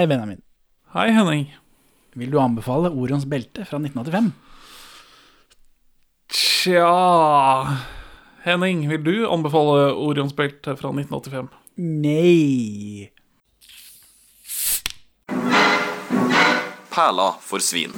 Hei, 0.00 0.06
Benjamin. 0.06 0.38
Hei, 0.94 1.10
Henning. 1.12 1.42
Vil 2.16 2.30
du 2.32 2.38
anbefale 2.40 2.88
Orions 2.88 3.26
belte 3.28 3.66
fra 3.68 3.76
1985? 3.76 4.30
Tja 6.32 7.66
Henning, 8.46 8.86
vil 8.88 9.02
du 9.04 9.26
anbefale 9.28 9.90
Orions 9.92 10.32
belte 10.32 10.72
fra 10.80 10.88
1985? 10.88 11.50
Nei. 11.76 13.10
Perla 16.94 17.34
for 17.44 17.60
svin. 17.60 17.92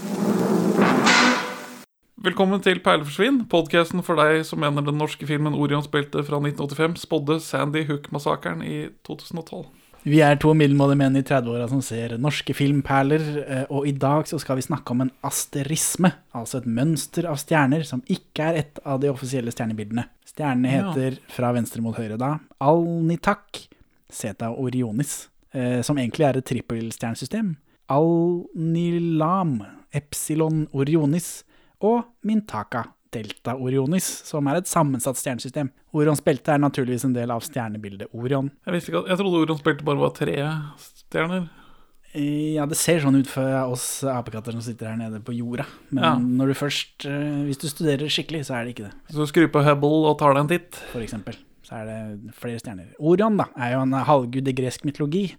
Velkommen 2.18 2.66
til 2.66 2.82
Perleforsvinn, 2.82 3.44
podkasten 3.46 4.02
for 4.02 4.18
deg 4.18 4.42
som 4.50 4.58
mener 4.66 4.82
den 4.90 4.98
norske 4.98 5.30
filmen 5.30 5.54
Orions 5.54 5.86
belte 5.86 6.26
fra 6.26 6.42
1985 6.42 6.98
spådde 7.06 7.38
Sandy 7.46 7.86
Hook-massakren 7.86 8.66
i 8.66 8.88
2012. 9.06 9.70
Vi 10.02 10.18
er 10.18 10.34
to 10.42 10.50
middelmådige 10.58 10.98
menn 10.98 11.14
i 11.18 11.22
30-åra 11.22 11.68
som 11.70 11.82
ser 11.84 12.16
norske 12.18 12.54
filmperler, 12.58 13.22
eh, 13.44 13.66
og 13.70 13.86
i 13.86 13.92
dag 13.94 14.26
så 14.26 14.40
skal 14.42 14.58
vi 14.58 14.64
snakke 14.66 14.90
om 14.90 15.04
en 15.04 15.12
asterisme, 15.22 16.10
altså 16.34 16.58
et 16.58 16.66
mønster 16.66 17.28
av 17.30 17.38
stjerner 17.38 17.84
som 17.86 18.02
ikke 18.10 18.48
er 18.48 18.58
et 18.64 18.80
av 18.82 18.98
de 19.02 19.12
offisielle 19.12 19.54
stjernebildene. 19.54 20.08
Stjernene 20.26 20.72
Ja. 20.72 20.90
heter 20.90 21.20
fra 21.30 21.52
venstre 21.54 21.82
mot 21.82 21.94
høyre 21.94 22.18
da 22.18 22.40
Alnitak, 22.60 23.68
Zeta 24.10 24.50
Orionis, 24.50 25.28
eh, 25.54 25.82
som 25.82 25.96
egentlig 25.96 26.26
er 26.26 26.38
et 26.38 26.46
trippelstjernesystem, 26.50 27.56
Alnilam, 27.88 29.60
Epsilon 29.94 30.66
Orionis 30.74 31.44
og 31.80 32.04
Mintaka 32.24 32.86
Delta 33.12 33.54
Orionis, 33.60 34.06
som 34.26 34.46
er 34.48 34.60
et 34.62 34.70
sammensatt 34.70 35.18
stjernesystem. 35.20 35.68
Orions 35.92 36.22
belte 36.24 36.54
er 36.54 36.62
naturligvis 36.62 37.04
en 37.08 37.12
del 37.16 37.30
av 37.34 37.42
stjernebildet 37.44 38.08
Orion. 38.16 38.50
Jeg 38.66 38.74
visste 38.78 38.92
ikke 38.92 39.04
jeg 39.10 39.20
trodde 39.20 39.42
Orions 39.44 39.64
belte 39.66 39.84
bare 39.84 40.00
var 40.00 40.14
tre 40.16 40.36
stjerner. 40.80 41.50
Ja, 42.12 42.66
det 42.68 42.76
ser 42.76 42.98
sånn 43.00 43.16
ut 43.16 43.28
for 43.30 43.46
oss 43.72 44.02
apekatter 44.04 44.52
som 44.52 44.60
sitter 44.64 44.90
her 44.90 44.98
nede 45.00 45.22
på 45.24 45.32
jorda. 45.32 45.64
Men 45.90 46.04
Ja. 46.04 46.10
når 46.18 46.52
du 46.52 46.54
først 46.60 47.06
eh, 47.08 47.44
Hvis 47.48 47.56
du 47.62 47.68
studerer 47.68 48.04
skikkelig, 48.12 48.44
så 48.44 48.58
er 48.58 48.64
det 48.66 48.74
ikke 48.74 48.90
det, 48.90 48.92
Så 49.08 49.16
du 49.16 49.26
skrur 49.30 49.48
på 49.48 49.62
Hubble 49.64 50.10
og 50.10 50.18
tar 50.18 50.34
deg 50.34 50.42
en 50.44 50.48
titt 50.52 50.74
for 50.92 51.00
eksempel. 51.00 51.36
Så 51.64 51.72
er 51.78 51.86
det 51.88 52.34
flere 52.36 52.60
stjerner. 52.60 52.90
Orion 53.00 53.36
da, 53.38 53.46
er 53.56 53.72
jo 53.76 53.80
en 53.86 53.92
halvgud 53.92 54.46
i 54.48 54.52
gresk 54.52 54.84
mytologi. 54.84 55.32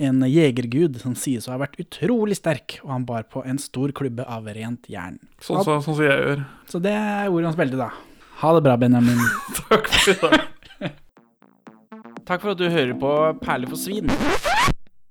En 0.00 0.22
jegergud 0.24 0.96
som 1.02 1.12
sies 1.18 1.44
å 1.46 1.52
ha 1.52 1.58
vært 1.60 1.76
utrolig 1.82 2.38
sterk, 2.38 2.78
og 2.82 2.94
han 2.94 3.04
bar 3.08 3.26
på 3.28 3.42
en 3.44 3.60
stor 3.60 3.92
klubbe 3.92 4.24
av 4.24 4.48
rent 4.48 4.88
jern. 4.88 5.18
Sånn 5.44 5.60
som 5.66 5.82
sånn 5.84 5.98
så 5.98 6.06
jeg 6.06 6.22
gjør. 6.24 6.46
Så 6.70 6.80
det 6.82 6.94
er 6.96 7.28
ordet 7.28 7.50
hans 7.50 7.60
veldig, 7.60 7.78
da. 7.82 7.90
Ha 8.42 8.54
det 8.56 8.62
bra, 8.64 8.78
Benjamin. 8.80 9.20
Takk 9.68 9.90
for 9.92 10.14
i 10.14 10.16
dag. 10.22 10.38
Takk 12.28 12.40
for 12.40 12.54
at 12.54 12.62
du 12.62 12.66
hører 12.70 12.94
på 12.98 13.12
Perler 13.42 13.70
for 13.70 13.78
svin. 13.78 14.08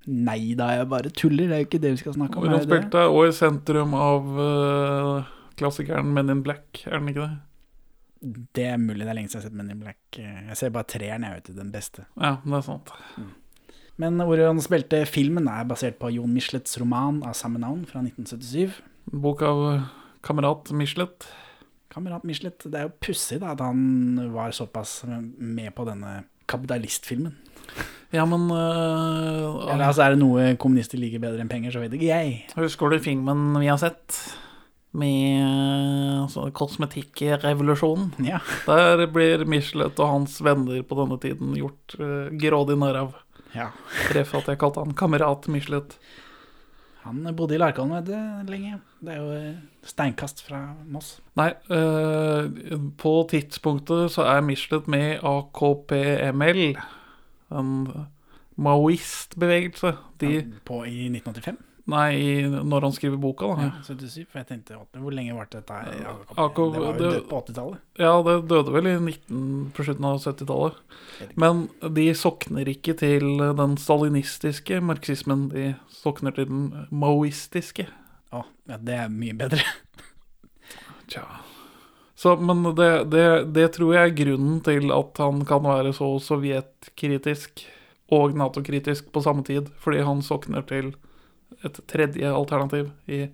Nei 0.10 0.56
da, 0.58 0.72
jeg 0.80 0.90
bare 0.90 1.12
tuller. 1.14 1.46
Det 1.48 1.56
er 1.56 1.62
jo 1.62 1.70
ikke 1.70 1.82
det 1.84 1.94
vi 1.94 2.02
skal 2.02 2.18
snakke 2.18 2.40
om. 2.40 2.48
det 2.50 2.64
det? 2.64 2.72
belte 2.72 3.04
er 3.04 3.14
også 3.14 3.30
i 3.30 3.38
sentrum 3.38 3.94
av 3.96 4.32
uh, 4.34 5.32
klassikeren 5.60 6.10
Men 6.16 6.34
in 6.34 6.42
Black, 6.46 6.82
er 6.88 6.98
den 6.98 7.12
ikke 7.14 7.28
det? 7.28 7.36
Det 8.58 8.66
er 8.74 8.82
mulig 8.82 9.06
det 9.06 9.14
er 9.14 9.18
lenge 9.18 9.32
siden 9.32 9.40
jeg 9.40 9.46
har 9.46 9.52
sett 9.52 9.60
Men 9.60 9.76
in 9.76 9.84
Black. 9.84 10.02
Jeg 10.18 10.58
ser 10.58 10.74
bare 10.74 10.90
treeren, 10.90 11.28
jeg 11.28 11.38
vet 11.38 11.52
du, 11.52 11.54
den 11.60 11.72
beste. 11.74 12.08
Ja, 12.18 12.40
det 12.44 12.58
er 12.58 12.66
sant. 12.66 12.96
Men 14.02 14.22
Orions 14.24 14.66
belte-filmen 14.72 15.46
er 15.52 15.68
basert 15.70 16.00
på 16.02 16.10
Jon 16.16 16.32
Michelets 16.34 16.80
roman 16.82 17.20
av 17.28 17.36
samme 17.38 17.62
navn 17.62 17.84
fra 17.90 18.02
1977. 18.02 18.80
Bok 19.22 19.44
av 19.46 19.62
eh, 19.70 19.88
kamerat 20.26 20.72
Michelet. 20.78 21.28
Kamerat 21.92 22.26
Michelet, 22.26 22.64
det 22.66 22.80
er 22.80 22.88
jo 22.88 22.98
pussig 23.04 23.42
at 23.44 23.62
han 23.62 24.32
var 24.34 24.54
såpass 24.56 25.02
med 25.06 25.74
på 25.76 25.86
denne 25.90 26.22
kapitalistfilmen. 26.50 27.36
Ja, 28.12 28.26
men 28.28 28.50
uh, 28.52 29.70
Eller 29.72 29.86
altså 29.88 30.04
er 30.04 30.16
det 30.16 30.20
noe 30.20 30.48
kommunister 30.60 31.00
liker 31.00 31.22
bedre 31.24 31.44
enn 31.44 31.52
penger, 31.52 31.72
så 31.76 31.84
vet 31.84 31.94
ikke 31.96 32.10
jeg. 32.10 32.40
Husker 32.58 32.92
du 32.92 33.04
filmen 33.04 33.52
vi 33.60 33.70
har 33.72 33.80
sett? 33.80 34.18
Med 34.92 35.40
eh, 35.40 36.16
altså, 36.26 36.50
kosmetikkrevolusjonen. 36.52 38.10
Ja, 38.28 38.42
Der 38.66 39.06
blir 39.08 39.46
Michelet 39.48 40.00
og 40.04 40.10
hans 40.18 40.42
venner 40.44 40.82
på 40.84 40.98
denne 41.00 41.20
tiden 41.24 41.54
gjort 41.56 41.96
uh, 42.02 42.28
grådig 42.36 42.76
narr 42.82 43.00
av. 43.06 43.14
ja. 43.56 43.72
Ref 44.16 44.36
at 44.38 44.52
jeg 44.52 44.60
kalte 44.62 44.84
han 44.84 44.96
kamerat 44.98 45.48
Michelet. 45.52 45.98
Han 47.02 47.24
bodde 47.36 47.56
i 47.58 47.60
Larkollen 47.60 47.96
vet 47.96 48.10
du, 48.12 48.52
lenge. 48.52 48.78
Det 49.02 49.16
er 49.16 49.22
jo 49.24 49.32
eh, 49.34 49.62
steinkast 49.90 50.44
fra 50.46 50.60
Moss. 50.92 51.16
Nei, 51.40 51.50
eh, 51.74 52.78
på 53.02 53.14
tidspunktet 53.32 54.14
så 54.14 54.28
er 54.30 54.46
Michelet 54.46 54.90
med 54.92 55.08
i 55.16 55.20
AKPML, 55.32 56.62
en 57.58 57.74
maoistbevegelse. 58.62 59.96
De 60.22 60.36
På 60.66 60.84
i 60.86 61.10
1985? 61.10 61.58
Nei, 61.92 62.48
når 62.48 62.88
han 62.88 62.94
skriver 62.96 63.20
boka, 63.22 63.50
da. 63.52 63.68
Ja, 63.68 63.84
77. 63.88 64.26
For 64.32 64.42
jeg 64.42 64.48
tenkte, 64.50 64.80
hvor 65.02 65.16
lenge 65.16 65.36
varte 65.36 65.60
dette 65.60 65.76
her? 65.76 66.08
AK 66.40 66.62
det 66.62 66.84
var 66.84 66.88
jo 66.88 66.94
død 67.02 67.18
på 67.30 67.42
80-tallet. 67.42 67.84
Ja, 68.02 68.14
det 68.28 68.36
døde 68.52 68.76
vel 68.76 68.90
i 68.92 68.96
19, 68.98 69.44
på 69.76 69.86
slutten 69.88 70.08
av 70.08 70.22
70-tallet. 70.24 70.82
Men 71.44 71.66
de 72.00 72.08
sokner 72.18 72.72
ikke 72.72 72.96
til 73.02 73.28
den 73.60 73.78
stalinistiske 73.82 74.82
marxismen, 74.88 75.50
de 75.54 75.72
sokner 76.02 76.36
til 76.38 76.50
den 76.50 76.68
maoistiske. 76.90 77.90
Å, 78.32 78.46
ja, 78.72 78.80
det 78.80 79.00
er 79.04 79.12
mye 79.12 79.36
bedre. 79.38 79.66
Tja. 81.12 81.26
Så, 82.22 82.36
men 82.38 82.64
det, 82.78 82.90
det, 83.10 83.28
det 83.56 83.72
tror 83.76 83.96
jeg 83.96 84.12
er 84.12 84.18
grunnen 84.20 84.60
til 84.64 84.92
at 84.94 85.18
han 85.24 85.42
kan 85.50 85.64
være 85.66 85.94
så 85.98 86.14
sovjetkritisk 86.22 87.64
og 88.14 88.36
Nato-kritisk 88.38 89.08
på 89.16 89.24
samme 89.24 89.42
tid, 89.48 89.72
fordi 89.82 90.04
han 90.06 90.22
sokner 90.22 90.66
til 90.68 90.92
et 91.68 91.82
tredje 91.90 92.32
alternativ 92.32 92.90
i 93.08 93.26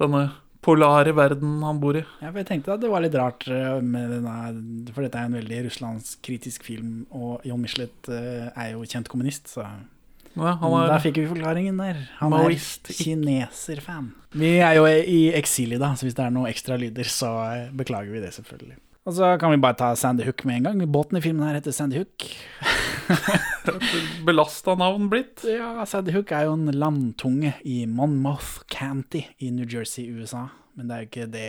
denne 0.00 0.28
polare 0.64 1.12
verden 1.16 1.62
han 1.64 1.80
bor 1.80 1.96
i. 1.96 2.02
Ja, 2.20 2.30
for 2.30 2.40
jeg 2.42 2.48
tenkte 2.50 2.74
at 2.74 2.82
det 2.82 2.90
var 2.92 3.04
litt 3.04 3.16
rart 3.16 3.46
eh, 3.48 3.78
med 3.80 4.12
denne 4.12 4.90
For 4.92 5.04
dette 5.04 5.20
er 5.20 5.30
en 5.30 5.38
veldig 5.38 5.62
russlandskritisk 5.68 6.66
film, 6.68 7.06
og 7.16 7.46
Jon 7.48 7.62
Michelet 7.62 8.10
eh, 8.12 8.50
er 8.52 8.74
jo 8.74 8.84
kjent 8.84 9.08
kommunist, 9.12 9.48
så 9.52 9.64
Ja, 10.36 10.52
er 10.54 11.00
fikk 11.02 11.22
vi 11.22 11.30
forklaringen 11.30 11.80
der. 11.80 12.04
Han 12.20 12.34
Maoist, 12.34 12.92
er 12.92 13.00
kineserfan. 13.00 14.12
Vi 14.36 14.58
er 14.62 14.76
jo 14.78 14.84
i 14.86 15.32
eksil 15.34 15.74
i 15.74 15.80
dag, 15.80 15.96
så 15.98 16.06
hvis 16.06 16.14
det 16.18 16.26
er 16.28 16.36
noen 16.36 16.52
ekstra 16.52 16.78
lyder, 16.80 17.08
så 17.08 17.32
eh, 17.48 17.72
beklager 17.74 18.12
vi 18.14 18.22
det 18.22 18.34
selvfølgelig. 18.36 18.78
Og 19.08 19.16
så 19.16 19.32
kan 19.40 19.50
vi 19.50 19.62
bare 19.62 19.78
ta 19.80 19.94
Sandy 19.96 20.26
Hook 20.28 20.44
med 20.44 20.60
en 20.60 20.68
gang. 20.68 20.84
Båten 20.92 21.18
i 21.18 21.24
filmen 21.24 21.46
her 21.48 21.56
heter 21.56 21.72
Sandy 21.74 22.02
Hook. 22.02 22.28
belasta 24.26 24.74
navn 24.78 25.08
blitt. 25.12 25.44
Ja, 25.48 25.84
Sandy 25.88 26.14
Hook 26.14 26.32
er 26.34 26.48
jo 26.48 26.56
en 26.56 26.70
landtunge 26.74 27.54
i 27.68 27.82
Monmouth 27.88 28.64
County 28.72 29.24
i 29.38 29.50
New 29.54 29.68
Jersey, 29.68 30.08
USA. 30.10 30.48
Men 30.78 30.88
det 30.88 30.94
er 30.94 31.02
jo 31.02 31.08
ikke 31.10 31.30
det 31.32 31.48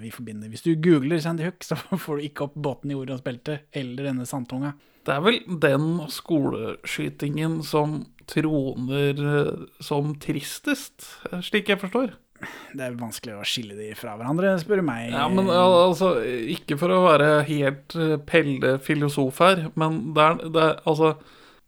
vi 0.00 0.12
forbinder. 0.14 0.50
Hvis 0.50 0.64
du 0.64 0.72
googler 0.82 1.20
Sandy 1.22 1.46
Hook, 1.46 1.62
så 1.66 1.78
får 2.04 2.18
du 2.18 2.28
ikke 2.28 2.48
opp 2.48 2.56
båten 2.56 2.92
i 2.92 2.98
Orions 2.98 3.22
belte 3.24 3.60
eller 3.72 4.10
denne 4.10 4.26
sandtunga. 4.28 4.74
Det 5.02 5.14
er 5.16 5.22
vel 5.24 5.38
den 5.62 5.86
skoleskytingen 6.14 7.60
som 7.66 8.04
troner 8.30 9.18
eh, 9.18 9.64
som 9.82 10.12
tristest, 10.22 11.08
slik 11.42 11.72
jeg 11.72 11.80
forstår. 11.82 12.12
Det 12.74 12.82
er 12.86 12.96
vanskelig 12.98 13.36
å 13.38 13.44
skille 13.46 13.76
de 13.78 13.92
fra 13.98 14.16
hverandre, 14.18 14.54
spør 14.58 14.82
du 14.82 14.86
meg. 14.86 15.12
Ja, 15.14 15.28
men 15.30 15.50
altså, 15.52 16.16
ikke 16.22 16.78
for 16.80 16.94
å 16.94 17.04
være 17.04 17.28
helt 17.46 17.94
eh, 17.98 18.16
Pelle 18.26 18.76
filosof 18.82 19.42
her, 19.42 19.68
men 19.78 20.00
det 20.16 20.26
er, 20.26 20.42
det 20.54 20.64
er 20.68 20.82
altså 20.90 21.14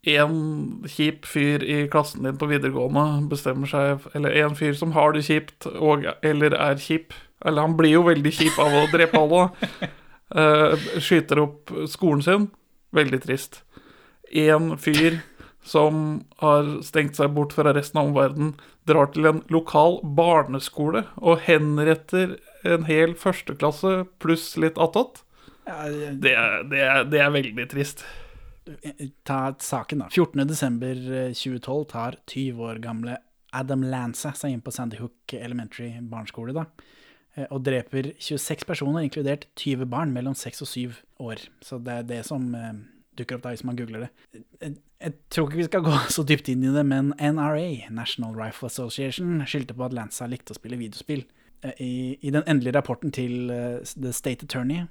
En 0.05 0.85
kjip 0.91 1.25
fyr 1.25 1.63
i 1.65 1.77
klassen 1.89 2.27
din 2.27 2.37
på 2.37 2.49
videregående 2.51 3.25
bestemmer 3.31 3.71
seg 3.71 4.05
Eller 4.13 4.37
en 4.43 4.57
fyr 4.59 4.75
som 4.77 4.93
har 4.93 5.15
det 5.17 5.25
kjipt, 5.25 5.65
og 5.65 6.05
eller 6.21 6.57
er 6.59 6.81
kjip 6.83 7.15
Eller 7.45 7.65
han 7.65 7.77
blir 7.79 7.97
jo 7.97 8.03
veldig 8.09 8.33
kjip 8.37 8.59
av 8.61 8.77
å 8.83 8.87
drepe 8.93 9.21
alle. 9.21 9.47
Uh, 10.35 10.77
skyter 11.05 11.41
opp 11.41 11.73
skolen 11.89 12.25
sin. 12.25 12.49
Veldig 12.97 13.21
trist. 13.25 13.63
En 14.33 14.75
fyr 14.81 15.23
som 15.65 16.25
har 16.43 16.69
stengt 16.85 17.17
seg 17.17 17.33
bort 17.37 17.55
fra 17.57 17.73
resten 17.73 18.01
av 18.01 18.11
omverdenen, 18.11 18.53
drar 18.89 19.09
til 19.13 19.29
en 19.29 19.41
lokal 19.53 19.99
barneskole 20.17 21.07
og 21.17 21.45
henretter 21.47 22.37
en 22.69 22.85
hel 22.89 23.15
førsteklasse 23.17 24.03
pluss 24.21 24.51
litt 24.61 24.81
attåt. 24.81 25.23
Det, 25.65 26.35
det, 26.69 26.85
det 27.09 27.21
er 27.25 27.33
veldig 27.33 27.69
trist. 27.73 28.05
Ta 29.29 29.39
saken, 29.61 30.05
da. 30.05 30.09
14.12.2012 30.13 31.87
tar 31.91 32.19
20 32.31 32.63
år 32.65 32.81
gamle 32.85 33.19
Adam 33.55 33.85
Lanza 33.87 34.33
seg 34.35 34.55
inn 34.55 34.65
på 34.65 34.73
Sandy 34.75 34.99
Hook 34.99 35.35
Elementary 35.37 35.93
barneskole, 36.01 36.55
da. 36.57 36.65
eh, 37.37 37.47
Og 37.51 37.63
dreper 37.67 38.13
26 38.19 38.67
personer, 38.67 39.05
inkludert 39.07 39.47
20 39.61 39.87
barn 39.93 40.15
mellom 40.15 40.35
6 40.35 40.65
og 40.65 40.69
7 40.73 40.99
år. 41.23 41.45
Så 41.63 41.79
det 41.85 42.01
er 42.01 42.09
det 42.09 42.25
som 42.27 42.49
eh, 42.59 42.73
dukker 43.19 43.39
opp 43.39 43.45
da 43.47 43.55
hvis 43.55 43.65
man 43.67 43.79
googler 43.79 44.07
det. 44.07 44.11
Jeg, 44.65 45.15
tror 45.31 45.49
ikke 45.49 45.63
vi 45.63 45.69
skal 45.69 45.87
gå 45.89 45.95
så 46.11 46.25
dypt 46.27 46.51
inn 46.51 46.65
i 46.67 46.75
det, 46.75 46.85
men 46.89 47.13
NRA, 47.21 47.91
National 47.95 48.35
Rifle 48.39 48.73
Association, 48.73 49.39
skyldte 49.47 49.77
på 49.77 49.87
at 49.87 49.95
Lanza 49.97 50.29
likte 50.31 50.55
å 50.55 50.59
spille 50.59 50.81
videospill. 50.81 51.25
Eh, 51.63 51.79
I, 51.79 51.95
I 52.23 52.35
den 52.35 52.47
endelige 52.47 52.79
rapporten 52.79 53.15
til 53.15 53.51
eh, 53.55 53.81
The 53.95 54.13
State 54.13 54.49
Attorney, 54.49 54.87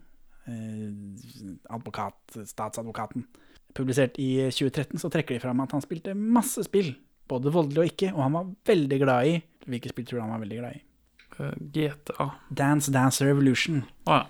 eh, 0.47 1.55
advokat, 1.73 2.37
statsadvokaten, 2.47 3.27
publisert 3.73 4.19
i 4.21 4.49
2013, 4.51 4.99
så 5.01 5.09
trekker 5.13 5.35
de 5.35 5.41
fram 5.43 5.59
at 5.63 5.71
han 5.75 5.81
spilte 5.83 6.13
masse 6.17 6.63
spill 6.67 6.93
både 7.31 7.51
voldelig 7.55 7.79
og 7.81 7.89
ikke, 7.91 8.09
og 8.13 8.21
han 8.25 8.33
var 8.35 8.49
veldig 8.67 8.99
glad 9.01 9.29
i 9.31 9.35
Hvilket 9.63 9.93
spill 9.93 10.05
tror 10.05 10.17
du 10.19 10.21
han 10.25 10.33
var 10.33 10.41
veldig 10.43 10.57
glad 10.59 10.75
i? 10.75 10.81
Eh, 11.39 11.53
GTA. 11.71 12.25
Dance 12.51 12.91
Dance 12.91 13.23
Revolution. 13.23 13.77
Å 14.11 14.17
ja. 14.17 14.25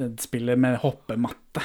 Det 0.00 0.06
spillet 0.24 0.56
med 0.58 0.78
hoppematte. 0.80 1.60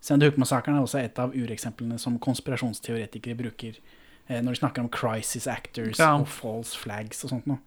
Sandy 0.00 0.30
Hook-massakren 0.30 0.78
er 0.78 0.86
også 0.86 1.02
et 1.02 1.18
av 1.20 1.34
ureksemplene 1.36 1.98
som 2.00 2.16
konspirasjonsteoretikere 2.24 3.36
bruker 3.36 3.76
eh, 3.76 4.40
når 4.40 4.54
de 4.56 4.60
snakker 4.62 4.80
om 4.80 4.88
crisis 4.88 5.44
actors 5.46 6.00
Ja. 6.00 6.14
og 6.16 6.24
false 6.32 6.72
flags 6.80 7.20
og 7.26 7.34
sånt 7.34 7.50
noe. 7.50 7.60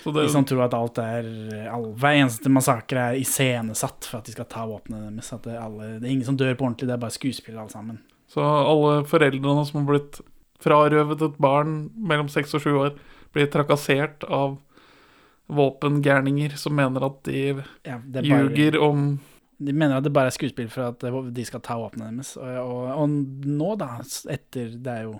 Så 0.00 0.12
det, 0.14 0.22
De 0.24 0.32
som 0.32 0.46
tror 0.48 0.64
at 0.64 0.74
alt 0.76 0.98
er 1.02 1.26
all, 1.68 1.90
Hver 2.00 2.16
eneste 2.22 2.52
massakre 2.52 3.10
er 3.10 3.20
iscenesatt 3.20 4.08
for 4.08 4.20
at 4.20 4.28
de 4.28 4.32
skal 4.32 4.48
ta 4.48 4.64
våpnene 4.68 5.10
deres. 5.10 5.32
Det, 5.44 5.56
alle, 5.60 5.92
det 6.00 6.08
er 6.08 6.14
ingen 6.14 6.28
som 6.28 6.38
dør 6.40 6.54
på 6.56 6.66
ordentlig, 6.68 6.88
det 6.88 6.96
er 6.96 7.02
bare 7.02 7.16
skuespill 7.16 7.58
alle 7.60 7.72
sammen. 7.74 8.00
så 8.30 8.44
alle 8.44 9.04
foreldrene 9.10 9.66
som 9.66 9.82
har 9.82 9.88
blitt 9.90 10.20
frarøvet 10.60 11.22
et 11.24 11.38
barn 11.40 11.90
mellom 11.96 12.28
seks 12.32 12.54
og 12.56 12.64
sju 12.64 12.72
år, 12.78 12.98
blir 13.34 13.48
trakassert 13.50 14.24
av 14.28 14.58
våpengærninger 15.50 16.54
som 16.58 16.76
mener 16.78 17.04
at 17.06 17.22
de 17.26 17.42
Ja, 17.86 17.98
bare, 17.98 18.24
ljuger 18.24 18.78
om 18.80 19.18
de 19.60 19.72
mener 19.76 19.98
at 19.98 20.06
det 20.06 20.12
bare 20.16 20.30
er 20.30 20.34
skuespill 20.34 20.70
for 20.72 20.88
at 20.88 21.04
eh, 21.04 21.16
de 21.36 21.44
skal 21.44 21.60
ta 21.64 21.76
våpnene 21.76 22.14
deres. 22.16 22.32
Og, 22.40 22.48
og, 22.62 22.84
og 22.96 23.10
nå, 23.44 23.74
da, 23.80 23.90
etter 24.32 24.72
Det 24.80 24.94
er 24.94 25.02
jo 25.10 25.18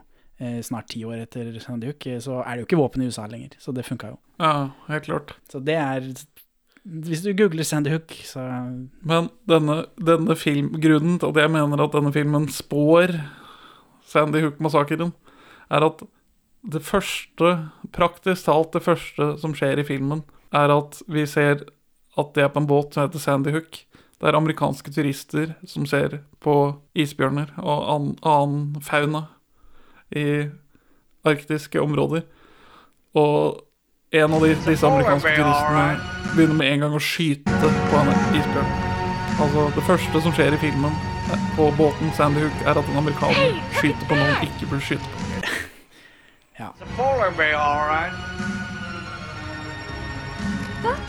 snart 0.65 0.89
ti 0.89 1.03
år 1.05 1.27
etter 1.27 1.53
Sandy 1.61 1.91
Hook, 1.91 2.07
eh, 2.09 2.21
så 2.23 2.41
er 2.41 2.57
det 2.57 2.63
jo 2.63 2.69
ikke 2.69 2.81
våpen 2.81 3.05
i 3.05 3.09
USA 3.11 3.27
lenger. 3.29 3.57
Så 3.61 3.75
det 3.77 3.85
funka 3.89 4.15
jo. 4.15 4.21
Ja, 4.41 4.71
helt 4.89 5.09
klart. 5.09 5.35
Så 5.53 5.61
det 5.65 5.77
er 5.77 6.13
Hvis 6.83 7.21
du 7.21 7.35
googler 7.37 7.63
Sandy 7.63 7.91
Hook, 7.91 8.15
så 8.25 8.41
Men 9.05 9.29
denne, 9.47 9.85
denne 10.01 10.37
film, 10.37 10.81
grunnen 10.81 11.19
til 11.19 11.29
at 11.29 11.37
jeg 11.37 11.51
mener 11.51 11.83
at 11.83 11.93
denne 11.93 12.13
filmen 12.13 12.49
spår 12.49 13.21
Sandy 14.03 14.41
Hook-massakren, 14.41 15.13
er 15.71 15.85
at 15.85 16.01
det 16.65 16.83
første, 16.83 17.69
praktisk 17.93 18.47
talt 18.47 18.73
det 18.73 18.83
første 18.83 19.39
som 19.39 19.53
skjer 19.55 19.79
i 19.79 19.85
filmen, 19.85 20.25
er 20.53 20.73
at 20.73 21.03
vi 21.07 21.27
ser 21.27 21.67
at 22.19 22.33
det 22.35 22.45
er 22.45 22.49
på 22.49 22.61
en 22.61 22.67
båt 22.67 22.95
som 22.95 23.05
heter 23.05 23.19
Sandy 23.19 23.53
Hook. 23.53 23.85
Det 24.21 24.29
er 24.29 24.37
amerikanske 24.37 24.91
turister 24.93 25.55
som 25.69 25.87
ser 25.87 26.23
på 26.41 26.81
isbjørner 26.95 27.53
og 27.61 28.17
annen 28.25 28.81
fauna 28.81 29.27
i 30.17 30.49
arktiske 31.25 31.81
områder. 31.81 32.23
Og 33.15 33.61
en 34.13 34.33
av 34.35 34.43
de, 34.43 34.55
disse 34.67 34.87
amerikanske 34.87 35.35
turistene 35.37 35.85
begynner 36.35 36.59
med 36.59 36.73
en 36.73 36.85
gang 36.85 36.95
å 36.95 37.03
skyte 37.03 37.73
på 37.91 38.01
en 38.01 38.13
isbjørn. 38.39 38.73
Altså, 39.41 39.67
det 39.77 39.85
første 39.87 40.23
som 40.25 40.35
skjer 40.37 40.55
i 40.55 40.61
filmen 40.61 40.97
på 41.57 41.71
båten 41.79 42.11
Sandy 42.17 42.43
Hook, 42.45 42.65
er 42.67 42.81
at 42.81 42.91
en 42.91 43.01
amerikaner 43.01 43.61
skyter 43.79 44.11
på 44.11 44.19
noen 44.19 44.49
ikke 44.49 44.71
burde 44.71 44.85
skyte 44.85 45.13
på. 45.15 45.27
It's 46.61 46.83
a 46.83 46.87
polar 46.95 47.31
bear, 47.31 47.55
all. 47.55 48.11
But 50.83 51.01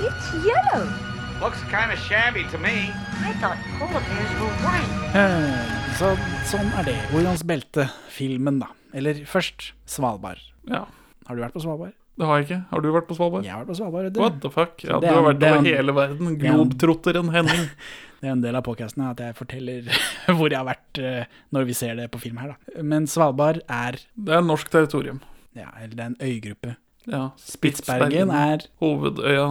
it's 0.00 0.34
yellow. 0.44 1.09
Looks 1.40 1.62
kind 1.72 1.90
of 1.92 1.98
shabby 2.04 2.44
to 2.52 2.58
me. 2.58 2.92
I 3.24 3.32
thought 3.40 3.56
polar 3.78 4.02
bears 4.08 4.32
were 4.40 4.54
white. 4.64 4.90
eh, 5.16 5.78
Så 5.98 6.10
sånn 6.50 6.68
er 6.80 6.84
det. 6.90 6.96
Orions 7.16 7.42
belte-filmen, 7.48 8.58
da. 8.60 8.68
Eller 8.94 9.22
først 9.28 9.72
Svalbard. 9.88 10.40
Ja, 10.68 10.84
Har 11.26 11.36
du 11.36 11.42
vært 11.42 11.54
på 11.54 11.62
Svalbard? 11.64 11.92
det 12.20 12.26
har 12.28 12.36
jeg 12.40 12.46
ikke. 12.48 12.58
Har 12.70 12.80
du 12.84 12.88
vært 12.92 13.06
på 13.08 13.16
Svalbard? 13.16 13.44
Jeg 13.46 13.52
har 13.54 13.62
vært 13.64 13.70
på 13.72 13.76
Svalbard. 13.78 14.12
du. 14.12 14.20
What 14.20 14.40
the 14.42 14.50
fuck? 14.50 14.82
Ja, 14.84 14.98
du 15.00 15.06
har 15.06 15.22
vært 15.22 15.42
er 15.42 15.54
over 15.54 15.58
en- 15.58 15.64
hele 15.64 15.92
verden. 15.96 16.28
er 16.28 16.36
Globetrotteren 16.44 17.30
Henning. 17.32 17.70
Det 18.20 18.28
er 18.28 18.32
en 18.32 18.42
del 18.42 18.54
av 18.58 18.62
podkasten 18.66 19.00
at 19.08 19.16
jeg 19.24 19.32
forteller 19.34 19.86
hvor 20.36 20.50
jeg 20.52 20.58
har 20.58 20.66
vært 20.68 20.98
eh, 21.00 21.24
når 21.56 21.64
vi 21.64 21.72
ser 21.72 21.94
det 21.96 22.10
på 22.12 22.20
film 22.20 22.36
her, 22.36 22.48
da. 22.52 22.82
Men 22.82 23.06
Svalbard 23.06 23.62
er 23.66 23.96
Det 24.14 24.34
er 24.36 24.42
norsk 24.44 24.68
territorium. 24.68 25.22
Ja, 25.56 25.70
eller 25.80 25.94
det 25.96 26.00
er 26.04 26.10
en 26.12 26.16
øygruppe. 26.20 26.76
Ja, 27.10 27.30
Spitsbergen 27.36 28.30
er 28.30 28.66
Hovedøya, 28.80 29.46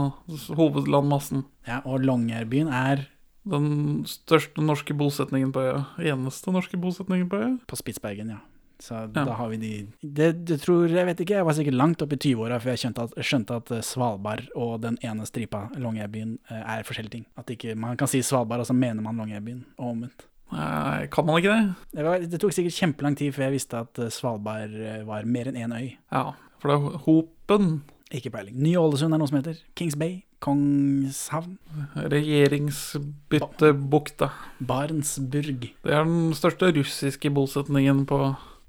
hovedlandmassen. 0.55 1.43
Ja, 1.67 1.81
og 1.85 2.01
Longyearbyen 2.05 2.69
er 2.73 3.07
Den 3.49 4.03
største 4.05 4.61
norske 4.61 4.93
bosetningen 4.93 5.51
på 5.55 5.61
øya. 5.63 5.79
Eneste 6.11 6.51
norske 6.53 6.77
bosetningen 6.77 7.29
på 7.31 7.37
øya. 7.39 7.57
på 7.67 7.75
Spitsbergen, 7.79 8.29
ja. 8.29 8.37
Så 8.79 8.93
Ja. 9.15 9.25
da 9.25 9.33
har 9.33 9.49
vi 9.49 9.57
de 9.57 9.87
det, 10.01 10.45
det 10.45 10.61
tror 10.61 10.87
Jeg 10.87 11.05
vet 11.05 11.19
ikke, 11.19 11.35
jeg 11.35 11.45
var 11.45 11.53
sikkert 11.53 11.73
langt 11.73 12.01
opp 12.01 12.13
i 12.13 12.15
20-åra 12.15 12.59
før 12.61 12.75
jeg 12.75 12.79
skjønte 12.79 13.03
at, 13.03 13.11
skjønte 13.25 13.55
at 13.55 13.71
eh, 13.71 13.81
Svalbard 13.81 14.47
og 14.55 14.81
den 14.81 14.97
ene 15.03 15.25
stripa, 15.25 15.69
Longyearbyen, 15.75 16.37
eh, 16.49 16.77
er 16.77 16.83
forskjellige 16.83 17.11
ting. 17.11 17.25
At 17.37 17.47
ikke, 17.49 17.75
man 17.75 17.97
kan 17.97 18.07
si 18.07 18.21
Svalbard, 18.21 18.59
og 18.61 18.67
så 18.67 18.73
mener 18.75 19.01
man 19.01 19.17
Longyearbyen, 19.17 19.65
og 19.77 19.89
omvendt. 19.95 20.23
Nei, 20.51 21.07
kan 21.07 21.25
man 21.25 21.37
ikke 21.41 21.51
det? 21.57 21.75
Det, 21.95 22.03
var, 22.05 22.19
det 22.19 22.39
tok 22.39 22.51
sikkert 22.53 22.73
kjempelang 22.73 23.15
tid 23.17 23.33
før 23.33 23.43
jeg 23.49 23.51
visste 23.57 23.79
at 23.83 23.99
eh, 23.99 24.09
Svalbard 24.09 24.71
var 25.05 25.23
mer 25.25 25.45
enn 25.51 25.55
én 25.59 25.75
øy. 25.75 25.97
Ja, 26.11 26.33
for 26.59 26.67
det 26.69 26.75
er 26.77 26.81
Hopen. 27.05 27.65
Ikke 28.09 28.33
peiling. 28.33 28.57
Ny-Ålesund 28.57 29.13
er 29.13 29.19
noe 29.21 29.29
som 29.29 29.37
heter 29.37 29.53
Kings 29.77 29.93
Bay, 29.99 30.13
Kongshavn, 30.41 31.61
Regjeringsbyttebukta. 32.09 34.27
Barentsburg. 34.65 35.61
Det 35.85 35.93
er 35.93 36.03
den 36.07 36.33
største 36.37 36.65
russiske 36.77 37.29
bosetningen 37.33 38.05
på 38.09 38.17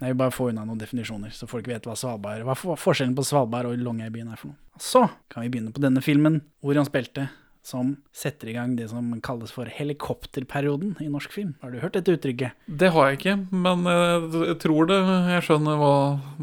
Nei, 0.00 0.14
bare 0.16 0.32
få 0.32 0.48
unna 0.48 0.64
noen 0.64 0.81
definisjoner, 0.81 1.28
så 1.37 1.44
folk 1.44 1.69
vet 1.69 1.84
hva 1.84 1.92
Svalbard 1.98 2.40
Hva 2.48 2.54
er 2.56 2.78
forskjellen 2.81 3.12
på 3.19 3.25
Svalbard 3.28 3.66
og 3.69 3.76
Longyearbyen 3.84 4.32
er 4.32 4.38
for 4.40 4.48
noe. 4.48 4.56
Så 4.81 5.04
kan 5.28 5.44
vi 5.44 5.52
begynne 5.52 5.75
på 5.76 5.84
denne 5.84 6.00
filmen, 6.00 6.40
Orions 6.64 6.88
belte, 6.92 7.28
som 7.62 7.96
setter 8.16 8.48
i 8.48 8.54
gang 8.56 8.72
det 8.78 8.86
som 8.90 9.10
kalles 9.24 9.52
for 9.52 9.68
helikopterperioden 9.68 10.96
i 11.04 11.08
norsk 11.12 11.32
film. 11.34 11.54
Har 11.62 11.70
du 11.74 11.78
hørt 11.82 11.92
dette 11.96 12.14
uttrykket? 12.16 12.56
Det 12.66 12.88
har 12.94 13.10
jeg 13.10 13.18
ikke, 13.18 13.34
men 13.52 13.84
jeg, 13.88 14.30
jeg 14.48 14.56
tror 14.62 14.88
det 14.88 14.98
Jeg 15.30 15.44
skjønner 15.46 15.76
hva 15.80 15.92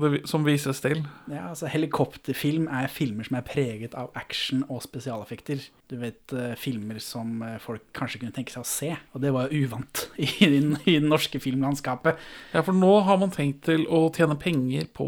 det 0.03 0.21
som 0.29 0.45
vises 0.45 0.81
til. 0.83 1.01
Ja, 1.31 1.47
altså 1.51 1.69
Helikopterfilm 1.73 2.67
er 2.69 2.87
filmer 2.91 3.27
som 3.27 3.39
er 3.39 3.45
preget 3.47 3.95
av 3.97 4.11
action 4.19 4.63
og 4.69 4.83
spesialeffekter. 4.85 5.65
Du 5.89 5.97
vet, 6.01 6.21
eh, 6.35 6.53
filmer 6.59 6.99
som 7.03 7.41
eh, 7.45 7.57
folk 7.63 7.83
kanskje 7.97 8.21
kunne 8.21 8.35
tenke 8.35 8.53
seg 8.53 8.63
å 8.65 8.67
se, 8.69 8.91
og 9.15 9.23
det 9.23 9.33
var 9.35 9.49
jo 9.49 9.65
uvant 9.67 10.05
i, 10.21 10.29
den- 10.41 10.77
i 10.85 10.97
det 10.99 11.07
norske 11.07 11.41
filmlandskapet. 11.43 12.17
Ja, 12.53 12.61
for 12.65 12.75
nå 12.77 12.93
har 13.07 13.19
man 13.21 13.33
tenkt 13.33 13.63
til 13.67 13.85
å 13.89 14.05
tjene 14.15 14.37
penger 14.39 14.87
på 14.95 15.07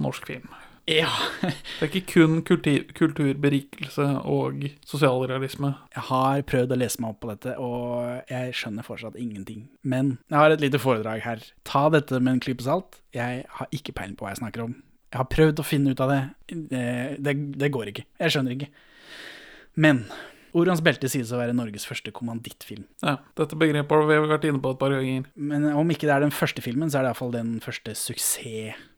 norsk 0.00 0.26
film. 0.32 0.48
Ja, 0.90 1.10
Det 1.44 1.84
er 1.84 1.88
ikke 1.88 2.14
kun 2.16 2.40
kultur, 2.46 2.82
kulturberikelse 2.98 4.06
og 4.26 4.64
sosialrealisme. 4.88 5.70
Jeg 5.94 6.04
har 6.08 6.42
prøvd 6.50 6.74
å 6.74 6.78
lese 6.80 7.02
meg 7.02 7.14
opp 7.14 7.20
på 7.22 7.30
dette, 7.30 7.54
og 7.62 8.30
jeg 8.30 8.56
skjønner 8.58 8.86
fortsatt 8.86 9.18
ingenting. 9.20 9.68
Men 9.86 10.16
jeg 10.26 10.40
har 10.40 10.54
et 10.54 10.64
lite 10.64 10.80
foredrag 10.82 11.22
her. 11.24 11.44
Ta 11.68 11.84
dette 11.94 12.18
med 12.18 12.36
en 12.36 12.42
klype 12.42 12.66
salt. 12.66 12.98
Jeg 13.14 13.44
har 13.60 13.70
ikke 13.76 13.94
peiling 13.96 14.18
på 14.18 14.26
hva 14.26 14.34
jeg 14.34 14.42
snakker 14.42 14.66
om. 14.66 14.74
Jeg 15.10 15.18
har 15.22 15.30
prøvd 15.30 15.62
å 15.62 15.66
finne 15.66 15.94
ut 15.94 16.02
av 16.02 16.10
det. 16.12 16.20
Det, 16.50 16.84
det, 17.22 17.36
det 17.62 17.72
går 17.74 17.94
ikke. 17.94 18.06
Jeg 18.22 18.34
skjønner 18.34 18.58
ikke. 18.58 18.70
Men 19.80 20.04
Orions 20.58 20.82
belte 20.82 21.06
sies 21.10 21.30
å 21.30 21.38
være 21.38 21.54
Norges 21.54 21.86
første 21.86 22.10
kommandittfilm. 22.14 22.82
Ja, 23.06 23.20
Dette 23.38 23.58
begrepet 23.58 23.94
har 23.94 24.06
vi 24.08 24.18
vært 24.26 24.46
inne 24.48 24.62
på 24.62 24.72
et 24.74 24.80
par 24.82 24.94
ganger. 24.96 25.28
Men 25.38 25.68
om 25.70 25.92
ikke 25.94 26.08
det 26.10 26.16
er 26.16 26.24
den 26.26 26.34
første 26.34 26.62
filmen, 26.64 26.90
så 26.90 26.98
er 26.98 27.06
det 27.06 27.12
iallfall 27.12 27.34
den 27.36 27.58
første 27.62 27.94
suksess-kommandittfilmen. 27.94 28.88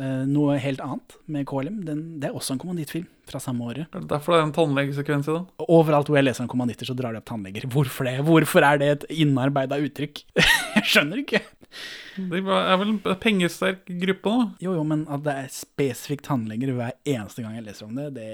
Eh, 0.00 0.26
Noe 0.30 0.58
helt 0.58 0.80
annet 0.84 1.16
med 1.26 1.46
KLM. 1.50 1.82
Den, 1.86 2.04
det 2.20 2.30
er 2.30 2.36
også 2.36 2.56
en 2.56 2.62
kommandittfilm 2.62 3.08
fra 3.30 3.42
samme 3.42 3.68
året. 3.70 3.88
Er 3.88 4.04
det 4.04 4.10
derfor 4.10 4.34
det 4.34 4.40
er 4.40 4.48
en 4.48 4.56
tannlegesekvens 4.56 5.30
i 5.30 5.36
den? 5.36 5.46
Overalt 5.66 6.10
hvor 6.10 6.20
jeg 6.20 6.28
leser 6.28 6.46
om 6.46 6.50
kommanditter, 6.52 6.90
så 6.90 6.96
drar 6.98 7.14
de 7.14 7.22
opp 7.22 7.30
tannleger. 7.30 7.68
Hvorfor 7.70 8.08
det? 8.08 8.18
Hvorfor 8.26 8.66
er 8.66 8.82
det 8.82 8.92
et 8.96 9.08
innarbeida 9.24 9.80
uttrykk? 9.80 10.24
jeg 10.76 10.86
skjønner 10.92 11.24
ikke. 11.24 11.44
Det 12.18 12.40
er 12.42 12.78
vel 12.80 12.90
en 12.90 13.18
pengesterk 13.22 13.84
gruppe, 14.02 14.30
da? 14.30 14.46
Jo, 14.64 14.74
jo, 14.76 14.82
men 14.86 15.04
at 15.12 15.22
det 15.24 15.34
er 15.44 15.52
spesifikt 15.54 16.26
tannleger 16.26 16.72
hver 16.74 16.96
eneste 17.08 17.44
gang 17.44 17.54
jeg 17.56 17.66
leser 17.68 17.86
om 17.86 17.96
det, 17.96 18.08
det 18.16 18.26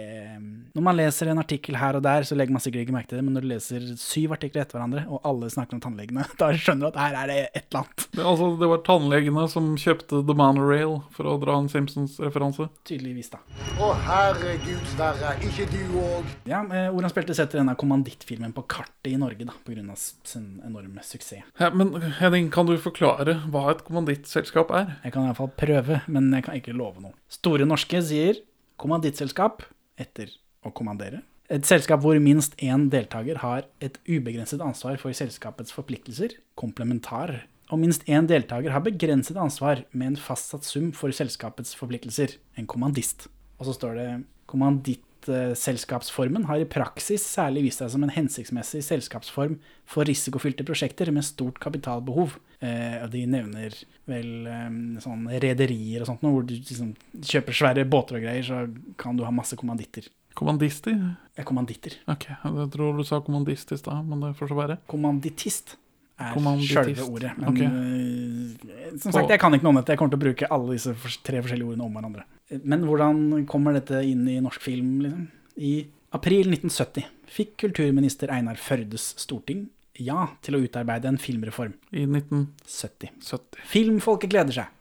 Når 0.74 0.86
man 0.86 0.96
leser 0.96 1.30
en 1.30 1.42
artikkel 1.42 1.76
her 1.78 1.98
og 1.98 2.04
der, 2.06 2.24
så 2.26 2.38
legger 2.38 2.56
man 2.56 2.64
sikkert 2.64 2.86
ikke 2.86 2.96
merke 2.96 3.12
til 3.12 3.20
det, 3.20 3.26
men 3.26 3.36
når 3.36 3.44
du 3.44 3.50
leser 3.52 3.86
syv 4.00 4.36
artikler 4.38 4.64
etter 4.64 4.78
hverandre, 4.78 5.04
og 5.12 5.20
alle 5.28 5.50
snakker 5.52 5.76
om 5.76 5.84
tannlegene, 5.84 6.24
da 6.40 6.50
skjønner 6.56 6.86
du 6.86 6.90
at 6.94 7.00
her 7.04 7.18
er 7.20 7.32
det 7.32 7.38
et 7.44 7.62
eller 7.66 7.82
annet. 7.82 8.08
Det, 8.08 8.24
altså, 8.32 8.50
det 8.62 8.70
var 8.72 8.84
tannlegene 8.88 9.46
som 9.52 9.70
kjøpte 9.80 10.22
The 10.24 10.38
Monorail, 10.42 10.98
for 11.16 11.30
å 11.30 11.36
dra 11.42 11.58
en 11.60 11.70
Simpsons-referanse. 11.72 12.70
Tydeligvis, 12.88 13.32
da. 13.34 13.42
Å, 13.76 13.92
herregud, 14.08 14.85
Sverre. 14.92 15.32
Ikke 15.44 15.66
du 15.70 15.98
òg? 16.00 16.26
Ja, 16.48 16.62
hvor 16.64 17.04
han 17.04 17.12
spilte 17.12 17.34
setter 17.36 17.60
denne 17.60 17.74
kommandittfilmen 17.78 18.52
på 18.56 18.64
kartet 18.70 19.10
i 19.10 19.18
Norge, 19.20 19.46
da, 19.48 19.54
av 19.56 19.98
sin 19.98 20.46
enorme 20.66 21.02
suksess. 21.04 21.44
Ja, 21.60 21.70
men 21.74 21.94
Henning, 22.20 22.50
kan 22.54 22.68
du 22.68 22.76
forklare 22.80 23.38
hva 23.52 23.64
et 23.72 23.82
kommandittselskap 23.86 24.70
er? 24.76 24.96
Jeg 25.04 25.14
kan 25.16 25.26
iallfall 25.26 25.50
prøve, 25.58 26.00
men 26.06 26.30
jeg 26.34 26.46
kan 26.46 26.58
ikke 26.60 26.76
love 26.76 27.02
noe. 27.02 27.16
Store 27.32 27.66
Norske 27.68 28.00
sier 28.04 28.38
kommandittselskap 28.80 29.64
etter 30.00 30.30
å 30.66 30.72
kommandere. 30.76 31.22
Et 31.52 31.66
selskap 31.66 32.00
hvor 32.02 32.18
minst 32.22 32.56
én 32.62 32.88
deltaker 32.90 33.38
har 33.42 33.66
et 33.84 34.00
ubegrenset 34.06 34.62
ansvar 34.64 34.98
for 35.02 35.14
selskapets 35.14 35.74
forpliktelser, 35.74 36.34
komplementar. 36.58 37.44
Og 37.70 37.80
minst 37.82 38.06
én 38.10 38.26
deltaker 38.30 38.74
har 38.74 38.82
begrenset 38.82 39.38
ansvar 39.38 39.84
med 39.92 40.12
en 40.12 40.18
fastsatt 40.20 40.66
sum 40.66 40.92
for 40.94 41.14
selskapets 41.14 41.74
forpliktelser, 41.78 42.38
en 42.58 42.66
kommandist. 42.70 43.28
Og 43.60 43.68
så 43.68 43.76
står 43.76 44.00
det 44.00 44.08
kommanditselskapsformen 44.50 46.46
har 46.48 46.62
i 46.62 46.68
praksis 46.70 47.24
særlig 47.26 47.66
vist 47.68 47.82
seg 47.82 47.92
som 47.92 48.04
en 48.06 48.14
hensiktsmessig 48.14 48.82
selskapsform 48.86 49.58
for 49.88 50.08
risikofylte 50.08 50.66
prosjekter 50.66 51.10
med 51.14 51.26
stort 51.26 51.60
kapitalbehov. 51.62 52.38
Eh, 52.64 52.98
og 53.02 53.10
de 53.12 53.24
nevner 53.28 53.74
vel 54.08 54.46
eh, 54.50 54.68
sånn 55.04 55.26
rederier 55.32 56.04
og 56.04 56.10
sånt, 56.10 56.22
noe, 56.24 56.38
hvor 56.38 56.46
du 56.48 56.54
liksom 56.56 56.94
kjøper 57.20 57.58
svære 57.58 57.88
båter 57.90 58.20
og 58.20 58.28
greier, 58.28 58.46
så 58.46 58.62
kan 59.00 59.18
du 59.18 59.26
ha 59.26 59.32
masse 59.34 59.58
kommanditter. 59.58 60.08
Kommandister? 60.36 60.92
Ja, 61.36 61.44
kommanditter. 61.48 61.96
Ok, 62.12 62.28
jeg 62.28 62.70
tror 62.74 62.98
du 62.98 63.04
sa 63.08 63.22
kommandist 63.24 63.72
i 63.72 63.78
stad, 63.80 64.04
men 64.04 64.20
det 64.20 64.34
får 64.36 64.52
så 64.52 64.58
være. 64.58 64.78
Kommandittist 64.90 65.78
er 66.16 66.62
sjølve 66.64 67.04
ordet. 67.06 67.32
Men 67.38 67.48
okay. 67.50 67.66
eh, 67.66 68.96
som 69.02 69.12
sagt, 69.12 69.30
jeg 69.30 69.40
kan 69.42 69.54
ikke 69.54 69.66
noe 69.66 69.74
om 69.74 69.80
dette. 69.80 69.94
Jeg 69.94 70.00
kommer 70.00 70.14
til 70.14 70.20
å 70.20 70.24
bruke 70.26 70.50
alle 70.56 70.76
disse 70.78 70.94
tre 71.26 71.42
forskjellige 71.44 71.72
ordene 71.72 71.86
om 71.86 71.98
hverandre. 71.98 72.26
Men 72.62 72.86
hvordan 72.86 73.44
kommer 73.50 73.76
dette 73.76 74.00
inn 74.06 74.26
i 74.30 74.38
norsk 74.42 74.62
film, 74.62 74.98
liksom? 75.04 75.26
I 75.56 75.86
april 76.12 76.50
1970 76.52 77.06
fikk 77.32 77.54
kulturminister 77.64 78.28
Einar 78.32 78.60
Førdes 78.60 79.14
storting 79.20 79.66
ja 79.96 80.26
til 80.44 80.58
å 80.58 80.60
utarbeide 80.60 81.08
en 81.08 81.20
filmreform. 81.20 81.72
I 81.92 82.04
1970. 82.04 83.14
70. 83.24 83.62
Filmfolket 83.70 84.32
gleder 84.32 84.58
seg. 84.58 84.72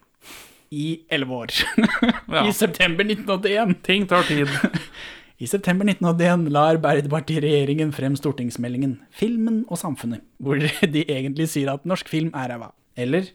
I 0.76 1.06
elleve 1.14 1.38
år. 1.46 1.54
I 2.48 2.52
september 2.52 3.08
1981. 3.08 3.78
Ting 3.86 4.08
tar 4.12 4.28
tid. 4.28 4.52
I 5.36 5.48
september 5.52 5.84
1981 5.84 6.48
la 6.56 6.62
Arbeiderpartiet 6.72 7.44
regjeringen 7.44 7.90
frem 7.92 8.14
stortingsmeldingen 8.16 9.02
'Filmen 9.12 9.66
og 9.68 9.78
samfunnet', 9.82 10.24
hvor 10.40 10.56
de 10.96 11.02
egentlig 11.04 11.50
sier 11.52 11.74
at 11.74 11.84
norsk 11.84 12.08
film 12.08 12.30
er 12.32 12.54
ræva. 12.54 12.70
Eller 12.96 13.28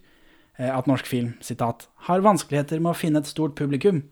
eh, 0.57 0.71
at 0.73 0.87
norsk 0.88 1.04
film, 1.04 1.35
sitat, 1.45 1.88
'har 2.09 2.25
vanskeligheter 2.25 2.80
med 2.80 2.95
å 2.95 2.97
finne 2.97 3.21
et 3.21 3.28
stort 3.28 3.52
publikum', 3.54 4.07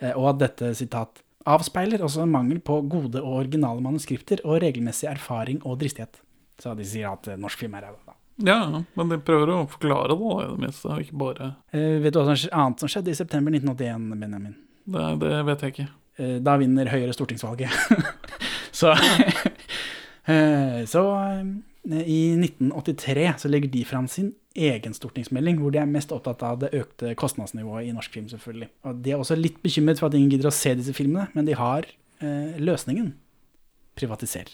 eh, 0.00 0.16
og 0.16 0.30
at 0.30 0.38
dette, 0.40 0.74
sitat, 0.74 1.20
'avspeiler 1.44 2.00
også 2.00 2.22
en 2.22 2.32
mangel 2.32 2.60
på 2.64 2.80
gode 2.88 3.20
og 3.20 3.44
originale 3.44 3.84
manuskripter 3.84 4.40
og 4.42 4.62
regelmessig 4.62 5.10
erfaring 5.10 5.60
og 5.66 5.82
dristighet'. 5.82 6.22
Så 6.58 6.72
de 6.74 6.84
sier 6.84 7.12
at 7.12 7.28
eh, 7.28 7.36
norsk 7.36 7.58
film 7.58 7.74
er 7.74 7.90
ræva. 7.90 8.16
Ja, 8.40 8.82
men 8.96 9.12
de 9.12 9.18
prøver 9.20 9.52
å 9.52 9.66
forklare 9.68 10.16
det, 10.16 10.16
i 10.16 10.48
det 10.48 10.62
meste. 10.64 10.88
og 10.88 11.04
Ikke 11.04 11.18
bare 11.18 11.50
Eh, 11.76 12.00
vet 12.00 12.14
du 12.14 12.22
hva 12.24 12.32
annet 12.32 12.80
som 12.80 12.88
skjedde 12.88 13.12
i 13.12 13.20
september 13.20 13.52
1981, 13.52 14.16
Benjamin? 14.16 14.56
Det, 14.86 15.04
det 15.20 15.44
vet 15.44 15.60
jeg 15.60 15.74
ikke. 15.74 15.88
Eh, 16.18 16.38
Da 16.44 16.56
vinner 16.60 16.90
Høyre 16.92 17.14
stortingsvalget. 17.16 17.70
så 18.80 18.94
eh, 20.30 20.82
så 20.90 21.04
eh, 21.18 21.44
i 21.84 22.20
1983 22.38 23.26
så 23.42 23.50
legger 23.50 23.72
de 23.72 23.84
fram 23.84 24.06
sin 24.08 24.32
egen 24.54 24.94
stortingsmelding, 24.94 25.58
hvor 25.60 25.74
de 25.74 25.80
er 25.82 25.90
mest 25.90 26.12
opptatt 26.14 26.44
av 26.46 26.60
det 26.62 26.70
økte 26.78 27.16
kostnadsnivået 27.18 27.88
i 27.88 27.94
norsk 27.96 28.14
film, 28.14 28.28
selvfølgelig. 28.30 28.70
Og 28.86 29.02
de 29.04 29.12
er 29.12 29.20
også 29.20 29.36
litt 29.38 29.58
bekymret 29.64 30.00
for 30.00 30.08
at 30.08 30.16
ingen 30.16 30.30
gidder 30.32 30.52
å 30.52 30.54
se 30.54 30.76
disse 30.78 30.94
filmene, 30.96 31.26
men 31.34 31.48
de 31.48 31.58
har 31.58 31.88
eh, 32.22 32.54
løsningen. 32.62 33.12
Privatiser. 33.98 34.48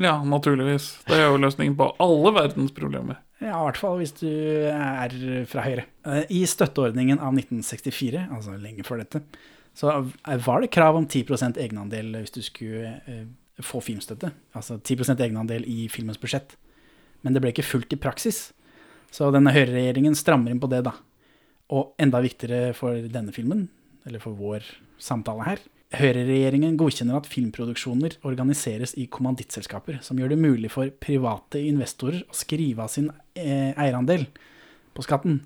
Ja, 0.00 0.16
naturligvis. 0.26 0.88
Det 1.06 1.16
er 1.20 1.28
jo 1.28 1.38
løsningen 1.38 1.76
på 1.78 1.86
alle 2.02 2.32
verdens 2.34 2.72
problemer. 2.74 3.20
Ja, 3.38 3.60
i 3.60 3.66
hvert 3.68 3.78
fall 3.78 4.00
hvis 4.00 4.14
du 4.18 4.28
er 4.72 5.14
fra 5.50 5.62
Høyre. 5.64 5.84
I 6.32 6.42
støtteordningen 6.48 7.20
av 7.20 7.36
1964, 7.36 8.26
altså 8.34 8.56
lenge 8.58 8.84
før 8.86 9.04
dette, 9.04 9.22
så 9.74 9.94
var 10.46 10.62
det 10.62 10.72
krav 10.74 10.96
om 10.96 11.06
10% 11.06 11.58
egenandel 11.58 12.12
hvis 12.20 12.34
du 12.34 12.40
skulle 12.46 12.92
eh, 13.10 13.24
få 13.62 13.82
filmstøtte. 13.82 14.30
Altså 14.54 14.78
10% 14.78 15.22
egenandel 15.24 15.66
i 15.70 15.88
filmens 15.90 16.20
budsjett. 16.22 16.56
Men 17.22 17.34
det 17.34 17.42
ble 17.42 17.54
ikke 17.54 17.66
fulgt 17.66 17.96
i 17.96 18.00
praksis. 18.00 18.52
Så 19.14 19.30
denne 19.34 19.54
høyreregjeringen 19.54 20.16
strammer 20.18 20.54
inn 20.54 20.62
på 20.62 20.70
det, 20.70 20.84
da. 20.86 20.94
Og 21.74 21.94
enda 22.02 22.20
viktigere 22.22 22.74
for 22.76 22.98
denne 23.10 23.34
filmen, 23.34 23.68
eller 24.06 24.22
for 24.22 24.36
vår 24.38 24.66
samtale 25.02 25.46
her, 25.46 25.62
Høyreregjeringen 25.94 26.78
godkjenner 26.78 27.20
at 27.20 27.28
filmproduksjoner 27.30 28.16
organiseres 28.26 28.94
i 28.98 29.06
kommandittselskaper, 29.12 30.00
som 30.02 30.18
gjør 30.18 30.32
det 30.32 30.40
mulig 30.40 30.70
for 30.72 30.90
private 31.02 31.60
investorer 31.62 32.24
å 32.26 32.34
skrive 32.34 32.82
av 32.82 32.90
sin 32.90 33.10
eh, 33.38 33.70
eierandel 33.78 34.26
på 34.94 35.04
skatten, 35.06 35.42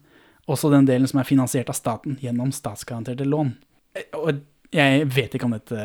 også 0.49 0.71
den 0.73 0.89
delen 0.89 1.09
som 1.11 1.21
er 1.21 1.29
finansiert 1.29 1.69
av 1.69 1.77
staten 1.77 2.17
gjennom 2.23 2.53
statsgaranterte 2.55 3.27
lån. 3.29 3.53
Eh, 3.97 4.09
Og 4.19 4.43
jeg 4.75 5.07
vet 5.15 5.33
ikke 5.33 5.47
om 5.49 5.55
dette 5.57 5.77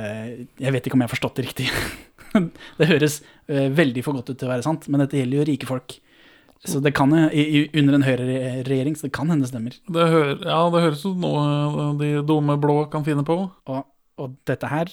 Jeg 0.60 0.74
vet 0.76 0.88
ikke 0.88 0.98
om 0.98 1.04
jeg 1.04 1.08
har 1.08 1.16
forstått 1.16 1.40
det 1.40 1.46
riktig. 1.48 1.68
det 2.80 2.90
høres 2.90 3.22
eh, 3.48 3.70
veldig 3.72 4.04
for 4.04 4.18
godt 4.20 4.34
ut 4.34 4.40
til 4.40 4.50
å 4.50 4.54
være 4.56 4.66
sant, 4.66 4.90
men 4.90 5.04
dette 5.04 5.20
gjelder 5.20 5.40
jo 5.40 5.46
rike 5.52 5.70
folk. 5.70 5.96
Så 6.64 6.80
det 6.80 6.94
kan 6.96 7.12
i, 7.12 7.44
i, 7.44 7.62
under 7.76 7.98
en 7.98 8.06
høyreregjering, 8.08 8.96
så 8.96 9.10
det 9.10 9.16
kan 9.16 9.28
hende 9.32 9.48
stemmer. 9.50 9.76
Det, 9.84 10.06
hører, 10.14 10.38
ja, 10.48 10.60
det 10.72 10.84
høres 10.86 11.02
ut 11.04 11.18
noe 11.20 11.90
de 12.00 12.12
dumme 12.24 12.56
blå 12.62 12.86
kan 12.92 13.04
finne 13.04 13.26
på. 13.28 13.36
Og, 13.68 13.82
og 14.16 14.38
dette 14.48 14.70
her, 14.72 14.92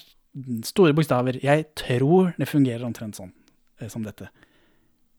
store 0.67 0.95
bokstaver, 0.99 1.39
jeg 1.43 1.69
tror 1.79 2.33
det 2.39 2.51
fungerer 2.51 2.87
omtrent 2.89 3.19
sånn 3.19 3.31
eh, 3.79 3.91
som 3.91 4.03
dette. 4.07 4.31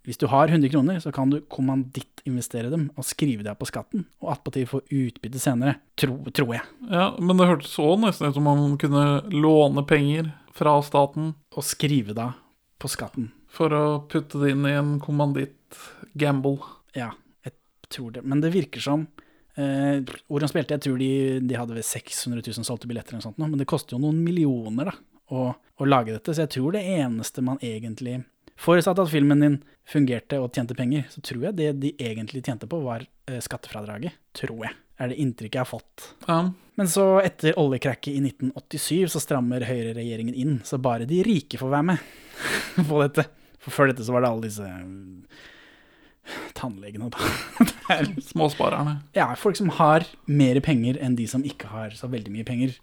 Hvis 0.07 0.17
du 0.17 0.25
har 0.31 0.49
100 0.49 0.71
kroner, 0.73 0.99
så 1.03 1.11
kan 1.13 1.29
du 1.29 1.39
kommandittinvestere 1.53 2.71
dem 2.71 2.87
og 2.97 3.05
skrive 3.05 3.43
deg 3.45 3.57
på 3.59 3.67
skatten, 3.69 4.07
og 4.23 4.31
attpåtil 4.33 4.65
få 4.69 4.79
utbytte 4.89 5.39
senere. 5.41 5.75
Tro, 5.99 6.15
tror 6.33 6.55
jeg. 6.55 6.63
Ja, 6.89 7.11
Men 7.21 7.37
det 7.37 7.47
hørtes 7.51 7.75
så 7.75 7.85
nesten 8.01 8.31
ut 8.31 8.37
som 8.39 8.47
om 8.49 8.63
man 8.63 8.77
kunne 8.81 9.03
låne 9.29 9.83
penger 9.85 10.31
fra 10.57 10.73
staten 10.83 11.35
Og 11.55 11.63
skrive 11.63 12.15
deg 12.17 12.33
på 12.81 12.89
skatten. 12.89 13.29
for 13.51 13.69
å 13.75 13.83
putte 14.09 14.39
det 14.41 14.51
inn 14.55 14.65
i 14.65 14.73
en 14.79 14.95
kommanditt-gamble. 14.99 16.57
Ja, 16.95 17.11
jeg 17.45 17.53
tror 17.91 18.11
det. 18.15 18.23
Men 18.23 18.41
det 18.41 18.53
virker 18.53 18.81
som 18.83 19.05
eh, 19.55 20.01
Orion 20.31 20.49
spilte, 20.49 20.77
jeg 20.77 20.85
tror 20.87 20.97
de, 20.97 21.39
de 21.45 21.57
hadde 21.59 21.75
ved 21.75 21.85
600 21.85 22.41
000 22.47 22.65
solgte 22.67 22.87
billetter 22.89 23.13
eller 23.13 23.21
noe 23.21 23.29
sånt, 23.29 23.41
men 23.43 23.59
det 23.59 23.67
koster 23.69 23.95
jo 23.97 24.01
noen 24.05 24.21
millioner 24.23 24.91
da, 24.91 24.95
å, 25.31 25.49
å 25.53 25.85
lage 25.87 26.15
dette. 26.15 26.33
Så 26.33 26.45
jeg 26.45 26.53
tror 26.57 26.75
det 26.75 26.83
eneste 26.97 27.43
man 27.45 27.59
egentlig 27.61 28.21
Forutsatt 28.61 28.99
at 29.01 29.09
filmen 29.09 29.41
din 29.41 29.55
fungerte 29.89 30.37
og 30.39 30.51
tjente 30.53 30.75
penger, 30.77 31.07
så 31.09 31.21
tror 31.25 31.47
jeg 31.49 31.57
det 31.57 31.69
de 31.81 31.91
egentlig 31.97 32.43
tjente 32.45 32.67
på, 32.69 32.79
var 32.85 33.07
eh, 33.27 33.39
skattefradraget. 33.41 34.13
Tror 34.37 34.65
jeg. 34.67 34.75
Er 35.01 35.09
det 35.09 35.17
inntrykket 35.23 35.57
jeg 35.57 35.63
har 35.65 35.69
fått. 35.71 36.03
Ja, 36.27 36.39
Men 36.77 36.87
så, 36.89 37.05
etter 37.25 37.57
oljekrakket 37.57 38.13
i 38.13 38.21
1987, 38.29 39.09
så 39.15 39.21
strammer 39.23 39.65
høyreregjeringen 39.65 40.37
inn, 40.37 40.59
så 40.65 40.77
bare 40.77 41.07
de 41.09 41.23
rike 41.25 41.57
får 41.57 41.73
være 41.73 41.87
med 41.89 42.05
på 42.91 43.01
dette. 43.01 43.25
For 43.61 43.73
før 43.73 43.89
dette 43.91 44.05
så 44.05 44.13
var 44.13 44.23
det 44.23 44.29
alle 44.29 44.45
disse 44.45 44.69
eh, 44.69 45.41
tannlegene, 46.57 47.09
da. 47.11 47.33
Er 47.91 48.07
småsparerne. 48.23 48.99
ja, 49.17 49.25
folk 49.35 49.57
som 49.59 49.73
har 49.81 50.05
mer 50.29 50.61
penger 50.63 50.95
enn 51.03 51.17
de 51.17 51.25
som 51.27 51.41
ikke 51.43 51.67
har 51.73 51.97
så 51.97 52.07
veldig 52.07 52.31
mye 52.31 52.45
penger, 52.47 52.77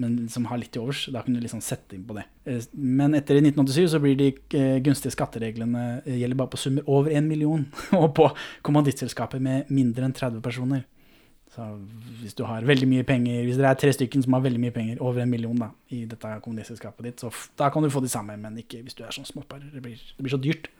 men 0.00 0.28
som 0.32 0.46
har 0.48 0.58
litt 0.58 0.72
til 0.74 0.82
overs. 0.86 1.04
Da 1.12 1.20
kunne 1.22 1.38
du 1.38 1.44
liksom 1.44 1.60
sette 1.64 1.94
inn 1.96 2.06
på 2.08 2.16
det. 2.16 2.24
Eh, 2.48 2.62
Men 2.72 3.14
etter 3.14 3.36
1987 3.40 3.90
så 3.92 4.00
blir 4.02 4.16
de 4.18 4.30
eh, 4.56 4.78
gunstige 4.84 5.12
skattereglene 5.14 6.02
eh, 6.06 6.16
gjelder 6.22 6.38
bare 6.40 6.52
på 6.54 6.60
summer 6.62 6.88
over 6.88 7.12
en 7.12 7.28
million, 7.28 7.66
og 8.00 8.08
på 8.16 8.30
kommandittselskaper 8.66 9.42
med 9.42 9.70
mindre 9.70 10.08
enn 10.08 10.16
30 10.16 10.40
personer. 10.44 10.84
Så 11.52 11.66
hvis 12.22 12.32
du 12.38 12.46
har 12.48 12.64
veldig 12.64 12.86
mye 12.88 13.04
penger, 13.04 13.42
hvis 13.44 13.58
dere 13.60 13.74
er 13.74 13.80
tre 13.80 13.90
stykker 13.92 14.22
som 14.24 14.32
har 14.38 14.44
veldig 14.46 14.60
mye 14.62 14.72
penger, 14.72 15.02
over 15.04 15.20
en 15.20 15.28
million 15.30 15.58
da, 15.60 15.68
i 15.92 16.06
dette 16.08 16.30
kommunistselskapet 16.40 17.04
ditt, 17.10 17.20
så 17.20 17.28
da 17.60 17.68
kan 17.68 17.84
du 17.84 17.90
få 17.92 18.00
de 18.00 18.08
samme, 18.08 18.38
men 18.40 18.56
ikke 18.62 18.80
hvis 18.86 18.96
du 18.96 19.02
er 19.04 19.12
sånn 19.12 19.28
småpar. 19.28 19.60
Det 19.60 19.82
det 19.82 20.22
blir 20.24 20.32
så 20.32 20.40
dyrt. 20.40 20.70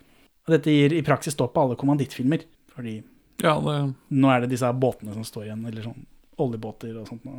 Og 0.46 0.54
dette 0.56 0.72
gir 0.72 0.94
i 0.96 1.02
praksis 1.04 1.36
stopp 1.36 1.52
på 1.54 1.66
alle 1.66 1.76
kommandittfilmer, 1.76 2.46
fordi 2.72 3.02
Ja, 3.42 3.58
det, 3.60 3.76
nå 4.16 4.32
er 4.32 4.40
det 4.46 4.54
disse 4.54 4.70
båtene 4.72 5.12
som 5.12 5.26
står 5.28 5.50
igjen, 5.50 5.66
eller 5.68 5.84
sånn 5.84 6.06
oljebåter 6.40 6.96
og 7.02 7.06
sånt. 7.10 7.28
nå. 7.28 7.36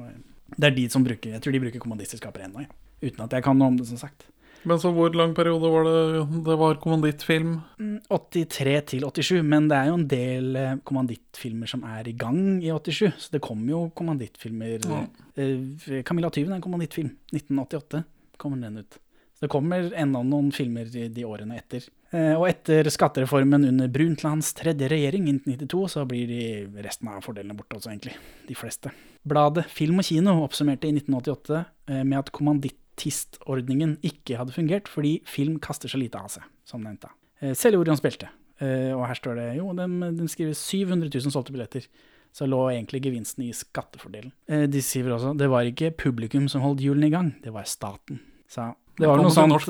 Det 0.57 0.69
er 0.69 0.77
de 0.77 0.85
som 0.93 1.03
bruker, 1.05 1.35
jeg 1.35 1.43
tror 1.43 1.55
de 1.55 1.63
bruker 1.63 1.83
kommandittselskaper 1.83 2.45
ennå, 2.47 2.65
ja. 2.65 2.71
uten 3.03 3.25
at 3.25 3.35
jeg 3.37 3.45
kan 3.45 3.59
noe 3.59 3.73
om 3.73 3.79
det, 3.79 3.87
som 3.89 3.99
sagt. 4.01 4.27
Men 4.63 4.79
så 4.79 4.93
hvor 4.95 5.11
lang 5.11 5.33
periode 5.35 5.67
var 5.73 5.83
det 5.83 6.43
det 6.45 6.55
var 6.59 6.77
kommandittfilm? 6.79 7.57
Mm, 7.79 7.97
83 8.07 8.75
til 8.93 9.03
87, 9.03 9.41
men 9.43 9.67
det 9.67 9.75
er 9.75 9.89
jo 9.89 9.97
en 9.97 10.05
del 10.07 10.55
eh, 10.55 10.75
kommandittfilmer 10.87 11.67
som 11.67 11.83
er 11.83 12.07
i 12.07 12.15
gang 12.15 12.39
i 12.63 12.71
87, 12.71 13.11
så 13.25 13.33
det 13.35 13.41
kommer 13.43 13.73
jo 13.73 13.81
kommandittfilmer. 13.97 14.87
Ja. 14.87 15.01
Eh, 15.35 16.03
Camilla 16.07 16.31
Tyven 16.31 16.53
er 16.55 16.61
en 16.61 16.63
kommandittfilm, 16.63 17.11
1988 17.33 18.05
kommer 18.39 18.63
den 18.63 18.79
ut. 18.85 18.99
Så 19.35 19.47
det 19.47 19.51
kommer 19.51 19.91
enda 19.99 20.21
noen 20.23 20.53
filmer 20.55 20.87
i 20.95 21.09
de 21.11 21.27
årene 21.27 21.57
etter. 21.59 21.83
Eh, 22.13 22.31
Og 22.37 22.47
etter 22.47 22.87
skattereformen 22.93 23.67
under 23.67 23.91
Brundtlands 23.91 24.53
tredje 24.55 24.87
regjering 24.87 25.27
i 25.27 25.35
1992, 25.35 25.87
så 25.91 26.05
blir 26.07 26.29
de 26.29 26.83
resten 26.85 27.09
av 27.11 27.23
fordelene 27.25 27.57
borte 27.57 27.75
også, 27.79 27.91
egentlig. 27.91 28.15
De 28.47 28.55
fleste. 28.55 28.93
Bladet 29.27 29.65
Film 29.71 30.01
og 30.01 30.07
Kino 30.07 30.33
oppsummerte 30.43 30.89
i 30.89 30.93
1988 30.97 31.59
eh, 31.89 32.01
med 32.03 32.17
at 32.19 32.31
kommandittistordningen 32.35 33.97
ikke 34.03 34.37
hadde 34.39 34.55
fungert 34.55 34.89
fordi 34.91 35.17
film 35.29 35.59
kaster 35.63 35.91
så 35.91 35.99
lite 36.01 36.19
av 36.19 36.31
seg, 36.33 36.47
som 36.67 36.83
nevnt 36.83 37.05
da. 37.05 37.13
Eh, 37.41 37.53
Selv 37.57 37.79
Orions 37.81 38.01
spilte. 38.03 38.29
Eh, 38.59 38.91
Og 38.95 39.05
her 39.07 39.17
står 39.19 39.39
det 39.39 39.47
jo, 39.59 39.69
de, 39.77 39.87
de 40.19 40.27
skriver 40.31 40.53
700 40.57 41.09
000 41.13 41.33
solgte 41.33 41.55
billetter. 41.55 41.87
Så 42.33 42.47
lå 42.49 42.59
egentlig 42.71 43.03
gevinsten 43.05 43.43
i 43.45 43.51
skattefordelen. 43.53 44.31
De 44.49 44.79
skriver 44.81 45.13
også 45.13 45.35
det 45.37 45.45
var 45.51 45.67
ikke 45.69 45.91
publikum 46.01 46.47
som 46.49 46.63
holdt 46.65 46.81
hjulene 46.81 47.05
i 47.05 47.13
gang, 47.13 47.27
det 47.43 47.51
var 47.53 47.67
staten. 47.69 48.17
Så 48.49 48.71
det 48.97 49.05
var, 49.05 49.21
til 49.21 49.29
sånt, 49.35 49.67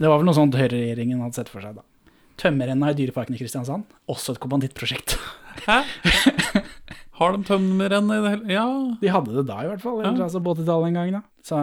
det 0.00 0.08
var 0.08 0.16
vel 0.22 0.24
noe 0.24 0.36
sånt 0.36 0.56
høyreregjeringen 0.56 1.20
hadde 1.20 1.36
sett 1.36 1.52
for 1.52 1.60
seg, 1.60 1.76
da. 1.76 1.84
Tømmerrenna 2.40 2.88
i 2.92 2.96
Dyreparken 2.96 3.36
i 3.36 3.40
Kristiansand, 3.42 3.84
også 4.08 4.32
et 4.32 4.40
kommandittprosjekt. 4.40 5.18
Hæ? 5.68 5.78
Har 7.16 7.32
de 7.36 7.44
tømmerrenn 7.48 8.10
i 8.12 8.18
det 8.24 8.32
hele 8.34 8.52
Ja. 8.52 8.66
De 9.00 9.08
hadde 9.12 9.32
det 9.38 9.46
da, 9.48 9.60
i 9.64 9.70
hvert 9.70 9.80
fall. 9.84 10.00
Eller 10.02 10.18
Ja. 10.20 10.24
altså 10.28 10.42
på 10.44 10.54
80-tallet 10.56 10.88
en 10.92 10.98
gang, 11.00 11.12
da. 11.16 11.22
Så, 11.42 11.60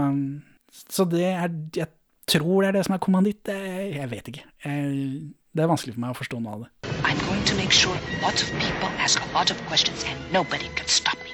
så 0.90 1.06
det 1.10 1.24
er 1.30 1.50
Jeg 1.76 1.88
tror 2.28 2.62
det 2.64 2.70
er 2.70 2.78
det 2.80 2.86
som 2.88 2.96
er 2.96 3.04
kommanditt. 3.04 3.44
Jeg, 3.46 3.94
jeg 4.00 4.10
vet 4.10 4.28
ikke. 4.32 4.44
Jeg, 4.66 5.34
det 5.54 5.62
er 5.64 5.68
vanskelig 5.70 5.94
for 5.94 6.02
meg 6.02 6.14
å 6.16 6.18
forstå 6.18 6.40
noe 6.42 6.54
av 6.56 6.64
det. 6.64 6.70
I'm 7.04 7.20
going 7.28 7.44
to 7.46 7.56
make 7.60 7.72
sure 7.76 7.94
lots 8.24 8.42
of 8.46 8.50
people 8.58 8.90
ask 9.04 9.22
a 9.22 9.28
lot 9.36 9.52
of 9.52 9.60
questions 9.70 10.06
and 10.10 10.18
nobody 10.34 10.70
can 10.80 10.88
stop 10.88 11.20
me. 11.22 11.30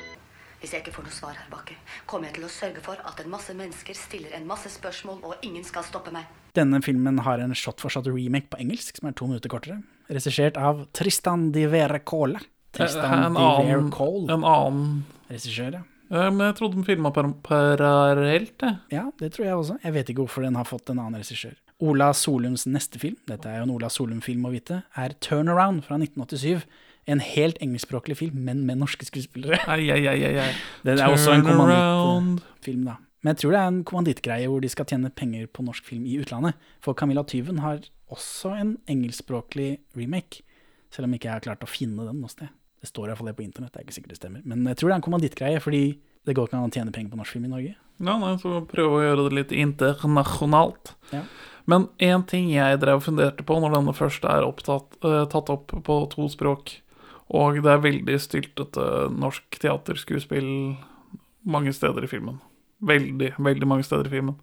Hvis 0.59 0.73
jeg 0.75 0.81
ikke 0.83 0.91
får 0.97 1.05
noe 1.07 1.15
svar 1.15 1.38
her, 1.39 1.45
Bakke, 1.53 1.77
kommer 2.09 2.27
jeg 2.27 2.35
til 2.35 2.43
å 2.49 2.51
sørge 2.51 2.81
for 2.83 2.99
at 3.07 3.21
en 3.23 3.29
masse 3.31 3.53
mennesker 3.55 3.95
stiller 3.95 4.33
en 4.35 4.43
masse 4.49 4.67
spørsmål, 4.73 5.21
og 5.23 5.45
ingen 5.47 5.63
skal 5.63 5.85
stoppe 5.88 6.11
meg. 6.11 6.25
Denne 6.57 6.81
filmen 6.83 7.21
har 7.23 7.39
en 7.39 7.53
shot 7.55 7.79
for 7.79 7.88
shot 7.93 8.09
remake 8.11 8.49
på 8.51 8.59
engelsk, 8.59 8.97
som 8.99 9.07
er 9.07 9.15
to 9.15 9.29
minutter 9.29 9.47
kortere. 9.53 9.77
Regissert 10.11 10.57
av 10.59 10.81
Tristan 10.91 11.51
di 11.55 11.63
Vere 11.71 12.01
Cole. 12.03 12.41
Tristan 12.75 13.23
en 13.25 13.38
annen, 13.39 13.89
Cole, 13.93 14.27
en 14.33 14.43
annen 14.45 15.05
regissør, 15.29 15.79
ja. 15.79 15.85
Eh, 16.11 16.29
Men 16.33 16.47
jeg 16.47 16.55
trodde 16.59 16.79
den 16.79 16.85
filma 16.88 17.11
parallelt, 17.13 18.55
jeg. 18.61 18.77
Ja, 18.93 19.07
det 19.19 19.31
tror 19.35 19.45
jeg 19.45 19.55
også. 19.55 19.79
Jeg 19.83 19.93
vet 19.93 20.09
ikke 20.09 20.25
hvorfor 20.25 20.45
den 20.45 20.55
har 20.57 20.65
fått 20.69 20.89
en 20.89 20.99
annen 21.01 21.19
regissør. 21.21 21.55
Ola 21.79 22.11
Solums 22.17 22.65
neste 22.67 22.99
film, 22.99 23.15
dette 23.29 23.47
er 23.47 23.61
jo 23.61 23.67
en 23.69 23.75
Ola 23.77 23.89
Solum-film 23.93 24.45
å 24.45 24.51
vite, 24.51 24.81
er 24.99 25.13
Turnaround 25.23 25.85
fra 25.85 25.95
1987. 26.01 26.65
En 27.09 27.21
helt 27.23 27.57
engelskspråklig 27.63 28.17
film, 28.19 28.41
men 28.45 28.65
med 28.67 28.81
norske 28.81 29.07
skuespillere. 29.07 29.61
Ai, 29.71 29.88
ai, 29.89 30.01
ai, 30.11 30.33
ai. 30.43 30.49
Det 30.85 30.97
er 30.99 31.07
også 31.09 31.38
en 31.38 31.45
kommandittfilm, 31.47 32.83
da. 32.89 32.97
Men 33.23 33.33
jeg 33.33 33.41
tror 33.41 33.51
det 33.55 33.59
er 33.61 33.71
en 33.71 33.79
kommandittgreie 33.88 34.47
hvor 34.51 34.61
de 34.63 34.69
skal 34.71 34.85
tjene 34.88 35.09
penger 35.11 35.47
på 35.51 35.63
norsk 35.65 35.88
film 35.89 36.05
i 36.07 36.19
utlandet. 36.21 36.55
For 36.83 36.95
Camilla 36.95 37.23
Tyven 37.27 37.59
har 37.63 37.81
også 38.13 38.53
en 38.59 38.75
engelskspråklig 38.91 39.79
remake, 39.97 40.43
selv 40.93 41.09
om 41.09 41.15
ikke 41.17 41.27
jeg 41.27 41.35
har 41.39 41.43
klart 41.47 41.65
å 41.65 41.69
finne 41.71 42.05
den 42.07 42.21
noe 42.21 42.31
sted. 42.31 42.51
Det 42.79 42.88
står 42.88 43.09
iallfall 43.09 43.29
det 43.31 43.36
på 43.38 43.43
internett, 43.43 43.74
det 43.74 43.81
er 43.81 43.88
ikke 43.88 43.98
sikkert 43.98 44.15
det 44.15 44.21
stemmer. 44.21 44.43
Men 44.48 44.63
jeg 44.71 44.79
tror 44.79 44.89
det 44.89 44.93
er 44.93 45.01
en 45.01 45.05
kommandittgreie, 45.05 45.62
fordi 45.63 45.83
det 46.27 46.36
går 46.36 46.50
ikke 46.50 46.59
an 46.59 46.69
å 46.69 46.74
tjene 46.74 46.93
penger 46.95 47.13
på 47.13 47.19
norsk 47.19 47.36
film 47.36 47.48
i 47.48 47.53
Norge. 47.53 47.77
Ja, 48.00 48.15
nei, 48.21 48.33
så 48.39 48.62
prøve 48.69 49.00
å 49.00 49.03
gjøre 49.03 49.25
det 49.27 49.36
litt 49.36 49.55
internasjonalt. 49.55 50.93
Ja. 51.12 51.24
Men 51.69 51.89
én 52.01 52.24
ting 52.29 52.48
jeg 52.53 52.79
drev 52.81 53.01
og 53.01 53.05
funderte 53.05 53.45
på 53.45 53.57
når 53.62 53.75
denne 53.75 53.95
først 53.98 54.24
er 54.27 54.48
opptatt, 54.48 54.95
uh, 55.03 55.25
tatt 55.29 55.51
opp 55.53 55.74
på 55.86 55.98
to 56.13 56.29
språk, 56.31 56.77
og 57.29 57.59
det 57.62 57.74
er 57.74 57.83
veldig 57.83 58.15
styltete 58.24 58.86
norsk 59.13 59.59
teaterskuespill 59.62 60.50
mange 61.50 61.74
steder 61.75 62.07
i 62.07 62.09
filmen. 62.09 62.39
Veldig, 62.79 63.36
veldig 63.38 63.67
mange 63.69 63.86
steder 63.86 64.07
i 64.07 64.15
filmen. 64.15 64.39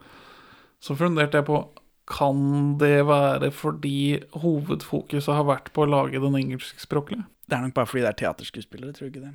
Så 0.78 0.94
funderte 0.98 1.40
jeg 1.40 1.48
på 1.48 1.64
kan 2.06 2.76
det 2.78 3.00
være 3.08 3.50
fordi 3.50 4.20
hovedfokuset 4.38 5.34
har 5.34 5.48
vært 5.48 5.72
på 5.74 5.82
å 5.82 5.90
lage 5.90 6.22
den 6.22 6.36
engelskspråklige? 6.38 7.24
Det 7.46 7.56
er 7.56 7.62
nok 7.62 7.76
bare 7.76 7.86
fordi 7.86 8.02
det 8.02 8.10
er 8.10 8.20
teaterskuespillere, 8.24 8.92
tror 8.96 9.06
du 9.06 9.12
ikke 9.14 9.26
det? 9.28 9.34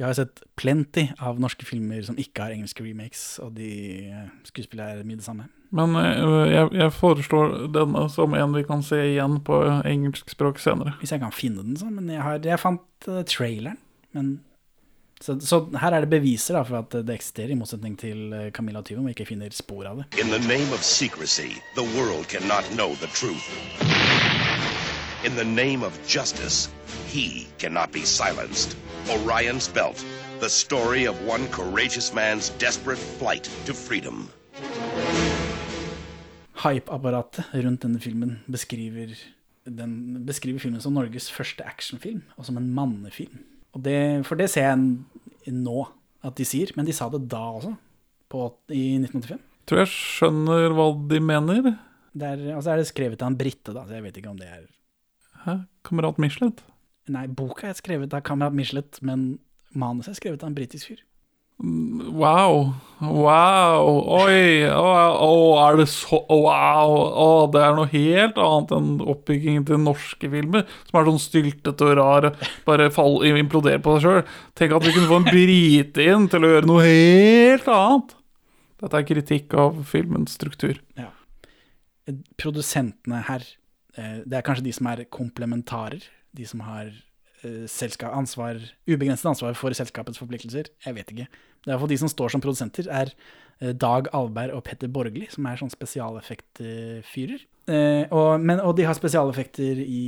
Vi 0.00 0.04
har 0.04 0.14
jo 0.14 0.22
sett 0.22 0.40
plenty 0.56 1.10
av 1.20 1.40
norske 1.42 1.66
filmer 1.68 2.00
som 2.06 2.16
ikke 2.16 2.46
har 2.46 2.54
engelske 2.54 2.80
remakes, 2.80 3.24
og 3.44 3.52
de 3.58 3.68
skuespillerne 3.68 4.48
skuespillere 4.48 4.94
er 5.02 5.08
mye 5.08 5.20
det 5.20 5.26
samme. 5.26 5.48
Men 5.76 5.92
eh, 6.00 6.46
jeg, 6.54 6.70
jeg 6.80 6.94
foreslår 6.96 7.52
denne 7.74 8.06
som 8.08 8.34
en 8.34 8.56
vi 8.56 8.64
kan 8.64 8.80
se 8.86 8.96
igjen 9.10 9.36
på 9.44 9.60
engelsk 9.84 10.32
språk 10.32 10.62
senere. 10.62 10.96
Hvis 11.02 11.12
jeg 11.12 11.20
kan 11.20 11.36
finne 11.36 11.66
den, 11.66 11.76
så. 11.76 11.90
Men 11.92 12.08
jeg, 12.08 12.22
har, 12.24 12.40
jeg 12.40 12.62
fant 12.62 13.10
eh, 13.12 13.20
traileren. 13.28 13.76
Men, 14.16 14.32
så, 15.20 15.36
så 15.44 15.66
her 15.76 15.92
er 15.92 16.06
det 16.06 16.14
beviser 16.16 16.56
da, 16.56 16.64
for 16.64 16.80
at 16.80 16.96
det 17.04 17.20
eksisterer, 17.20 17.52
i 17.52 17.60
motsetning 17.60 18.00
til 18.00 18.32
eh, 18.32 18.48
Camilla 18.56 18.80
Tyven, 18.80 19.04
hvor 19.04 19.12
jeg 19.12 19.20
ikke 19.20 19.34
finner 19.34 19.52
spor 19.52 19.84
av 19.84 20.00
det. 20.00 20.08
In 20.16 20.32
the 20.32 20.40
name 20.48 20.72
of 20.72 20.80
secrecy, 20.80 21.60
the 21.76 21.84
world 21.92 22.24
cannot 22.32 22.64
know 22.72 22.96
the 23.04 23.12
truth. 23.12 23.52
In 25.22 25.36
the 25.36 25.44
name 25.44 25.82
of 25.82 25.92
justice, 26.06 26.70
he 27.12 27.46
cannot 27.58 27.92
be 27.92 28.06
silenced. 28.06 28.74
Orion's 29.10 29.68
Belt, 29.68 30.02
the 30.40 30.48
story 30.48 31.04
of 31.04 31.14
one 31.28 31.46
courageous 31.48 32.14
man's 32.14 32.48
desperate 32.56 32.96
flight 32.96 33.44
to 33.66 33.74
freedom. 33.74 34.30
Hype-apparatet 36.64 37.52
rundt 37.52 37.84
denne 37.84 38.00
filmen 38.00 38.38
beskriver, 38.48 39.12
den, 39.68 40.24
beskriver 40.24 40.64
filmen 40.64 40.80
som 40.80 40.96
Norges 40.96 41.28
første 41.28 41.68
actionfilm, 41.68 42.24
og 42.40 42.48
som 42.48 42.56
en 42.56 42.72
mannefilm. 42.72 43.44
Og 43.76 43.84
det, 43.84 44.24
for 44.24 44.40
det 44.40 44.48
ser 44.48 44.70
jeg 44.70 45.52
nå 45.52 45.84
at 46.24 46.40
de 46.40 46.48
sier, 46.48 46.72
men 46.80 46.88
de 46.88 46.96
sa 46.96 47.12
det 47.12 47.26
da 47.28 47.44
også, 47.60 47.76
på, 48.32 48.48
i 48.72 48.96
1985. 48.96 49.46
Tror 49.68 49.84
jeg 49.84 49.92
skjønner 49.92 50.72
hva 50.72 50.90
de 51.12 51.24
mener. 51.28 51.72
Det 52.16 52.36
er, 52.38 52.50
og 52.56 52.64
er 52.64 52.80
det 52.80 52.88
skrevet 52.88 53.20
av 53.20 53.34
en 53.34 53.42
brite, 53.44 53.76
da, 53.76 53.84
så 53.84 54.00
jeg 54.00 54.08
vet 54.08 54.24
ikke 54.24 54.32
om 54.32 54.40
det 54.40 54.48
er 54.48 54.68
Hæ? 55.44 55.60
Kamerat 55.86 56.18
Michelet? 56.22 56.64
Nei, 57.10 57.26
boka 57.26 57.70
er 57.70 57.78
skrevet 57.78 58.12
av 58.14 58.24
Kamerat 58.26 58.56
Michelet, 58.56 59.00
men 59.02 59.38
manuset 59.72 60.14
er 60.14 60.20
skrevet 60.20 60.44
av 60.44 60.50
en 60.52 60.58
britisk 60.58 60.90
fyr. 60.90 61.00
Wow. 61.60 62.72
Wow. 63.04 63.88
Oi. 64.24 64.64
Å, 64.64 64.84
oh, 65.20 65.58
er 65.60 65.76
det 65.82 65.86
så 65.92 66.22
Wow. 66.24 66.94
Å, 67.20 67.26
det 67.52 67.60
er 67.60 67.76
noe 67.76 67.90
helt 67.92 68.40
annet 68.40 68.72
enn 68.76 68.94
oppbyggingen 69.12 69.66
til 69.68 69.82
norske 69.82 70.30
filmer, 70.32 70.64
som 70.88 71.00
er 71.00 71.10
sånn 71.10 71.20
styltete 71.20 71.90
og 71.90 71.98
rar, 72.00 72.30
bare 72.64 72.88
fall, 72.94 73.20
imploderer 73.28 73.82
på 73.84 73.98
seg 73.98 74.06
sjøl. 74.06 74.32
Tenk 74.56 74.76
at 74.78 74.88
vi 74.88 74.94
kunne 74.96 75.10
få 75.10 75.20
en 75.20 75.28
brite 75.28 76.08
inn 76.08 76.26
til 76.32 76.46
å 76.46 76.52
gjøre 76.54 76.70
noe 76.70 76.86
helt 76.88 77.68
annet. 77.76 78.16
Dette 78.80 78.96
er 78.96 79.08
kritikk 79.10 79.56
av 79.60 79.82
filmens 79.88 80.38
struktur. 80.40 80.80
Ja. 80.96 81.10
Produsentene 82.40 83.20
her, 83.28 83.44
det 84.26 84.38
er 84.40 84.44
kanskje 84.46 84.64
de 84.68 84.72
som 84.76 84.86
er 84.92 85.04
komplementarer, 85.12 86.02
de 86.36 86.46
som 86.46 86.60
har 86.66 86.88
eh, 87.42 87.66
selskap, 87.70 88.12
ansvar, 88.16 88.60
ubegrenset 88.88 89.26
ansvar 89.32 89.54
for 89.58 89.74
selskapets 89.76 90.20
forpliktelser. 90.22 90.70
Jeg 90.86 90.94
vet 90.98 91.10
ikke. 91.14 91.28
Det 91.60 91.68
er 91.68 91.74
iallfall 91.74 91.90
de 91.92 91.98
som 92.00 92.08
står 92.12 92.32
som 92.32 92.40
produsenter, 92.44 92.86
er 92.88 93.10
eh, 93.60 93.72
Dag 93.76 94.08
Alberg 94.16 94.54
og 94.56 94.64
Petter 94.68 94.88
Borgli, 94.92 95.26
som 95.32 95.46
er 95.50 95.58
sånn 95.60 95.72
spesialeffektfyrer. 95.74 97.42
Eh, 97.70 98.04
og, 98.10 98.40
men- 98.40 98.60
og 98.64 98.76
de 98.78 98.86
har 98.88 98.94
spesialeffekter 98.98 99.82
i 99.84 100.02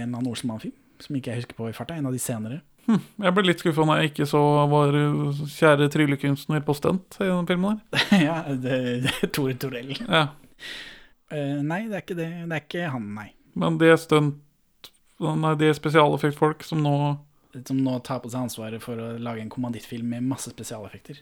en 0.00 0.14
av 0.14 0.20
annen 0.20 0.32
Olsenmann-film, 0.32 0.74
som 1.00 1.16
ikke 1.16 1.30
jeg 1.32 1.42
husker 1.44 1.58
på 1.60 1.68
i 1.70 1.76
farta, 1.76 1.94
en 1.96 2.06
av 2.10 2.12
de 2.16 2.18
senere. 2.22 2.60
Jeg 2.88 3.34
ble 3.36 3.42
litt 3.44 3.60
skuffa 3.60 3.84
når 3.84 3.98
jeg 4.00 4.10
ikke 4.14 4.26
så 4.30 4.40
vår 4.72 4.94
kjære 5.52 5.90
tryllekunstner 5.92 6.62
på 6.64 6.72
stunt 6.78 7.18
i 7.20 7.26
den 7.28 7.44
filmen 7.50 7.82
der. 7.92 8.04
ja, 8.28 8.38
det, 8.56 8.78
det 9.04 9.28
Tore 9.36 9.52
Torell. 9.60 9.92
Ja. 10.08 10.22
Eh, 11.34 11.58
nei, 11.64 11.82
det 11.88 11.98
er 11.98 12.04
ikke 12.04 12.18
det. 12.18 12.28
Det 12.48 12.56
er 12.56 12.64
ikke 12.64 12.90
han, 12.92 13.08
nei. 13.16 13.30
Men 13.58 13.80
det 13.80 13.92
er 13.94 13.98
stunt 14.00 14.44
Nei, 15.18 15.50
det 15.58 15.66
er 15.66 15.74
spesialeffektfolk 15.74 16.60
som 16.62 16.78
nå 16.84 16.92
Som 17.66 17.80
nå 17.82 17.96
tar 18.06 18.20
på 18.22 18.30
seg 18.30 18.44
ansvaret 18.46 18.78
for 18.84 19.00
å 19.02 19.08
lage 19.18 19.42
en 19.42 19.50
kommandittfilm 19.50 20.12
med 20.14 20.28
masse 20.30 20.52
spesialeffekter. 20.52 21.18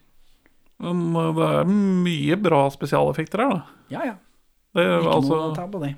Men 0.85 1.01
uh, 1.17 1.31
det 1.33 1.47
er 1.63 1.71
mye 1.71 2.37
bra 2.37 2.67
spesialeffekter 2.75 3.41
her, 3.41 3.55
da. 3.55 3.87
Ja, 3.95 4.03
ja. 4.11 4.17
Det, 4.77 4.85
er 4.85 4.99
Ikke 4.99 5.15
altså, 5.15 5.31
noe 5.33 5.47
å 5.47 5.55
ta 5.57 5.65
på 5.73 5.81
det. 5.81 5.95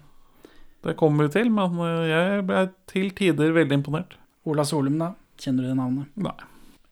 det 0.86 0.94
kommer 1.00 1.26
vi 1.26 1.34
til, 1.40 1.50
men 1.50 1.74
uh, 1.80 2.04
jeg 2.06 2.44
ble 2.46 2.62
til 2.92 3.10
tider 3.18 3.56
veldig 3.56 3.80
imponert. 3.80 4.14
Ola 4.46 4.62
Solum, 4.68 5.00
da. 5.02 5.10
Kjenner 5.42 5.66
du 5.66 5.72
det 5.72 5.78
navnet? 5.80 6.14
Nei. 6.22 6.36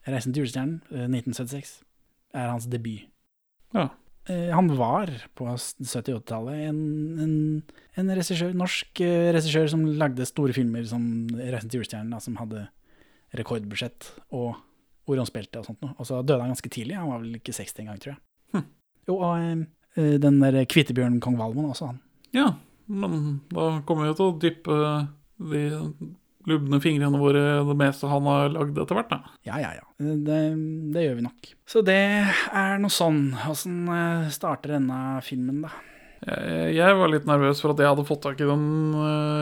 'Reisen 0.07 0.31
til 0.31 0.45
julestjernen', 0.45 0.81
eh, 0.91 1.07
1976, 1.07 1.71
er 2.33 2.47
hans 2.47 2.67
debut. 2.71 3.07
Ja. 3.75 3.89
Eh, 4.29 4.49
Han 4.55 4.69
var 4.77 5.11
på 5.37 5.47
70-80-tallet 5.47 6.67
en, 6.67 6.79
en, 7.23 7.35
en 7.95 8.13
regissør, 8.17 8.53
norsk 8.57 9.01
eh, 9.05 9.29
regissør 9.35 9.69
som 9.71 9.85
lagde 9.99 10.27
store 10.27 10.55
filmer 10.55 10.83
som 10.89 11.27
'Reisen 11.31 11.71
til 11.71 11.81
julestjernen', 11.81 12.19
som 12.23 12.35
hadde 12.41 12.67
rekordbudsjett 13.37 14.11
og 14.31 14.55
Orionsbeltet 15.07 15.61
og 15.61 15.65
sånt 15.69 15.81
noe. 15.81 15.93
Og 15.95 16.07
så 16.07 16.19
døde 16.19 16.41
han 16.43 16.51
ganske 16.51 16.69
tidlig, 16.69 16.97
han 16.99 17.07
var 17.07 17.21
vel 17.23 17.37
ikke 17.39 17.55
60 17.55 17.79
engang, 17.79 17.99
tror 18.03 18.15
jeg. 18.17 18.63
Jo, 19.07 19.15
og 19.23 19.37
eh, 19.95 20.17
den 20.19 20.39
der 20.41 20.65
Kvitebjørn 20.67 21.21
kong 21.23 21.37
Valmon 21.39 21.69
også, 21.71 21.93
han. 21.93 22.01
Ja, 22.35 22.49
men 22.87 23.39
da 23.47 23.79
kommer 23.87 24.09
vi 24.09 24.17
til 24.19 24.27
å 24.27 24.39
dyppe 24.41 24.79
de 25.39 25.61
lubne 26.47 26.79
fingrene 26.83 27.19
våre 27.21 27.41
det 27.67 27.75
meste 27.79 28.07
han 28.11 28.27
har 28.29 28.49
lagd 28.55 28.77
etter 28.79 28.97
hvert, 28.97 29.11
da. 29.11 29.35
Ja, 29.47 29.59
ja, 29.61 29.73
ja. 29.77 29.85
Det, 29.99 30.39
det 30.95 31.03
gjør 31.05 31.19
vi 31.19 31.25
nok. 31.27 31.51
Så 31.67 31.83
det 31.85 31.97
er 32.27 32.79
noe 32.81 32.93
sånn. 32.93 33.21
Åssen 33.51 33.83
eh, 33.91 34.29
starter 34.33 34.77
denne 34.77 35.01
filmen, 35.25 35.61
da? 35.67 35.73
Jeg, 36.27 36.71
jeg 36.79 36.95
var 36.97 37.11
litt 37.13 37.27
nervøs 37.29 37.59
for 37.61 37.75
at 37.75 37.81
jeg 37.83 37.91
hadde 37.91 38.07
fått 38.07 38.23
tak 38.25 38.39
i 38.41 38.47
den 38.49 38.63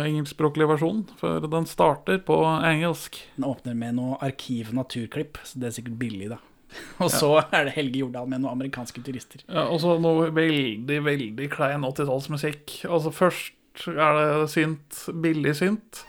engelskspråklige 0.10 0.68
versjonen, 0.74 1.06
for 1.22 1.46
den 1.48 1.68
starter 1.70 2.20
på 2.26 2.36
engelsk. 2.68 3.22
Den 3.38 3.48
åpner 3.48 3.78
med 3.80 3.96
noe 4.00 4.18
arkiv- 4.26 4.74
naturklipp, 4.76 5.40
så 5.48 5.62
det 5.62 5.70
er 5.70 5.78
sikkert 5.78 5.98
billig, 6.02 6.30
da. 6.34 6.42
Og 7.06 7.12
så 7.14 7.30
er 7.56 7.70
det 7.70 7.76
Helge 7.78 8.02
Jordal 8.02 8.28
med 8.28 8.42
noen 8.44 8.58
amerikanske 8.58 9.00
turister. 9.06 9.46
Ja, 9.48 9.68
og 9.72 9.78
så 9.80 9.94
noe 10.02 10.28
veldig, 10.36 10.98
veldig 11.06 11.48
klein 11.54 11.86
80-tallsmusikk. 11.88 12.82
Altså 12.90 13.14
først 13.16 13.54
er 13.94 14.18
det 14.20 14.50
synt, 14.52 14.98
billig 15.24 15.54
synt. 15.62 16.02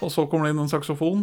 Og 0.00 0.12
så 0.12 0.24
kommer 0.26 0.48
det 0.48 0.54
inn 0.56 0.62
en 0.64 0.68
saksofon. 0.68 1.20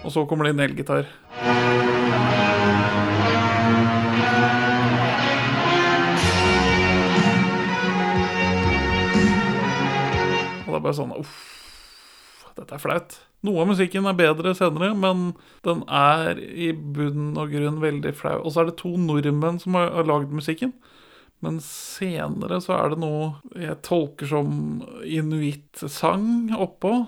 Og 0.00 0.14
så 0.14 0.24
kommer 0.26 0.48
det 0.48 0.54
inn 0.54 0.64
elgitar. 0.64 1.04
Det 10.80 10.86
bare 10.88 10.98
sånn 10.98 11.16
uff, 11.16 11.36
dette 12.56 12.76
er 12.76 12.82
flaut. 12.82 13.20
Noe 13.46 13.62
av 13.62 13.70
musikken 13.70 14.04
er 14.08 14.16
bedre 14.18 14.52
senere, 14.56 14.92
men 14.92 15.30
den 15.64 15.84
er 15.86 16.36
i 16.36 16.72
bunn 16.74 17.32
og 17.40 17.54
grunn 17.54 17.78
veldig 17.80 18.12
flau. 18.18 18.36
Og 18.42 18.52
så 18.52 18.62
er 18.62 18.68
det 18.68 18.80
to 18.82 18.92
nordmenn 19.00 19.60
som 19.62 19.78
har, 19.78 19.92
har 19.94 20.08
lagd 20.08 20.34
musikken. 20.36 20.74
Men 21.40 21.56
senere 21.64 22.58
så 22.60 22.74
er 22.76 22.92
det 22.92 23.00
noe 23.00 23.30
jeg 23.56 23.78
tolker 23.86 24.28
som 24.28 24.50
inuittsang 25.08 26.52
oppå. 26.52 27.06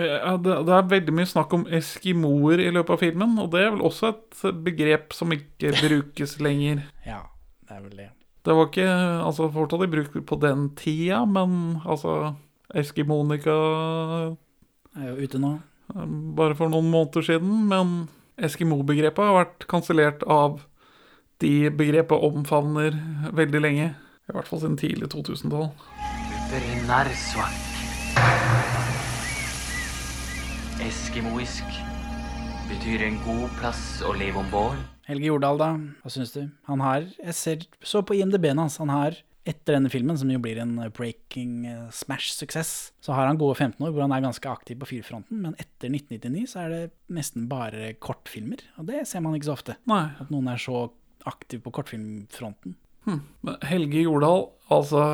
Ja, 0.00 0.34
det, 0.40 0.58
det 0.66 0.74
er 0.76 0.90
veldig 0.90 1.14
mye 1.16 1.28
snakk 1.30 1.54
om 1.56 1.66
eskimoer 1.78 2.62
i 2.62 2.70
løpet 2.74 2.96
av 2.96 3.02
filmen, 3.02 3.36
og 3.42 3.50
det 3.54 3.62
er 3.64 3.72
vel 3.74 3.84
også 3.86 4.12
et 4.12 4.44
begrep 4.66 5.16
som 5.16 5.34
ikke 5.34 5.74
brukes 5.80 6.38
lenger. 6.42 6.84
Ja, 7.06 7.22
det 7.68 7.76
er 7.76 7.82
vel 7.84 7.96
det. 8.02 8.10
Det 8.46 8.54
var 8.54 8.68
ikke 8.68 8.90
altså 9.26 9.48
fortsatt 9.50 9.82
i 9.82 9.90
bruk 9.90 10.12
på 10.26 10.36
den 10.42 10.68
tida, 10.78 11.24
men 11.26 11.80
altså 11.82 12.36
Eskimonika 12.74 13.54
Er 14.96 15.10
jo 15.10 15.26
ute 15.26 15.38
nå. 15.42 15.50
bare 16.38 16.54
for 16.58 16.70
noen 16.70 16.90
måneder 16.90 17.26
siden. 17.26 17.66
Men 17.70 18.08
Eskimo-begrepet 18.38 19.22
har 19.24 19.38
vært 19.40 19.66
kansellert 19.70 20.22
av 20.30 20.60
de 21.42 21.70
begrepet 21.70 22.26
omfavner 22.30 22.96
veldig 23.36 23.60
lenge. 23.60 23.94
I 24.26 24.34
hvert 24.34 24.48
fall 24.50 24.62
siden 24.62 24.78
tidlig 24.80 25.10
2000-tall. 25.14 25.70
Eskimoisk 30.84 31.78
betyr 32.68 33.06
en 33.06 33.14
god 33.24 33.46
plass 33.56 34.02
å 34.04 34.10
leve 34.12 34.42
om 34.42 34.48
våren. 34.52 34.82
Helge 35.08 35.30
Jordal, 35.30 35.56
da? 35.60 35.68
Hva 36.02 36.10
syns 36.12 36.34
du? 36.34 36.42
Han 36.68 36.82
har 36.84 37.06
Jeg 37.16 37.34
ser 37.38 37.64
så 37.80 38.02
på 38.04 38.16
IMDb-en 38.18 38.60
hans. 38.60 38.76
Han 38.82 38.92
har, 38.92 39.16
etter 39.48 39.78
denne 39.78 39.88
filmen, 39.88 40.18
som 40.20 40.28
jo 40.28 40.40
blir 40.42 40.60
en 40.60 40.74
breaking 40.92 41.64
eh, 41.70 41.86
smash-suksess, 41.96 42.74
så 43.00 43.16
har 43.16 43.30
han 43.30 43.40
gode 43.40 43.56
15 43.56 43.80
år 43.86 43.94
hvor 43.94 44.04
han 44.04 44.12
er 44.12 44.26
ganske 44.26 44.52
aktiv 44.52 44.76
på 44.82 44.90
fyrfronten, 44.90 45.40
men 45.46 45.56
etter 45.56 45.88
1999 45.88 46.44
så 46.52 46.66
er 46.66 46.74
det 46.74 46.82
nesten 47.08 47.48
bare 47.48 47.94
kortfilmer, 47.96 48.66
og 48.76 48.90
det 48.90 49.06
ser 49.08 49.24
man 49.24 49.38
ikke 49.38 49.48
så 49.48 49.56
ofte. 49.56 49.78
Nei. 49.88 50.04
At 50.20 50.34
noen 50.34 50.52
er 50.52 50.60
så 50.60 50.90
aktiv 51.26 51.64
på 51.64 51.72
kortfilmfronten. 51.78 52.76
Hm. 53.08 53.22
Men 53.46 53.60
Helge 53.64 54.04
Jordal, 54.04 54.50
altså 54.68 55.06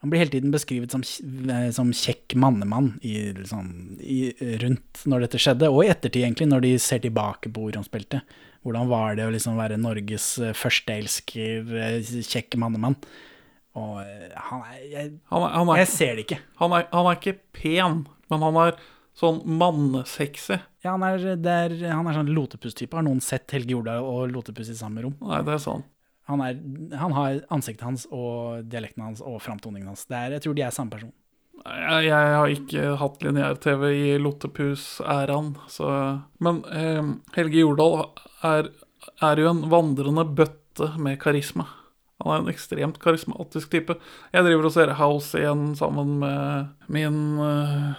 Han 0.00 0.10
blir 0.10 0.22
hele 0.22 0.30
tiden 0.30 0.52
beskrevet 0.54 0.92
som, 0.94 1.02
eh, 1.50 1.70
som 1.74 1.88
kjekk 1.90 2.36
mannemann 2.38 2.92
i, 3.02 3.32
liksom, 3.34 3.70
i, 3.98 4.30
rundt 4.62 5.02
når 5.10 5.24
dette 5.26 5.40
skjedde, 5.42 5.70
og 5.72 5.82
i 5.82 5.90
ettertid, 5.90 6.22
egentlig, 6.22 6.46
når 6.52 6.62
de 6.62 6.74
ser 6.82 7.02
tilbake 7.02 7.50
på 7.50 7.66
spilte. 7.86 8.22
Hvordan 8.62 8.90
var 8.90 9.16
det 9.18 9.26
å 9.26 9.32
liksom 9.34 9.58
være 9.58 9.80
Norges 9.80 10.28
eh, 10.38 10.54
førsteelsker, 10.54 11.74
eh, 11.82 11.98
kjekk 12.22 12.58
mannemann? 12.62 12.94
Og 13.78 13.98
han 13.98 14.62
er 14.70 14.78
Jeg, 14.86 15.10
han 15.30 15.42
er, 15.42 15.50
han 15.54 15.68
er, 15.68 15.82
jeg 15.82 15.90
ser 15.90 16.14
det 16.14 16.24
ikke. 16.26 16.40
Han 16.62 16.72
er, 16.78 16.86
han 16.94 17.06
er 17.10 17.18
ikke 17.18 17.38
pen, 17.54 18.00
men 18.30 18.46
han 18.46 18.62
er 18.62 18.78
sånn 19.18 19.42
mannesexy. 19.58 20.60
Ja, 20.84 20.94
han 20.94 21.04
er, 21.06 21.34
det 21.42 21.54
er, 21.66 21.76
han 21.90 22.06
er 22.06 22.18
sånn 22.20 22.30
lotepus-type. 22.34 22.94
Har 22.94 23.06
noen 23.06 23.22
sett 23.24 23.50
Helge 23.54 23.74
Jordal 23.74 24.06
og 24.06 24.30
lotepus 24.30 24.70
i 24.70 24.78
samme 24.78 25.02
rom? 25.02 25.16
Nei, 25.26 25.42
det 25.46 25.56
er 25.56 25.62
sånn. 25.62 25.82
Han, 26.28 26.42
er, 26.44 26.58
han 27.00 27.14
har 27.16 27.40
ansiktet 27.54 27.86
hans 27.86 28.04
og 28.12 28.66
dialekten 28.68 29.06
hans 29.06 29.22
og 29.24 29.40
framtoningen 29.40 29.88
hans. 29.88 30.04
Det 30.08 30.18
er, 30.18 30.36
jeg 30.36 30.44
tror 30.44 30.58
de 30.58 30.66
er 30.66 30.74
samme 30.76 30.92
person. 30.92 31.14
Jeg, 31.64 32.04
jeg 32.06 32.34
har 32.36 32.52
ikke 32.52 32.84
hatt 33.00 33.24
lineær-TV 33.24 33.86
i 33.90 34.12
Lottepus-æraen, 34.22 35.54
så 35.72 35.88
Men 36.44 36.62
eh, 36.70 37.10
Helge 37.34 37.64
Jordal 37.64 38.04
er, 38.46 38.70
er 39.24 39.42
jo 39.42 39.50
en 39.50 39.64
vandrende 39.72 40.26
bøtte 40.28 40.92
med 41.00 41.18
karisma. 41.22 41.66
Han 42.22 42.34
er 42.34 42.44
en 42.44 42.52
ekstremt 42.52 42.98
karismatisk 43.02 43.70
type. 43.70 43.96
Jeg 44.34 44.46
driver 44.46 44.68
og 44.68 44.74
ser 44.74 44.94
House 44.98 45.38
igjen 45.38 45.72
sammen 45.78 46.16
med 46.22 46.90
min 46.90 47.20
eh, 47.42 47.92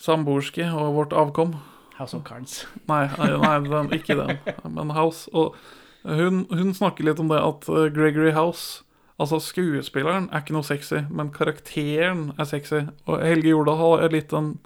samboerske 0.00 0.66
og 0.72 0.98
vårt 0.98 1.16
avkom. 1.16 1.56
House 1.98 2.16
of 2.16 2.24
Cards. 2.26 2.64
Nei, 2.90 3.06
nei, 3.18 3.30
nei 3.38 3.56
den, 3.68 3.92
ikke 3.94 4.18
den, 4.18 4.38
men 4.74 4.92
House. 4.96 5.30
Og 5.32 5.56
hun, 6.04 6.44
hun 6.50 6.74
snakker 6.76 7.06
litt 7.06 7.20
om 7.22 7.28
det 7.32 7.40
at 7.40 7.68
uh, 7.68 7.86
Gregory 7.94 8.32
House 8.36 8.82
Altså, 9.14 9.38
skuespilleren 9.38 10.24
er 10.34 10.42
ikke 10.42 10.56
noe 10.56 10.66
sexy, 10.66 11.04
men 11.06 11.28
karakteren 11.30 12.32
er 12.34 12.48
sexy. 12.50 12.80
Og 13.06 13.20
Helge 13.22 13.52
Jordal 13.52 13.78
har 13.78 14.08
litt 14.10 14.32
den 14.34 14.56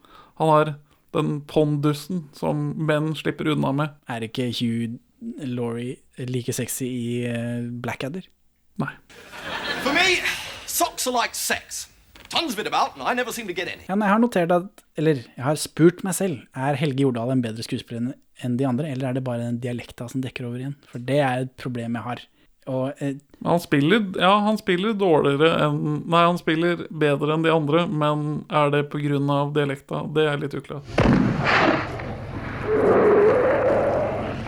Han 0.41 0.49
har 0.55 0.71
den 1.13 1.43
pondusen 1.45 2.23
som 2.33 2.71
menn 2.89 3.11
slipper 3.19 3.51
unna 3.53 3.75
med. 3.77 3.93
Er 4.09 4.25
ikke 4.25 4.47
Hugh 4.57 4.97
Laurie 5.45 5.99
like 6.17 6.53
sexy 6.57 6.89
i 6.89 7.13
uh, 7.29 7.69
Blackadder? 7.85 8.25
Nei. 8.81 8.95
For 9.85 9.93
meg, 9.93 10.25
socks 10.65 11.07
are 11.11 11.13
like 11.17 11.37
sex. 11.37 11.85
Tons 12.29 12.53
of 12.55 12.59
it 12.61 12.67
about, 12.69 12.97
and 12.97 13.03
I 13.05 13.15
never 13.15 13.33
seem 13.33 13.49
to 13.49 13.55
get 13.57 13.69
any. 13.69 13.85
Ja, 13.89 13.97
jeg 13.97 14.13
har 14.13 14.19
notert 14.21 14.53
at 14.53 14.83
Eller 14.97 15.23
jeg 15.37 15.45
har 15.45 15.57
spurt 15.57 16.03
meg 16.05 16.13
selv 16.13 16.43
Er 16.53 16.77
Helge 16.77 17.01
Jordal 17.07 17.33
en 17.33 17.41
bedre 17.45 17.65
skuespiller 17.65 18.03
enn- 18.03 18.19
enn 18.45 18.57
de 18.59 18.67
andre, 18.69 18.89
eller 18.93 19.11
er 19.11 19.19
det 19.19 19.25
bare 19.27 19.47
den 19.47 19.61
dialekta 19.63 20.09
som 20.11 20.23
dekker 20.25 20.47
over 20.49 20.63
igjen? 20.63 20.77
For 20.91 21.03
det 21.03 21.19
er 21.25 21.47
et 21.47 21.55
problem 21.61 21.99
jeg 21.99 22.07
har. 22.07 22.25
Og 22.69 23.01
eh, 23.03 23.15
Han 23.45 23.61
spiller, 23.63 24.03
ja, 24.21 24.33
han 24.45 24.59
spiller 24.61 24.93
dårligere 24.99 25.55
enn 25.65 26.03
Nei, 26.11 26.25
han 26.27 26.37
spiller 26.41 26.83
bedre 26.91 27.33
enn 27.35 27.47
de 27.47 27.53
andre, 27.55 27.87
men 27.89 28.45
er 28.51 28.75
det 28.75 28.85
pga. 28.93 29.21
dialekta? 29.55 30.03
Det 30.15 30.27
er 30.29 30.43
litt 30.43 30.55
uklart. 30.59 30.85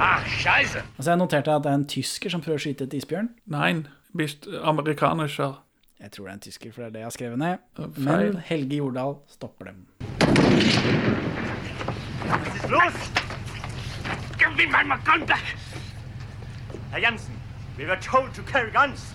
Ah, 0.01 0.21
altså 0.25 1.11
jeg 1.11 1.19
noterte 1.21 1.53
at 1.53 1.65
det 1.65 1.71
er 1.73 1.79
en 1.81 1.89
tysker 1.89 2.33
som 2.33 2.41
prøver 2.45 2.61
å 2.61 2.65
skyte 2.65 2.87
et 2.89 2.95
isbjørn. 3.01 3.29
Nei, 3.53 3.73
bist 4.17 4.49
amerikanischer. 4.65 5.59
Jeg 6.01 6.15
tror 6.15 6.27
det 6.27 6.31
er 6.31 6.37
en 6.39 6.45
tysker, 6.47 6.73
for 6.73 6.81
det 6.83 6.87
er 6.89 6.93
det 6.95 7.01
jeg 7.03 7.09
har 7.11 7.17
skrevet 7.17 7.41
ned. 7.41 7.59
feil. 7.77 8.05
Men 8.07 8.39
Helge 8.49 8.81
Jordal 8.81 9.19
stopper 9.29 9.73
dem. 9.73 9.83
Er 12.31 12.73
los? 12.73 13.30
Give 14.41 14.57
me 14.57 14.65
my 14.67 14.97
gun 15.05 15.27
back. 15.27 15.45
Herr 16.91 17.01
Jensen, 17.01 17.35
we 17.77 17.85
were 17.85 18.01
told 18.01 18.33
to 18.35 18.43
carry 18.43 18.71
guns. 18.71 19.13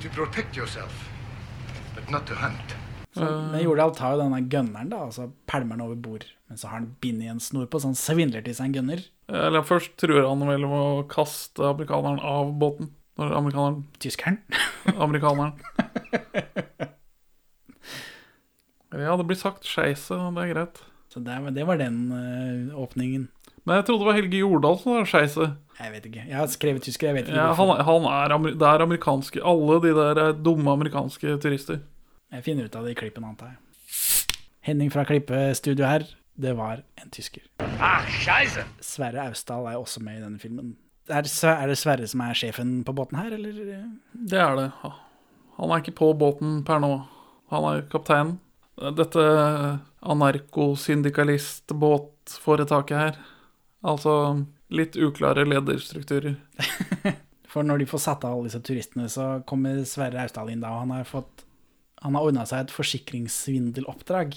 To 0.00 0.08
protect 0.08 0.56
yourself, 0.56 1.10
but 1.94 2.10
not 2.10 2.26
to 2.26 2.34
hunt. 2.34 2.76
Så, 3.12 3.20
men 3.52 3.60
Jordal 3.60 3.92
tar 3.94 4.14
jo 4.14 4.22
denne 4.22 4.38
gunneren, 4.48 4.88
da, 4.88 5.02
og 5.04 5.12
så 5.12 5.26
pælmer 5.50 5.76
han 5.76 5.84
over 5.84 5.98
bord. 6.00 6.24
Men 6.48 6.56
så 6.56 6.70
har 6.70 6.78
han 6.78 6.94
bind 7.04 7.22
i 7.22 7.28
en 7.28 7.40
snor 7.40 7.66
på, 7.68 7.82
så 7.82 7.90
han 7.90 7.98
svindler 7.98 8.40
til 8.46 8.56
seg 8.56 8.70
en 8.70 8.76
gunner. 8.78 9.02
Eller 9.28 9.66
først 9.66 9.92
truer 10.00 10.24
han 10.24 10.46
vel 10.48 10.64
med 10.64 10.80
å 10.80 11.02
kaste 11.10 11.66
amerikaneren 11.74 12.22
av 12.24 12.54
båten. 12.62 12.94
Når 13.20 13.34
amerikaneren 13.36 13.82
Tyskeren? 14.00 14.40
Amerikaneren. 15.04 15.52
Ja, 18.96 19.18
det 19.20 19.28
blir 19.28 19.38
sagt 19.38 19.68
skeise, 19.68 20.16
det 20.16 20.46
er 20.46 20.54
greit. 20.54 20.80
Så 21.12 21.20
det, 21.26 21.36
det 21.58 21.66
var 21.66 21.76
den 21.76 22.06
uh, 22.14 22.78
åpningen. 22.78 23.28
Men 23.70 23.78
jeg 23.78 23.84
trodde 23.86 24.02
det 24.02 24.08
var 24.08 24.16
Helge 24.18 24.38
Jordal 24.40 24.78
som 24.80 24.96
var 24.96 25.04
skeise. 25.06 25.44
Jeg 25.78 25.92
vet 25.92 26.06
ikke. 26.08 26.22
Jeg 26.26 26.34
har 26.34 26.48
skrevet 26.50 26.82
tysker, 26.82 27.06
jeg 27.06 27.14
vet 27.20 27.28
ikke 27.30 27.38
Ja, 27.38 27.54
han, 27.54 27.68
han 27.86 28.02
er, 28.10 28.34
det 28.58 28.66
er 28.66 28.82
amerikanske 28.82 29.38
Alle 29.46 29.76
de 29.84 29.92
der 29.94 30.18
er 30.18 30.34
dumme 30.34 30.74
amerikanske 30.74 31.38
turister. 31.38 31.78
Jeg 32.34 32.42
finner 32.48 32.66
ut 32.66 32.74
av 32.74 32.82
det 32.88 32.96
i 32.96 32.98
klippen, 32.98 33.22
antar 33.30 33.46
jeg. 33.52 33.58
Henning 34.66 34.90
fra 34.90 35.04
Klippestudio 35.06 35.86
her, 35.86 36.02
det 36.34 36.58
var 36.58 36.82
en 36.98 37.14
tysker. 37.14 37.46
Ah, 37.78 38.02
scheiße. 38.10 38.66
Sverre 38.82 39.30
Austdal 39.30 39.62
er 39.70 39.78
også 39.78 40.02
med 40.02 40.18
i 40.18 40.22
denne 40.26 40.42
filmen. 40.42 40.74
Er, 41.06 41.22
er 41.54 41.66
det 41.70 41.78
Sverre 41.78 42.10
som 42.10 42.18
er 42.26 42.34
sjefen 42.42 42.82
på 42.86 42.90
båten 42.98 43.14
her, 43.22 43.30
eller? 43.38 43.54
Det 43.54 43.78
er 44.34 44.54
det. 44.58 44.66
Han 45.62 45.70
er 45.70 45.78
ikke 45.78 45.94
på 46.02 46.10
båten 46.18 46.66
per 46.66 46.82
nå. 46.82 47.06
Han 47.54 47.62
er 47.70 47.86
kapteinen. 47.94 48.42
Dette 48.98 49.22
anarkosyndikalistbåtforetaket 50.02 52.98
her. 52.98 53.14
Altså 53.80 54.14
litt 54.70 54.96
uklare 55.00 55.46
lederstrukturer. 55.48 56.36
For 57.50 57.66
når 57.66 57.82
de 57.82 57.90
får 57.90 58.04
satt 58.04 58.24
av 58.26 58.36
alle 58.36 58.50
disse 58.50 58.62
turistene, 58.62 59.08
så 59.10 59.40
kommer 59.48 59.82
Sverre 59.88 60.22
Austdal 60.22 60.52
inn 60.52 60.62
da, 60.62 60.74
og 60.74 60.84
han 60.84 60.98
har 60.98 61.08
fått 61.08 61.46
Han 62.00 62.14
har 62.16 62.24
ordna 62.24 62.46
seg 62.48 62.62
et 62.64 62.70
forsikringssvindeloppdrag. 62.72 64.36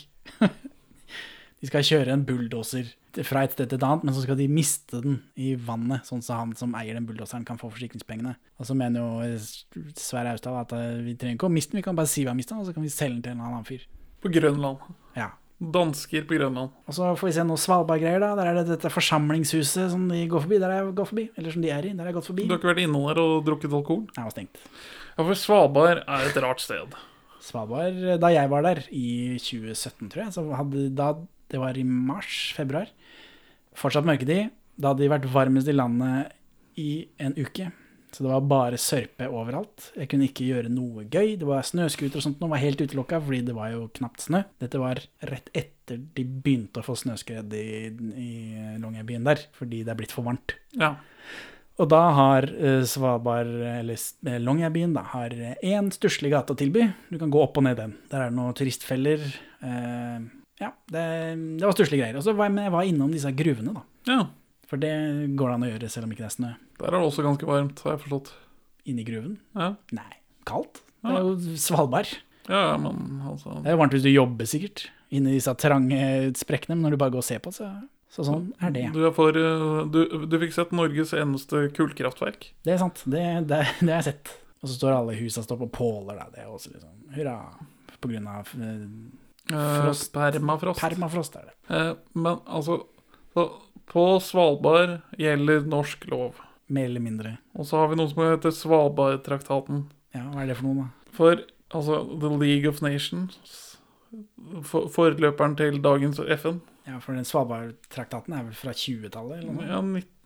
de 1.63 1.69
skal 1.69 1.85
kjøre 1.87 2.11
en 2.11 2.25
bulldoser 2.27 2.89
fra 3.23 3.45
et 3.45 3.53
sted 3.53 3.69
til 3.69 3.77
et 3.77 3.85
annet, 3.87 4.03
men 4.03 4.15
så 4.15 4.25
skal 4.25 4.35
de 4.35 4.49
miste 4.51 4.99
den 4.99 5.21
i 5.39 5.53
vannet, 5.55 6.03
sånn 6.03 6.23
så 6.25 6.41
han 6.41 6.51
som 6.59 6.73
eier 6.75 6.97
den 6.97 7.05
bulldoseren, 7.07 7.45
kan 7.47 7.61
få 7.61 7.69
forsikringspengene. 7.71 8.33
Og 8.59 8.67
så 8.67 8.75
mener 8.75 8.99
jo 8.99 9.85
Sverre 9.95 10.33
Austdal 10.33 10.57
at 10.59 10.75
eh, 10.75 10.99
vi 11.05 11.15
trenger 11.15 11.37
ikke 11.37 11.47
å 11.47 11.53
miste 11.53 11.71
den, 11.71 11.79
vi 11.79 11.85
kan 11.85 11.95
bare 11.95 12.11
si 12.11 12.25
vi 12.25 12.31
har 12.31 12.35
mistet 12.35 12.57
den, 12.57 12.65
og 12.65 12.67
så 12.67 12.75
kan 12.75 12.83
vi 12.83 12.91
selge 12.91 13.21
den 13.21 13.23
til 13.29 13.37
en 13.37 13.45
annen 13.47 13.67
fyr. 13.69 13.85
På 14.23 14.33
Grønland. 14.33 14.83
Ja. 15.15 15.29
Dansker 15.71 16.25
på 16.27 16.35
Grønland. 16.35 16.73
Og 16.89 16.95
så 16.97 17.11
får 17.15 17.29
vi 17.29 17.33
se 17.37 17.45
noe 17.47 17.61
Svalbard-greier, 17.61 18.19
da. 18.23 18.33
Der 18.39 18.49
er 18.49 18.57
det 18.59 18.65
dette 18.73 18.91
forsamlingshuset 18.91 19.93
som 19.93 20.07
de 20.11 20.25
går 20.31 20.43
forbi. 20.43 20.59
Der 20.59 20.73
er 20.73 20.81
jeg 20.81 20.95
går 20.97 21.09
forbi. 21.09 21.25
Eller 21.39 21.55
som 21.55 21.63
de 21.63 21.71
er 21.71 21.87
i. 21.87 21.93
Der 21.95 22.03
er 22.03 22.11
jeg 22.11 22.17
gått 22.17 22.29
forbi. 22.31 22.47
Du 22.49 22.55
har 22.55 22.59
ikke 22.61 22.71
vært 22.73 22.83
innom 22.83 23.07
der 23.07 23.21
og 23.23 23.45
drukket 23.47 23.71
alkohol? 23.71 24.05
Det 24.11 24.25
var 24.25 24.33
stengt. 24.35 24.61
Ja, 25.13 25.21
for 25.23 25.39
Svalbard 25.39 26.03
er 26.03 26.27
et 26.27 26.39
rart 26.43 26.63
sted. 26.63 26.97
Svalbard, 27.43 27.99
da 28.23 28.31
jeg 28.33 28.51
var 28.51 28.65
der 28.65 28.83
i 28.89 29.37
2017, 29.39 30.09
tror 30.11 30.25
jeg, 30.25 30.33
så 30.35 30.45
hadde 30.57 30.89
da 30.95 31.13
Det 31.53 31.59
var 31.61 31.77
i 31.77 31.83
mars-februar. 31.85 32.89
Fortsatt 33.77 34.07
mørketid. 34.07 34.49
Da 34.79 34.89
hadde 34.91 35.03
de 35.03 35.11
vært 35.11 35.29
varmest 35.29 35.69
i 35.69 35.75
landet 35.75 36.33
i 36.81 37.07
en 37.21 37.35
uke. 37.37 37.69
Så 38.13 38.25
det 38.25 38.29
var 38.29 38.43
bare 38.45 38.79
sørpe 38.81 39.27
overalt. 39.31 39.87
Jeg 39.97 40.09
kunne 40.11 40.27
ikke 40.29 40.49
gjøre 40.51 40.71
noe 40.71 41.05
gøy. 41.07 41.33
Det 41.41 41.47
var 41.49 41.65
snøscooter 41.65 42.19
og 42.19 42.25
sånt 42.27 42.43
noe 42.43 42.51
var 42.51 42.61
helt 42.61 42.83
utelukka, 42.83 43.19
fordi 43.23 43.41
det 43.47 43.55
var 43.57 43.71
jo 43.73 43.87
knapt 43.97 44.27
snø. 44.27 44.43
Dette 44.61 44.81
var 44.81 45.01
rett 45.29 45.49
etter 45.57 46.03
de 46.15 46.25
begynte 46.25 46.83
å 46.83 46.85
få 46.85 46.95
snøskred 46.99 47.55
i, 47.57 47.89
i 47.89 48.29
Longyearbyen 48.79 49.25
der, 49.27 49.41
fordi 49.57 49.81
det 49.83 49.95
er 49.95 49.99
blitt 49.99 50.13
for 50.15 50.27
varmt. 50.27 50.55
Ja. 50.77 50.93
Og 51.81 51.89
da 51.89 52.03
har 52.13 52.45
eh, 52.53 52.83
Svalbard, 52.85 53.49
eller 53.49 53.97
eh, 53.97 54.37
Longyearbyen, 54.45 54.93
da, 54.93 55.07
har 55.15 55.33
én 55.33 55.89
stusslig 55.95 56.31
gate 56.35 56.53
å 56.53 56.59
tilby. 56.59 56.85
Du 57.09 57.17
kan 57.17 57.33
gå 57.33 57.41
opp 57.41 57.57
og 57.57 57.65
ned 57.65 57.79
den. 57.81 57.97
Der 58.13 58.27
er 58.27 58.31
det 58.31 58.37
noen 58.37 58.53
turistfeller. 58.57 59.25
Eh, 59.65 60.29
ja, 60.61 60.69
det, 60.93 61.03
det 61.57 61.65
var 61.65 61.73
stusslige 61.75 62.05
greier. 62.05 62.21
Og 62.21 62.25
så 62.25 62.37
var 62.37 62.51
jeg, 62.51 62.57
med, 62.59 62.69
jeg 62.69 62.75
var 62.77 62.93
innom 62.93 63.13
disse 63.13 63.33
gruvene, 63.41 63.73
da. 63.79 63.85
ja. 64.13 64.21
For 64.73 64.81
det 64.81 64.89
går 65.37 65.51
det 65.51 65.55
an 65.59 65.65
å 65.67 65.69
gjøre 65.69 65.87
selv 65.93 66.07
om 66.07 66.13
ikke 66.15 66.23
det 66.23 66.29
er 66.31 66.33
snø. 66.33 66.51
Der 66.79 66.87
er 66.89 66.95
det 66.97 67.05
også 67.05 67.21
ganske 67.21 67.45
varmt, 67.45 67.81
har 67.85 67.93
jeg 67.93 68.01
forstått. 68.07 68.31
Inni 68.89 69.03
gruven? 69.05 69.35
Ja, 69.53 69.67
Nei, 69.93 70.09
kaldt. 70.49 70.79
Det 71.03 71.11
er 71.13 71.27
jo 71.27 71.57
Svalbard. 71.61 72.09
ja 72.49 72.63
men 72.81 73.19
altså 73.29 73.59
Det 73.61 73.69
er 73.69 73.75
jo 73.77 73.81
varmt 73.83 73.93
hvis 73.93 74.05
du 74.07 74.09
jobber, 74.09 74.49
sikkert. 74.49 74.87
Inni 75.13 75.35
disse 75.35 75.53
trange 75.61 75.99
sprekkene. 76.39 76.73
Men 76.79 76.87
når 76.87 76.95
du 76.95 77.01
bare 77.03 77.13
går 77.13 77.21
og 77.21 77.27
ser 77.27 77.43
på, 77.45 77.53
så, 77.53 77.69
så 78.09 78.25
sånn 78.25 78.47
er 78.65 78.73
det. 78.73 78.87
Du, 78.95 79.03
er 79.05 79.13
for, 79.15 79.37
eh, 79.37 79.83
du, 79.93 79.99
du 80.25 80.37
fikk 80.41 80.55
sett 80.57 80.73
Norges 80.75 81.13
eneste 81.13 81.67
kullkraftverk. 81.77 82.49
Det 82.65 82.73
er 82.73 82.81
sant. 82.81 83.03
Det, 83.05 83.23
det, 83.51 83.61
det 83.77 83.91
har 83.93 83.99
jeg 84.01 84.07
sett. 84.09 84.33
Og 84.63 84.71
så 84.71 84.79
står 84.79 84.95
alle 84.97 85.19
husa 85.19 85.43
står 85.45 85.61
på 85.67 85.69
påler, 85.77 86.17
da. 86.17 86.31
Det 86.33 86.41
er 86.41 86.49
også 86.49 86.73
liksom 86.73 87.13
hurra. 87.13 87.37
På 88.01 88.09
grunn 88.09 88.25
av 88.31 88.49
frost. 88.49 89.19
Eh, 89.51 89.77
Frost. 89.83 90.09
Permafrost. 90.15 90.81
permafrost, 90.81 91.37
er 91.39 91.51
det. 91.51 91.55
Eh, 91.77 91.93
men 92.17 92.41
altså 92.47 92.81
så, 93.35 93.43
På 93.89 94.19
Svalbard 94.23 94.99
gjelder 95.19 95.65
norsk 95.69 96.05
lov. 96.11 96.39
Mer 96.73 96.85
eller 96.89 97.03
mindre. 97.03 97.37
Og 97.59 97.67
så 97.69 97.77
har 97.81 97.89
vi 97.91 97.97
noe 97.99 98.09
som 98.09 98.23
heter 98.23 98.53
Svalbardtraktaten. 98.55 99.83
Ja, 100.15 100.23
hva 100.31 100.43
er 100.45 100.51
det 100.53 100.57
for 100.59 100.69
noe, 100.69 100.85
da? 100.85 101.11
For 101.13 101.41
altså 101.73 101.99
The 102.21 102.29
League 102.39 102.69
of 102.69 102.79
Nations, 102.85 103.37
for, 104.65 104.87
forløperen 104.93 105.57
til 105.59 105.81
dagens 105.83 106.19
FN, 106.39 106.61
Ja, 106.87 106.97
for 106.99 107.15
den 107.15 107.23
Svalbardtraktaten 107.27 108.33
er 108.35 108.43
vel 108.43 108.55
fra 108.59 108.73
20-tallet, 108.75 109.39
eller 109.43 109.53
noe? 109.55 109.67
ja, 109.69 109.77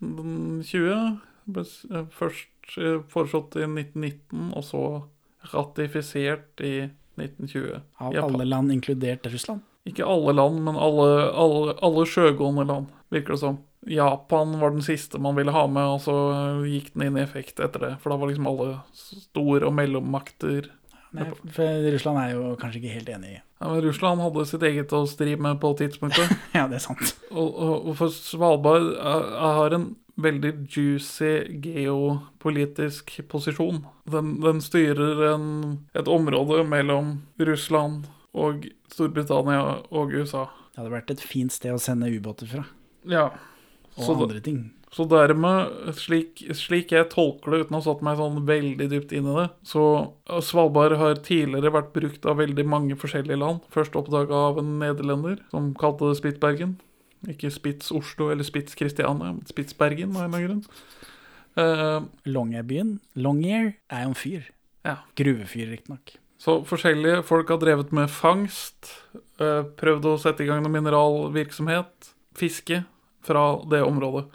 1920 0.01 1.19
ble 1.53 1.63
eh, 1.63 2.07
først 2.17 2.77
eh, 2.81 2.97
foreslått 3.13 3.55
i 3.59 3.65
1919, 3.67 4.47
og 4.57 4.65
så 4.65 4.81
ratifisert 5.53 6.63
i 6.65 6.73
1920. 7.17 7.81
Av 8.01 8.13
Japan- 8.15 8.35
alle 8.35 8.47
land, 8.49 8.71
inkludert 8.73 9.27
Russland? 9.31 9.61
Ikke 9.87 10.03
alle 10.05 10.33
land, 10.35 10.59
men 10.65 10.75
alle, 10.75 11.07
alle, 11.31 11.75
alle 11.85 12.03
sjøgående 12.09 12.65
land, 12.67 12.89
virker 13.13 13.35
det 13.35 13.39
som. 13.43 13.57
Japan 13.87 14.55
var 14.59 14.73
den 14.75 14.83
siste 14.83 15.19
man 15.21 15.35
ville 15.37 15.53
ha 15.55 15.63
med, 15.71 15.85
og 15.95 16.01
så 16.03 16.15
gikk 16.67 16.89
den 16.95 17.05
inn 17.07 17.19
i 17.19 17.23
effekt 17.23 17.61
etter 17.63 17.79
det. 17.85 17.91
For 18.03 18.11
da 18.11 18.17
var 18.19 18.27
liksom 18.31 18.49
alle 18.49 18.71
store 18.97 19.67
og 19.69 19.75
mellommakter 19.77 20.71
Nei, 21.15 21.23
for 21.55 21.85
Russland 21.93 22.19
er 22.19 22.33
jo 22.33 22.47
kanskje 22.59 22.81
ikke 22.81 22.95
helt 22.97 23.07
enig 23.13 23.29
i 23.29 23.37
ja, 23.37 23.69
men 23.71 23.79
Russland 23.85 24.19
hadde 24.21 24.43
sitt 24.45 24.61
eget 24.67 24.91
å 24.93 24.99
stri 25.09 25.37
med 25.39 25.55
på 25.63 25.71
tidspunktet. 25.79 26.29
Ja, 26.57 26.65
det 26.69 26.77
er 26.77 26.83
sant. 26.83 27.13
og, 27.31 27.47
og, 27.55 27.87
og 27.87 27.95
for 27.97 28.11
Svalbard 28.13 28.89
jeg 28.91 29.21
er- 29.23 29.55
har 29.57 29.73
en 29.77 29.87
veldig 30.21 30.51
juicy 30.73 31.31
geopolitisk 31.63 33.15
posisjon. 33.31 33.83
Den, 34.11 34.35
den 34.43 34.61
styrer 34.61 35.23
en, 35.33 35.47
et 35.97 36.07
område 36.11 36.63
mellom 36.67 37.15
Russland 37.39 38.07
og 38.37 38.67
Storbritannia 38.93 39.61
og 39.89 40.13
USA. 40.13 40.45
Det 40.73 40.81
hadde 40.83 40.93
vært 40.93 41.13
et 41.15 41.23
fint 41.25 41.53
sted 41.53 41.73
å 41.73 41.81
sende 41.81 42.09
ubåter 42.13 42.49
fra. 42.51 42.65
Ja. 43.09 43.29
Og 43.97 44.03
Så, 44.03 44.13
da- 44.13 44.27
andre 44.27 44.39
ting. 44.45 44.59
så 44.93 45.05
dermed, 45.09 45.93
slik, 45.97 46.43
slik 46.55 46.91
jeg 46.93 47.09
tolker 47.09 47.51
det 47.51 47.59
uten 47.65 47.75
å 47.77 47.81
ha 47.81 47.85
satt 47.87 48.03
meg 48.05 48.17
sånn 48.19 48.45
veldig 48.45 48.89
dypt 48.91 49.11
inn 49.17 49.25
i 49.27 49.35
det, 49.39 49.47
så 49.65 49.83
uh, 50.29 50.39
Svalbard 50.41 50.95
har 51.01 51.15
tidligere 51.25 51.73
vært 51.73 51.93
brukt 51.95 52.25
av 52.29 52.37
veldig 52.37 52.65
mange 52.65 52.95
forskjellige 52.99 53.39
land. 53.41 53.63
Først 53.73 53.95
oppdaga 53.99 54.33
av 54.51 54.59
en 54.61 54.75
nederlender 54.79 55.39
som 55.51 55.73
kalte 55.73 56.07
det 56.11 56.19
Spitsbergen. 56.21 56.77
Ikke 57.27 57.49
Spitz 57.51 57.89
Oslo 57.91 58.29
eller 58.29 58.45
Spitz 58.45 58.77
Christiania, 58.77 59.17
men 59.33 59.41
Spitsbergen 59.49 60.13
av 60.15 60.27
en 60.27 60.33
eller 60.33 60.37
annen 60.37 60.61
grunn. 60.61 60.65
Uh, 61.57 62.05
Longyearbyen, 62.29 62.99
Longyear, 63.17 63.71
er 63.89 64.03
jo 64.05 64.11
en 64.11 64.15
fyr. 64.19 64.51
Ja. 64.85 64.99
Gruvefyr, 65.17 65.71
riktignok. 65.73 66.13
Så 66.37 66.59
forskjellige 66.69 67.23
folk 67.25 67.49
har 67.49 67.57
drevet 67.57 67.89
med 67.97 68.11
fangst, 68.13 68.91
eh, 69.41 69.63
prøvd 69.81 70.05
å 70.05 70.19
sette 70.21 70.43
i 70.45 70.45
gang 70.45 70.61
noe 70.61 70.69
mineralvirksomhet, 70.75 72.11
fiske 72.37 72.83
fra 73.25 73.47
det 73.71 73.83
området. 73.85 74.27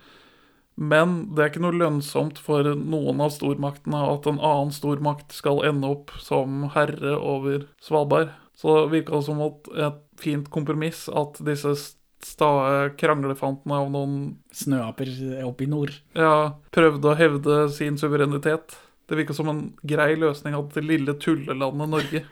Men 0.75 1.17
det 1.35 1.43
er 1.43 1.51
ikke 1.51 1.63
noe 1.67 1.77
lønnsomt 1.77 2.39
for 2.41 2.65
noen 2.65 3.21
av 3.21 3.35
stormaktene 3.35 3.99
at 4.09 4.29
en 4.29 4.41
annen 4.41 4.73
stormakt 4.73 5.35
skal 5.37 5.61
ende 5.69 5.91
opp 5.93 6.15
som 6.23 6.71
herre 6.73 7.17
over 7.19 7.67
Svalbard. 7.85 8.33
Så 8.57 8.85
det 8.85 8.93
virka 8.95 9.21
som 9.25 9.43
et 9.43 10.01
fint 10.21 10.49
kompromiss 10.53 11.09
at 11.13 11.41
disse 11.45 11.75
stae 12.23 12.93
kranglefantene 13.01 13.81
av 13.83 13.91
noen 13.93 14.17
Snøaper 14.55 15.11
oppe 15.45 15.67
i 15.67 15.71
nord. 15.71 15.93
ja, 16.15 16.55
prøvde 16.73 17.11
å 17.11 17.19
hevde 17.19 17.59
sin 17.75 17.99
suverenitet. 17.99 18.77
Det 19.09 19.19
virka 19.19 19.35
som 19.37 19.51
en 19.51 19.65
grei 19.83 20.15
løsning 20.17 20.55
at 20.57 20.73
det 20.77 20.87
lille 20.87 21.17
tullelandet 21.21 21.91
Norge 21.91 22.25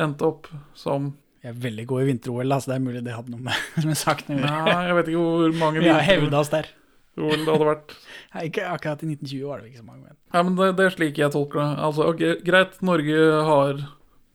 endte 0.00 0.28
opp 0.28 0.48
som 0.78 1.12
Jeg 1.42 1.50
er 1.50 1.58
veldig 1.64 1.84
god 1.90 2.04
i 2.04 2.06
vinter-OL, 2.06 2.54
så 2.62 2.70
det 2.70 2.76
er 2.76 2.84
mulig 2.84 3.02
det 3.02 3.16
hadde 3.16 3.32
noe 3.34 3.42
med, 3.48 3.66
med 3.88 3.98
saken 3.98 4.36
å 4.36 4.38
gjøre. 4.38 4.76
Jeg 4.86 4.96
vet 4.98 5.10
ikke 5.10 5.26
hvor 5.26 5.58
mange 5.58 5.82
Vi 5.82 5.90
har 5.90 6.06
hevda 6.06 6.42
oss 6.44 6.52
der. 6.52 6.70
OL 7.18 7.42
det 7.42 7.50
hadde 7.50 7.68
vært. 7.68 7.94
Nei, 8.34 8.44
ikke 8.48 8.68
akkurat 8.70 9.02
i 9.02 9.10
1920 9.10 9.48
var 9.50 9.60
det 9.60 9.72
ikke 9.72 9.82
så 9.82 9.88
mange. 9.88 10.04
Men. 10.06 10.18
Ja, 10.32 10.42
men 10.46 10.58
det, 10.60 10.68
det 10.78 10.86
er 10.86 10.94
slik 10.94 11.18
jeg 11.20 11.34
tolker 11.34 11.60
det. 11.60 11.70
Altså, 11.88 12.06
okay, 12.12 12.36
greit, 12.46 12.78
Norge 12.86 13.26
har 13.48 13.82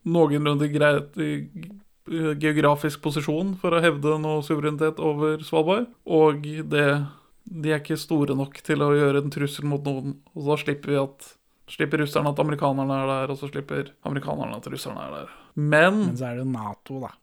noenlunde 0.07 0.69
greit 0.71 1.17
eh, 1.23 1.69
geografisk 2.43 3.01
posisjon 3.03 3.55
for 3.61 3.75
å 3.75 3.81
hevde 3.83 4.19
noe 4.23 4.43
suverenitet 4.45 5.01
over 5.03 5.41
Svalbard, 5.43 5.89
og 6.07 6.45
det, 6.71 6.85
de 7.43 7.73
er 7.73 7.81
ikke 7.81 7.99
store 7.99 8.37
nok 8.37 8.61
til 8.63 8.83
å 8.85 8.93
gjøre 8.95 9.23
en 9.23 9.33
trussel 9.33 9.67
mot 9.67 9.83
noen, 9.83 10.15
og 10.35 10.47
da 10.47 10.59
slipper 10.61 10.93
vi 10.93 11.01
at 11.01 11.33
Slipper 11.67 11.99
russerne 11.99 12.31
at 12.31 12.39
amerikanerne 12.39 12.95
er 12.95 13.09
der, 13.11 13.31
og 13.33 13.39
så 13.41 13.49
slipper 13.49 13.89
amerikanerne 14.07 14.55
at 14.55 14.69
russerne 14.71 15.01
er 15.03 15.15
der. 15.17 15.31
Men 15.57 16.03
Men 16.05 16.17
så 16.17 16.29
er 16.29 16.37
det 16.37 16.45
jo 16.45 16.51
Nato, 16.53 16.99
da. 17.01 17.15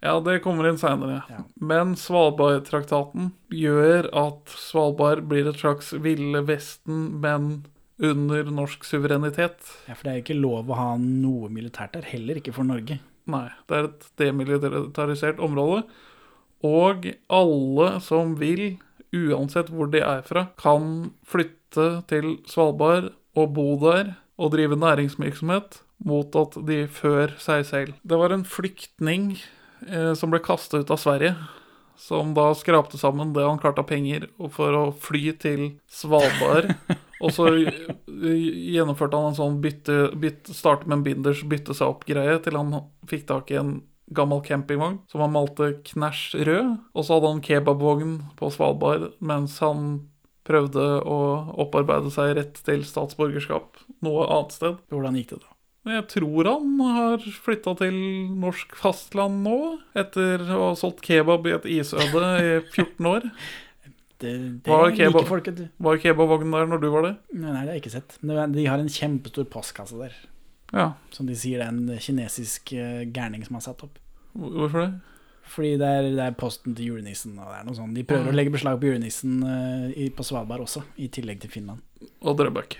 Ja, 0.00 0.14
det 0.24 0.38
kommer 0.42 0.66
inn 0.66 0.78
seinere. 0.80 1.20
Ja. 1.28 1.42
Men 1.60 1.92
Svalbardtraktaten 1.98 3.34
gjør 3.52 4.08
at 4.16 4.54
Svalbard 4.56 5.26
blir 5.28 5.50
et 5.50 5.60
slags 5.60 5.92
Ville 5.92 6.40
Vesten, 6.48 7.20
men 7.20 7.50
under 8.00 8.48
norsk 8.48 8.86
suverenitet. 8.88 9.60
Ja, 9.86 9.94
For 9.94 10.06
det 10.06 10.12
er 10.12 10.18
jo 10.18 10.24
ikke 10.24 10.40
lov 10.40 10.72
å 10.72 10.78
ha 10.78 10.90
noe 11.00 11.50
militært 11.52 11.98
der, 11.98 12.08
heller 12.08 12.40
ikke 12.40 12.54
for 12.56 12.64
Norge. 12.64 12.96
Nei, 13.30 13.46
det 13.68 13.76
er 13.76 13.90
et 13.90 14.06
demilitarisert 14.18 15.42
område. 15.44 15.84
Og 16.64 17.10
alle 17.28 17.90
som 18.04 18.34
vil, 18.40 18.80
uansett 19.12 19.68
hvor 19.68 19.92
de 19.92 20.00
er 20.00 20.24
fra, 20.24 20.48
kan 20.60 21.12
flytte 21.28 21.90
til 22.10 22.38
Svalbard 22.48 23.12
og 23.36 23.54
bo 23.54 23.76
der 23.84 24.14
og 24.40 24.54
drive 24.56 24.80
næringsvirksomhet 24.80 25.82
mot 26.06 26.36
at 26.38 26.58
de 26.66 26.84
før 26.90 27.34
seg 27.42 27.64
selv. 27.68 27.96
Det 28.02 28.18
var 28.20 28.34
en 28.34 28.46
flyktning 28.48 29.34
eh, 29.86 30.12
som 30.18 30.32
ble 30.32 30.42
kasta 30.44 30.80
ut 30.80 30.92
av 30.92 31.00
Sverige, 31.00 31.34
som 32.00 32.32
da 32.36 32.48
skrapte 32.56 32.98
sammen 33.00 33.34
det 33.36 33.44
han 33.44 33.60
klarte 33.60 33.84
av 33.84 33.90
penger 33.90 34.26
for 34.54 34.76
å 34.76 34.84
fly 34.96 35.34
til 35.40 35.66
Svalbard. 35.92 36.72
og 37.24 37.34
så 37.36 37.50
eh, 37.52 37.92
gjennomførte 38.74 39.20
han 39.20 39.32
en 39.32 39.38
sånn 39.38 39.60
bytte, 39.64 40.10
bytte 40.16 40.56
starte 40.56 40.88
med 40.88 41.00
en 41.00 41.06
binders 41.06 41.44
bytte 41.48 41.76
seg 41.76 41.92
opp-greie 41.92 42.40
til 42.44 42.56
han 42.56 42.80
fikk 43.10 43.28
tak 43.28 43.52
i 43.52 43.60
en 43.60 43.78
gammel 44.10 44.40
campingvogn 44.42 44.98
som 45.10 45.22
han 45.22 45.34
malte 45.34 45.74
knæsj 45.92 46.40
rød. 46.48 46.72
Og 46.96 47.06
så 47.06 47.18
hadde 47.18 47.34
han 47.34 47.44
kebabvogn 47.46 48.16
på 48.40 48.50
Svalbard 48.54 49.12
mens 49.22 49.60
han 49.62 50.08
prøvde 50.48 50.82
å 51.06 51.20
opparbeide 51.62 52.10
seg 52.10 52.34
rett 52.38 52.58
til 52.66 52.82
statsborgerskap 52.88 53.84
noe 54.02 54.26
annet 54.26 54.56
sted. 54.56 54.80
Hvordan 54.90 55.18
gikk 55.20 55.34
det 55.36 55.42
da? 55.44 55.59
Jeg 55.88 56.04
tror 56.12 56.44
han 56.50 56.72
har 56.84 57.22
flytta 57.40 57.72
til 57.80 57.94
norsk 58.42 58.74
fastland 58.76 59.38
nå, 59.46 59.54
etter 59.96 60.42
å 60.52 60.58
ha 60.70 60.74
solgt 60.76 61.00
kebab 61.06 61.46
i 61.48 61.54
et 61.56 61.68
isøde 61.80 62.24
i 62.36 62.50
14 62.76 63.08
år. 63.08 63.28
Det, 64.20 64.32
det 64.60 64.68
Var 64.68 64.90
liker 64.90 65.06
kebab- 65.08 65.28
folk, 65.30 65.46
du. 65.56 65.62
Var 65.80 66.00
kebabvognen 66.02 66.52
der 66.52 66.68
når 66.68 66.82
du 66.82 66.88
var 66.92 67.06
det? 67.08 67.14
Nei, 67.32 67.46
nei, 67.54 67.62
det 67.64 67.70
har 67.70 67.78
jeg 67.78 67.84
ikke 67.86 67.94
sett. 67.94 68.18
De 68.20 68.66
har 68.68 68.82
en 68.82 68.92
kjempestor 68.92 69.46
postkasse 69.48 69.96
der. 69.96 70.18
Ja. 70.74 70.90
Som 71.16 71.26
de 71.30 71.34
sier 71.40 71.62
det 71.62 71.70
er 71.70 71.72
en 71.72 72.02
kinesisk 72.04 72.74
eh, 72.76 73.06
gærning 73.10 73.46
som 73.48 73.56
har 73.56 73.64
satt 73.70 73.86
opp. 73.88 73.96
Hvorfor 74.36 74.84
det? 74.84 74.90
fordi 75.50 75.72
det 75.80 75.86
er, 75.88 76.04
det 76.14 76.22
er 76.22 76.34
posten 76.38 76.76
til 76.78 76.92
julenissen. 76.92 77.32
Og 77.40 77.48
det 77.50 77.56
er 77.56 77.64
noe 77.66 77.74
sånt. 77.74 77.96
De 77.96 78.04
prøver 78.06 78.28
å 78.30 78.34
legge 78.36 78.52
beslag 78.54 78.76
på 78.78 78.86
julenissen 78.92 79.40
eh, 79.42 79.88
i, 80.04 80.04
på 80.14 80.22
Svalbard 80.22 80.62
også, 80.62 80.84
i 81.02 81.08
tillegg 81.10 81.40
til 81.42 81.50
Finland. 81.50 81.80
Og 82.22 82.36
Drøbak. 82.38 82.76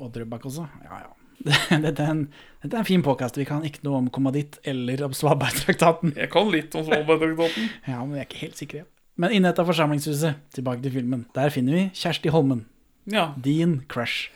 Og 0.00 0.08
Drøbak 0.16 0.48
også. 0.50 0.64
Ja, 0.88 1.04
ja. 1.04 1.12
Dette 1.86 2.02
er 2.02 2.10
en, 2.10 2.22
dette 2.62 2.72
er 2.74 2.80
en 2.80 2.86
fin 2.88 3.02
påkast. 3.04 3.36
Vi 3.38 3.44
kan 3.48 3.64
ikke 3.66 3.84
noe 3.86 3.98
om 4.00 4.06
kommaditt 4.12 4.56
eller 4.66 5.02
om 5.06 5.12
Svalbardtraktaten. 5.14 6.14
Jeg 6.16 6.30
kan 6.32 6.48
litt 6.50 6.74
om 6.78 6.86
Svalbardtraktaten. 6.86 7.68
Ja, 7.90 8.00
men 8.04 8.16
jeg 8.16 8.24
er 8.24 8.30
ikke 8.30 8.40
helt 8.46 8.60
sikker 8.62 8.86
Men 9.20 9.34
inne 9.36 9.52
etter 9.52 9.64
forsamlingshuset, 9.68 10.40
tilbake 10.56 10.82
til 10.84 10.94
filmen, 10.96 11.26
der 11.36 11.52
finner 11.54 11.76
vi 11.78 11.84
Kjersti 11.96 12.32
Holmen. 12.34 12.64
Ja. 13.08 13.28
Din 13.38 13.78
crush. 13.92 14.30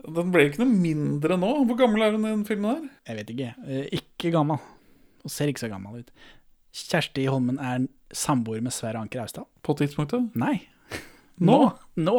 Den 0.00 0.30
ble 0.32 0.46
jo 0.46 0.52
ikke 0.54 0.62
noe 0.62 0.72
mindre 0.80 1.36
nå. 1.36 1.50
Hvor 1.68 1.76
gammel 1.82 2.06
er 2.06 2.14
hun 2.16 2.24
i 2.24 2.30
den 2.32 2.46
filmen 2.48 2.70
her? 2.72 2.84
Jeg 3.10 3.18
vet 3.20 3.32
ikke. 3.34 3.50
Eh, 3.68 3.82
Ikke 4.00 4.30
gammel. 4.32 4.62
Og 5.26 5.30
ser 5.34 5.50
ikke 5.52 5.60
så 5.66 5.68
gammel 5.68 6.00
ut. 6.00 6.14
Kjersti 6.72 7.26
Holmen 7.28 7.58
er 7.60 7.84
samboer 8.16 8.62
med 8.64 8.72
Sverre 8.72 9.02
Anker 9.02 9.20
Austad. 9.26 9.44
På 9.66 9.74
tidspunktet? 9.76 10.30
Nei. 10.40 10.62
Nå? 11.44 11.58
Nå. 12.00 12.16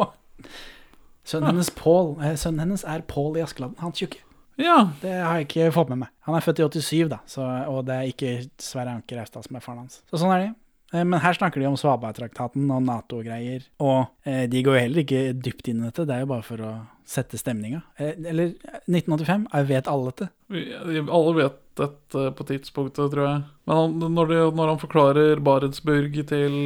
Sønnen 1.24 1.52
hennes 1.52 1.70
Paul, 1.78 2.16
eh, 2.22 2.34
sønnen 2.40 2.64
hennes 2.66 2.84
er 2.88 3.04
Paul 3.06 3.36
i 3.38 3.44
Askeladden, 3.44 3.78
han 3.82 3.92
tjukke. 3.94 4.22
Ja. 4.60 4.90
Det 5.00 5.12
har 5.12 5.38
jeg 5.40 5.48
ikke 5.48 5.70
fått 5.74 5.88
med 5.92 6.02
meg. 6.04 6.10
Han 6.26 6.36
er 6.36 6.44
født 6.44 6.60
i 6.60 6.66
87, 6.68 7.08
da, 7.12 7.20
så, 7.30 7.46
og 7.70 7.86
det 7.88 7.94
er 7.94 8.10
ikke 8.10 8.32
Sverre 8.62 8.96
Anker 8.98 9.22
Austad 9.22 9.46
som 9.46 9.56
er 9.56 9.64
faren 9.64 9.84
hans. 9.84 10.02
Så 10.10 10.20
sånn 10.20 10.34
er 10.34 10.44
det. 10.44 10.50
Eh, 10.92 11.04
Men 11.08 11.22
her 11.24 11.32
snakker 11.38 11.62
de 11.62 11.70
om 11.70 11.78
Svalbardtraktaten 11.80 12.68
og 12.70 12.82
Nato-greier. 12.84 13.64
Og 13.80 14.06
eh, 14.28 14.44
de 14.50 14.62
går 14.66 14.76
jo 14.76 14.82
heller 14.84 15.04
ikke 15.06 15.22
dypt 15.40 15.70
inn 15.72 15.80
i 15.80 15.88
dette, 15.88 16.04
det 16.08 16.16
er 16.18 16.26
jo 16.26 16.32
bare 16.34 16.46
for 16.46 16.60
å 16.60 16.72
sette 17.08 17.40
stemninga. 17.40 17.80
Eh, 17.98 18.12
eller 18.28 18.52
1985, 18.90 19.48
jeg 19.54 19.68
vet 19.72 19.90
alle 19.90 20.12
dette. 20.12 20.30
Alle 20.52 21.34
vet 21.38 21.58
dette 21.80 22.26
på 22.36 22.44
tidspunktet, 22.50 23.08
tror 23.14 23.24
jeg. 23.24 23.42
Men 23.66 23.78
han, 23.78 23.98
når, 24.12 24.28
de, 24.34 24.40
når 24.58 24.74
han 24.74 24.80
forklarer 24.82 25.40
Barentsburg 25.40 26.18
til 26.28 26.56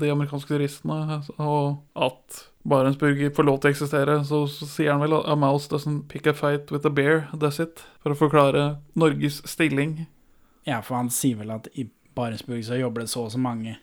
de 0.00 0.10
amerikanske 0.10 0.50
turistene, 0.50 1.20
og 1.38 1.78
at 1.94 2.47
Barentsburg 2.68 3.20
får 3.36 3.46
lov 3.46 3.60
til 3.60 3.70
å 3.70 3.74
eksistere, 3.74 4.16
så, 4.26 4.42
så 4.50 4.66
sier 4.68 4.92
han 4.92 5.02
vel 5.02 5.14
at 5.20 5.28
a 5.30 5.36
mouse 5.38 5.70
doesn't 5.70 6.08
pick 6.10 6.26
a 6.26 6.34
fight 6.36 6.72
with 6.74 6.86
a 6.86 6.92
bear, 6.92 7.28
does 7.36 7.60
it? 7.62 7.84
For 8.02 8.12
å 8.12 8.18
forklare 8.18 8.64
Norges 8.98 9.40
stilling. 9.48 10.06
Ja, 10.68 10.82
for 10.84 10.98
han 10.98 11.12
sier 11.14 11.38
vel 11.40 11.54
at 11.54 11.70
i 11.78 11.86
Barentsburg 12.18 12.64
så 12.66 12.80
jobber 12.80 13.04
det 13.04 13.12
så 13.12 13.28
og 13.28 13.32
så 13.32 13.40
mange. 13.40 13.78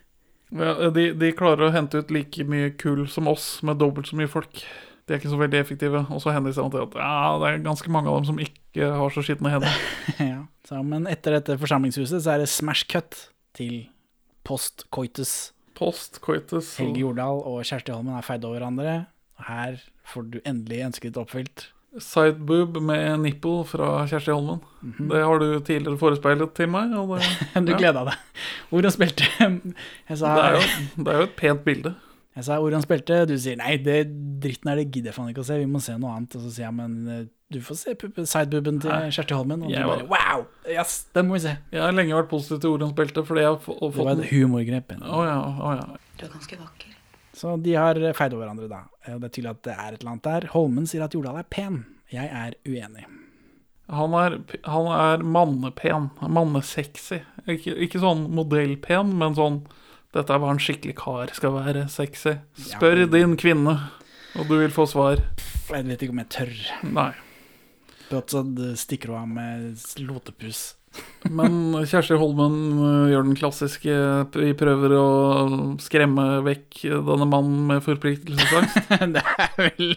Ja, 0.54 0.90
de, 0.94 1.08
de 1.18 1.32
klarer 1.36 1.68
å 1.68 1.74
hente 1.74 2.04
ut 2.04 2.12
like 2.14 2.46
mye 2.48 2.74
kull 2.78 3.06
som 3.12 3.30
oss, 3.32 3.64
med 3.66 3.80
dobbelt 3.82 4.12
så 4.12 4.20
mye 4.20 4.30
folk. 4.30 4.62
De 5.06 5.14
er 5.14 5.22
ikke 5.22 5.32
så 5.32 5.40
veldig 5.40 5.60
effektive. 5.62 6.04
Og 6.14 6.22
så 6.22 6.34
henviser 6.36 6.66
han 6.66 6.74
til 6.74 6.86
at 6.86 7.00
ja, 7.00 7.34
det 7.42 7.50
er 7.50 7.66
ganske 7.66 7.92
mange 7.94 8.12
av 8.12 8.20
dem 8.20 8.30
som 8.30 8.42
ikke 8.42 8.92
har 9.00 9.14
så 9.14 9.24
skitne 9.26 9.54
hender. 9.54 9.82
ja, 10.34 10.46
så, 10.68 10.82
men 10.86 11.10
etter 11.10 11.38
dette 11.38 11.58
forsamlingshuset 11.62 12.22
så 12.22 12.36
er 12.36 12.44
det 12.44 12.52
smash 12.52 12.88
cut 12.92 13.28
til 13.58 13.86
post 14.46 14.88
coitus. 14.94 15.55
Post 15.76 16.22
coitus. 16.24 16.74
Helge 16.80 17.02
Jordal 17.04 17.42
og 17.44 17.62
Kjersti 17.68 17.94
Holmen 17.94 18.16
er 18.18 18.26
feid 18.26 18.46
over 18.48 18.60
hverandre. 18.62 18.98
Her 19.48 19.80
får 20.08 20.30
du 20.32 20.38
endelig 20.48 20.86
ønsket 20.88 21.12
ditt 21.12 21.20
oppfylt. 21.22 21.66
Sideboob 21.96 22.76
med 22.84 23.22
nipple 23.24 23.64
fra 23.68 23.90
Kjersti 24.10 24.34
Holmen. 24.36 24.60
Det 25.12 25.22
har 25.24 25.40
du 25.40 25.48
tidligere 25.64 26.00
forespeilet 26.00 26.56
til 26.58 26.72
meg. 26.72 26.92
Og 27.00 27.14
det, 27.20 27.28
Du 27.68 27.72
ja. 27.74 27.78
gleda 27.80 28.04
deg. 28.10 28.42
Hvor 28.72 28.88
han 28.88 28.96
spilte 28.96 29.28
Jeg 30.10 30.18
sa, 30.20 30.34
Det 30.36 30.44
er, 30.44 30.58
jo, 30.58 30.66
det 31.04 31.14
er 31.14 31.22
jo 31.22 31.30
et 31.30 31.38
pent 31.40 31.64
bilde. 31.68 31.96
jeg 32.36 32.44
sa 32.50 32.60
han 32.60 32.84
spilte, 32.84 33.22
du 33.30 33.38
sier 33.40 33.56
nei, 33.60 33.78
det 33.80 34.02
dritten 34.44 34.72
er 34.72 34.82
det 34.82 34.90
gidder 34.92 35.14
jeg 35.14 35.16
faen 35.16 35.30
ikke 35.32 35.46
å 35.46 35.48
se, 35.48 35.60
vi 35.62 35.70
må 35.72 35.80
se 35.84 35.96
noe 36.00 36.16
annet. 36.18 36.36
Og 36.36 36.44
så 36.44 36.52
sier 36.52 36.68
jeg 36.68 36.76
men 36.76 36.98
eh, 37.08 37.26
du 37.56 37.62
får 37.64 37.80
se 37.80 37.96
sidebooben 37.96 38.82
til 38.84 38.92
Kjersti 39.16 39.38
Holmen. 39.38 39.64
Og 39.66 39.72
du 39.72 39.80
bare 39.90 40.08
wow, 40.12 40.46
yes, 40.68 41.06
den 41.16 41.30
må 41.30 41.38
vi 41.38 41.46
se. 41.48 41.56
Jeg 41.74 41.84
har 41.84 41.96
lenge 41.96 42.18
vært 42.18 42.32
positiv 42.32 42.62
til 42.64 42.76
Orions 42.76 42.96
belte, 42.98 43.24
fordi 43.26 43.46
jeg 43.46 43.54
har 43.54 43.62
fått 43.64 43.82
Det 43.86 44.08
var 44.10 44.20
et 44.20 44.30
humorgrep. 44.34 44.96
Oh, 45.02 45.24
ja, 45.26 45.40
oh, 45.56 45.74
ja. 45.80 45.88
Du 46.20 46.28
er 46.28 46.34
ganske 46.36 46.60
vakker. 46.60 46.96
Så 47.36 47.58
de 47.60 47.76
har 47.76 48.00
feid 48.16 48.34
over 48.36 48.46
hverandre, 48.46 48.70
da. 48.72 48.86
Det 49.06 49.16
er 49.18 49.32
tydelig 49.34 49.52
at 49.52 49.64
det 49.68 49.76
er 49.76 49.88
et 49.90 50.00
eller 50.00 50.14
annet 50.14 50.28
der. 50.30 50.50
Holmen 50.54 50.88
sier 50.88 51.04
at 51.04 51.16
Jordal 51.16 51.42
er 51.42 51.48
pen. 51.52 51.84
Jeg 52.14 52.30
er 52.32 52.56
uenig. 52.68 53.08
Han 53.92 54.16
er, 54.18 54.38
han 54.66 54.88
er 54.96 55.26
mannepen. 55.26 56.10
Mannesexy. 56.22 57.20
Ikke, 57.46 57.76
ikke 57.86 58.02
sånn 58.02 58.28
modellpen, 58.34 59.14
men 59.20 59.36
sånn 59.38 59.66
Dette 60.16 60.32
er 60.32 60.40
hva 60.40 60.54
en 60.54 60.62
skikkelig 60.64 60.96
kar 60.96 61.34
skal 61.36 61.58
være. 61.58 61.90
Sexy. 61.92 62.38
Spør 62.56 63.04
din 63.12 63.36
kvinne, 63.36 63.76
og 64.40 64.48
du 64.48 64.56
vil 64.62 64.72
få 64.72 64.88
svar. 64.88 65.20
Jeg 65.68 65.90
vet 65.90 66.06
ikke 66.06 66.16
om 66.16 66.22
jeg 66.24 66.32
tør. 66.38 66.54
Nei. 66.88 67.12
Brått 68.10 68.34
så 68.34 68.44
stikker 68.78 69.14
hun 69.14 69.22
av 69.22 69.30
med 69.30 69.86
lotepus. 70.06 70.74
Men 71.28 71.76
Kjersti 71.90 72.16
Holmen 72.20 72.58
øh, 72.80 73.08
gjør 73.12 73.26
den 73.28 73.36
klassiske 73.36 73.96
Vi 74.32 74.54
prøver 74.56 74.94
å 74.96 75.08
skremme 75.84 76.28
vekk 76.46 76.86
denne 76.86 77.28
mannen 77.28 77.66
med 77.72 77.84
forpliktelsesangst. 77.84 78.94
det 79.16 79.24
er 79.26 79.56
vel 79.60 79.96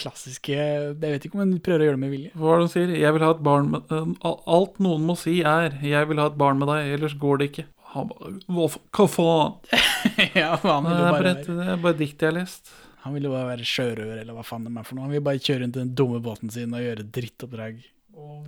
klassiske 0.00 0.54
Jeg 0.56 0.94
vet 1.00 1.24
ikke 1.26 1.36
om 1.36 1.44
hun 1.44 1.58
prøver 1.64 1.84
å 1.84 1.88
gjøre 1.88 1.98
det 1.98 2.04
med 2.04 2.14
vilje. 2.14 2.32
Hva 2.34 2.52
er 2.52 2.60
det 2.60 2.66
hun 2.66 2.72
sier? 2.74 2.94
Jeg 3.00 3.16
vil 3.16 3.26
ha 3.26 3.32
et 3.34 3.42
barn 3.50 3.72
med 3.74 3.94
øh, 3.96 4.14
Alt 4.58 4.80
noen 4.82 5.06
må 5.08 5.16
si 5.20 5.40
er 5.40 5.76
'jeg 5.80 6.10
vil 6.10 6.22
ha 6.22 6.28
et 6.30 6.40
barn 6.40 6.60
med 6.60 6.68
deg', 6.72 6.94
ellers 6.98 7.16
går 7.20 7.40
det 7.40 7.50
ikke. 7.50 7.66
Hva, 7.90 8.68
faen? 9.10 9.56
ja, 10.42 10.54
faen, 10.62 10.86
Det 10.86 10.94
er 10.94 11.10
bare 11.10 11.22
bare, 11.24 11.34
det 11.42 11.66
er 11.72 11.82
bare 11.82 11.98
dikt 11.98 12.22
jeg 12.22 12.30
har 12.30 12.38
lest. 12.38 12.70
Han 13.04 13.14
vil 13.16 13.26
jo 13.28 13.32
bare 13.32 13.48
være 13.54 13.66
sjørøver, 13.66 14.20
eller 14.20 14.36
hva 14.36 14.44
faen 14.44 14.66
det 14.66 14.72
er 14.76 14.86
for 14.86 14.96
noe. 14.98 15.06
Han 15.06 15.14
vil 15.14 15.24
bare 15.24 15.40
kjøre 15.40 15.62
rundt 15.64 15.78
den 15.78 15.94
dumme 15.96 16.20
båten 16.24 16.52
sin 16.52 16.74
og 16.76 16.84
gjøre 16.84 17.06
drittoppdrag 17.16 17.80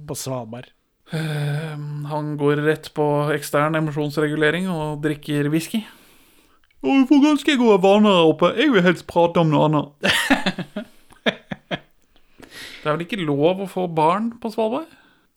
på 0.09 0.17
Svalbard. 0.19 0.69
Eh, 1.13 1.77
han 2.13 2.31
går 2.41 2.63
rett 2.67 2.91
på 2.97 3.07
ekstern 3.35 3.77
emosjonsregulering 3.81 4.69
og 4.73 5.03
drikker 5.05 5.49
whisky. 5.53 5.83
Og 6.83 7.07
Hvordan 7.07 7.39
får 7.39 7.53
jeg 7.53 7.61
gå 7.61 7.69
av 7.73 7.83
vaner 7.85 8.17
her 8.17 8.31
oppe? 8.33 8.49
Jeg 8.59 8.73
vil 8.75 8.83
helst 8.85 9.07
prate 9.07 9.39
om 9.43 9.53
noe 9.53 9.69
annet. 9.69 9.89
det 12.83 12.87
er 12.87 12.91
vel 12.97 13.05
ikke 13.07 13.21
lov 13.23 13.63
å 13.63 13.69
få 13.71 13.87
barn 13.87 14.33
på 14.43 14.51
Svalbard? 14.53 14.91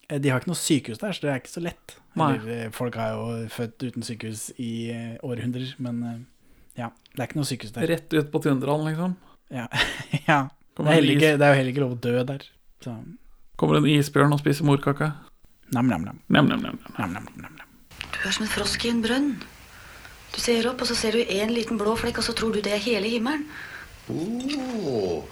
Eh, 0.09 0.19
De 0.21 0.31
har 0.31 0.41
ikke 0.41 0.51
noe 0.53 0.59
sykehus 0.59 1.01
der, 1.01 1.13
så 1.13 1.25
det 1.27 1.31
er 1.33 1.41
ikke 1.43 1.55
så 1.55 1.63
lett. 1.65 1.97
Nei. 2.17 2.31
Eller, 2.37 2.65
eh, 2.65 2.71
folk 2.73 2.95
har 2.99 3.13
jo 3.15 3.25
født 3.53 3.85
uten 3.89 4.05
sykehus 4.05 4.47
i 4.57 4.71
eh, 4.93 5.13
århundrer, 5.25 5.75
men 5.83 6.25
ja, 6.75 6.89
det 7.13 7.21
er 7.21 7.29
ikke 7.29 7.39
noe 7.39 7.49
sykehus 7.49 7.73
der. 7.75 7.87
Rett 7.91 8.15
ut 8.15 8.31
på 8.33 8.41
tundraen, 8.43 8.87
liksom. 8.89 9.15
Ja. 9.53 9.67
ja. 10.29 10.39
Det, 10.75 10.87
er 10.91 11.07
ikke, 11.07 11.35
det 11.39 11.45
er 11.45 11.53
jo 11.53 11.59
heller 11.61 11.71
ikke 11.71 11.83
lov 11.85 11.95
å 11.95 12.01
dø 12.03 12.23
der. 12.27 12.47
Så 12.83 12.95
Kommer 13.55 13.79
en 13.79 13.87
isbjørn 13.87 14.35
og 14.35 14.41
spiser 14.41 14.67
morkake. 14.67 15.13
nam-nam-nam. 15.71 16.19
Du 18.11 18.17
er 18.27 18.33
som 18.35 18.43
en 18.43 18.51
frosk 18.51 18.83
i 18.83 18.91
en 18.91 18.99
brønn. 19.05 19.29
Du 20.35 20.41
ser 20.43 20.67
opp, 20.67 20.83
og 20.83 20.89
så 20.89 20.97
ser 20.99 21.15
du 21.15 21.21
en 21.23 21.53
liten 21.55 21.79
blå 21.79 21.95
flekk, 21.95 22.19
og 22.19 22.27
så 22.27 22.35
tror 22.35 22.51
du 22.51 22.59
det 22.59 22.73
er 22.75 22.83
hele 22.83 23.07
himmelen. 23.13 23.47
Oh, 24.11 25.23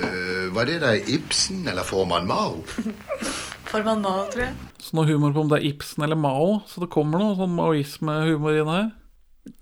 uh, 0.00 0.54
var 0.54 0.66
det 0.66 0.80
der 0.82 0.96
Ibsen 1.12 1.68
eller 1.68 1.84
Forman 1.86 2.26
Mao? 2.26 2.64
Formann 3.70 4.00
Mao, 4.02 4.24
tror 4.32 4.48
jeg. 4.48 4.56
Så 4.82 4.96
noe 4.96 5.06
humor 5.06 5.34
på 5.34 5.44
om 5.44 5.52
det 5.52 5.60
er 5.60 5.68
Ibsen 5.68 6.02
eller 6.02 6.18
Mao, 6.18 6.62
så 6.66 6.82
det 6.82 6.90
kommer 6.90 7.22
noe 7.22 7.36
sånn 7.38 7.54
maoisme-humor 7.54 8.58
inn 8.58 8.72
her. 8.72 8.88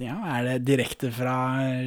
Ja, 0.03 0.16
er 0.37 0.47
det 0.47 0.59
direkte 0.68 1.11
fra 1.14 1.37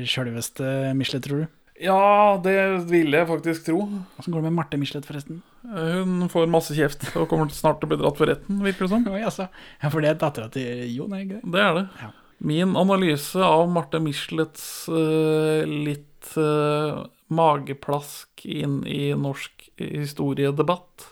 sjølveste 0.08 0.94
Michelet, 0.98 1.26
tror 1.26 1.44
du? 1.44 1.54
Ja, 1.78 2.38
det 2.42 2.56
ville 2.90 3.20
jeg 3.20 3.30
faktisk 3.30 3.68
tro. 3.68 3.84
Åssen 4.18 4.34
går 4.34 4.42
det 4.42 4.50
med 4.50 4.58
Marte 4.58 4.80
Michelet, 4.82 5.06
forresten? 5.06 5.44
Hun 5.68 6.30
får 6.32 6.50
masse 6.50 6.74
kjeft 6.78 7.04
og 7.20 7.28
kommer 7.30 7.52
snart 7.54 7.82
til 7.82 7.90
å 7.90 7.92
bli 7.92 8.00
dratt 8.02 8.18
for 8.18 8.30
retten, 8.30 8.64
virker 8.66 8.88
det 8.88 8.94
som. 8.94 9.04
Oi, 9.12 9.22
altså. 9.22 9.50
Ja, 9.84 9.92
for 9.94 10.02
det 10.02 10.14
er 10.14 10.22
dattera 10.22 10.50
til 10.54 10.88
Jon, 10.96 11.14
er 11.14 11.22
det 11.22 11.28
ikke 11.28 11.42
det? 11.42 11.52
Det 11.54 11.62
er 11.66 11.78
det. 11.78 11.84
Ja. 12.02 12.10
Min 12.50 12.74
analyse 12.78 13.42
av 13.42 13.66
Marte 13.74 14.02
Michelets 14.02 14.66
uh, 14.90 15.66
litt 15.68 16.32
uh, 16.38 17.06
mageplask 17.34 18.46
inn 18.46 18.80
i 18.90 19.12
norsk 19.18 19.70
historiedebatt, 19.78 21.12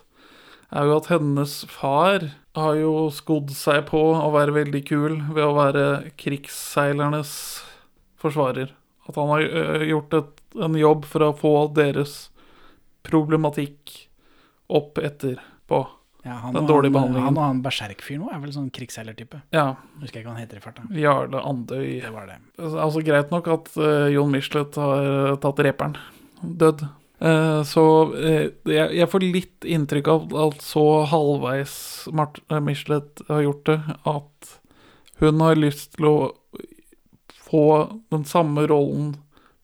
er 0.76 0.90
jo 0.90 0.98
at 0.98 1.12
hennes 1.14 1.60
far 1.70 2.32
har 2.56 2.78
jo 2.80 2.94
skodd 3.14 3.52
seg 3.56 3.86
på 3.90 4.00
å 4.16 4.30
være 4.34 4.56
veldig 4.56 4.82
kul 4.88 5.20
ved 5.36 5.44
å 5.44 5.56
være 5.58 5.86
krigsseilernes 6.20 7.34
forsvarer. 8.22 8.72
At 9.06 9.20
han 9.20 9.30
har 9.34 9.46
eh, 9.46 9.86
gjort 9.92 10.16
et, 10.18 10.32
en 10.66 10.78
jobb 10.80 11.06
for 11.10 11.28
å 11.28 11.36
få 11.38 11.54
deres 11.76 12.16
problematikk 13.06 14.08
opp 14.74 14.98
etterpå. 14.98 15.84
Ja, 16.26 16.40
han, 16.42 16.56
Den 16.58 16.66
dårlige 16.66 16.90
han, 16.90 16.94
behandlingen. 16.96 17.28
han 17.28 17.38
og 17.38 17.44
han 17.46 17.62
Berserkfyr 17.62 18.18
nå 18.18 18.32
er 18.34 18.40
vel 18.42 18.54
sånn 18.56 18.72
krigsseilertype. 18.74 19.44
Ja. 19.54 19.76
Husker 20.02 20.18
jeg 20.18 20.26
ikke 20.26 20.32
hva 20.32 20.38
han 20.40 20.42
heter 20.48 20.58
i 20.58 20.64
farta. 20.64 20.86
Jarle 20.98 21.42
Andøy. 21.46 21.90
Det 22.02 22.14
var 22.16 22.32
det. 22.32 22.40
Altså 22.64 23.04
Greit 23.06 23.34
nok 23.36 23.50
at 23.54 23.70
uh, 23.78 24.08
Jon 24.10 24.34
Michelet 24.34 24.80
har 24.82 25.10
eh, 25.12 25.36
tatt 25.44 25.62
reperen. 25.68 26.00
Dødd. 26.42 26.88
Eh, 27.20 27.64
så 27.64 27.86
eh, 28.20 28.50
jeg, 28.68 29.08
får 29.12 29.24
litt 29.24 29.68
inntrykk 29.68 30.12
av 30.12 30.36
at 30.50 30.64
så 30.64 30.84
halvveis 31.08 31.76
uh, 32.12 32.60
Michelet 32.60 33.24
har 33.30 33.46
gjort 33.46 33.70
det, 33.70 33.78
at 34.04 34.56
hun 35.24 35.40
har 35.40 35.56
lyst 35.56 35.96
til 35.96 36.10
å 36.10 36.18
få 37.46 37.68
den 38.12 38.26
samme 38.28 38.66
rollen 38.68 39.14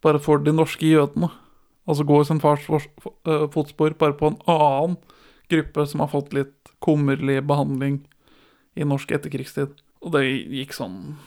bare 0.01 0.21
for 0.23 0.39
de 0.41 0.53
norske 0.55 0.87
jødene. 0.87 1.27
Altså 1.89 2.05
gå 2.07 2.21
i 2.21 2.29
sin 2.29 2.39
fars 2.39 2.63
eh, 2.71 3.47
fotspor, 3.51 3.97
bare 3.99 4.15
på 4.15 4.31
en 4.31 4.39
annen 4.49 4.95
gruppe 5.51 5.85
som 5.89 6.05
har 6.05 6.11
fått 6.13 6.31
litt 6.37 6.71
kummerlig 6.81 7.41
behandling 7.43 7.99
i 8.79 8.87
norsk 8.87 9.11
etterkrigstid. 9.11 9.75
Og 10.01 10.15
det 10.15 10.23
gikk 10.23 10.77
sånn 10.77 11.17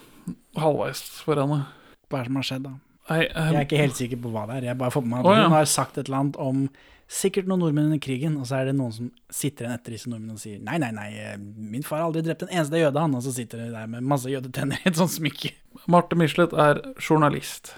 halvveis 0.56 1.04
for 1.20 1.38
henne. 1.38 1.66
Hva 2.08 2.22
er 2.22 2.24
det 2.24 2.32
som 2.32 2.40
har 2.40 2.48
skjedd, 2.48 2.66
da? 2.70 2.93
Jeg 3.04 3.30
er 3.36 3.60
ikke 3.60 3.80
helt 3.82 3.98
sikker 3.98 4.20
på 4.22 4.32
hva 4.32 4.46
det 4.48 4.58
er. 4.58 4.70
Jeg 4.70 4.80
bare 4.80 4.94
får 4.94 5.04
med 5.04 5.12
meg 5.12 5.26
at. 5.28 5.44
Hun 5.44 5.56
har 5.58 5.66
sagt 5.68 5.98
et 5.98 6.08
eller 6.08 6.22
annet 6.22 6.38
om 6.40 6.66
sikkert 7.10 7.48
noen 7.48 7.60
nordmenn 7.60 7.90
under 7.90 8.00
krigen, 8.02 8.38
og 8.40 8.48
så 8.48 8.60
er 8.60 8.70
det 8.70 8.76
noen 8.78 8.94
som 8.94 9.10
sitter 9.32 9.66
igjen 9.66 9.76
etter 9.76 9.94
disse 9.94 10.10
nordmennene 10.10 10.38
og 10.38 10.42
sier 10.42 10.62
nei, 10.64 10.78
nei, 10.80 10.90
nei, 10.96 11.08
eh, 11.20 11.34
min 11.38 11.84
far 11.84 12.00
har 12.00 12.08
aldri 12.08 12.24
drept 12.24 12.46
en 12.46 12.54
eneste 12.54 12.80
jøde, 12.80 13.00
han. 13.00 13.16
Og 13.18 13.26
så 13.26 13.34
sitter 13.36 13.60
de 13.60 13.68
der 13.74 13.90
med 13.90 14.06
masse 14.08 14.30
jødetenner 14.32 14.80
i 14.80 14.90
et 14.90 15.00
sånt 15.00 15.12
smykke. 15.14 15.52
Marte 15.90 16.18
Michelet 16.18 16.54
er 16.66 16.80
journalist, 16.96 17.74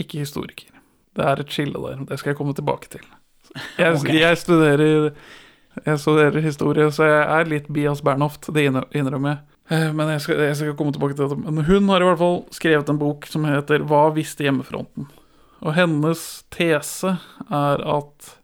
ikke 0.00 0.22
historiker. 0.24 0.72
Det 1.16 1.24
er 1.24 1.40
et 1.40 1.52
skille 1.52 1.80
der, 1.80 2.00
det 2.08 2.20
skal 2.20 2.32
jeg 2.32 2.40
komme 2.40 2.56
tilbake 2.56 2.90
til. 2.92 3.04
Jeg, 3.76 3.92
okay. 4.00 4.18
jeg, 4.20 4.40
studerer, 4.40 5.12
jeg 5.84 6.00
studerer 6.00 6.40
historie, 6.44 6.88
så 6.92 7.08
jeg 7.08 7.22
er 7.40 7.52
litt 7.52 7.68
Bias 7.72 8.02
Bernhoft, 8.04 8.48
det 8.56 8.66
innrømmer 8.70 9.36
jeg. 9.36 9.55
Eh, 9.68 9.92
Men 9.92 10.08
jeg 10.14 10.20
skal, 10.20 10.42
jeg 10.46 10.56
skal 10.56 10.76
komme 10.78 10.94
tilbake 10.94 11.16
til 11.16 11.26
dette. 11.26 11.38
Men 11.42 11.64
hun 11.66 11.88
har 11.90 12.02
i 12.02 12.08
hvert 12.08 12.22
fall 12.22 12.42
skrevet 12.54 12.90
en 12.92 12.98
bok 12.98 13.26
som 13.26 13.44
heter 13.44 13.82
'Hva 13.82 14.14
visste 14.14 14.44
hjemmefronten?' 14.44 15.08
Og 15.62 15.74
hennes 15.74 16.44
tese 16.50 17.18
er 17.50 17.80
at 17.82 18.36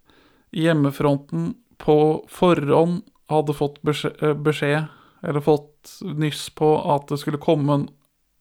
hjemmefronten 0.53 1.55
på 1.79 2.25
forhånd 2.29 3.03
hadde 3.29 3.55
fått 3.55 3.83
beskjed, 3.85 4.23
eh, 4.23 4.35
beskjed 4.35 4.89
eller 5.23 5.41
fått 5.41 6.01
nyss 6.03 6.49
på 6.51 6.95
at 6.95 7.09
det 7.09 7.19
skulle 7.19 7.39
komme 7.39 7.75
en 7.75 7.89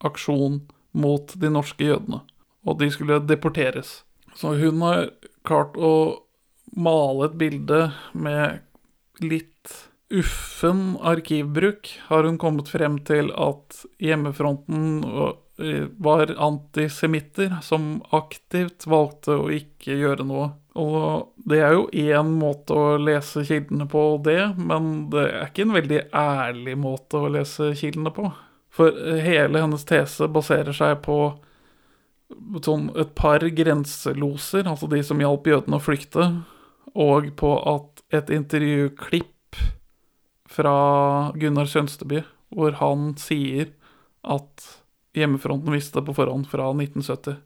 aksjon 0.04 0.62
mot 0.94 1.34
de 1.40 1.50
norske 1.50 1.86
jødene, 1.86 2.22
og 2.66 2.80
de 2.80 2.90
skulle 2.90 3.20
deporteres. 3.20 4.04
Så 4.36 4.58
hun 4.58 4.82
har 4.82 5.10
klart 5.46 5.78
å 5.78 6.22
male 6.76 7.26
et 7.26 7.38
bilde 7.38 7.94
med 8.14 8.62
litt 9.20 9.91
uffen 10.12 10.98
arkivbruk, 11.02 12.00
har 12.08 12.24
hun 12.24 12.38
kommet 12.38 12.70
frem 12.70 13.00
til 13.08 13.32
at 13.38 13.84
hjemmefronten 14.02 15.04
eh, 15.62 15.86
var 15.98 16.34
antisemitter 16.38 17.58
som 17.64 18.02
aktivt 18.16 18.88
valgte 18.90 19.38
å 19.40 19.50
ikke 19.54 19.98
gjøre 20.02 20.26
noe. 20.28 20.52
Og 20.80 21.34
det 21.36 21.60
er 21.64 21.76
jo 21.76 21.88
én 21.92 22.32
måte 22.40 22.76
å 22.76 22.96
lese 23.02 23.44
kildene 23.48 23.88
på, 23.92 24.04
det, 24.24 24.54
men 24.56 25.10
det 25.12 25.26
er 25.28 25.50
ikke 25.50 25.66
en 25.68 25.76
veldig 25.76 26.02
ærlig 26.16 26.78
måte 26.80 27.20
å 27.20 27.32
lese 27.32 27.74
kildene 27.80 28.14
på. 28.16 28.30
For 28.72 28.96
eh, 28.96 29.20
hele 29.26 29.64
hennes 29.64 29.88
tese 29.88 30.30
baserer 30.32 30.76
seg 30.76 31.02
på 31.08 31.20
sånn 32.64 32.88
et 33.00 33.12
par 33.20 33.44
grenseloser, 33.44 34.64
altså 34.70 34.88
de 34.92 35.02
som 35.04 35.20
hjalp 35.20 35.50
jødene 35.52 35.80
å 35.80 35.84
flykte, 35.84 36.32
og 36.96 37.28
på 37.40 37.52
at 37.72 38.04
et 38.16 38.32
intervjuklipp 38.34 39.32
fra 40.52 41.32
Gunnar 41.40 41.70
Sønsteby, 41.70 42.24
hvor 42.52 42.76
han 42.82 43.14
sier 43.20 43.72
at 44.22 44.68
hjemmefronten 45.18 45.74
visste 45.74 46.00
det 46.00 46.08
på 46.10 46.16
forhånd 46.18 46.48
fra 46.52 46.70
1970. 46.74 47.40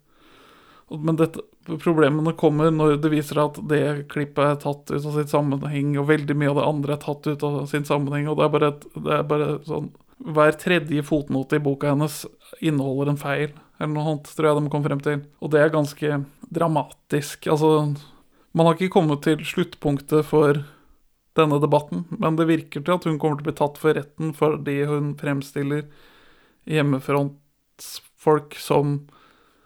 Men 1.01 1.17
dette, 1.17 1.41
problemene 1.81 2.35
kommer 2.37 2.69
når 2.73 2.99
det 3.01 3.09
viser 3.13 3.39
at 3.41 3.57
det 3.69 4.07
klippet 4.11 4.43
er 4.45 4.57
tatt 4.61 4.91
ut 4.91 4.99
av 4.99 5.15
sitt 5.17 5.31
sammenheng, 5.33 5.95
og 5.97 6.09
veldig 6.11 6.37
mye 6.37 6.51
av 6.53 6.59
det 6.59 6.67
andre 6.69 6.95
er 6.95 7.03
tatt 7.05 7.29
ut 7.29 7.45
av 7.45 7.61
sin 7.71 7.87
sammenheng, 7.87 8.27
og 8.29 8.37
det 8.37 8.45
er 8.45 8.51
bare, 8.53 8.73
et, 8.73 8.89
det 9.07 9.15
er 9.19 9.29
bare 9.29 9.53
sånn 9.67 9.93
Hver 10.15 10.55
tredje 10.55 11.01
fotnote 11.03 11.57
i 11.57 11.59
boka 11.59 11.89
hennes 11.91 12.21
inneholder 12.63 13.09
en 13.11 13.19
feil, 13.19 13.49
eller 13.81 13.91
noe 13.91 14.05
annet, 14.13 14.29
tror 14.31 14.47
jeg 14.47 14.61
de 14.61 14.71
kom 14.71 14.85
frem 14.85 15.01
til. 15.03 15.17
Og 15.43 15.51
det 15.51 15.59
er 15.59 15.73
ganske 15.73 16.19
dramatisk. 16.55 17.49
Altså, 17.51 17.71
man 18.55 18.69
har 18.69 18.77
ikke 18.77 18.93
kommet 18.93 19.25
til 19.25 19.43
sluttpunktet 19.43 20.23
for 20.29 20.61
denne 21.35 21.59
debatten, 21.59 22.05
men 22.15 22.37
det 22.39 22.47
virker 22.49 22.83
til 22.83 22.95
at 22.95 23.05
hun 23.07 23.19
kommer 23.19 23.39
til 23.39 23.45
å 23.45 23.49
bli 23.49 23.59
tatt 23.59 23.77
for 23.81 23.97
retten 23.97 24.33
fordi 24.35 24.77
hun 24.89 25.13
fremstiller 25.19 25.83
hjemmefrontsfolk 26.69 28.55
som 28.59 28.97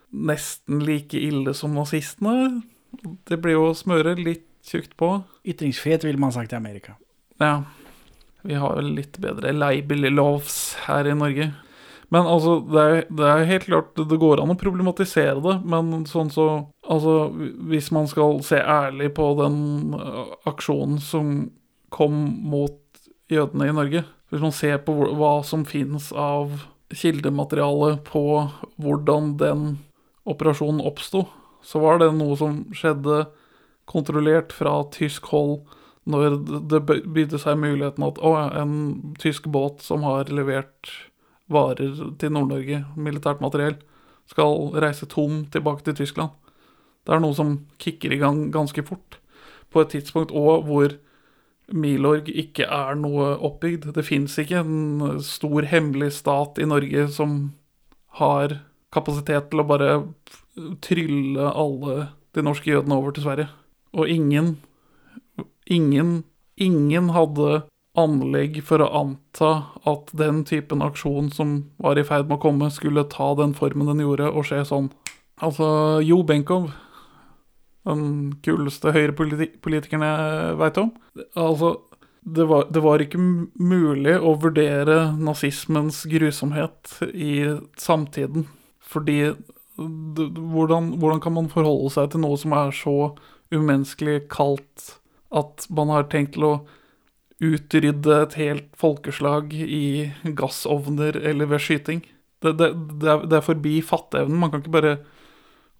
nesten 0.09 0.82
like 0.86 1.17
ille 1.17 1.53
som 1.53 1.76
nazistene. 1.78 2.61
Det 3.30 3.38
blir 3.41 3.53
jo 3.57 3.70
å 3.70 3.78
smøre 3.78 4.15
litt 4.17 4.47
tjukt 4.65 4.97
på. 4.97 5.22
Ytringsfrihet 5.47 6.03
ville 6.05 6.22
man 6.22 6.34
sagt 6.34 6.53
i 6.53 6.59
Amerika. 6.59 6.97
Ja. 7.39 7.63
Vi 8.41 8.55
har 8.55 8.76
vel 8.78 8.93
litt 8.95 9.17
bedre 9.20 9.51
libel 9.53 10.07
loves 10.13 10.78
her 10.86 11.07
i 11.07 11.15
Norge. 11.15 11.51
Men 12.09 12.26
altså, 12.26 12.55
det 12.65 12.82
er, 12.82 13.03
det 13.13 13.26
er 13.30 13.43
helt 13.45 13.65
klart 13.67 13.99
Det 14.09 14.17
går 14.17 14.39
an 14.41 14.49
å 14.49 14.57
problematisere 14.57 15.38
det, 15.43 15.59
men 15.70 16.07
sånn 16.09 16.32
så 16.34 16.47
Altså, 16.89 17.30
hvis 17.70 17.91
man 17.93 18.09
skal 18.09 18.39
se 18.41 18.57
ærlig 18.57 19.11
på 19.13 19.28
den 19.38 19.59
øh, 19.93 20.32
aksjonen 20.49 20.97
som 21.03 21.36
kom 21.93 22.15
mot 22.49 22.77
jødene 23.29 23.69
i 23.69 23.75
Norge 23.75 24.03
Hvis 24.29 24.43
man 24.43 24.53
ser 24.53 24.77
på 24.85 24.93
hva 24.93 25.39
som 25.45 25.65
finnes 25.65 26.11
av 26.13 26.53
kildemateriale 26.93 27.99
på 28.05 28.23
hvordan 28.81 29.35
den 29.41 29.65
operasjonen 30.29 30.81
oppsto, 30.85 31.23
så 31.65 31.81
var 31.81 31.99
det 32.01 32.11
noe 32.17 32.37
som 32.37 32.63
skjedde 32.73 33.23
kontrollert 33.89 34.53
fra 34.53 34.75
tysk 34.93 35.29
hold 35.33 35.63
når 36.09 36.37
det 36.69 36.79
bydde 36.85 37.39
seg 37.41 37.59
muligheten 37.61 38.05
at 38.05 38.21
å, 38.21 38.33
en 38.57 39.15
tysk 39.21 39.49
båt 39.51 39.83
som 39.85 40.05
har 40.05 40.29
levert 40.33 40.89
varer 41.49 41.97
til 42.21 42.33
Nord-Norge, 42.33 42.83
militært 42.97 43.41
materiell, 43.41 43.77
skal 44.29 44.69
reise 44.81 45.09
tom 45.09 45.43
tilbake 45.53 45.85
til 45.85 45.97
Tyskland. 45.97 46.33
Det 47.05 47.15
er 47.15 47.21
noe 47.23 47.33
som 47.37 47.55
kicker 47.81 48.13
i 48.13 48.19
gang 48.21 48.47
ganske 48.53 48.83
fort, 48.85 49.17
på 49.69 49.81
et 49.81 49.93
tidspunkt 49.93 50.33
òg 50.33 50.65
hvor 50.69 50.95
Milorg 51.74 52.30
ikke 52.32 52.65
er 52.65 52.97
noe 52.99 53.34
oppbygd. 53.45 53.91
Det 53.95 54.05
fins 54.07 54.38
ikke 54.41 54.63
en 54.63 55.20
stor 55.26 55.67
hemmelig 55.70 56.13
stat 56.20 56.59
i 56.61 56.67
Norge 56.70 57.07
som 57.13 57.39
har 58.20 58.59
kapasitet 58.93 59.51
til 59.51 59.61
å 59.61 59.67
bare 59.70 59.91
trylle 60.84 61.51
alle 61.51 62.09
de 62.36 62.45
norske 62.45 62.72
jødene 62.72 62.97
over 62.97 63.13
til 63.15 63.26
Sverige. 63.26 63.49
Og 63.93 64.09
ingen, 64.09 64.57
ingen, 65.65 66.24
ingen 66.57 67.11
hadde 67.15 67.63
anlegg 67.99 68.59
for 68.65 68.84
å 68.84 68.89
anta 69.01 69.51
at 69.89 70.11
den 70.17 70.43
typen 70.47 70.84
aksjon 70.86 71.32
som 71.34 71.55
var 71.82 71.99
i 71.99 72.05
ferd 72.07 72.30
med 72.30 72.38
å 72.38 72.43
komme, 72.43 72.70
skulle 72.74 73.07
ta 73.11 73.32
den 73.38 73.55
formen 73.57 73.89
den 73.89 74.03
gjorde, 74.05 74.30
og 74.30 74.45
skje 74.47 74.63
sånn. 74.67 74.91
Altså, 75.41 75.99
Jo 76.05 76.22
Benkow, 76.28 76.70
den 77.88 78.34
kuleste 78.43 78.91
høyrepolitikeren 78.95 80.03
jeg 80.03 80.57
veit 80.59 80.80
om 80.82 80.89
Altså, 81.39 81.77
det 82.21 82.45
var, 82.49 82.67
det 82.69 82.82
var 82.84 83.01
ikke 83.01 83.19
mulig 83.19 84.17
å 84.19 84.36
vurdere 84.41 85.13
nazismens 85.17 86.03
grusomhet 86.11 86.97
i 87.13 87.47
samtiden. 87.80 88.45
Fordi 88.84 89.32
hvordan, 89.80 90.93
hvordan 90.99 91.21
kan 91.23 91.36
man 91.38 91.51
forholde 91.51 91.93
seg 91.95 92.11
til 92.11 92.23
noe 92.25 92.38
som 92.39 92.55
er 92.57 92.75
så 92.75 92.97
umenneskelig 93.53 94.27
kaldt 94.30 94.95
at 95.36 95.65
man 95.73 95.93
har 95.93 96.09
tenkt 96.11 96.36
til 96.36 96.47
å 96.47 96.53
utrydde 97.39 98.15
et 98.25 98.36
helt 98.36 98.69
folkeslag 98.77 99.53
i 99.55 100.09
gassovner 100.38 101.15
eller 101.23 101.49
ved 101.53 101.63
skyting? 101.63 102.03
Det, 102.43 102.55
det, 102.59 102.73
det, 102.99 103.07
er, 103.07 103.23
det 103.30 103.39
er 103.39 103.45
forbi 103.45 103.80
fatteevnen. 103.86 104.39
Man 104.41 104.51
kan 104.51 104.63
ikke 104.63 104.75
bare 104.75 104.97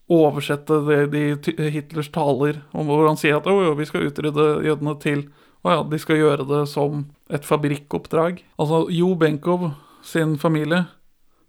oversette 0.10 0.80
det, 0.88 1.00
de 1.14 1.70
Hitlers 1.70 2.10
taler 2.14 2.64
om 2.74 2.90
hvor 2.90 3.06
han 3.08 3.20
sier 3.20 3.38
at 3.38 3.48
oh, 3.50 3.62
jo, 3.68 3.76
vi 3.78 3.86
skal 3.86 4.08
utrydde 4.10 4.48
jødene 4.66 4.96
til 5.04 5.28
å 5.62 5.76
ja, 5.76 5.84
de 5.84 6.00
skal 6.00 6.20
gjøre 6.22 6.48
det 6.48 6.64
som 6.72 7.04
et 7.30 7.46
fabrikkoppdrag. 7.46 8.42
Altså, 8.58 8.86
Jo 8.96 9.14
Benkow 9.20 9.70
sin 10.06 10.38
familie, 10.40 10.86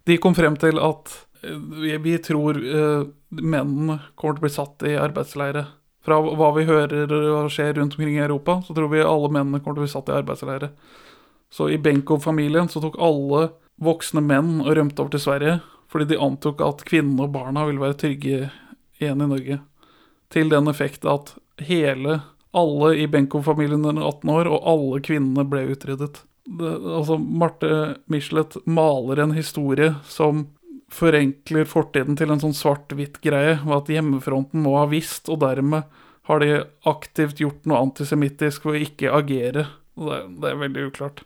de 0.08 0.18
kom 0.18 0.34
frem 0.34 0.56
til 0.60 0.80
at 0.82 1.12
eh, 1.44 1.54
vi, 1.54 1.94
vi 2.02 2.16
tror 2.22 2.58
eh, 2.58 3.04
mennene 3.38 4.00
kommer 4.18 4.36
til 4.36 4.42
å 4.42 4.46
bli 4.48 4.52
satt 4.54 4.88
i 4.90 4.96
arbeidsleire. 4.98 5.66
Fra 6.04 6.16
hva 6.24 6.48
vi 6.56 6.64
hører 6.64 7.12
og 7.12 7.52
skjer 7.52 7.76
rundt 7.76 7.94
omkring 7.96 8.16
i 8.16 8.24
Europa, 8.24 8.58
så 8.66 8.74
tror 8.74 8.88
vi 8.92 9.04
alle 9.04 9.28
mennene 9.28 9.60
kommer 9.60 9.78
til 9.78 9.84
å 9.84 9.86
bli 9.86 9.94
satt 9.94 10.10
i 10.10 10.16
arbeidsleire. 10.16 10.72
Så 11.52 11.68
i 11.70 11.78
Benkow-familien 11.82 12.70
så 12.72 12.80
tok 12.82 12.98
alle 13.02 13.50
voksne 13.80 14.22
menn 14.24 14.60
og 14.64 14.72
rømte 14.76 15.02
over 15.02 15.14
til 15.14 15.22
Sverige, 15.22 15.58
fordi 15.90 16.12
de 16.12 16.20
antok 16.22 16.62
at 16.62 16.84
kvinnene 16.86 17.26
og 17.26 17.34
barna 17.34 17.66
ville 17.66 17.82
være 17.82 17.98
trygge 17.98 18.50
igjen 19.00 19.24
i 19.24 19.30
Norge. 19.30 19.58
Til 20.30 20.52
den 20.52 20.70
effekt 20.70 21.06
at 21.08 21.34
hele, 21.66 22.20
alle 22.54 22.92
i 23.02 23.08
Benkow-familien 23.10 23.84
under 23.84 24.06
18 24.06 24.30
år, 24.30 24.50
og 24.50 24.68
alle 24.70 25.00
kvinnene 25.06 25.46
ble 25.50 25.64
utryddet. 25.72 26.22
Det, 26.46 26.70
altså, 26.70 27.18
Marte 27.18 27.72
Michelet 28.10 28.56
maler 28.66 29.22
en 29.22 29.34
historie 29.34 29.92
som 30.06 30.46
forenkler 30.90 31.66
fortiden 31.70 32.16
til 32.18 32.32
en 32.32 32.42
sånn 32.42 32.56
svart-hvitt-greie, 32.56 33.60
og 33.66 33.76
at 33.80 33.90
hjemmefronten 33.94 34.62
må 34.62 34.76
ha 34.78 34.86
visst, 34.90 35.30
og 35.30 35.42
dermed 35.44 35.90
har 36.30 36.42
de 36.42 36.62
aktivt 36.86 37.42
gjort 37.42 37.66
noe 37.66 37.82
antisemittisk 37.86 38.66
ved 38.66 38.76
å 38.78 38.86
ikke 38.86 39.14
agere. 39.14 39.66
Er- 40.00 40.28
det 40.40 40.50
er 40.50 40.60
veldig 40.60 40.86
uklart. 40.90 41.22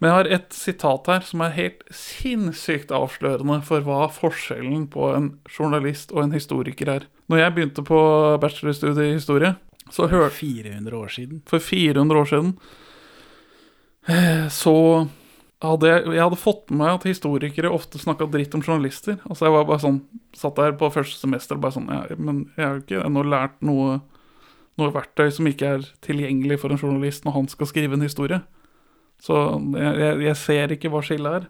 Men 0.00 0.10
jeg 0.10 0.16
har 0.16 0.28
et 0.38 0.52
sitat 0.54 1.06
her 1.10 1.20
som 1.26 1.40
er 1.42 1.54
helt 1.56 1.80
sinnssykt 1.90 2.92
avslørende 2.94 3.62
for 3.66 3.80
hva 3.82 4.08
forskjellen 4.12 4.86
på 4.92 5.08
en 5.16 5.30
journalist 5.50 6.12
og 6.12 6.22
en 6.26 6.36
historiker 6.36 6.88
er. 6.88 7.06
Når 7.28 7.38
jeg 7.42 7.54
begynte 7.56 7.84
på 7.84 7.98
bachelorstudiet 8.40 9.08
i 9.08 9.16
historie, 9.16 9.56
så 9.90 10.06
hørte 10.08 10.36
400 10.36 10.94
år 10.96 11.08
siden. 11.08 11.42
For 11.48 11.58
400 11.58 12.20
år 12.20 12.28
siden 12.28 12.52
eh, 14.08 14.48
så 14.52 14.74
hadde 15.64 15.88
jeg, 15.90 16.04
jeg 16.14 16.22
hadde 16.22 16.38
fått 16.38 16.68
med 16.70 16.78
meg 16.84 16.92
at 16.94 17.06
historikere 17.08 17.72
ofte 17.74 17.98
snakka 17.98 18.28
dritt 18.30 18.54
om 18.54 18.62
journalister. 18.62 19.18
Altså 19.26 19.48
Jeg 19.48 19.56
var 19.56 19.66
bare 19.66 19.82
sånn 19.82 19.98
satt 20.38 20.60
der 20.60 20.76
på 20.78 20.90
første 20.94 21.18
semester 21.18 21.58
og 21.58 21.64
bare 21.64 21.74
sånn 21.74 21.88
ja, 21.90 22.04
Men 22.16 22.44
jeg 22.56 22.64
har 22.64 22.76
jo 22.76 22.84
ikke 22.84 23.02
ennå 23.08 23.24
lært 23.26 23.56
noe, 23.66 23.98
noe 24.78 24.94
verktøy 24.94 25.28
som 25.34 25.48
ikke 25.50 25.74
er 25.76 25.86
tilgjengelig 26.04 26.60
for 26.62 26.72
en 26.72 26.80
journalist 26.80 27.26
når 27.26 27.36
han 27.36 27.50
skal 27.52 27.70
skrive 27.70 27.98
en 27.98 28.06
historie. 28.06 28.40
Så 29.22 29.34
jeg, 29.74 30.18
jeg, 30.22 30.36
ser 30.38 30.74
ikke 30.74 30.92
hva 30.92 31.02
skillet 31.02 31.40
er. 31.40 31.48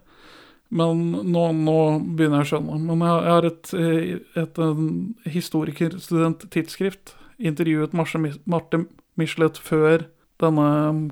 Men 0.69 1.03
nå, 1.33 1.43
nå 1.57 1.77
begynner 2.17 2.41
jeg 2.41 2.47
å 2.47 2.49
skjønne. 2.53 2.79
Men 2.85 3.05
jeg, 3.05 3.25
jeg 3.25 3.35
har 3.35 3.49
et, 3.49 3.73
eh, 3.77 4.43
et, 4.43 4.61
et 4.65 5.33
historikerstudenttidsskrift 5.37 7.15
intervjuet 7.39 7.93
Marse, 7.95 8.19
Marte 8.49 8.83
Michelet 9.19 9.59
før 9.61 10.07
denne 10.39 10.67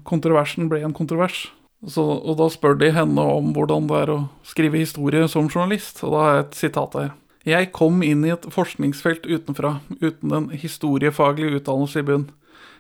kontroversen 0.08 0.70
ble 0.72 0.82
en 0.86 0.96
kontrovers. 0.96 1.48
Så, 1.86 2.02
og 2.02 2.40
da 2.40 2.48
spør 2.50 2.78
de 2.80 2.90
henne 2.96 3.22
om 3.22 3.52
hvordan 3.54 3.90
det 3.90 4.02
er 4.02 4.12
å 4.16 4.20
skrive 4.48 4.80
historie 4.82 5.28
som 5.30 5.50
journalist, 5.52 6.02
og 6.04 6.16
da 6.16 6.24
har 6.24 6.38
jeg 6.38 6.46
et 6.46 6.60
sitat 6.64 6.98
her. 6.98 7.12
Jeg 7.48 7.70
kom 7.72 8.02
inn 8.04 8.26
i 8.28 8.34
et 8.34 8.44
forskningsfelt 8.52 9.24
utenfra, 9.24 9.78
uten 10.02 10.34
en 10.36 10.48
historiefaglig 10.52 11.54
utdannelse 11.62 12.02
i 12.02 12.08
bunn. 12.10 12.26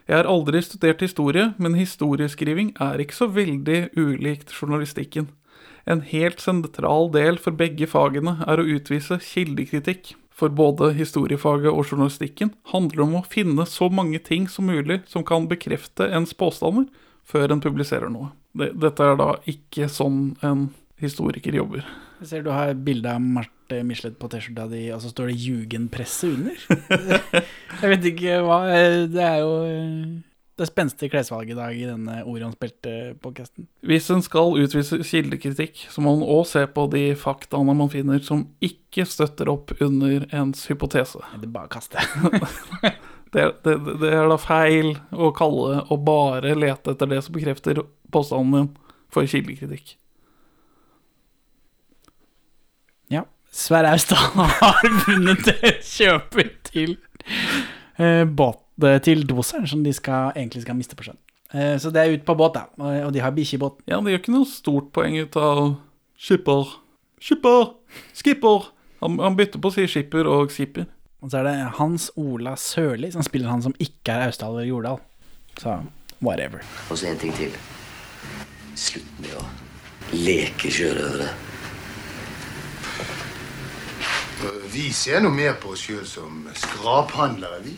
Jeg 0.07 0.19
har 0.19 0.27
aldri 0.27 0.59
studert 0.63 1.03
historie, 1.03 1.53
men 1.55 1.77
historieskriving 1.79 2.73
er 2.83 2.99
ikke 2.99 3.15
så 3.15 3.27
veldig 3.31 3.93
ulikt 3.95 4.51
journalistikken. 4.51 5.29
En 5.87 6.01
helt 6.03 6.43
sentral 6.43 7.07
del 7.13 7.39
for 7.39 7.55
begge 7.55 7.87
fagene 7.87 8.41
er 8.43 8.59
å 8.59 8.67
utvise 8.67 9.21
kildekritikk. 9.23 10.17
For 10.37 10.51
både 10.53 10.91
historiefaget 10.93 11.71
og 11.71 11.87
journalistikken 11.87 12.51
handler 12.73 13.05
om 13.05 13.15
å 13.17 13.23
finne 13.25 13.65
så 13.65 13.87
mange 13.89 14.19
ting 14.21 14.49
som 14.51 14.67
mulig 14.69 14.99
som 15.09 15.23
kan 15.25 15.47
bekrefte 15.49 16.09
ens 16.11 16.35
påstander, 16.35 16.85
før 17.23 17.55
en 17.55 17.63
publiserer 17.63 18.11
noe. 18.11 18.33
Dette 18.53 19.03
er 19.03 19.15
da 19.19 19.31
ikke 19.47 19.87
sånn 19.91 20.35
en 20.45 20.67
historiker 21.01 21.55
jobber. 21.55 21.87
Jeg 22.17 22.29
ser 22.31 22.45
du 22.45 22.49
har 22.49 22.73
bilde 22.81 23.11
av 23.13 23.21
Marte 23.21 23.81
Michelet 23.85 24.15
på 24.17 24.29
T-skjorta 24.31 24.65
di, 24.71 24.87
og 24.95 25.03
så 25.03 25.11
står 25.11 25.29
det 25.29 25.41
'Jugendpresse' 25.43 26.31
under. 26.33 26.57
Jeg 27.81 27.91
vet 27.91 28.07
ikke 28.09 28.39
hva 28.41 28.63
Det 29.11 29.21
er 29.21 29.37
jo 29.43 29.53
det 30.57 30.65
spenstige 30.65 31.11
klesvalget 31.13 31.53
i 31.53 31.57
dag 31.57 31.75
i 31.77 31.85
denne 31.85 32.15
Orions 32.25 32.57
belte-podkasten. 32.57 33.67
Hvis 33.85 34.09
en 34.09 34.23
skal 34.25 34.55
utvise 34.57 34.97
kildekritikk, 35.05 35.83
så 35.93 36.01
må 36.01 36.15
en 36.15 36.25
òg 36.25 36.47
se 36.49 36.63
på 36.65 36.87
de 36.89 37.03
faktaene 37.19 37.75
man 37.77 37.91
finner 37.93 38.23
som 38.25 38.47
ikke 38.63 39.05
støtter 39.05 39.51
opp 39.53 39.75
under 39.77 40.25
ens 40.33 40.65
hypotese. 40.71 41.21
Det 41.35 41.45
er 41.45 41.53
bare 41.53 41.69
å 41.69 41.75
kaste. 41.75 42.01
det, 43.35 43.45
det, 43.67 43.77
det, 44.01 44.09
er 44.09 44.25
da 44.31 44.39
feil 44.41 44.95
å 45.13 45.29
kalle 45.37 45.83
å 45.93 45.99
bare 46.01 46.57
lete 46.57 46.95
etter 46.95 47.13
det 47.13 47.21
som 47.27 47.37
bekrefter 47.37 47.85
påstanden 48.09 48.57
din, 48.57 48.73
for 49.13 49.29
kildekritikk. 49.29 49.93
Ja. 53.13 53.27
Sverre 53.51 53.93
Austad 53.95 54.17
har 54.61 54.89
vunnet 55.05 55.51
kjøper 55.85 56.51
til 56.67 56.97
eh, 57.97 58.23
båt 58.25 58.63
til 59.01 59.23
doseren 59.25 59.65
som 59.65 59.81
de 59.81 59.93
skal, 59.95 60.35
egentlig 60.35 60.61
skal 60.61 60.77
miste 60.77 60.97
på 60.97 61.07
sjøen. 61.07 61.17
Eh, 61.53 61.77
så 61.81 61.89
det 61.93 62.03
er 62.03 62.13
ut 62.13 62.25
på 62.27 62.35
båt, 62.37 62.57
da. 62.57 62.67
Og 63.07 63.13
de 63.15 63.23
har 63.23 63.33
bikkjebåt. 63.33 63.79
Ja, 63.89 63.97
det 64.03 64.13
gjør 64.13 64.21
ikke 64.21 64.35
noe 64.35 64.49
stort 64.49 64.91
poeng 64.93 65.17
ut 65.17 65.37
av 65.41 65.63
skipper. 66.19 66.75
Skipper! 67.23 67.71
Skipper! 68.13 68.69
Han, 69.01 69.17
han 69.21 69.37
bytter 69.37 69.61
på 69.61 69.71
å 69.71 69.73
si 69.73 69.87
skipper 69.89 70.29
og 70.29 70.53
skipper. 70.53 70.85
Og 71.21 71.31
så 71.31 71.39
er 71.39 71.47
det 71.47 71.55
Hans 71.79 72.11
Ola 72.19 72.53
Sørli 72.61 73.09
som 73.13 73.25
spiller 73.25 73.49
han 73.49 73.63
som 73.65 73.73
ikke 73.81 74.13
er 74.13 74.29
Austdal 74.29 74.53
eller 74.53 74.69
Jordal. 74.69 75.01
Så 75.57 75.79
whatever. 76.21 76.61
Og 76.91 76.97
så 76.97 77.09
en 77.09 77.21
ting 77.21 77.33
til. 77.37 77.53
Slutt 78.77 79.21
med 79.23 79.33
å 79.39 79.45
leke 80.13 80.69
sjørøvere. 80.73 81.31
Vi 84.69 84.89
ser 84.93 85.23
noe 85.23 85.33
mer 85.33 85.55
på 85.57 85.71
oss 85.73 85.87
sjøl 85.87 86.05
som 86.05 86.43
skraphandlere, 86.53 87.61
vi. 87.65 87.73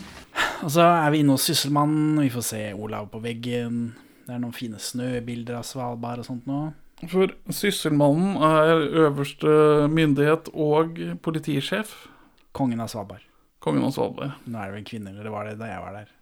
Og 0.60 0.68
så 0.74 0.84
er 0.84 1.08
vi 1.14 1.22
inne 1.22 1.34
hos 1.36 1.46
Sysselmannen, 1.48 2.20
vi 2.20 2.30
får 2.32 2.44
se 2.50 2.60
Olav 2.76 3.08
på 3.12 3.20
veggen. 3.24 3.80
Det 4.26 4.34
er 4.36 4.42
noen 4.42 4.54
fine 4.54 4.80
snøbilder 4.80 5.56
av 5.60 5.64
Svalbard 5.66 6.22
og 6.22 6.28
sånt 6.28 6.48
nå. 6.50 6.60
For 7.08 7.32
Sysselmannen 7.56 8.36
er 8.44 8.84
øverste 9.06 9.54
myndighet 9.88 10.52
og 10.52 11.00
politisjef. 11.24 11.94
Kongen 12.56 12.84
av 12.84 12.92
Svalbard. 12.92 13.24
Kongen 13.64 13.88
av 13.88 13.96
Svalbard. 13.96 14.36
Nå 14.44 14.60
er 14.60 14.68
det 14.68 14.76
vel 14.76 14.82
en 14.82 14.90
kvinne, 14.92 15.16
eller 15.16 15.32
var 15.32 15.48
det 15.48 15.56
da 15.60 15.72
jeg 15.72 15.84
var 15.86 15.96
der? 15.96 16.14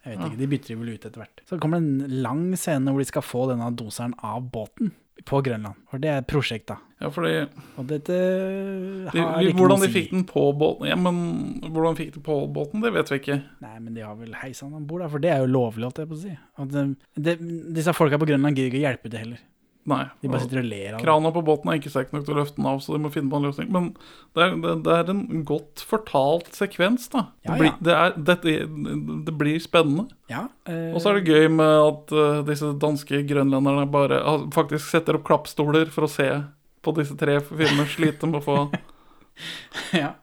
Jeg 0.00 0.14
vet 0.14 0.26
ikke, 0.30 0.40
De 0.40 0.50
bytter 0.54 0.78
vel 0.80 0.94
ut 0.94 1.04
etter 1.04 1.20
hvert. 1.20 1.42
Så 1.50 1.58
kommer 1.60 1.82
det 1.82 1.90
en 1.90 2.20
lang 2.24 2.44
scene 2.56 2.94
hvor 2.94 3.02
de 3.02 3.10
skal 3.10 3.26
få 3.26 3.44
denne 3.50 3.74
doseren 3.76 4.14
av 4.24 4.46
båten 4.54 4.94
på 5.26 5.40
Grønland. 5.44 5.78
For 5.90 6.02
det 6.02 6.10
er 6.12 6.24
prosjektet. 6.28 6.80
Ja, 7.00 7.08
fordi 7.08 7.32
Og 7.80 7.86
dette 7.88 8.12
de, 8.12 9.20
har 9.22 9.38
vi, 9.40 9.48
ikke 9.48 9.56
Hvordan 9.62 9.80
noe 9.80 9.86
de 9.86 9.92
fikk 9.94 10.10
den 10.12 10.24
på 10.28 10.42
båten 10.52 10.90
Ja, 10.90 10.98
men 11.00 11.20
hvordan 11.64 11.96
fikk 11.96 12.10
de 12.18 12.20
på 12.26 12.36
båten, 12.52 12.82
det 12.84 12.92
vet 12.92 13.12
vi 13.12 13.20
ikke. 13.22 13.38
Nei, 13.64 13.76
men 13.78 13.96
de 13.96 14.04
har 14.04 14.18
vel 14.18 14.34
heisa 14.42 14.66
den 14.66 14.82
om 14.82 14.88
bord, 14.88 15.06
for 15.12 15.22
det 15.22 15.32
er 15.32 15.40
jo 15.40 15.48
lovlig, 15.48 15.86
holdt 15.88 16.02
jeg 16.02 16.10
på 16.10 16.18
å 16.18 16.20
si. 16.20 16.34
Det, 16.74 16.84
det, 17.16 17.36
disse 17.78 17.96
folka 17.96 18.20
på 18.20 18.28
Grønland 18.28 18.58
gidder 18.58 18.72
ikke 18.72 18.82
å 18.82 18.86
hjelpe 18.88 19.12
til 19.12 19.24
heller. 19.24 19.40
Nei. 19.88 20.02
De 20.20 20.28
bare 20.28 20.44
sitter 20.44 20.60
og 20.60 20.66
ler 20.68 20.94
av. 20.94 21.00
Krana 21.00 21.30
på 21.32 21.42
båten 21.44 21.70
er 21.72 21.78
ikke 21.80 21.90
sterk 21.92 22.10
nok 22.12 22.26
til 22.26 22.34
å 22.34 22.38
løfte 22.42 22.60
den 22.60 22.68
av, 22.68 22.82
så 22.84 22.92
de 22.92 23.00
må 23.00 23.10
finne 23.14 23.32
på 23.32 23.38
en 23.40 23.46
løsning. 23.48 23.70
Men 23.72 23.86
det 24.36 24.44
er, 24.44 24.56
det, 24.60 24.74
det 24.86 24.96
er 24.96 25.12
en 25.14 25.44
godt 25.48 25.84
fortalt 25.88 26.50
sekvens, 26.56 27.08
da. 27.12 27.24
Ja, 27.46 27.54
det, 27.54 27.58
blir, 27.62 27.70
ja. 27.70 27.78
det, 27.88 27.96
er, 27.96 28.16
dette, 28.28 28.54
det 29.26 29.34
blir 29.40 29.62
spennende. 29.64 30.06
Ja, 30.30 30.44
øh... 30.68 30.90
Og 30.92 31.00
så 31.00 31.10
er 31.10 31.18
det 31.18 31.32
gøy 31.32 31.48
med 31.56 31.74
at 31.88 32.14
uh, 32.14 32.42
disse 32.46 32.74
danske 32.82 33.22
grønlenderne 33.30 33.88
bare 33.90 34.20
uh, 34.26 34.46
faktisk 34.54 34.84
setter 34.92 35.18
opp 35.18 35.24
klappstoler 35.30 35.88
for 35.94 36.06
å 36.06 36.12
se 36.12 36.28
på 36.84 36.96
disse 36.96 37.16
tre 37.20 37.38
filmene 37.44 37.88
slite 37.88 38.28
med 38.28 38.40
å 38.40 38.44
få 38.44 38.58
ja. 40.02 40.14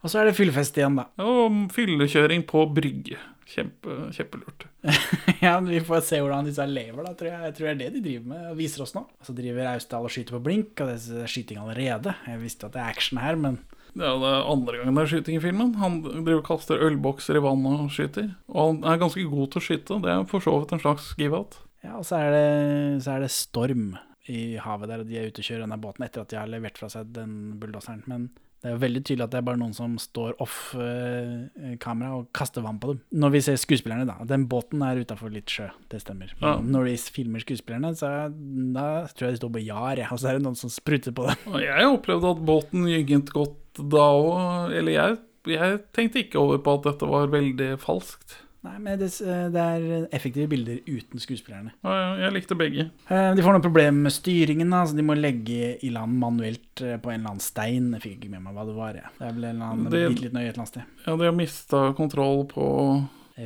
Og 0.00 0.08
så 0.08 0.22
er 0.22 0.30
det 0.30 0.38
fyllefest 0.38 0.78
igjen, 0.78 0.96
da. 0.96 1.10
Og 1.26 1.66
fyllekjøring 1.74 2.46
på 2.48 2.64
brygge. 2.72 3.18
Kjempe, 3.50 3.96
kjempelurt. 4.14 4.66
ja, 5.44 5.56
vi 5.64 5.80
får 5.82 6.04
se 6.06 6.20
hvordan 6.22 6.46
disse 6.46 6.66
lever, 6.70 7.02
da, 7.02 7.14
tror 7.18 7.30
jeg. 7.32 7.42
Jeg 7.48 7.56
tror 7.56 7.66
det 7.66 7.72
er 7.72 7.80
det 7.80 7.90
de 7.96 8.02
driver 8.04 8.28
med 8.30 8.44
og 8.52 8.58
viser 8.60 8.84
oss 8.84 8.94
nå. 8.94 9.02
Og 9.02 9.26
så 9.26 9.34
driver 9.34 9.72
Austdal 9.72 10.06
og 10.06 10.14
skyter 10.14 10.36
på 10.36 10.42
blink, 10.46 10.72
og 10.78 10.92
det 10.92 11.24
er 11.24 11.32
skyting 11.32 11.58
allerede. 11.58 12.14
Jeg 12.30 12.42
visste 12.44 12.68
at 12.68 12.76
det 12.76 12.82
er 12.82 12.92
action 12.94 13.22
her, 13.22 13.38
men 13.40 13.58
Ja, 13.98 14.12
det 14.22 14.28
er 14.28 14.46
andre 14.52 14.76
gangen 14.78 15.00
det 15.00 15.02
er 15.02 15.10
skyting 15.10 15.40
i 15.40 15.42
filmen. 15.42 15.72
Han 15.80 15.96
driver 16.04 16.44
og 16.44 16.46
kaster 16.46 16.84
ølbokser 16.86 17.40
i 17.40 17.42
vannet 17.42 17.88
og 17.88 17.90
skyter. 17.94 18.28
Og 18.52 18.60
han 18.68 18.84
er 18.86 19.02
ganske 19.02 19.24
god 19.32 19.50
til 19.50 19.62
å 19.62 19.66
skyte. 19.66 19.98
Det 20.04 20.12
er 20.14 20.28
for 20.30 20.46
så 20.46 20.54
vidt 20.60 20.76
en 20.76 20.84
slags 20.84 21.10
give-out. 21.18 21.58
Ja, 21.82 21.96
og 21.96 22.06
så 22.06 22.20
er, 22.20 22.36
det, 22.36 23.02
så 23.02 23.16
er 23.16 23.24
det 23.24 23.32
storm 23.34 23.96
i 24.30 24.54
havet 24.62 24.92
der, 24.92 25.02
og 25.02 25.10
de 25.10 25.18
er 25.18 25.26
ute 25.26 25.42
og 25.42 25.48
kjører 25.48 25.64
denne 25.64 25.80
båten 25.80 26.06
etter 26.06 26.22
at 26.22 26.30
de 26.30 26.38
har 26.38 26.50
levert 26.50 26.78
fra 26.78 26.90
seg 26.92 27.10
den 27.16 27.34
bulldoseren. 27.58 28.04
Men 28.06 28.28
det 28.60 28.68
er 28.68 28.74
jo 28.74 28.80
veldig 28.82 29.00
tydelig 29.08 29.24
at 29.24 29.32
det 29.32 29.38
er 29.38 29.44
bare 29.46 29.60
noen 29.60 29.72
som 29.72 29.94
står 30.00 30.34
off 30.44 30.56
eh, 30.76 31.76
kamera 31.80 32.18
og 32.18 32.26
kaster 32.36 32.60
vann 32.64 32.80
på 32.82 32.92
dem. 32.92 32.98
Når 33.22 33.32
vi 33.32 33.40
ser 33.46 33.56
skuespillerne, 33.60 34.04
da. 34.04 34.26
Den 34.28 34.44
båten 34.52 34.84
er 34.84 35.00
utafor 35.00 35.32
litt 35.32 35.48
sjø, 35.48 35.70
det 35.88 36.02
stemmer. 36.02 36.34
Ja. 36.42 36.58
når 36.60 36.90
de 36.90 36.96
filmer 37.14 37.40
skuespillerne, 37.40 37.94
så 37.96 38.10
er, 38.10 38.34
da 38.76 38.84
tror 39.14 39.30
jeg 39.30 39.38
de 39.38 39.40
står 39.40 39.54
på 39.56 39.64
jar, 39.64 40.02
ja. 40.02 40.10
og 40.12 40.20
så 40.20 40.28
er 40.28 40.36
det 40.36 40.44
noen 40.44 40.60
som 40.60 40.72
spruter 40.72 41.16
på 41.16 41.24
dem. 41.30 41.56
Jeg 41.70 41.88
opplevde 41.88 42.34
at 42.36 42.44
båten 42.52 42.84
gynget 42.90 43.32
godt 43.32 43.80
da 43.80 44.06
òg. 44.18 44.76
Eller 44.76 44.92
jeg, 44.92 45.18
jeg 45.56 45.80
tenkte 45.96 46.24
ikke 46.26 46.44
over 46.44 46.60
på 46.60 46.76
at 46.76 46.90
dette 46.90 47.08
var 47.08 47.32
veldig 47.32 47.72
falskt. 47.80 48.42
Nei, 48.62 48.74
men 48.78 48.98
det, 49.00 49.06
det 49.54 49.62
er 49.62 50.08
effektive 50.12 50.46
bilder 50.52 50.82
uten 50.84 51.22
skuespillerne. 51.22 51.70
Ja, 51.82 51.92
ja, 51.96 52.08
jeg 52.26 52.34
likte 52.34 52.56
begge. 52.60 52.90
Eh, 53.08 53.30
De 53.38 53.42
får 53.46 53.54
noen 53.56 53.64
problemer 53.64 54.02
med 54.04 54.12
styringen, 54.12 54.68
da, 54.74 54.82
så 54.84 54.96
de 54.98 55.04
må 55.06 55.16
legge 55.16 55.78
i 55.80 55.88
land 55.94 56.18
manuelt 56.20 56.82
eh, 56.84 56.98
på 57.00 57.08
en 57.12 57.22
eller 57.22 57.30
annen 57.32 57.40
stein. 57.44 57.86
Jeg 57.96 58.02
fikk 58.04 58.18
ikke 58.18 58.32
med 58.34 58.42
meg 58.44 58.58
hva 58.58 58.66
det 58.68 58.74
var. 58.76 58.98
Ja. 59.00 59.08
Det 59.16 59.28
er 59.30 59.32
vel 59.38 59.44
en 59.48 59.54
eller 59.54 59.70
annen 59.70 59.90
Det- 59.94 60.02
bitte 60.10 60.26
liten 60.26 60.36
øy 60.36 60.44
et 60.44 60.50
eller 60.52 60.60
annet 60.64 60.74
sted. 60.74 60.82
Ja, 61.06 61.16
de 61.16 61.24
har 61.30 61.38
mista 61.40 61.80
kontroll 61.96 62.44
på 62.52 62.66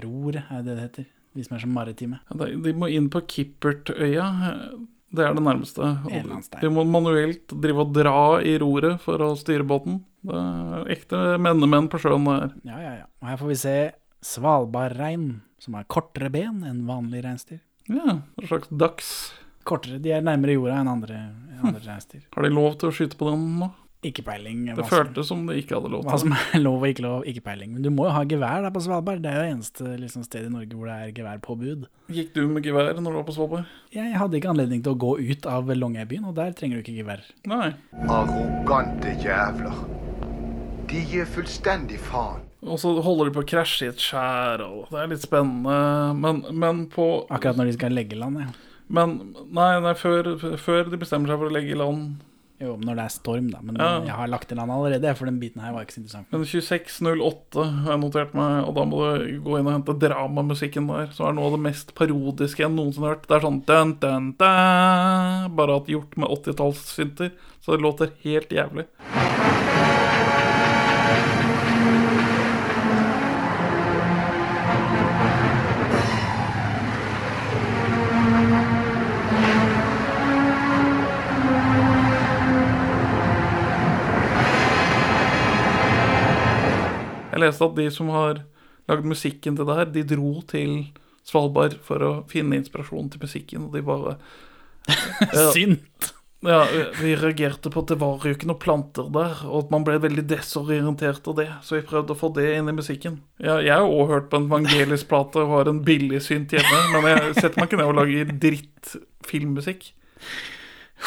Ror, 0.03 0.41
er 0.51 0.63
det 0.67 0.73
det 0.75 0.81
heter. 0.89 1.07
De 1.35 1.43
som 1.47 1.57
er 1.57 1.61
så 1.63 1.69
maritime. 1.71 2.19
ja, 2.31 2.47
de- 2.47 2.73
må 2.75 2.91
inn 2.91 3.09
på 3.11 3.21
Kippertøya. 3.31 4.27
Det 5.15 5.23
er 5.23 5.35
det 5.35 5.43
nærmeste. 5.47 6.59
De 6.61 6.69
må 6.75 6.83
manuelt 6.91 7.47
drive 7.63 7.79
og 7.85 7.93
dra 7.95 8.41
i 8.43 8.57
roret 8.59 8.99
for 9.01 9.19
å 9.23 9.37
styre 9.39 9.63
båten. 9.67 10.01
Det 10.25 10.35
er 10.35 10.89
ekte 10.91 11.21
mennemenn 11.39 11.87
på 11.93 12.01
sjøen 12.03 12.25
der. 12.27 12.51
Ja, 12.65 12.79
ja, 12.83 12.95
ja. 13.03 13.07
Og 13.23 13.29
her 13.29 13.37
får 13.39 13.47
vi 13.53 13.55
se 13.61 13.75
svalbardrein, 14.25 15.41
som 15.61 15.77
har 15.79 15.87
kortere 15.91 16.31
ben 16.33 16.63
enn 16.67 16.85
vanlige 16.89 17.25
reinsdyr. 17.29 17.63
Ja, 17.93 18.21
en 18.41 18.49
slags 18.49 18.69
dachs. 18.73 19.09
Kortere, 19.65 19.99
De 20.01 20.13
er 20.13 20.21
nærmere 20.25 20.57
jorda 20.59 20.81
enn 20.83 20.91
andre, 20.93 21.23
enn 21.55 21.65
andre 21.71 21.81
reinsdyr. 21.87 22.27
Har 22.35 22.45
de 22.45 22.53
lov 22.53 22.75
til 22.81 22.91
å 22.91 22.93
skyte 22.97 23.17
på 23.21 23.31
den 23.31 23.47
nå? 23.63 23.71
Ikke 24.05 24.21
peiling. 24.21 24.67
Det 24.77 24.85
føltes 24.85 25.31
som 25.31 25.47
de 25.49 25.55
ikke 25.57 25.79
hadde 25.79 25.89
lov 25.89 26.03
Hva 26.05 26.19
til. 26.19 26.27
som 26.27 26.35
er 26.37 26.61
lov 26.67 26.83
og 26.85 26.91
ikke 26.91 27.05
lov, 27.07 27.23
ikke 27.31 27.41
peiling. 27.47 27.71
Men 27.73 27.87
du 27.87 27.89
må 27.89 28.05
jo 28.05 28.13
ha 28.13 28.21
gevær 28.29 28.61
der 28.67 28.75
på 28.75 28.83
Svalbard. 28.85 29.23
Det 29.25 29.31
er 29.33 29.39
jo 29.47 29.55
eneste 29.55 29.95
liksom, 30.03 30.27
sted 30.29 30.45
i 30.45 30.53
Norge 30.53 30.77
hvor 30.77 30.91
det 30.91 30.97
er 31.07 31.15
geværpåbud. 31.17 31.87
Gikk 32.13 32.35
du 32.37 32.43
med 32.53 32.69
gevær 32.69 32.91
når 33.01 33.09
du 33.15 33.17
var 33.23 33.25
på 33.31 33.37
Svalbard? 33.39 33.71
Jeg 33.97 34.13
hadde 34.21 34.37
ikke 34.37 34.53
anledning 34.53 34.85
til 34.85 34.93
å 34.93 35.01
gå 35.07 35.15
ut 35.25 35.49
av 35.49 35.73
Longyearbyen, 35.73 36.29
og 36.29 36.37
der 36.37 36.53
trenger 36.53 36.77
du 36.77 36.85
ikke 36.85 36.99
gevær. 37.01 37.25
Nei. 37.49 37.71
Arrogante 38.13 39.17
jævler. 39.25 39.81
De 40.93 41.01
gir 41.09 41.25
fullstendig 41.33 41.97
faen. 42.11 42.44
Og 42.65 42.79
så 42.81 42.95
holder 43.05 43.29
de 43.29 43.35
på 43.37 43.43
å 43.45 43.49
krasje 43.49 43.87
i 43.87 43.93
et 43.93 44.01
skjær, 44.01 44.63
og 44.65 44.87
det 44.93 45.01
er 45.03 45.11
litt 45.13 45.25
spennende. 45.27 45.79
Men, 46.17 46.45
men 46.57 46.85
på 46.93 47.09
Akkurat 47.29 47.59
når 47.61 47.69
de 47.73 47.75
skal 47.77 47.93
legge 47.97 48.17
land, 48.17 48.41
ja. 48.41 48.53
Men 48.95 49.19
nei, 49.53 49.71
nei 49.81 49.95
før, 49.97 50.35
før 50.61 50.89
de 50.93 50.99
bestemmer 51.01 51.29
seg 51.33 51.41
for 51.41 51.49
å 51.49 51.55
legge 51.55 51.73
i 51.73 51.77
land 51.79 52.19
Jo, 52.61 52.75
når 52.81 52.99
det 52.99 53.05
er 53.05 53.13
storm, 53.13 53.47
da. 53.53 53.59
Men 53.65 53.77
Ja. 53.81 53.89
jeg 54.07 54.15
har 54.17 54.29
lagt 54.31 54.53
i 54.53 54.57
land 54.57 54.71
allerede, 54.73 55.13
for 55.19 55.27
den 55.29 55.41
biten 55.41 55.61
her 55.65 55.73
var 55.75 55.85
ikke 55.85 55.97
så 55.97 56.03
interessant. 56.03 56.29
Men 56.33 56.45
2608 56.47 57.65
har 57.85 57.91
jeg 57.97 58.03
notert 58.05 58.37
meg, 58.39 58.53
og 58.69 58.77
da 58.79 58.85
må 58.89 59.01
du 59.03 59.41
gå 59.45 59.59
inn 59.59 59.67
og 59.69 59.75
hente 59.75 59.97
dramamusikken 60.05 60.87
der. 60.89 61.11
Som 61.17 61.27
er 61.29 61.37
noe 61.37 61.51
av 61.51 61.57
det 61.59 61.65
mest 61.67 61.93
parodiske 61.99 62.63
jeg 62.65 62.73
noensinne 62.73 63.09
har 63.11 63.17
hørt. 63.17 63.27
Det 63.29 63.37
er 63.37 63.45
sånn 63.45 63.61
dun, 63.69 63.97
dun, 64.01 64.31
dun, 64.41 65.51
Bare 65.59 65.77
at 65.81 65.91
gjort 65.93 66.17
med 66.17 66.31
80-tallssynter. 66.39 67.35
Så 67.61 67.75
det 67.77 67.83
låter 67.85 68.15
helt 68.25 68.49
jævlig. 68.55 68.87
Jeg 87.35 87.43
leste 87.43 87.67
at 87.67 87.79
de 87.79 87.89
som 87.91 88.11
har 88.15 88.45
lagd 88.91 89.07
musikken 89.09 89.57
til 89.59 89.67
det 89.67 89.79
her, 89.79 89.89
de 89.91 90.05
dro 90.07 90.37
til 90.47 90.75
Svalbard 91.27 91.79
for 91.83 92.05
å 92.05 92.13
finne 92.31 92.61
inspirasjon 92.61 93.09
til 93.11 93.25
musikken, 93.25 93.69
og 93.69 93.75
de 93.75 93.83
bare 93.87 94.19
Ja. 95.35 95.49
Synt! 95.55 96.13
Ja, 96.45 96.67
vi 97.01 97.15
reagerte 97.17 97.71
på 97.73 97.81
at 97.81 97.89
det 97.89 97.97
var 98.03 98.21
jo 98.21 98.35
ikke 98.35 98.47
noen 98.51 98.61
planter 98.61 99.07
der, 99.09 99.39
og 99.49 99.63
at 99.63 99.71
man 99.73 99.85
ble 99.87 99.95
veldig 100.03 100.27
desorientert 100.29 101.25
av 101.31 101.39
det, 101.39 101.47
så 101.65 101.79
vi 101.79 101.87
prøvde 101.89 102.13
å 102.13 102.19
få 102.21 102.29
det 102.37 102.45
inn 102.59 102.69
i 102.69 102.75
musikken. 102.77 103.17
Ja, 103.41 103.57
jeg 103.65 103.73
har 103.73 103.89
også 103.89 104.11
hørt 104.13 104.29
på 104.29 104.43
en 104.43 104.51
Vangelis-plate 104.53 105.41
og 105.41 105.55
har 105.55 105.71
en 105.73 105.81
billig 105.87 106.21
synt 106.27 106.53
hjemme, 106.53 106.83
men 106.93 107.09
jeg 107.15 107.39
setter 107.39 107.57
meg 107.57 107.71
ikke 107.71 107.81
ned 107.81 107.89
og 107.89 107.97
lager 108.03 108.35
dritt 108.45 108.93
filmmusikk. 109.25 109.89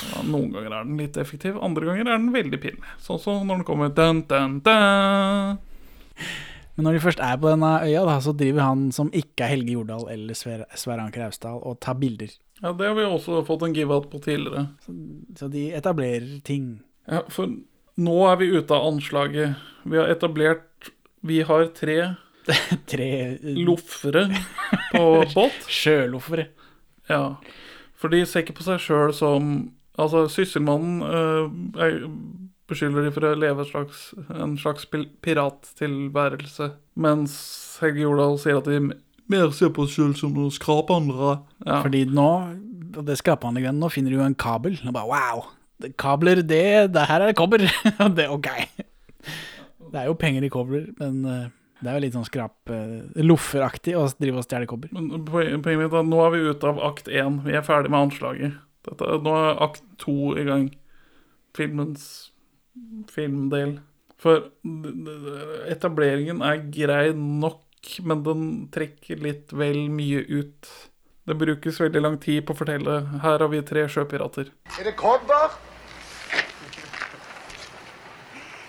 Ja, 0.07 0.25
noen 0.25 0.49
ganger 0.55 0.73
er 0.73 0.89
den 0.89 0.97
litt 1.05 1.21
effektiv, 1.21 1.61
andre 1.61 1.85
ganger 1.85 2.09
er 2.09 2.17
den 2.17 2.33
veldig 2.33 2.61
pinlig. 2.65 2.97
Sånn 3.05 3.21
som 3.21 3.45
når 3.45 3.61
den 3.61 3.69
kommer 3.69 3.93
dun, 3.93 4.25
dun, 4.25 4.57
dun. 4.65 5.61
Men 6.77 6.85
når 6.85 6.93
de 6.97 6.99
først 7.07 7.21
er 7.25 7.37
på 7.41 7.49
denne 7.49 7.71
øya, 7.87 8.03
da, 8.05 8.19
så 8.21 8.33
driver 8.37 8.61
han 8.67 8.83
som 8.93 9.07
ikke 9.15 9.45
er 9.47 9.49
Helge 9.55 9.73
Jordal 9.73 10.03
eller 10.13 10.37
Sver 10.37 10.59
Sverre 10.77 11.07
Anker 11.07 11.23
Austdal, 11.25 11.57
og 11.65 11.79
tar 11.81 11.97
bilder. 11.97 12.29
Ja, 12.61 12.69
det 12.77 12.85
har 12.89 12.93
vi 12.97 13.05
også 13.07 13.39
fått 13.47 13.63
en 13.65 13.73
give-out 13.73 14.05
på 14.11 14.19
tidligere. 14.21 14.67
Så 15.37 15.49
de 15.53 15.63
etablerer 15.77 16.35
ting. 16.45 16.67
Ja, 17.09 17.23
for 17.33 17.49
nå 17.97 18.15
er 18.29 18.37
vi 18.37 18.51
ute 18.53 18.77
av 18.77 18.85
anslaget. 18.91 19.55
Vi 19.89 19.97
har 19.97 20.09
etablert 20.13 20.91
Vi 21.25 21.39
har 21.49 21.65
tre 21.73 21.95
Tre 22.93 23.09
loffere 23.57 24.27
på 24.93 25.07
båt. 25.33 25.65
Sjøloffere. 25.73 26.45
Ja. 27.09 27.23
For 27.97 28.13
de 28.13 28.21
ser 28.29 28.45
ikke 28.45 28.59
på 28.61 28.67
seg 28.69 28.79
sjøl 28.85 29.13
som 29.17 29.49
Altså, 29.97 30.27
Sysselmannen 30.29 30.99
øh, 31.01 31.47
er- 31.81 32.03
beskylder 32.67 33.05
de 33.07 33.11
for 33.15 33.25
å 33.29 33.33
leve 33.39 33.65
slags, 33.69 34.09
en 34.33 34.57
slags 34.59 34.85
pirattilværelse, 34.91 36.71
mens 36.99 37.35
Helge 37.81 38.03
Jordal 38.05 38.37
sier 38.41 38.59
at 38.59 38.67
de 38.69 38.79
mer 39.27 39.51
ser 39.55 39.71
på 39.75 39.85
seg 39.87 39.95
sjøl 39.97 40.15
som 40.19 40.33
noen 40.35 40.53
skraphandlere. 40.55 41.37
Ja. 41.65 41.81
Fordi 41.83 42.05
nå, 42.09 42.27
og 42.97 43.03
det 43.07 43.17
skrapeanlegget, 43.19 43.75
nå 43.75 43.89
finner 43.91 44.13
du 44.13 44.19
jo 44.21 44.25
en 44.27 44.35
kabel. 44.39 44.77
Og 44.87 44.93
bare 44.95 45.11
wow! 45.11 45.45
det- 45.83 45.93
Kabler, 45.99 46.41
det, 46.41 46.63
det 46.95 47.03
her 47.09 47.21
er 47.27 47.33
kobber. 47.37 47.63
Det 48.17 48.23
er 48.25 48.31
ok. 48.33 48.47
Det 49.87 49.99
er 50.01 50.07
jo 50.09 50.15
penger 50.19 50.43
i 50.43 50.49
kobler, 50.51 50.87
men 50.99 51.19
eh, 51.25 51.43
det 51.79 51.87
er 51.91 51.95
jo 51.95 52.01
litt 52.03 52.15
sånn 52.17 52.25
skrap 52.27 52.71
uh, 52.73 53.05
lofferaktig 53.23 53.93
å 53.95 54.07
drive 54.19 54.41
og 54.41 54.47
stjele 54.47 54.67
kobber. 54.67 54.89
Men 54.95 55.21
poen- 55.27 55.61
poenget 55.63 55.83
mitt 55.85 55.93
er 55.95 56.07
nå 56.07 56.23
er 56.25 56.33
vi 56.33 56.41
ute 56.49 56.67
av 56.71 56.81
akt 56.89 57.07
én. 57.07 57.37
Vi 57.45 57.53
er 57.55 57.63
ferdig 57.63 57.91
med 57.93 58.07
anslaget. 58.09 58.57
Dette, 58.87 59.11
nå 59.23 59.35
er 59.37 59.61
akt 59.67 59.83
to 60.01 60.33
i 60.39 60.43
gang. 60.47 60.65
Filmens 61.55 62.31
filmdel. 63.11 63.77
For 64.17 64.49
etableringen 65.69 66.41
er 66.41 66.63
grei 66.73 67.13
nok, 67.13 67.63
men 68.03 68.23
den 68.25 68.45
trekker 68.73 69.21
litt 69.21 69.53
vel 69.53 69.85
mye 69.93 70.23
ut. 70.25 70.71
Det 71.27 71.35
brukes 71.37 71.79
veldig 71.83 72.01
lang 72.01 72.17
tid 72.23 72.45
på 72.47 72.55
å 72.55 72.57
fortelle. 72.57 72.97
Her 73.21 73.43
har 73.43 73.49
vi 73.51 73.61
tre 73.67 73.85
sjøpirater. 73.91 74.49
Er 74.79 74.87
det 74.87 74.95
kobber? 74.99 75.57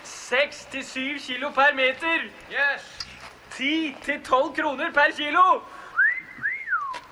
Seks 0.05 0.65
til 0.69 0.83
syv 0.85 1.21
kilo 1.23 1.49
per 1.55 1.73
meter. 1.77 2.27
Yes. 2.53 2.85
Ti 3.55 3.95
til 4.05 4.19
tolv 4.27 4.51
kroner 4.59 4.91
per 4.93 5.15
kilo. 5.17 5.45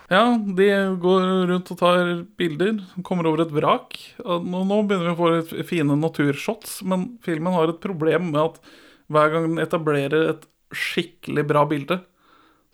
Ja, 0.08 0.38
de 0.40 0.68
går 1.04 1.24
rundt 1.50 1.70
og 1.74 1.80
tar 1.82 2.10
bilder, 2.40 2.78
kommer 3.04 3.28
over 3.28 3.44
et 3.44 3.52
vrak. 3.52 3.98
Nå, 4.24 4.62
nå 4.64 4.78
begynner 4.88 5.10
vi 5.10 5.16
å 5.16 5.20
få 5.20 5.32
litt 5.34 5.52
fine 5.68 5.98
naturshots, 6.00 6.78
men 6.88 7.18
filmen 7.26 7.52
har 7.52 7.74
et 7.74 7.82
problem 7.84 8.30
med 8.32 8.40
at 8.46 8.62
hver 9.12 9.34
gang 9.34 9.50
den 9.50 9.60
etablerer 9.64 10.30
et 10.32 10.46
skikkelig 10.76 11.44
bra 11.50 11.66
bilde, 11.68 12.00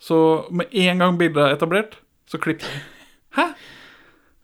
så 0.02 0.18
med 0.54 0.70
en 0.84 1.02
gang 1.02 1.18
bildet 1.18 1.42
er 1.42 1.56
etablert, 1.56 1.98
så 2.30 2.38
klipper 2.42 2.70
den. 2.70 2.86
Hæ? 3.34 3.48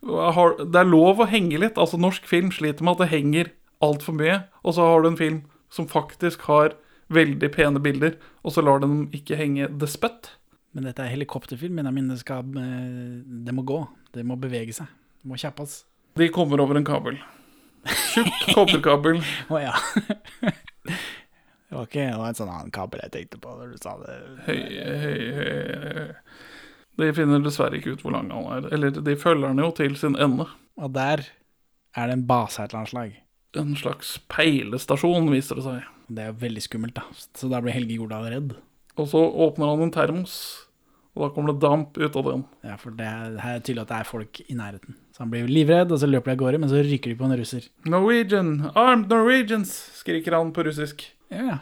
Det 0.01 0.81
er 0.81 0.91
lov 0.91 1.23
å 1.23 1.29
henge 1.31 1.59
litt. 1.63 1.79
Altså, 1.79 1.99
norsk 2.01 2.27
film 2.27 2.51
sliter 2.55 2.87
med 2.87 2.97
at 2.97 3.05
det 3.05 3.11
henger 3.15 3.55
altfor 3.85 4.17
mye, 4.19 4.43
og 4.65 4.75
så 4.75 4.87
har 4.89 5.03
du 5.03 5.13
en 5.13 5.21
film 5.21 5.41
som 5.71 5.87
faktisk 5.91 6.49
har 6.51 6.75
veldig 7.13 7.51
pene 7.55 7.83
bilder, 7.83 8.17
og 8.43 8.55
så 8.55 8.67
lar 8.67 8.83
den 8.83 9.05
ikke 9.15 9.39
henge 9.39 9.71
despøtt. 9.79 10.33
Men 10.77 10.87
dette 10.87 11.03
er 11.03 11.13
helikopterfilm, 11.15 11.75
men 11.79 11.89
jeg 11.89 11.97
mener 11.97 12.15
det 12.15 12.23
skal 12.23 12.47
eh, 12.61 13.21
Det 13.47 13.55
må 13.57 13.65
gå. 13.67 13.81
Det 14.15 14.25
må 14.27 14.39
bevege 14.41 14.75
seg. 14.77 14.91
Det 15.21 15.31
må 15.31 15.39
kjappes. 15.41 15.83
De 16.19 16.29
kommer 16.35 16.63
over 16.63 16.79
en 16.79 16.87
kabel. 16.87 17.19
Tjukk 17.87 18.55
kobberkabel. 18.55 19.21
Å 19.55 19.61
ja. 19.63 19.75
det 20.43 21.75
var 21.75 21.87
ikke 21.87 22.07
det 22.07 22.21
var 22.21 22.31
en 22.31 22.39
sånn 22.39 22.53
annen 22.53 22.73
kabel 22.75 23.03
jeg 23.07 23.15
tenkte 23.17 23.41
på 23.43 23.55
når 23.57 23.75
du 23.75 23.83
sa 23.83 23.97
det. 24.03 24.17
Høy, 24.47 24.63
høy, 25.05 25.21
høy. 25.39 26.09
De 27.01 27.11
finner 27.17 27.43
dessverre 27.43 27.79
ikke 27.79 27.95
ut 27.97 28.03
hvor 28.05 28.15
lang 28.15 28.31
han 28.35 28.49
er. 28.59 28.71
Eller 28.75 28.95
de 28.95 29.17
følger 29.19 29.53
han 29.53 29.63
jo 29.63 29.71
til 29.77 29.97
sin 29.99 30.19
ende. 30.21 30.47
Og 30.81 30.93
der 30.95 31.25
er 31.97 32.11
det 32.11 32.19
en 32.19 32.27
base 32.29 32.61
av 32.61 32.67
et 32.67 32.75
eller 32.75 32.83
annet 32.83 32.95
slag. 32.95 33.15
En 33.61 33.73
slags 33.79 34.17
peilestasjon, 34.31 35.31
viser 35.33 35.59
det 35.59 35.67
seg. 35.67 35.87
Det 36.11 36.23
er 36.23 36.33
jo 36.33 36.41
veldig 36.43 36.63
skummelt, 36.63 36.99
da. 36.99 37.07
Så 37.39 37.49
da 37.51 37.63
blir 37.63 37.75
Helge 37.75 37.97
Jordal 37.99 38.29
redd. 38.31 38.53
Og 38.99 39.07
så 39.11 39.21
åpner 39.47 39.71
han 39.71 39.85
en 39.87 39.93
termos, 39.95 40.35
og 41.15 41.25
da 41.25 41.29
kommer 41.35 41.53
det 41.53 41.63
damp 41.63 41.99
ut 41.99 42.17
av 42.17 42.27
den. 42.27 42.45
Ja, 42.67 42.77
for 42.81 42.95
det 42.97 43.07
er, 43.07 43.37
er 43.39 43.63
tydelig 43.63 43.85
at 43.85 43.93
det 43.93 43.99
er 44.01 44.09
folk 44.09 44.41
i 44.47 44.57
nærheten. 44.59 44.97
Så 45.15 45.25
han 45.25 45.33
blir 45.33 45.51
livredd, 45.51 45.93
og 45.93 46.01
så 46.03 46.09
løper 46.09 46.33
de 46.33 46.37
av 46.37 46.43
gårde, 46.45 46.61
men 46.63 46.71
så 46.73 46.83
ryker 46.87 47.13
de 47.13 47.19
på 47.19 47.27
en 47.27 47.37
russer. 47.39 47.67
Norwegian! 47.91 48.55
Armed 48.75 49.11
Norwegians! 49.13 49.73
skriker 50.01 50.37
han 50.39 50.53
på 50.57 50.65
russisk. 50.67 51.07
Ja, 51.31 51.61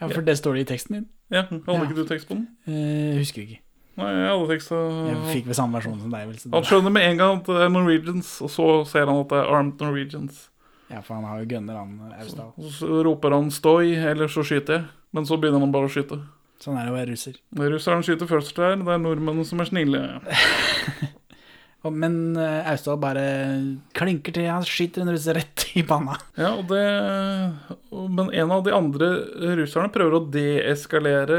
ja 0.00 0.08
for 0.14 0.24
det 0.24 0.36
står 0.40 0.58
det 0.58 0.66
i 0.66 0.68
teksten 0.74 0.98
din. 0.98 1.08
Ja, 1.32 1.44
Hadde 1.48 1.80
ikke 1.84 1.96
du 1.96 2.08
tekst 2.08 2.28
på 2.28 2.36
den? 2.36 2.46
Eh, 2.68 3.16
husker 3.20 3.44
ikke. 3.44 3.60
Nei, 3.98 4.12
jeg 4.14 4.28
hadde 4.30 4.46
tekst 4.52 4.70
Jeg 4.70 5.16
fikk 5.32 5.48
vel 5.50 5.56
samme 5.58 5.74
versjon 5.74 5.98
som 5.98 6.12
deg. 6.12 6.28
Vel, 6.30 6.52
Han 6.54 6.66
skjønner 6.68 6.92
med 6.94 7.06
en 7.08 7.18
gang 7.18 7.40
at 7.40 7.48
det 7.50 7.64
er 7.64 7.72
Norwegians, 7.74 8.36
og 8.46 8.52
så 8.54 8.68
ser 8.88 9.10
han 9.10 9.24
at 9.24 9.32
det 9.32 9.40
er 9.40 9.50
Armed 9.56 9.82
Norwegians. 9.82 10.44
Ja, 10.88 11.02
for 11.04 11.18
han 11.18 11.26
har 11.28 11.42
jo 11.42 11.48
gunner, 11.50 11.80
han 11.82 12.14
Austdal. 12.16 12.52
Så, 12.56 12.70
så 12.78 13.00
roper 13.04 13.34
han 13.34 13.50
'stoi', 13.52 13.98
eller 14.10 14.30
så 14.32 14.44
skyter 14.46 14.78
jeg. 14.78 14.86
Men 15.16 15.28
så 15.28 15.38
begynner 15.40 15.62
han 15.64 15.72
bare 15.74 15.88
å 15.88 15.92
skyte. 15.92 16.20
Sånn 16.62 16.78
er 16.78 16.88
det 16.88 16.92
å 16.92 16.96
være 16.96 17.12
russer. 17.12 17.36
Russeren 17.54 18.02
skyter 18.06 18.28
først 18.30 18.56
der, 18.58 18.80
det 18.82 18.94
er 18.94 19.00
nordmennene 19.02 19.46
som 19.46 19.62
er 19.62 19.70
snille. 19.70 20.02
Men 21.88 22.34
eh, 22.36 22.66
Austdal 22.72 22.98
bare 23.00 23.22
klinker 23.96 24.34
til, 24.34 24.48
han 24.50 24.66
skyter 24.66 25.04
en 25.04 25.12
russer 25.14 25.38
rett 25.38 25.68
i 25.78 25.84
panna. 25.86 26.16
Ja, 26.36 26.50
og 26.58 26.66
det 26.72 26.82
Men 27.94 28.32
en 28.34 28.52
av 28.52 28.64
de 28.66 28.74
andre 28.74 29.12
russerne 29.60 29.92
prøver 29.94 30.18
å 30.18 30.24
deeskalere 30.34 31.38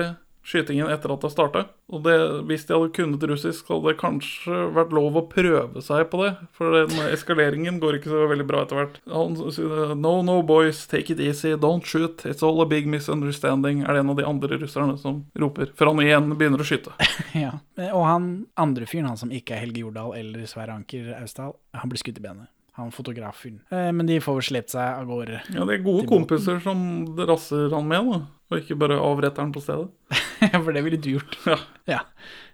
skytingen 0.50 0.90
etter 0.90 1.14
at 1.14 1.24
det 1.24 1.32
starta. 1.34 1.64
Og 1.90 2.04
det, 2.06 2.16
hvis 2.50 2.66
de 2.68 2.76
hadde 2.76 2.92
kunnet 2.96 3.24
russisk, 3.30 3.70
hadde 3.70 3.92
det 3.92 4.00
kanskje 4.02 4.58
vært 4.76 4.94
lov 4.96 5.18
å 5.18 5.26
prøve 5.30 5.84
seg 5.86 6.08
på 6.12 6.22
det. 6.24 6.32
For 6.58 6.76
den 6.76 7.10
eskaleringen 7.10 7.80
går 7.82 8.00
ikke 8.00 8.12
så 8.14 8.26
veldig 8.30 8.48
bra 8.50 8.64
etter 8.66 8.82
hvert. 8.82 9.00
Han 9.14 9.38
sier 9.40 9.96
No, 10.00 10.20
no, 10.26 10.40
boys, 10.46 10.84
take 10.90 11.14
it 11.14 11.24
easy, 11.24 11.56
don't 11.60 11.86
shoot. 11.86 12.26
It's 12.26 12.46
all 12.46 12.62
a 12.64 12.68
big 12.70 12.90
misunderstanding, 12.90 13.84
er 13.86 13.98
det 13.98 14.04
en 14.04 14.14
av 14.14 14.20
de 14.20 14.28
andre 14.28 14.60
russerne 14.62 14.98
som 15.02 15.24
roper. 15.40 15.74
Før 15.78 15.94
han 15.94 16.04
igjen 16.06 16.32
begynner 16.36 16.62
å 16.62 16.68
skyte. 16.68 16.94
ja. 17.46 17.58
Og 17.90 18.06
han 18.06 18.30
andre 18.60 18.90
fyren, 18.90 19.10
han 19.12 19.20
som 19.20 19.34
ikke 19.34 19.58
er 19.58 19.66
Helge 19.66 19.86
Jordal 19.86 20.16
eller 20.20 20.48
Sverre 20.50 20.78
Anker 20.78 21.14
Austdal, 21.20 21.56
han 21.78 21.92
blir 21.92 22.02
skutt 22.02 22.22
i 22.22 22.26
benet. 22.26 22.50
Han 22.80 22.94
fotograffyren. 22.96 23.60
Eh, 23.70 23.92
men 23.92 24.08
de 24.08 24.22
får 24.24 24.38
vel 24.38 24.46
slept 24.54 24.72
seg 24.72 25.02
av 25.02 25.08
gårde. 25.10 25.42
Ja, 25.52 25.66
det 25.68 25.80
er 25.80 25.82
gode 25.84 26.06
kompiser 26.08 26.62
som 26.64 26.80
rasser 27.28 27.74
han 27.76 27.90
med, 27.90 28.08
da. 28.08 28.20
Og 28.50 28.62
ikke 28.64 28.78
bare 28.82 28.98
avretter 28.98 29.44
den 29.44 29.54
på 29.54 29.62
stedet. 29.62 29.90
For 30.64 30.72
det 30.74 30.84
ville 30.86 31.00
du 31.02 31.12
gjort. 31.18 31.36
Ja. 31.46 31.58
ja. 31.90 32.04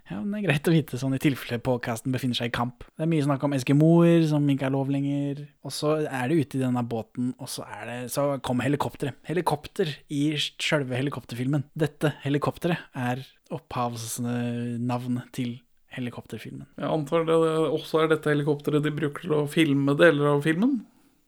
Ja, 0.06 0.20
men 0.22 0.36
Det 0.36 0.44
er 0.44 0.46
greit 0.52 0.68
å 0.70 0.74
vite 0.74 0.98
sånn 1.00 1.16
i 1.16 1.20
tilfelle 1.22 1.58
podkasten 1.66 2.14
befinner 2.14 2.38
seg 2.38 2.52
i 2.52 2.54
kamp. 2.54 2.84
Det 2.94 3.02
er 3.02 3.10
mye 3.10 3.24
snakk 3.24 3.42
om 3.42 3.56
eskimoer 3.56 4.22
som 4.30 4.44
ikke 4.52 4.68
er 4.68 4.74
lov 4.74 4.90
lenger. 4.92 5.40
Og 5.66 5.74
så 5.74 5.96
er 6.04 6.30
det 6.30 6.38
ute 6.38 6.60
i 6.60 6.62
denne 6.62 6.84
båten, 6.86 7.32
og 7.42 7.50
så, 7.50 7.66
det, 7.88 7.98
så 8.14 8.28
kommer 8.46 8.68
helikopteret. 8.68 9.18
Helikopter 9.26 9.90
i 10.14 10.22
sjølve 10.38 11.00
helikopterfilmen. 11.00 11.66
Dette 11.74 12.14
helikopteret 12.22 12.86
er 12.94 13.24
opphavsnavnet 13.56 15.32
til 15.34 15.56
helikopterfilmen. 15.96 16.68
Jeg 16.78 16.92
antar 16.92 17.26
det 17.26 17.36
også 17.40 18.04
er 18.04 18.12
dette 18.14 18.30
helikopteret 18.30 18.86
de 18.86 18.94
bruker 18.94 19.26
til 19.26 19.34
å 19.40 19.46
filme 19.50 19.96
deler 19.98 20.36
av 20.36 20.46
filmen. 20.46 20.84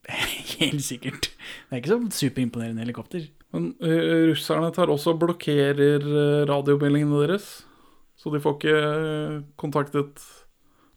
Helt 0.59 0.83
sikkert. 0.85 1.31
Det 1.69 1.75
er 1.75 1.81
ikke 1.81 1.91
så 1.95 1.99
superimponerende 2.23 2.83
helikopter. 2.85 3.27
Men 3.53 3.71
uh, 3.81 4.29
russerne 4.29 4.69
tar 4.75 4.91
også 4.93 5.15
og 5.15 5.23
blokkerer 5.23 6.05
eh, 6.05 6.45
radiomeldingene 6.49 7.23
deres. 7.25 7.49
Så 8.19 8.31
de 8.33 8.41
får 8.43 8.57
ikke 8.57 8.79
eh, 8.79 9.35
kontaktet 9.59 10.21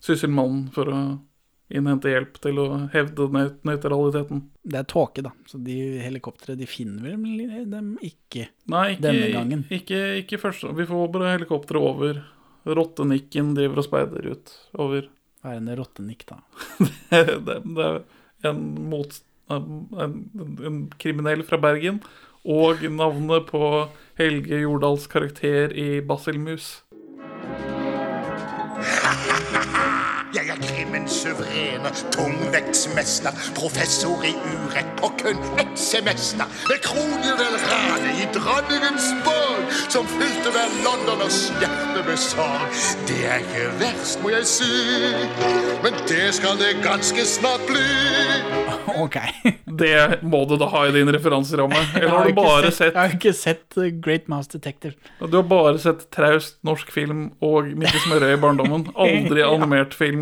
sysselmannen 0.03 0.67
for 0.75 0.91
å 0.91 1.03
innhente 1.73 2.11
hjelp 2.11 2.37
til 2.43 2.59
å 2.61 2.67
hevde 2.93 3.29
nøy- 3.33 3.55
nøytraliteten. 3.65 4.43
Det 4.63 4.81
er 4.83 4.89
tåke, 4.91 5.23
da, 5.25 5.31
så 5.49 5.61
de 5.63 5.77
helikoptre 6.03 6.57
de 6.59 6.67
finner 6.69 7.15
vel 7.15 7.71
dem 7.71 7.95
ikke 8.05 8.49
Nei, 8.71 8.89
ikke, 8.97 9.05
denne 9.07 9.31
gangen. 9.33 9.63
Ikke, 9.73 10.01
ikke 10.21 10.41
først. 10.43 10.67
Vi 10.77 10.89
får 10.91 11.13
bare 11.15 11.37
helikopteret 11.39 11.89
over. 11.93 12.21
Rottenikken 12.69 13.55
driver 13.57 13.81
og 13.81 13.87
speider 13.87 14.29
ut 14.35 14.53
over. 14.83 15.09
Hva 15.43 15.55
er 15.55 15.63
en 15.63 15.73
rottenikk, 15.79 16.27
da? 16.29 16.43
det, 17.15 17.63
det 17.65 17.87
er 17.87 18.03
en, 18.45 18.63
mot, 18.91 19.19
en, 19.51 19.67
en, 20.63 20.79
kriminell 20.99 21.45
fra 21.47 21.61
Bergen. 21.63 22.03
Og 22.43 22.83
navnet 22.91 23.47
på 23.51 23.89
Helge 24.19 24.63
Jordals 24.65 25.07
karakter 25.07 25.75
i 25.79 26.01
Basilmus. 26.01 26.83
Jeg 30.33 30.49
er 30.49 30.61
krimmens 30.65 31.13
suverene 31.23 31.91
tungvektsmester, 32.15 33.35
professor 33.57 34.23
i 34.25 34.31
urett 34.33 34.89
på 34.97 35.11
kun 35.21 35.43
ett 35.61 35.75
semester. 35.79 36.49
Med 36.71 36.81
kronjuvelranet 36.87 38.23
i 38.23 38.29
dronningens 38.33 39.11
borg, 39.27 39.69
som 39.93 40.09
fylte 40.15 40.55
hver 40.55 40.73
londoners 40.87 41.43
hjerte 41.61 42.05
med 42.09 42.17
sorg. 42.23 42.81
Det 43.11 43.21
er 43.29 43.45
ikke 43.45 43.67
verst, 43.83 44.23
må 44.25 44.33
jeg 44.33 44.49
si, 44.49 44.73
men 45.85 46.01
det 46.09 46.25
skal 46.39 46.57
det 46.63 46.73
ganske 46.85 47.27
snart 47.29 47.69
bli. 47.69 47.85
Ok. 49.03 49.21
Det 49.83 50.19
må 50.29 50.43
du 50.45 50.53
da 50.61 50.67
ha 50.69 50.83
i 50.85 50.91
din 50.93 51.09
referanseramme. 51.15 51.79
Eller 51.97 52.11
har 52.13 52.27
du 52.29 52.35
bare 52.37 52.69
sett, 52.69 52.77
sett 52.77 52.93
Jeg 52.93 53.01
har 53.01 53.15
ikke 53.17 53.33
sett 53.33 53.77
uh, 53.81 53.87
Great 54.05 54.27
Mouse 54.29 54.51
Detective. 54.53 54.93
Du 55.23 55.39
har 55.39 55.47
bare 55.49 55.79
sett 55.81 56.03
traust 56.13 56.59
norsk 56.67 56.91
film 56.93 57.23
og 57.43 57.71
Midt 57.81 57.95
i 57.97 58.03
smørøyet 58.05 58.37
i 58.37 58.43
barndommen. 58.43 58.85
Aldri 59.07 59.41
Ja. 59.41 59.49
animert 59.57 59.97
film 59.97 60.22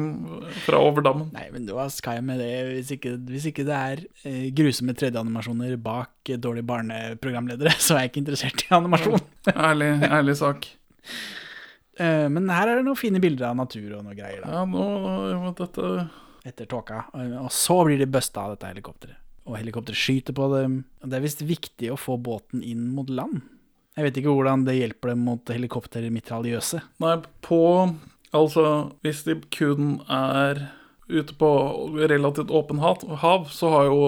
fra 0.65 0.81
over 0.83 1.05
dammen. 1.07 1.29
Nei, 1.35 1.49
men 1.55 1.67
hva 1.69 1.87
skal 1.93 2.19
jeg 2.19 2.27
med 2.27 2.41
det 2.43 2.51
hvis 2.71 2.93
ikke, 2.97 3.17
hvis 3.31 3.49
ikke 3.51 3.67
det 3.69 3.77
er 3.77 4.05
eh, 4.29 4.47
grusomme 4.57 4.95
3D-animasjoner 4.97 5.77
bak 5.83 6.33
dårlige 6.43 6.69
barneprogramledere, 6.71 7.75
så 7.85 7.97
er 7.97 8.07
jeg 8.07 8.13
ikke 8.13 8.25
interessert 8.25 8.65
i 8.67 8.73
animasjon. 8.79 9.23
Ærlig, 9.71 9.93
ærlig 10.11 10.39
sak. 10.41 10.71
Eh, 12.01 12.31
men 12.33 12.47
her 12.49 12.65
er 12.65 12.79
det 12.79 12.85
noen 12.87 12.97
fine 12.97 13.21
bilder 13.21 13.51
av 13.51 13.57
natur 13.59 13.99
og 13.99 14.07
noe 14.07 14.15
greier. 14.17 14.41
da. 14.41 14.55
Ja, 14.55 14.63
nå 14.65 15.51
dette 15.59 15.91
Etter 16.49 16.65
tåka. 16.65 17.03
Og 17.43 17.51
så 17.53 17.75
blir 17.85 18.01
de 18.01 18.07
busta 18.09 18.47
av 18.47 18.55
dette 18.55 18.71
helikopteret. 18.71 19.19
Og 19.45 19.59
helikopteret 19.59 20.01
skyter 20.01 20.33
på 20.37 20.47
dem. 20.55 20.79
Det 21.05 21.19
er 21.19 21.25
visst 21.27 21.43
viktig 21.45 21.91
å 21.93 21.99
få 22.01 22.17
båten 22.17 22.63
inn 22.65 22.87
mot 22.97 23.11
land. 23.13 23.43
Jeg 23.99 24.07
vet 24.07 24.21
ikke 24.21 24.33
hvordan 24.33 24.65
det 24.65 24.79
hjelper 24.79 25.13
dem 25.13 25.25
mot 25.27 25.53
helikoptermitraljøse. 25.53 26.81
Nei, 27.03 27.17
på 27.45 27.61
Altså, 28.37 28.93
hvis 29.03 29.25
de 29.27 29.35
kun 29.51 29.97
er 30.09 30.61
ute 31.11 31.35
på 31.35 31.49
relativt 32.07 32.53
åpen 32.55 32.79
hav, 32.79 33.49
så 33.51 33.71
har 33.73 33.89
jo 33.89 34.05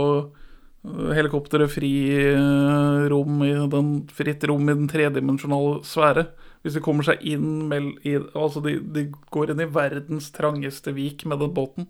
eh, 0.87 1.11
helikopteret 1.17 1.73
fri 1.75 1.91
eh, 2.31 3.09
rom 3.11 3.43
i 3.43 3.51
den, 3.73 3.91
fritt 4.15 4.45
rom 4.47 4.69
i 4.71 4.77
den 4.79 4.87
tredimensjonale 4.93 5.81
sfære. 5.87 6.29
Hvis 6.63 6.77
de 6.79 6.85
kommer 6.85 7.03
seg 7.03 7.25
inn 7.27 7.65
mell, 7.67 7.89
i, 8.07 8.15
Altså, 8.39 8.63
de, 8.63 8.77
de 8.95 9.09
går 9.35 9.51
inn 9.51 9.65
i 9.65 9.71
verdens 9.75 10.31
trangeste 10.31 10.95
vik 10.95 11.25
med 11.27 11.43
den 11.43 11.51
båten. 11.57 11.89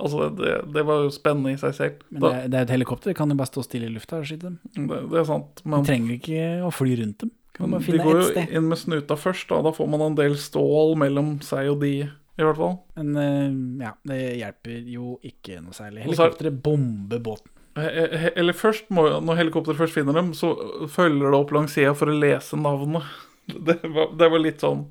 Altså, 0.00 0.30
det, 0.34 0.54
det 0.74 0.82
var 0.88 1.04
jo 1.04 1.12
spennende 1.12 1.52
i 1.52 1.60
seg 1.60 1.76
selv. 1.76 2.00
Men 2.10 2.24
det, 2.24 2.30
er- 2.32 2.48
det 2.50 2.58
er 2.62 2.64
et 2.70 2.72
helikopter, 2.78 3.12
det 3.12 3.18
kan 3.20 3.30
jo 3.30 3.36
bare 3.38 3.52
stå 3.52 3.62
stille 3.68 3.86
i 3.90 3.92
lufta 3.94 4.22
og 4.22 4.24
skyte 4.26 4.48
dem. 4.48 4.56
Det, 4.74 5.02
det 5.12 5.20
er 5.20 5.28
sant, 5.28 5.60
De 5.60 5.70
men 5.70 5.84
trenger 5.86 6.16
ikke 6.16 6.40
å 6.64 6.72
fly 6.74 6.96
rundt 7.02 7.20
dem. 7.26 7.34
Men 7.60 7.78
de 7.78 7.98
går 8.02 8.20
jo 8.20 8.44
inn 8.58 8.68
med 8.68 8.78
snuta 8.80 9.16
først, 9.20 9.48
da. 9.52 9.60
Da 9.62 9.72
får 9.76 9.86
man 9.92 10.02
en 10.08 10.16
del 10.18 10.34
stål 10.40 10.96
mellom 10.98 11.36
seg 11.46 11.68
og 11.70 11.80
de, 11.84 11.92
i 12.10 12.42
hvert 12.42 12.58
fall. 12.58 12.78
Men 12.98 13.12
uh, 13.18 13.84
ja, 13.84 13.92
det 14.10 14.20
hjelper 14.40 14.88
jo 14.90 15.18
ikke 15.22 15.60
noe 15.62 15.76
særlig. 15.76 16.02
Er- 16.02 16.08
Helikopteret 16.10 16.58
bomber 16.64 17.22
båten. 17.22 17.50
Eller 17.74 18.54
først, 18.54 18.86
må, 18.94 19.02
når 19.26 19.40
helikopteret 19.40 19.78
først 19.80 19.96
finner 19.98 20.14
dem, 20.14 20.28
så 20.38 20.52
følger 20.94 21.30
det 21.30 21.38
opp 21.40 21.50
langs 21.56 21.72
sida 21.74 21.90
for 21.98 22.10
å 22.10 22.18
lese 22.18 22.58
navnet. 22.58 23.06
Det 23.50 23.74
var, 23.92 24.12
det 24.16 24.28
var 24.32 24.40
litt 24.40 24.62
sånn 24.64 24.86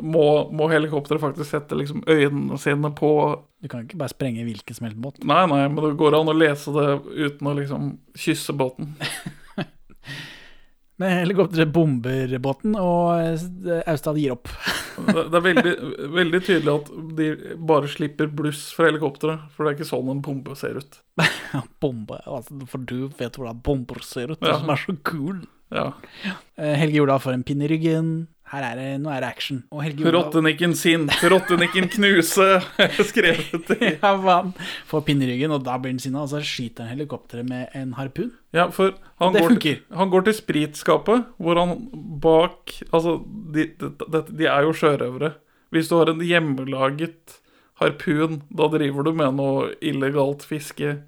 Må, 0.00 0.22
må 0.56 0.64
helikopteret 0.72 1.20
faktisk 1.20 1.50
sette 1.50 1.76
liksom 1.76 1.98
øynene 2.08 2.56
sine 2.56 2.88
på 2.96 3.10
Du 3.60 3.68
kan 3.68 3.82
ikke 3.84 3.98
bare 4.00 4.14
sprenge 4.14 4.46
hvilken 4.46 4.78
som 4.78 4.86
helst 4.86 4.96
båt. 5.04 5.18
Nei, 5.28 5.42
nei, 5.50 5.58
men 5.68 5.82
det 5.84 5.90
går 6.00 6.16
an 6.16 6.30
å 6.32 6.36
lese 6.38 6.72
det 6.72 6.86
uten 7.26 7.50
å 7.50 7.52
liksom 7.58 7.90
kysse 8.16 8.54
båten. 8.56 8.94
Men 10.98 11.12
helikopteret 11.20 11.72
bomber 11.74 12.30
båten, 12.40 12.72
og 12.80 13.18
Austad 13.86 14.16
gir 14.20 14.32
opp. 14.36 14.48
Det, 14.96 15.26
er 15.36 15.42
veldig, 15.44 15.72
veldig 16.14 16.38
tydelig 16.46 16.72
at 16.72 16.86
de 17.18 17.26
bare 17.68 17.90
slipper 17.92 18.30
bluss 18.32 18.62
fra 18.72 18.86
helikopteret, 18.88 19.42
for 19.52 19.66
det 19.66 19.74
er 19.74 19.76
ikke 19.76 19.88
sånn 19.90 20.08
en 20.08 20.22
bombe 20.24 20.54
ser 20.56 20.78
ut. 20.80 20.96
Bombe, 21.84 22.16
altså, 22.24 22.56
for 22.70 22.80
du 22.88 23.10
vet 23.18 23.36
hvordan 23.36 23.60
bomber 23.64 24.00
ser 24.04 24.32
ut, 24.32 24.40
Ja. 24.40 24.54
som 24.62 24.72
er 24.72 24.80
så 24.80 24.94
cool. 25.10 25.42
Ja. 25.74 25.90
Eh, 26.56 26.72
Helge 26.80 26.96
Jordal 27.02 27.20
får 27.20 27.36
en 27.36 27.44
pinne 27.44 27.66
i 27.68 27.70
ryggen. 27.74 28.10
Her 28.46 28.62
er 28.62 28.78
det, 28.78 28.86
nå 29.02 29.10
er 29.10 29.24
det 29.24 29.28
action. 29.34 29.56
Og 29.74 29.80
Helge 29.82 30.04
Olav 30.06 30.28
Rottenikken 30.28 30.74
sint, 30.78 31.10
rottenikken 31.32 31.88
knuse, 31.90 32.44
skrevet 33.10 33.72
i 33.74 33.88
ja, 33.96 34.12
han 34.22 34.52
får 34.86 35.02
pinne 35.08 35.26
i 35.26 35.30
ryggen, 35.32 35.54
og 35.56 35.64
da 35.66 35.74
blir 35.82 35.96
han 35.96 36.02
sinna, 36.02 36.22
og 36.22 36.30
så 36.30 36.42
skyter 36.46 36.86
han 36.86 36.94
helikopteret 36.94 37.48
med 37.48 37.74
en 37.74 37.96
harpun. 37.98 38.30
Ja, 38.54 38.68
for 38.70 38.92
han 39.18 39.34
Det 39.34 39.42
går, 39.42 39.50
funker. 39.56 39.80
han 39.98 40.12
går 40.12 40.28
til 40.28 40.36
spritskapet, 40.38 41.24
hvor 41.42 41.58
han 41.58 41.74
bak 42.22 42.76
Altså, 42.92 43.16
de, 43.56 43.66
de, 43.80 43.90
de, 44.06 44.22
de 44.30 44.46
er 44.46 44.62
jo 44.68 44.76
sjørøvere. 44.78 45.32
Hvis 45.74 45.90
du 45.90 45.96
har 45.98 46.12
en 46.12 46.22
hjemmelaget 46.22 47.40
harpun, 47.82 48.38
da 48.54 48.68
driver 48.72 49.04
du 49.04 49.10
med 49.18 49.34
noe 49.36 49.72
illegalt 49.84 50.46
fiske. 50.48 51.00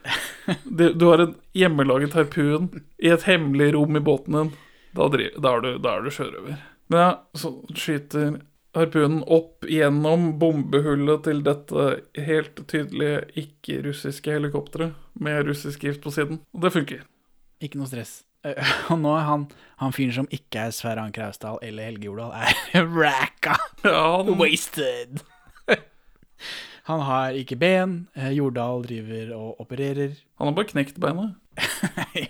Du, 0.67 0.89
du 0.93 1.07
har 1.09 1.23
en 1.23 1.37
hjemmelaget 1.57 2.19
harpun 2.19 2.67
i 2.99 3.13
et 3.15 3.25
hemmelig 3.31 3.71
rom 3.79 3.97
i 3.97 4.03
båten 4.05 4.37
din. 4.37 4.51
Da, 4.99 5.07
driver, 5.13 5.39
da, 5.39 5.55
er, 5.55 5.65
du, 5.65 5.71
da 5.87 5.95
er 5.95 6.05
du 6.05 6.11
sjørøver. 6.13 6.59
Men 6.89 7.01
ja, 7.03 7.11
så 7.37 7.51
skyter 7.77 8.39
harpunen 8.77 9.23
opp 9.33 9.65
gjennom 9.69 10.31
bombehullet 10.41 11.25
til 11.27 11.41
dette 11.47 11.87
helt 12.29 12.61
tydelige 12.71 13.23
ikke-russiske 13.43 14.33
helikopteret 14.37 14.95
med 15.19 15.49
russisk 15.49 15.85
gift 15.85 16.03
på 16.05 16.13
siden. 16.15 16.41
Og 16.55 16.65
det 16.65 16.73
funker. 16.77 17.03
Ikke 17.65 17.81
noe 17.81 17.91
stress. 17.91 18.23
Eh, 18.47 18.73
Og 18.93 19.01
nå 19.03 19.13
er 19.19 19.27
han, 19.27 19.49
han 19.83 19.95
fyren 19.97 20.15
som 20.21 20.31
ikke 20.33 20.69
er 20.69 20.77
Sverre 20.77 21.05
Anker 21.09 21.27
Austdal 21.27 21.59
eller 21.65 21.89
Helge 21.91 22.09
Jordal, 22.09 22.33
er 22.39 22.87
racka. 23.01 23.57
Wasted. 24.39 25.25
Han 26.89 27.03
har 27.05 27.35
ikke 27.37 27.59
ben. 27.61 28.07
eh, 28.17 28.31
Jordal 28.33 28.81
driver 28.87 29.35
og 29.37 29.59
opererer. 29.61 30.15
Han 30.41 30.49
har 30.49 30.55
bare 30.57 30.71
knekt 30.71 30.97
beinet. 31.03 31.35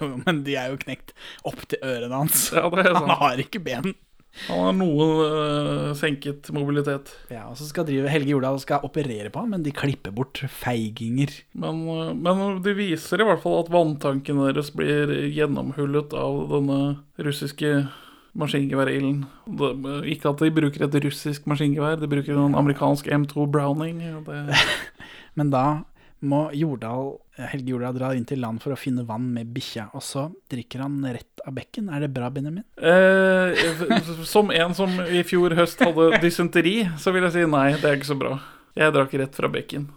jo, 0.00 0.08
men 0.24 0.40
de 0.42 0.56
er 0.58 0.72
jo 0.72 0.80
knekt 0.80 1.12
opp 1.46 1.60
til 1.70 1.78
ørene 1.84 2.16
hans. 2.24 2.48
Ja. 2.56 2.64
Han 2.72 3.12
har 3.20 3.38
ikke 3.38 3.60
ben. 3.62 3.92
Han 4.46 4.60
har 4.64 4.72
noe 4.78 5.06
øh, 5.26 5.94
senket 5.98 6.48
mobilitet. 6.54 7.10
Ja, 7.30 7.42
og 7.50 7.56
så 7.58 7.66
skal 7.68 7.84
drive 7.88 8.08
Helge 8.12 8.30
Jordal 8.36 8.60
skal 8.62 8.84
operere 8.86 9.30
på 9.34 9.42
ham, 9.42 9.50
men 9.50 9.64
de 9.66 9.72
klipper 9.74 10.14
bort 10.14 10.38
feiginger. 10.48 11.32
Men, 11.58 11.82
øh, 11.90 12.12
men 12.16 12.62
de 12.62 12.74
viser 12.78 13.20
i 13.20 13.26
hvert 13.26 13.42
fall 13.42 13.58
at 13.64 13.72
vanntanken 13.74 14.38
deres 14.46 14.70
blir 14.70 15.10
gjennomhullet 15.34 16.14
av 16.14 16.44
denne 16.54 16.78
russiske 17.18 17.72
maskingeværilden. 18.38 19.24
Det- 19.58 20.04
Ikke 20.06 20.28
at 20.30 20.38
de 20.38 20.50
bruker 20.54 20.84
et 20.86 21.04
russisk 21.04 21.46
maskingevær, 21.46 21.98
de 22.00 22.06
bruker 22.08 22.36
en 22.38 22.54
amerikansk 22.54 23.06
M2 23.06 23.50
Browning. 23.50 23.98
Det, 24.24 24.56
Men 25.36 25.50
da 25.50 25.82
må 26.22 26.50
Jordal, 26.54 27.16
Helge 27.38 27.70
Jordal 27.70 27.94
drar 27.94 28.16
inn 28.18 28.24
til 28.26 28.40
land 28.42 28.58
for 28.62 28.74
å 28.74 28.78
finne 28.78 29.04
vann 29.06 29.28
med 29.34 29.52
bikkja, 29.54 29.88
og 29.94 30.02
så 30.02 30.26
drikker 30.50 30.82
han 30.82 30.96
rett 31.06 31.42
av 31.46 31.54
bekken. 31.54 31.88
Er 31.94 32.02
det 32.04 32.10
bra, 32.14 32.30
Benjamin? 32.34 32.64
eh, 32.82 34.24
som 34.26 34.50
en 34.50 34.74
som 34.74 34.90
i 35.06 35.22
fjor 35.26 35.54
høst 35.58 35.80
hadde 35.84 36.18
dysenteri, 36.24 36.80
så 36.98 37.14
vil 37.14 37.28
jeg 37.28 37.36
si 37.36 37.46
nei, 37.50 37.68
det 37.78 37.84
er 37.92 37.98
ikke 38.00 38.10
så 38.10 38.18
bra. 38.18 38.34
Jeg 38.78 38.94
drakk 38.94 39.14
rett 39.22 39.38
fra 39.38 39.50
bekken. 39.50 39.88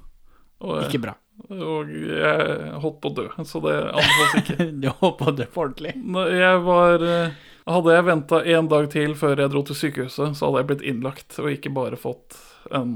Og, 0.61 0.83
Ikke 0.85 1.01
bra. 1.01 1.15
Og 1.49 1.89
jeg 1.89 2.73
holdt 2.83 2.99
på 3.01 3.09
å 3.09 3.15
dø, 3.17 3.23
så 3.49 3.61
det 3.65 3.73
anbefales 3.89 4.35
ikke. 4.43 4.67
Du 4.83 4.87
holdt 5.01 5.17
på 5.17 5.31
å 5.31 5.33
dø 5.39 5.47
på 5.49 5.63
ordentlig. 5.65 5.95
Jeg 6.37 6.61
var 6.67 7.05
eh, 7.07 7.39
Hadde 7.71 7.93
jeg 7.93 8.05
venta 8.07 8.39
en 8.57 8.67
dag 8.69 8.87
til 8.93 9.11
før 9.17 9.37
jeg 9.41 9.51
dro 9.53 9.61
til 9.65 9.77
sykehuset, 9.77 10.33
så 10.37 10.47
hadde 10.47 10.61
jeg 10.63 10.69
blitt 10.71 10.85
innlagt 10.91 11.35
og 11.41 11.49
ikke 11.53 11.69
bare 11.73 11.97
fått 12.01 12.37
en. 12.73 12.95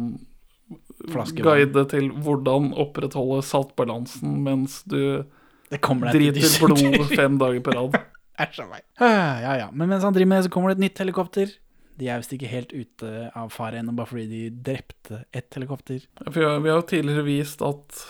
Guide 1.39 1.85
til 1.91 2.09
hvordan 2.25 2.71
opprettholde 2.81 3.41
saltbalansen 3.45 4.39
mens 4.45 4.81
du 4.89 5.25
driter 5.71 6.57
blod 6.61 7.05
fem 7.19 7.39
dager 7.41 7.61
på 7.65 7.75
rad. 7.75 7.99
Æsj 8.41 8.63
a 8.63 8.65
meg. 8.67 8.83
Ja, 8.99 9.53
ja. 9.61 9.67
Men 9.71 9.89
mens 9.89 10.03
han 10.03 10.15
driver 10.15 10.29
med 10.33 10.41
det, 10.41 10.47
så 10.49 10.53
kommer 10.53 10.71
det 10.71 10.79
et 10.79 10.85
nytt 10.89 11.01
helikopter. 11.03 11.53
De 11.95 12.09
er 12.11 12.19
visst 12.19 12.33
ikke 12.35 12.51
helt 12.51 12.73
ute 12.75 13.11
av 13.31 13.53
fare 13.55 13.79
ennå, 13.79 13.93
bare 13.95 14.11
fordi 14.11 14.25
de 14.27 14.41
drepte 14.67 15.21
ett 15.31 15.55
helikopter. 15.55 16.03
For 16.25 16.41
vi 16.41 16.47
har, 16.47 16.81
jo 16.81 16.87
tidligere 16.89 17.23
vist 17.27 17.63
at 17.63 18.01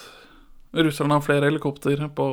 russerne 0.76 1.20
har 1.20 1.26
flere 1.26 1.52
helikopter 1.52 2.08
på, 2.18 2.26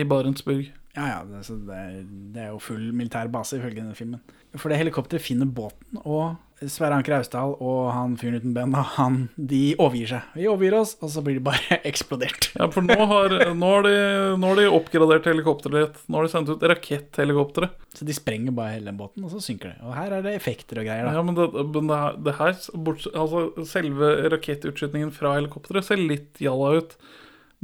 i 0.00 0.06
Barentsburg. 0.08 0.70
Ja, 0.94 1.10
ja, 1.10 1.20
det, 1.26 1.42
det, 1.66 1.76
er, 1.76 2.00
det 2.32 2.42
er 2.46 2.50
jo 2.54 2.62
full 2.62 2.86
militær 2.96 3.28
base 3.32 3.58
ifølge 3.58 3.82
denne 3.82 3.98
filmen. 3.98 4.22
For 4.56 4.70
det 4.70 4.78
helikopteret 4.80 5.22
finner 5.22 5.50
båten, 5.50 6.00
og 6.06 6.38
Sverre 6.70 6.94
Anker 6.96 7.16
Austdal 7.18 7.56
og 7.58 7.80
han 7.92 8.12
fyren 8.16 8.36
uten 8.40 8.52
ben, 8.56 8.72
han, 8.96 9.16
de 9.36 9.74
overgir 9.82 10.08
seg. 10.14 10.28
Vi 10.38 10.46
overgir 10.48 10.76
oss, 10.78 10.92
og 11.02 11.10
så 11.12 11.20
blir 11.26 11.36
de 11.40 11.42
bare 11.44 11.78
eksplodert. 11.90 12.46
Ja, 12.54 12.68
for 12.72 12.86
nå 12.86 12.94
har, 13.10 13.34
nå 13.58 13.70
har, 13.74 13.82
de, 13.88 13.94
nå 14.40 14.52
har 14.52 14.60
de 14.62 14.68
oppgradert 14.70 15.26
helikopteret 15.28 15.74
ditt. 15.82 16.04
Nå 16.08 16.20
har 16.20 16.28
de 16.28 16.32
sendt 16.32 16.52
ut 16.54 16.64
raketthelikoptre. 16.70 17.68
Så 17.98 18.06
de 18.08 18.16
sprenger 18.16 18.54
bare 18.56 18.76
hele 18.78 18.94
båten, 18.96 19.26
og 19.26 19.34
så 19.34 19.42
synker 19.44 19.74
det. 19.74 19.76
Og 19.84 19.92
her 19.98 20.14
er 20.18 20.24
det 20.24 20.36
effekter 20.38 20.80
og 20.80 20.88
greier, 20.88 21.04
da. 21.10 21.16
Ja, 21.18 21.26
men 21.26 21.36
det, 21.38 21.48
men 21.74 21.90
det, 21.90 21.98
her- 22.04 22.18
det 22.30 22.36
her 22.38 22.56
bort, 22.86 23.04
Altså, 23.12 23.44
selve 23.74 24.14
rakettutskytingen 24.32 25.12
fra 25.14 25.34
helikopteret 25.36 25.84
ser 25.90 26.00
litt 26.00 26.40
jalla 26.42 26.72
ut. 26.80 26.96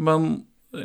Men 0.00 0.30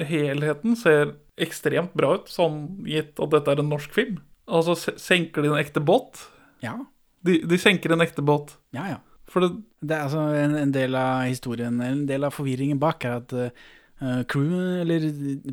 helheten 0.05 0.77
ser 0.79 1.17
ekstremt 1.41 1.91
bra 1.97 2.15
ut, 2.21 2.29
sånn 2.31 2.85
gitt 2.87 3.19
at 3.21 3.33
dette 3.33 3.51
er 3.57 3.61
en 3.61 3.69
norsk 3.73 3.91
film. 3.97 4.21
Altså, 4.47 4.77
senker 5.01 5.43
de 5.43 5.51
en 5.51 5.59
ekte 5.59 5.81
båt? 5.83 6.21
Ja. 6.63 6.77
De, 7.25 7.39
de 7.47 7.57
senker 7.61 7.95
en 7.95 8.03
ekte 8.05 8.23
båt. 8.25 8.57
Ja, 8.75 8.89
ja. 8.95 9.01
Det, 9.25 9.49
Det 9.81 9.95
er 9.95 10.03
altså 10.05 10.21
en, 10.37 10.53
en 10.59 10.75
del 10.75 10.95
av 10.95 11.25
historien, 11.27 11.81
en 11.81 12.05
del 12.07 12.27
av 12.27 12.35
forvirringen 12.35 12.79
bak, 12.79 13.03
er 13.03 13.17
at 13.19 13.33
uh, 13.35 14.21
crew, 14.31 14.53
eller 14.83 15.07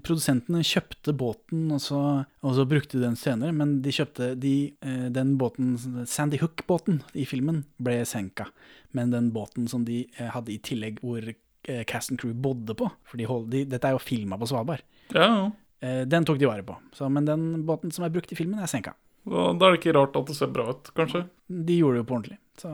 produsentene, 0.04 0.62
kjøpte 0.66 1.14
båten, 1.18 1.64
og 1.74 1.80
så, 1.82 2.00
og 2.44 2.54
så 2.58 2.66
brukte 2.68 2.98
de 2.98 3.06
den 3.06 3.18
senere, 3.18 3.54
men 3.56 3.78
de 3.82 3.94
kjøpte 3.94 4.32
de, 4.40 4.54
uh, 4.84 5.08
den 5.14 5.34
båten, 5.40 5.74
Sandy 6.06 6.38
Hook-båten 6.42 7.00
i 7.18 7.26
filmen, 7.28 7.64
ble 7.82 8.02
senka. 8.08 8.50
Men 8.92 9.14
den 9.14 9.32
båten 9.34 9.66
som 9.72 9.86
de 9.88 10.04
uh, 10.20 10.28
hadde 10.36 10.54
i 10.54 10.60
tillegg, 10.62 11.00
hvor 11.02 11.24
uh, 11.32 11.82
cast 11.88 12.12
and 12.12 12.20
crew 12.22 12.36
bodde 12.36 12.76
på, 12.78 12.90
for 13.08 13.18
de 13.18 13.28
hold, 13.30 13.48
de, 13.54 13.64
dette 13.72 13.88
er 13.88 13.96
jo 13.96 14.04
filma 14.04 14.38
på 14.38 14.52
Svalbard, 14.52 14.84
ja, 15.12 15.26
ja. 15.26 15.42
Den 15.82 16.22
tok 16.22 16.36
de 16.38 16.46
vare 16.46 16.62
på. 16.62 16.76
Så, 16.94 17.08
men 17.10 17.24
den 17.26 17.64
båten 17.66 17.90
som 17.90 18.04
er 18.06 18.12
brukt 18.14 18.30
i 18.30 18.36
filmen, 18.38 18.60
er 18.62 18.70
senka. 18.70 18.92
Da, 19.28 19.52
da 19.54 19.68
er 19.68 19.74
det 19.74 19.80
ikke 19.82 19.94
rart 19.98 20.16
at 20.18 20.30
det 20.30 20.38
ser 20.38 20.50
bra 20.54 20.70
ut, 20.72 20.90
kanskje. 20.96 21.26
De 21.46 21.76
gjorde 21.78 21.98
det 21.98 22.02
jo 22.02 22.08
på 22.08 22.16
ordentlig. 22.18 22.38
Så 22.58 22.72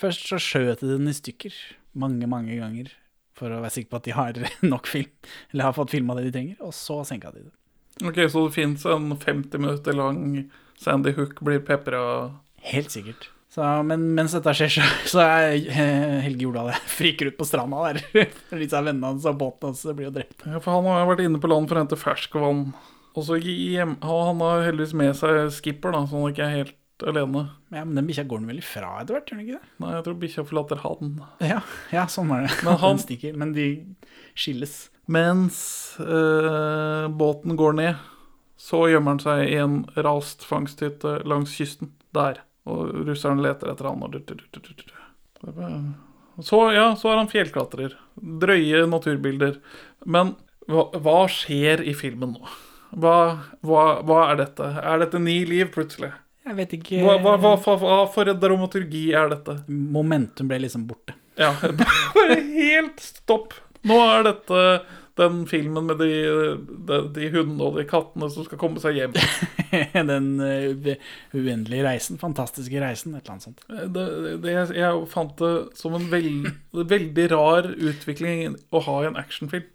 først 0.00 0.26
så 0.32 0.40
skjøt 0.42 0.82
de 0.82 0.90
den 0.94 1.10
i 1.10 1.14
stykker 1.16 1.56
mange, 2.00 2.26
mange 2.30 2.56
ganger 2.58 2.92
for 3.36 3.52
å 3.52 3.62
være 3.62 3.74
sikker 3.76 3.92
på 3.92 4.00
at 4.00 4.08
de 4.08 4.16
har 4.16 4.40
nok 4.74 4.90
film, 4.90 5.10
eller 5.52 5.70
har 5.70 5.76
fått 5.76 5.94
filma 5.94 6.16
det 6.18 6.28
de 6.28 6.36
trenger, 6.36 6.60
og 6.64 6.74
så 6.76 7.00
senka 7.08 7.32
de 7.34 7.46
det. 7.46 7.54
Ok, 8.00 8.22
Så 8.32 8.46
det 8.46 8.54
fins 8.56 8.86
en 8.88 9.12
50 9.18 9.60
minutter 9.60 9.96
lang 9.96 10.22
Sandy 10.80 11.12
Hook 11.12 11.42
blir 11.44 11.60
pepra 11.60 12.00
Helt 12.60 12.92
sikkert. 12.92 13.30
Så, 13.50 13.64
men 13.82 14.02
mens 14.14 14.34
dette 14.36 14.52
skjer, 14.54 14.70
så, 14.76 14.84
så 15.14 15.24
er 15.24 15.56
Helge 16.26 16.46
Jordal 16.46 16.70
friker 16.88 17.32
ut 17.32 17.38
på 17.38 17.46
stranda 17.48 17.82
der. 17.88 18.28
For 18.48 18.60
disse 18.60 18.78
vennene 18.78 19.10
hans 19.10 19.26
og 19.28 19.40
båten 19.40 19.72
hans 19.72 19.82
blir 19.90 20.06
jo 20.08 20.14
drept. 20.14 20.44
Ja, 20.46 20.60
for 20.62 20.76
han 20.76 20.86
har 20.86 21.08
vært 21.08 21.24
inne 21.24 21.40
på 21.42 21.50
land 21.50 21.70
for 21.70 21.78
å 21.78 21.82
hente 21.82 21.98
ferskvann. 21.98 22.68
Og 23.16 23.24
så 23.26 23.40
hjem, 23.42 23.96
han 24.06 24.42
har 24.44 24.62
heldigvis 24.68 24.94
med 24.94 25.16
seg 25.18 25.48
skipper, 25.56 25.96
da, 25.96 26.04
så 26.06 26.20
han 26.20 26.30
ikke 26.34 26.46
er 26.46 26.54
helt 26.60 26.76
alene. 27.10 27.46
Ja, 27.72 27.82
Men 27.84 27.96
den 27.98 28.06
bikkja 28.10 28.26
går 28.28 28.38
den 28.42 28.50
vel 28.52 28.60
ifra 28.60 28.90
etter 29.00 29.16
hvert, 29.16 29.30
gjør 29.30 29.38
den 29.40 29.46
ikke 29.46 29.56
det? 29.58 29.68
Nei, 29.82 29.90
jeg 29.96 30.04
tror 30.06 30.18
bikkja 30.20 30.44
forlater 30.46 30.82
han. 30.84 31.14
Ja, 31.42 31.60
ja 31.94 32.04
sånn 32.12 32.30
er 32.36 32.46
det. 32.46 32.52
Men 32.66 32.76
han- 32.84 32.96
Den 32.98 33.02
stikker, 33.06 33.32
men 33.40 33.54
de 33.56 33.66
skilles. 34.38 34.76
Mens 35.10 35.58
eh, 35.98 37.08
båten 37.18 37.56
går 37.58 37.72
ned, 37.80 37.94
så 38.60 38.84
gjemmer 38.92 39.16
han 39.16 39.22
seg 39.24 39.38
i 39.48 39.56
en 39.58 39.80
rast 40.04 40.44
fangsthytte 40.46 41.16
langs 41.26 41.56
kysten. 41.56 41.90
Der. 42.14 42.42
Og 42.68 42.90
russeren 43.06 43.40
leter 43.42 43.70
etter 43.72 43.86
han. 43.86 44.02
Og 44.02 44.14
Så, 46.44 46.58
ja, 46.74 46.88
så 46.98 47.10
er 47.12 47.16
han 47.20 47.28
fjellklatrer. 47.30 47.94
Drøye 48.20 48.84
naturbilder. 48.90 49.58
Men 50.06 50.34
hva, 50.70 50.88
hva 51.02 51.18
skjer 51.30 51.82
i 51.86 51.94
filmen 51.96 52.34
nå? 52.36 52.48
Hva, 52.90 53.16
hva, 53.66 53.84
hva 54.06 54.20
er 54.32 54.42
dette? 54.42 54.66
Er 54.82 55.02
dette 55.04 55.20
ni 55.22 55.40
liv, 55.48 55.70
plutselig? 55.74 56.10
Jeg 56.48 56.56
vet 56.56 56.72
ikke 56.78 57.02
Hva, 57.04 57.18
hva, 57.22 57.36
hva, 57.38 57.54
hva, 57.60 57.74
hva 57.78 57.98
for 58.10 58.30
en 58.30 58.38
dramaturgi 58.42 59.10
er 59.16 59.30
dette? 59.34 59.60
Momentum 59.68 60.48
ble 60.50 60.62
liksom 60.64 60.88
borte. 60.88 61.14
Ja, 61.40 61.52
bare 62.16 62.40
helt 62.40 63.02
stopp. 63.04 63.54
Nå 63.86 64.00
er 64.10 64.26
dette 64.26 64.64
den 65.20 65.42
filmen 65.48 65.86
med 65.88 65.98
de, 66.00 66.10
de, 66.88 66.98
de 67.14 67.28
hundene 67.34 67.66
og 67.66 67.76
de 67.76 67.84
kattene 67.88 68.28
som 68.32 68.46
skal 68.46 68.60
komme 68.60 68.80
seg 68.82 68.96
hjem. 68.96 69.16
Den 70.10 70.30
uh, 70.40 70.92
uendelige 71.36 71.84
reisen, 71.84 72.20
fantastiske 72.20 72.80
reisen, 72.80 73.14
et 73.14 73.24
eller 73.24 73.36
annet 73.36 73.48
sånt. 73.48 73.60
Det, 73.68 74.06
det, 74.42 74.54
jeg 74.78 75.02
fant 75.12 75.34
det 75.40 75.52
som 75.78 75.96
en 75.98 76.08
veld, 76.12 76.48
veldig 76.72 77.26
rar 77.34 77.68
utvikling 77.74 78.56
å 78.72 78.82
ha 78.86 78.96
i 79.02 79.10
en 79.10 79.20
actionfilm. 79.20 79.68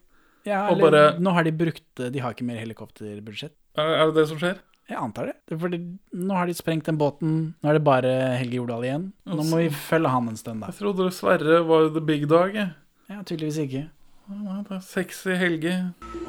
Ja, 0.46 0.68
Og 0.70 0.78
eller, 0.78 0.91
bare- 0.91 1.20
Nå 1.20 1.34
har 1.34 1.43
de 1.43 1.52
brukt 1.52 2.02
De 2.14 2.20
har 2.22 2.34
ikke 2.36 2.46
mer 2.46 2.60
helikopterbudsjett. 2.62 3.54
Er, 3.78 3.91
er 4.02 4.06
det 4.12 4.16
det 4.22 4.28
som 4.30 4.38
skjer? 4.41 4.60
Jeg 4.88 4.98
antar 5.02 5.26
det. 5.32 5.34
det 5.50 5.58
fordi 5.60 5.80
nå 6.14 6.36
har 6.38 6.46
de 6.46 6.54
sprengt 6.54 6.86
den 6.86 6.98
båten. 7.02 7.56
Nå 7.64 7.70
er 7.72 7.80
det 7.80 7.84
bare 7.84 8.12
Helge 8.38 8.60
Jordal 8.60 8.84
igjen. 8.86 9.08
Nå 9.26 9.41
må 9.50 9.58
vi 9.64 9.70
følge 9.74 10.12
han 10.14 10.28
en 10.30 10.38
stund, 10.38 10.62
da. 10.62 10.68
Jeg 10.70 10.78
trodde 10.84 11.08
Sverre 11.12 11.64
var 11.66 11.89
the 11.96 12.02
big 12.06 12.28
dog. 12.30 12.54
jeg. 12.54 12.70
Ja, 13.10 13.24
tydeligvis 13.26 13.58
ikke. 13.66 13.88
Ja, 14.30 14.60
det 14.68 14.72
er 14.78 14.84
Sexy 14.86 15.34
Helge. 15.38 15.74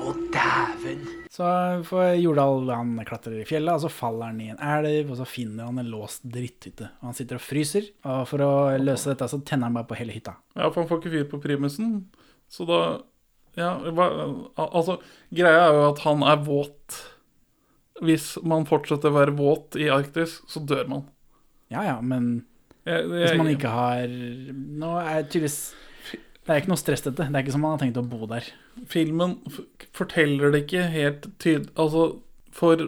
Å, 0.01 0.15
dæven. 0.33 1.05
Så 1.33 1.45
får 1.89 2.17
Jordal 2.21 2.69
han 2.73 2.95
klatrer 3.09 3.41
i 3.43 3.45
fjellet, 3.49 3.73
og 3.77 3.85
så 3.85 3.91
faller 3.93 4.31
han 4.33 4.41
i 4.41 4.49
en 4.53 4.59
elv, 4.61 5.11
og 5.13 5.17
så 5.21 5.27
finner 5.29 5.69
han 5.69 5.79
en 5.81 5.89
låst 5.93 6.25
dritthytte. 6.25 6.89
Og 7.01 7.11
han 7.11 7.17
sitter 7.17 7.37
og 7.37 7.45
fryser, 7.45 7.91
og 8.09 8.25
for 8.29 8.45
å 8.45 8.51
løse 8.81 9.13
dette, 9.13 9.29
så 9.33 9.41
tenner 9.45 9.69
han 9.69 9.77
bare 9.77 9.89
på 9.93 9.97
hele 10.01 10.13
hytta. 10.17 10.33
Ja, 10.57 10.69
for 10.71 10.81
han 10.83 10.89
får 10.89 11.03
ikke 11.05 11.13
fyr 11.19 11.29
på 11.33 11.41
primusen. 11.45 12.07
Så 12.53 12.65
da 12.69 12.81
Ja, 13.57 13.71
altså 14.57 14.99
Greia 15.35 15.69
er 15.69 15.79
jo 15.79 15.85
at 15.91 16.03
han 16.05 16.25
er 16.27 16.43
våt. 16.45 16.99
Hvis 18.05 18.35
man 18.45 18.67
fortsetter 18.69 19.09
å 19.09 19.17
være 19.17 19.37
våt 19.39 19.79
i 19.81 19.89
Arktis, 19.93 20.43
så 20.51 20.61
dør 20.61 20.85
man. 20.91 21.07
Ja 21.73 21.83
ja, 21.87 21.97
men 22.05 22.45
hvis 22.87 23.35
man 23.35 23.49
ikke 23.51 23.71
har 23.73 24.05
Nå 24.07 24.93
er 25.01 25.25
tydeligvis 25.27 25.73
Det 26.13 26.53
er 26.53 26.61
ikke 26.61 26.71
noe 26.71 26.79
stress, 26.79 27.03
dette. 27.03 27.25
Det 27.27 27.35
er 27.35 27.43
ikke 27.43 27.55
som 27.57 27.65
man 27.67 27.75
har 27.75 27.81
tenkt 27.83 27.99
å 27.99 28.05
bo 28.07 28.29
der. 28.31 28.47
Filmen 28.87 29.41
forteller 29.97 30.55
det 30.55 30.67
ikke 30.67 30.85
helt 30.93 31.27
tydelig 31.43 31.73
Altså, 31.75 32.05
for 32.55 32.85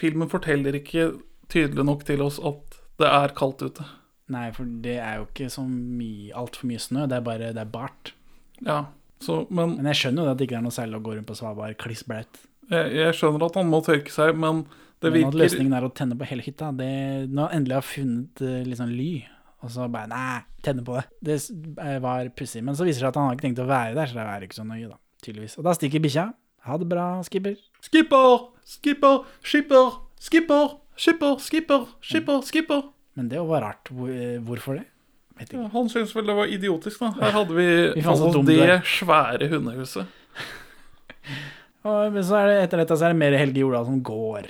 filmen 0.00 0.30
forteller 0.32 0.78
ikke 0.78 1.10
tydelig 1.52 1.84
nok 1.84 2.06
til 2.08 2.24
oss 2.24 2.38
at 2.40 2.78
det 3.02 3.10
er 3.12 3.34
kaldt 3.36 3.60
ute. 3.66 3.84
Nei, 4.32 4.46
for 4.56 4.64
det 4.64 4.96
er 5.02 5.18
jo 5.18 5.26
ikke 5.26 5.50
så 5.52 5.66
mye 5.68 6.32
altfor 6.38 6.70
mye 6.70 6.80
snø. 6.80 7.04
Det 7.10 7.18
er 7.18 7.26
bare 7.26 7.52
det 7.52 7.60
er 7.60 7.72
bart. 7.74 8.14
Ja, 8.64 8.78
så, 9.22 9.42
men, 9.50 9.76
men, 9.78 9.88
jeg 9.92 10.00
skjønner 10.00 10.26
jo 10.26 10.34
at 10.34 10.40
det 10.40 10.48
ikke 10.48 10.58
er 10.58 10.64
noe 10.64 10.74
særlig 10.74 10.98
å 10.98 11.04
gå 11.06 11.16
rundt 11.16 11.28
på 11.28 11.36
Svalbard 11.38 11.76
kliss 11.80 12.04
blaut. 12.08 12.40
Jeg, 12.70 12.94
jeg, 12.96 13.16
skjønner 13.18 13.46
at 13.48 13.58
han 13.60 13.70
må 13.70 13.82
tørke 13.84 14.12
seg, 14.12 14.34
men 14.38 14.64
det 15.02 15.10
men 15.10 15.18
virker 15.18 15.32
At 15.32 15.40
løsningen 15.40 15.76
er 15.76 15.86
å 15.86 15.92
tenne 15.94 16.16
på 16.18 16.26
hele 16.30 16.44
hytta 16.46 16.70
det, 16.78 16.92
Nå 17.28 17.42
har 17.42 17.50
han 17.50 17.58
endelig 17.58 17.78
har 17.80 17.86
funnet 17.86 18.42
eh, 18.46 18.74
sånn 18.78 18.94
ly, 18.94 19.10
og 19.62 19.72
så 19.74 19.88
bare 19.92 20.10
Nei, 20.12 20.42
tenne 20.64 20.84
på 20.86 20.94
det. 20.98 21.04
Det 21.26 21.38
eh, 21.38 21.98
var 22.02 22.30
pussig. 22.38 22.62
Men 22.66 22.78
så 22.78 22.86
viser 22.86 23.02
det 23.02 23.08
seg 23.08 23.10
at 23.10 23.20
han 23.20 23.28
har 23.28 23.38
ikke 23.38 23.48
tenkt 23.48 23.64
å 23.64 23.68
være 23.68 23.96
der, 23.98 24.10
så 24.10 24.18
det 24.18 24.28
er 24.28 24.46
ikke 24.46 24.60
så 24.60 24.68
nøye, 24.68 24.88
da. 24.90 24.98
Tydeligvis. 25.22 25.58
Og 25.58 25.66
da 25.66 25.74
stikker 25.78 26.02
bikkja. 26.02 26.28
Ha 26.66 26.78
det 26.78 26.86
bra, 26.90 27.06
skipper. 27.26 27.58
Skipper, 27.82 28.46
skipper, 28.76 29.22
skipper, 29.42 29.98
skipper, 30.22 30.74
skipper, 30.94 31.36
skipper, 31.42 31.86
skipper. 31.98 32.42
skipper. 32.46 32.88
Men 33.18 33.28
det 33.28 33.42
var 33.42 33.66
rart. 33.66 33.90
Eh, 33.90 34.38
hvorfor 34.42 34.78
det? 34.78 34.86
Han 35.72 35.88
syntes 35.92 36.14
vel 36.16 36.28
det 36.28 36.36
var 36.38 36.50
idiotisk, 36.50 37.02
da. 37.02 37.12
Her 37.20 37.38
hadde 37.38 37.56
vi, 37.56 37.68
Vi 37.96 38.04
fant 38.04 38.20
så 38.20 38.28
altså, 38.30 38.42
det 38.48 38.58
der. 38.60 38.84
svære 38.86 39.48
hundehuset. 39.52 40.18
Og 41.88 42.18
så 42.22 42.36
er 42.38 42.46
det, 42.46 42.58
etter 42.66 42.82
dette 42.84 42.98
så 42.98 43.08
er 43.08 43.14
det 43.14 43.18
mer 43.18 43.34
Helge 43.40 43.64
Jordal 43.64 43.88
som 43.88 43.98
går. 44.06 44.46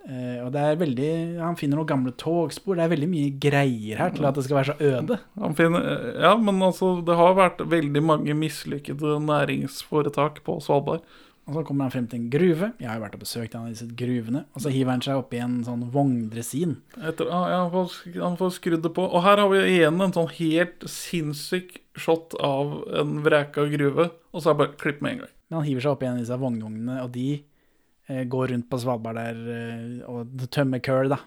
Uh, 0.00 0.46
og 0.46 0.48
det 0.54 0.60
er 0.64 0.78
veldig 0.80 1.08
Han 1.38 1.56
finner 1.60 1.76
noen 1.76 1.88
gamle 1.90 2.12
togspor. 2.18 2.78
Det 2.78 2.86
er 2.86 2.92
veldig 2.94 3.08
mye 3.10 3.32
greier 3.42 4.00
her 4.00 4.14
til 4.14 4.24
at 4.26 4.38
det 4.38 4.46
skal 4.46 4.58
være 4.58 4.72
så 4.72 4.92
øde. 4.92 5.18
Han 5.42 5.56
finner, 5.58 5.90
ja, 6.24 6.32
men 6.40 6.62
altså, 6.64 6.94
det 7.04 7.18
har 7.20 7.36
vært 7.36 7.60
veldig 7.68 8.02
mange 8.08 8.36
mislykkede 8.38 9.18
næringsforetak 9.26 10.40
på 10.46 10.56
Svalbard. 10.64 11.04
Og 11.48 11.54
så 11.56 11.62
kommer 11.66 11.88
han 11.88 11.90
frem 11.94 12.06
til 12.06 12.20
en 12.20 12.28
gruve. 12.30 12.66
Jeg 12.78 12.86
har 12.86 12.98
jo 12.98 13.02
vært 13.02 13.14
og 13.16 13.22
besøkt 13.24 13.54
en 13.56 13.64
av 13.66 13.72
disse 13.72 13.86
gruvene. 13.98 14.44
Og 14.54 14.62
så 14.62 14.70
hiver 14.70 14.92
han 14.92 15.02
seg 15.02 15.18
oppi 15.18 15.40
en 15.42 15.56
sånn 15.66 15.82
vogndresin. 15.90 16.76
Etter, 17.00 17.30
ah, 17.32 17.46
ja, 17.50 17.58
han, 17.64 17.72
får, 17.72 17.96
han 18.20 18.36
får 18.38 18.52
skrudd 18.58 18.84
det 18.84 18.92
på. 18.94 19.06
Og 19.08 19.24
her 19.24 19.40
har 19.42 19.50
vi 19.50 19.62
igjen 19.72 19.98
en 20.04 20.14
sånn 20.14 20.28
helt 20.36 20.86
sinnssyk 20.86 21.80
shot 21.98 22.36
av 22.38 22.76
en 23.00 23.16
vreka 23.24 23.64
gruve. 23.72 24.10
Og 24.30 24.44
så 24.44 24.52
er 24.52 24.54
det 24.54 24.60
bare 24.62 24.78
klipp 24.84 25.02
med 25.02 25.16
en 25.16 25.22
gang. 25.24 25.32
Men 25.50 25.58
han 25.58 25.66
hiver 25.66 25.86
seg 25.86 25.96
oppi 25.96 26.06
en 26.06 26.18
av 26.20 26.22
disse 26.22 26.38
vognvognene, 26.44 27.00
og 27.02 27.10
de 27.16 27.26
eh, 27.40 28.22
går 28.30 28.52
rundt 28.52 28.68
på 28.70 28.78
Svalbard 28.84 29.18
der 29.18 29.40
eh, 29.56 29.96
og 30.06 30.44
tømmer 30.54 30.82
køl, 30.86 31.10
da. 31.10 31.18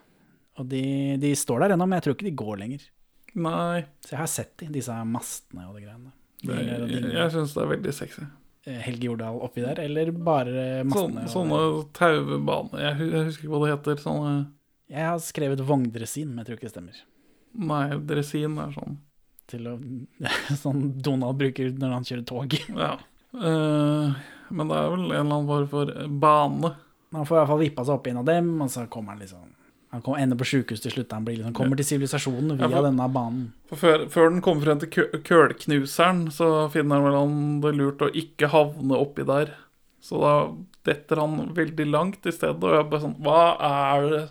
Og 0.62 0.70
de, 0.72 0.84
de 1.20 1.34
står 1.36 1.66
der 1.66 1.74
ennå, 1.76 1.90
men 1.90 1.98
jeg 2.00 2.06
tror 2.06 2.16
ikke 2.16 2.30
de 2.30 2.38
går 2.46 2.62
lenger. 2.62 2.86
Nei, 3.34 3.82
Så 4.06 4.14
jeg 4.14 4.22
har 4.22 4.30
sett 4.30 4.54
de, 4.62 4.70
disse 4.78 4.96
mastene 5.10 5.66
og 5.68 5.76
de 5.76 5.84
greiene. 5.88 6.14
det, 6.46 6.54
Dinger 6.54 6.72
jeg, 6.78 6.90
dinger. 6.94 7.16
jeg 7.18 7.34
syns 7.34 7.56
det 7.58 7.64
er 7.66 7.72
veldig 7.74 7.94
sexy. 7.98 8.26
Eh, 8.66 8.80
Helge 8.86 9.10
Jordal 9.10 9.42
oppi 9.44 9.64
der, 9.64 9.80
eller 9.84 10.12
bare 10.16 10.84
massene? 10.88 11.26
mastene? 11.26 11.32
sånne 11.34 11.58
taubaner 11.98 12.84
jeg, 12.86 13.08
jeg 13.12 13.26
husker 13.28 13.48
ikke 13.48 13.54
hva 13.56 13.64
det 13.64 13.72
heter. 13.74 14.04
Sånne 14.04 14.36
Jeg 14.94 15.08
har 15.10 15.18
skrevet 15.24 15.64
vogndresin, 15.68 16.30
men 16.30 16.42
jeg 16.42 16.48
tror 16.48 16.60
ikke 16.60 16.70
det 16.70 16.76
stemmer. 16.76 17.02
Nei, 17.54 17.88
dresin 18.10 18.56
er 18.64 18.72
sånn. 18.76 18.96
Til 19.52 19.68
å, 19.68 19.74
sånn 20.64 20.86
Donald 21.04 21.42
bruker 21.42 21.74
når 21.76 21.98
han 21.98 22.08
kjører 22.08 22.30
tog. 22.30 22.56
Ja. 22.86 22.96
Uh, 23.34 24.14
men 24.54 24.70
det 24.70 24.78
er 24.78 24.92
vel 24.94 25.08
en 25.08 25.10
eller 25.10 25.22
annen 25.24 25.48
form 25.50 25.70
for 25.72 25.92
bane. 26.22 26.70
Han 27.18 27.26
får 27.26 27.36
i 27.36 27.40
hvert 27.40 27.50
fall 27.50 27.62
vippa 27.64 27.86
seg 27.88 27.96
opp 27.98 28.08
i 28.08 28.12
en 28.14 28.20
av 28.22 28.28
dem, 28.30 28.52
og 28.62 28.70
så 28.70 28.86
kommer 28.94 29.16
han 29.16 29.24
liksom 29.24 29.48
Han 29.94 30.02
kom, 30.02 30.16
ender 30.18 30.38
på 30.40 30.48
sjukehus 30.50 30.82
til 30.82 30.92
slutt. 30.96 31.12
Han 31.14 31.26
blir 31.28 31.38
liksom, 31.38 31.54
kommer 31.54 31.78
til 31.78 31.86
sivilisasjonen 31.86 32.56
via 32.58 32.66
Ja, 32.66 32.70
for- 32.74 32.88
denne 32.90 33.06
banen. 33.14 33.44
Før, 33.78 34.08
før 34.10 34.32
den 34.34 34.42
kommer 34.42 34.66
frem 34.66 34.80
til 34.82 34.90
kølknuseren, 35.22 36.24
så 36.34 36.48
finner 36.74 37.06
han 37.14 37.60
det 37.62 37.76
lurt 37.78 38.02
å 38.02 38.10
ikke 38.10 38.50
havne 38.54 38.98
oppi 38.98 39.26
der. 39.28 39.54
Så 40.04 40.18
da 40.20 40.34
detter 40.90 41.22
han 41.22 41.54
veldig 41.56 41.86
langt 41.94 42.26
i 42.28 42.34
stedet, 42.36 42.58
og 42.66 42.74
jeg 42.76 42.90
bare 42.92 43.04
sånn 43.06 43.14
Hva 43.24 43.44
er 43.64 44.08
det 44.12 44.24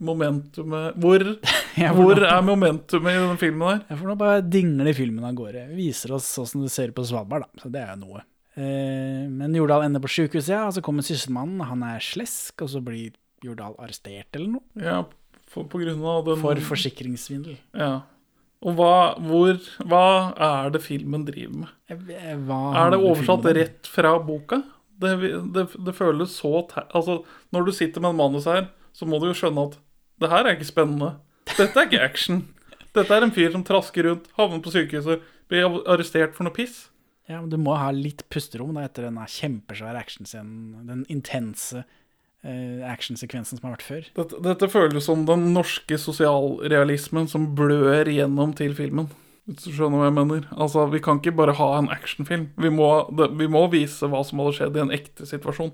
momentumet 0.00 0.96
Hvor, 1.02 1.22
hvor 2.00 2.22
er 2.24 2.42
momentumet 2.46 3.14
i 3.14 3.20
den 3.28 3.38
filmen 3.40 3.68
der? 3.68 3.84
Jeg 3.92 4.00
får 4.00 4.10
nå 4.10 4.16
bare 4.24 4.40
dingle 4.42 4.94
filmen 4.96 5.28
av 5.28 5.36
gårde. 5.38 5.68
Viser 5.76 6.16
oss 6.16 6.32
åssen 6.40 6.64
det 6.64 6.72
ser 6.74 6.90
ut 6.90 6.96
på 6.98 7.04
Svalbard, 7.06 7.44
da. 7.46 7.62
Så 7.62 7.70
det 7.70 7.84
er 7.84 7.92
jo 7.94 8.00
noe. 8.06 8.24
Eh, 8.58 9.26
men 9.30 9.54
Jordal 9.54 9.84
ender 9.86 10.02
på 10.02 10.10
sjukehuset, 10.10 10.54
ja, 10.56 10.64
og 10.66 10.74
så 10.74 10.82
kommer 10.84 11.06
sysselmannen. 11.06 11.62
Han 11.68 11.84
er 11.86 12.02
slesk, 12.02 12.56
og 12.64 12.72
så 12.72 12.82
blir 12.84 13.12
Jordal 13.44 13.76
arrestert 13.80 14.36
eller 14.36 14.56
noe. 14.58 14.64
Ja, 14.80 15.02
for, 15.50 15.66
på 15.70 15.80
grunn 15.82 16.02
av 16.06 16.24
den 16.28 16.40
For 16.42 16.60
forsikringssvindel. 16.70 17.56
Ja. 17.76 17.92
Og 18.60 18.76
hva, 18.76 19.16
hvor, 19.24 19.56
hva 19.88 20.02
er 20.36 20.74
det 20.74 20.82
filmen 20.84 21.24
driver 21.24 21.62
med? 21.62 21.70
Eh, 21.88 22.34
Hva 22.44 22.58
Er 22.82 22.92
det 22.92 23.00
oversatt 23.00 23.40
filmen 23.46 23.56
rett 23.56 23.88
fra 23.88 24.12
boka? 24.20 24.60
Det, 25.00 25.14
det, 25.56 25.64
det 25.80 25.94
føles 25.96 26.34
så 26.36 26.66
Altså, 26.92 27.22
når 27.56 27.64
du 27.66 27.72
sitter 27.72 28.04
med 28.04 28.12
en 28.12 28.20
manus 28.20 28.44
her, 28.50 28.66
så 28.92 29.08
må 29.08 29.16
du 29.22 29.30
jo 29.30 29.36
skjønne 29.38 29.70
at 29.70 29.78
det 30.20 30.28
her 30.28 30.44
er 30.44 30.58
ikke 30.58 30.68
spennende. 30.68 31.14
Dette 31.56 31.72
er 31.80 31.88
ikke 31.88 32.02
action. 32.04 32.42
Dette 32.92 33.16
er 33.16 33.24
en 33.24 33.32
fyr 33.32 33.48
som 33.54 33.64
trasker 33.64 34.04
rundt, 34.04 34.26
havner 34.36 34.60
på 34.60 34.72
sykehuset, 34.74 35.22
blir 35.48 35.80
arrestert 35.88 36.36
for 36.36 36.44
noe 36.44 36.52
piss. 36.52 36.90
Ja, 37.30 37.38
men 37.40 37.48
du 37.48 37.56
må 37.62 37.76
ha 37.78 37.88
litt 37.94 38.24
pusterom 38.28 38.74
da, 38.76 38.84
etter 38.84 39.06
denne 39.06 39.24
kjempesvære 39.30 40.02
actionscenen. 40.02 40.84
Den 40.88 41.04
intense 41.12 41.80
eh, 41.84 41.96
actionsekvensen 42.42 43.58
som 43.58 43.68
har 43.68 43.76
vært 43.76 43.86
før. 43.86 44.06
Dette, 44.16 44.38
dette 44.44 44.68
føles 44.72 45.04
som 45.04 45.26
den 45.28 45.50
norske 45.54 45.98
sosialrealismen 46.00 47.28
som 47.28 47.50
blør 47.58 48.08
gjennom 48.08 48.54
til 48.56 48.72
filmen. 48.78 49.10
Hvis 49.50 49.66
du 49.66 49.74
skjønner 49.74 50.00
hva 50.00 50.08
jeg 50.08 50.16
mener. 50.16 50.48
Altså, 50.54 50.86
Vi 50.92 51.00
kan 51.04 51.18
ikke 51.20 51.34
bare 51.36 51.56
ha 51.58 51.70
en 51.78 51.90
actionfilm. 51.92 52.50
Vi 52.56 52.70
må, 52.70 52.90
det, 53.18 53.32
vi 53.40 53.48
må 53.50 53.64
vise 53.72 54.08
hva 54.08 54.22
som 54.24 54.42
hadde 54.42 54.56
skjedd 54.56 54.78
i 54.78 54.84
en 54.84 54.94
ekte 54.94 55.26
situasjon. 55.28 55.72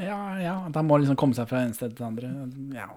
Ja, 0.00 0.36
ja, 0.40 0.56
at 0.68 0.76
må 0.84 0.98
liksom 1.00 1.16
komme 1.16 1.36
seg 1.36 1.48
fra 1.48 1.62
en 1.64 1.74
sted 1.76 1.94
til 1.94 2.02
det 2.02 2.08
andre. 2.08 2.32
Ja, 2.76 2.90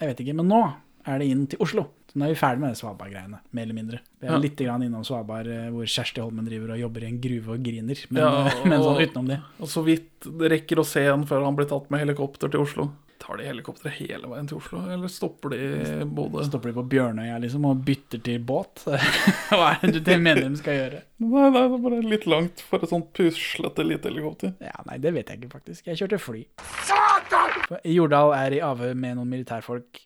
jeg 0.00 0.10
vet 0.10 0.22
ikke. 0.24 0.36
Men 0.40 0.50
nå 0.50 0.62
er 1.06 1.18
det 1.22 1.26
inn 1.32 1.46
til 1.50 1.58
Oslo. 1.64 1.86
Så 2.10 2.18
nå 2.18 2.26
er 2.26 2.32
vi 2.34 2.38
ferdig 2.40 2.58
med 2.64 2.72
det 2.74 2.78
Svalbard-greiene, 2.80 3.38
mer 3.54 3.62
eller 3.62 3.76
mindre. 3.76 4.00
Vi 4.20 4.26
er 4.26 4.32
Ja. 4.32 4.38
litt 4.42 4.56
grann 4.58 4.82
innom 4.82 5.04
Svalbard, 5.06 5.46
eh, 5.46 5.68
hvor 5.70 5.84
Kjersti 5.86 6.20
Holmen 6.20 6.44
driver 6.48 6.72
og 6.74 6.80
jobber 6.80 7.04
i 7.04 7.06
en 7.06 7.20
gruve 7.20 7.54
og 7.54 7.62
griner. 7.62 8.06
Men, 8.10 8.22
Ja, 8.22 8.50
men 8.66 8.80
sånn 8.82 8.98
utenom 9.04 9.28
det. 9.28 9.38
Og 9.60 9.68
så 9.70 9.84
vidt 9.86 10.26
det 10.26 10.50
rekker 10.50 10.82
å 10.82 10.84
se 10.84 11.04
han 11.06 11.24
før 11.24 11.44
han 11.46 11.54
blir 11.56 11.68
tatt 11.70 11.86
med 11.90 12.00
helikopter 12.02 12.50
til 12.50 12.60
Oslo. 12.66 12.90
Tar 13.20 13.36
de 13.36 13.44
helikopteret 13.44 13.92
hele 14.00 14.26
veien 14.26 14.46
til 14.48 14.56
Oslo, 14.58 14.80
eller 14.90 15.06
stopper 15.12 15.50
de 15.52 16.04
både 16.08 16.42
Stopper 16.48 16.72
de 16.72 16.76
på 16.80 16.86
Bjørnøya 16.88 17.38
liksom 17.38 17.66
og 17.68 17.82
bytter 17.84 18.18
til 18.24 18.38
båt? 18.40 18.82
Hva 19.52 19.76
er 19.76 19.92
det 19.92 20.02
du 20.08 20.12
mener 20.18 20.48
de 20.48 20.56
skal 20.56 20.78
gjøre? 20.78 21.02
Nei, 21.20 21.50
nei, 21.50 21.62
det 21.68 21.74
er 21.76 21.82
bare 21.84 22.00
litt 22.10 22.26
langt 22.26 22.60
for 22.66 22.80
et 22.82 22.88
sånt 22.90 23.12
puslete 23.14 23.84
lite 23.86 24.08
helikopter. 24.10 24.54
Ja, 24.64 24.80
Nei, 24.88 24.96
det 24.98 25.12
vet 25.14 25.28
jeg 25.28 25.42
ikke, 25.44 25.52
faktisk. 25.60 25.86
Jeg 25.92 26.00
kjørte 26.00 26.18
fly. 26.18 26.46
Satan! 26.88 27.80
Jordal 27.84 28.32
er 28.34 28.56
i 28.56 28.62
avhør 28.64 28.96
med 28.98 29.16
noen 29.20 29.28
militærfolk, 29.30 30.00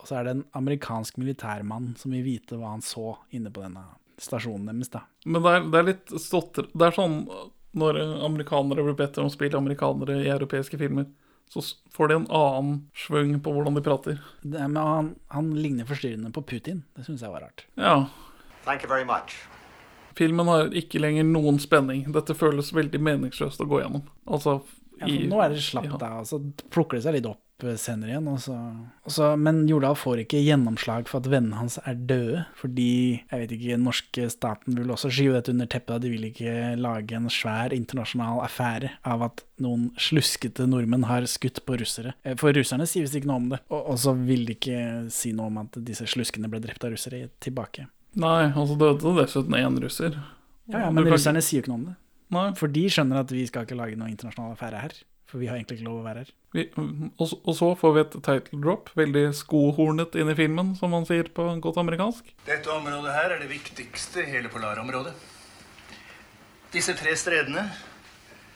og 0.00 0.08
så 0.08 0.18
er 0.18 0.26
det 0.26 0.34
en 0.34 0.44
amerikansk 0.56 1.18
militærmann 1.20 1.92
som 2.00 2.14
vil 2.16 2.24
vite 2.24 2.56
hva 2.56 2.72
han 2.72 2.84
så 2.84 3.18
inne 3.36 3.52
på 3.52 3.62
denne 3.64 3.84
stasjonen 4.20 4.70
deres. 4.72 4.92
da. 4.92 5.04
Men 5.24 5.44
det 5.44 5.54
er, 5.54 5.66
det 5.72 5.80
er 5.80 5.88
litt 5.88 6.12
stotter 6.20 6.68
Det 6.72 6.88
er 6.88 6.96
sånn 6.96 7.18
når 7.80 8.00
amerikanere 8.26 8.82
blir 8.82 8.96
bedt 8.98 9.20
om 9.22 9.28
å 9.28 9.32
spille 9.32 9.58
amerikanere 9.58 10.16
i 10.24 10.30
europeiske 10.32 10.78
filmer, 10.80 11.04
så 11.50 11.62
får 11.94 12.10
de 12.10 12.16
en 12.18 12.26
annen 12.34 12.72
svung 12.98 13.36
på 13.42 13.52
hvordan 13.54 13.78
de 13.78 13.82
prater. 13.86 14.18
Det 14.42 14.64
men 14.64 14.80
han, 14.80 15.12
han 15.30 15.52
ligner 15.54 15.86
forstyrrende 15.86 16.32
på 16.34 16.42
Putin. 16.42 16.82
Det 16.96 17.06
syns 17.06 17.22
jeg 17.22 17.30
var 17.30 17.46
rart. 17.46 17.62
Ja. 17.78 18.08
Thank 18.64 18.82
you 18.82 18.90
very 18.90 19.06
much. 19.06 19.36
Filmen 20.18 20.50
har 20.50 20.74
ikke 20.74 20.98
lenger 20.98 21.26
noen 21.26 21.60
spenning. 21.62 22.08
Dette 22.14 22.34
føles 22.34 22.72
veldig 22.74 22.98
meningsløst 23.06 23.62
å 23.62 23.68
gå 23.70 23.84
gjennom. 23.84 24.02
Altså 24.26 24.60
Ja, 25.00 25.06
nå 25.06 25.38
er 25.40 25.54
det 25.54 25.62
slapt, 25.64 25.94
da, 26.02 26.10
og 26.20 26.26
så 26.28 26.42
plukker 26.74 26.98
det 26.98 27.06
seg 27.06 27.20
litt 27.20 27.30
opp 27.30 27.40
senere 27.80 28.12
igjen. 28.14 28.28
Og 28.30 28.38
så, 28.44 28.54
og 29.06 29.12
så, 29.14 29.28
men 29.40 29.62
Jordal 29.68 29.96
får 29.98 30.22
ikke 30.24 30.40
gjennomslag 30.42 31.08
for 31.10 31.20
at 31.20 31.28
vennene 31.32 31.58
hans 31.60 31.78
er 31.84 31.94
døde, 31.94 32.44
fordi 32.58 32.88
jeg 33.30 33.42
vet 33.42 33.54
ikke, 33.56 33.70
den 33.76 33.86
norske 33.88 34.26
staten 34.32 34.78
vil 34.78 34.90
også 34.94 35.10
skyve 35.12 35.36
dette 35.38 35.54
under 35.54 35.70
teppet. 35.70 36.02
De 36.04 36.10
vil 36.12 36.26
ikke 36.30 36.56
lage 36.80 37.16
en 37.18 37.28
svær 37.32 37.74
internasjonal 37.76 38.42
affære 38.46 38.92
av 39.06 39.26
at 39.28 39.44
noen 39.60 39.90
sluskete 40.00 40.66
nordmenn 40.70 41.04
har 41.10 41.26
skutt 41.30 41.62
på 41.68 41.78
russere. 41.80 42.14
Eh, 42.24 42.36
For 42.40 42.56
russerne 42.56 42.88
sier 42.88 43.04
visst 43.06 43.18
ikke 43.18 43.30
noe 43.30 43.42
om 43.42 43.48
det, 43.54 43.62
og, 43.68 43.92
og 43.94 44.00
så 44.00 44.14
vil 44.16 44.46
de 44.48 44.56
ikke 44.56 44.82
si 45.12 45.34
noe 45.36 45.50
om 45.52 45.62
at 45.66 45.80
disse 45.86 46.06
sluskene 46.08 46.48
ble 46.50 46.62
drept 46.64 46.84
av 46.86 46.94
russere 46.94 47.26
tilbake. 47.44 47.86
Nei, 48.18 48.50
altså 48.50 48.74
døde 48.78 49.14
dessuten 49.20 49.54
én 49.58 49.76
russer. 49.82 50.16
Ja, 50.70 50.86
ja, 50.86 50.90
Men 50.94 51.06
russerne 51.10 51.42
sier 51.44 51.60
jo 51.60 51.64
ikke 51.64 51.72
noe 51.74 51.80
om 51.82 51.88
det. 51.90 51.96
Nei. 52.30 52.48
For 52.58 52.70
de 52.70 52.84
skjønner 52.90 53.24
at 53.24 53.32
vi 53.34 53.44
skal 53.48 53.66
ikke 53.66 53.78
lage 53.78 53.98
noen 53.98 54.12
internasjonal 54.12 54.54
affære 54.54 54.82
her. 54.84 54.94
For 55.30 55.42
vi 55.42 55.48
har 55.50 55.58
egentlig 55.58 55.80
ikke 55.80 55.88
lov 55.88 56.00
å 56.00 56.06
være 56.06 56.24
her. 56.24 56.30
Vi, 56.50 56.64
og, 56.74 57.30
og 57.46 57.54
så 57.54 57.68
får 57.78 57.92
vi 57.94 58.00
et 58.02 58.14
title 58.26 58.58
drop, 58.58 58.88
veldig 58.98 59.28
skohornet 59.38 60.16
inn 60.18 60.32
i 60.32 60.34
filmen, 60.38 60.72
som 60.78 60.90
man 60.90 61.06
sier 61.06 61.28
på 61.30 61.44
godt 61.62 61.78
amerikansk. 61.78 62.32
Dette 62.48 62.72
området 62.74 63.14
her 63.14 63.36
er 63.36 63.44
det 63.44 63.52
viktigste 63.52 64.24
i 64.24 64.32
hele 64.32 64.50
polarområdet. 64.50 65.14
Disse 66.74 66.96
tre 66.98 67.14
stredene, 67.18 67.68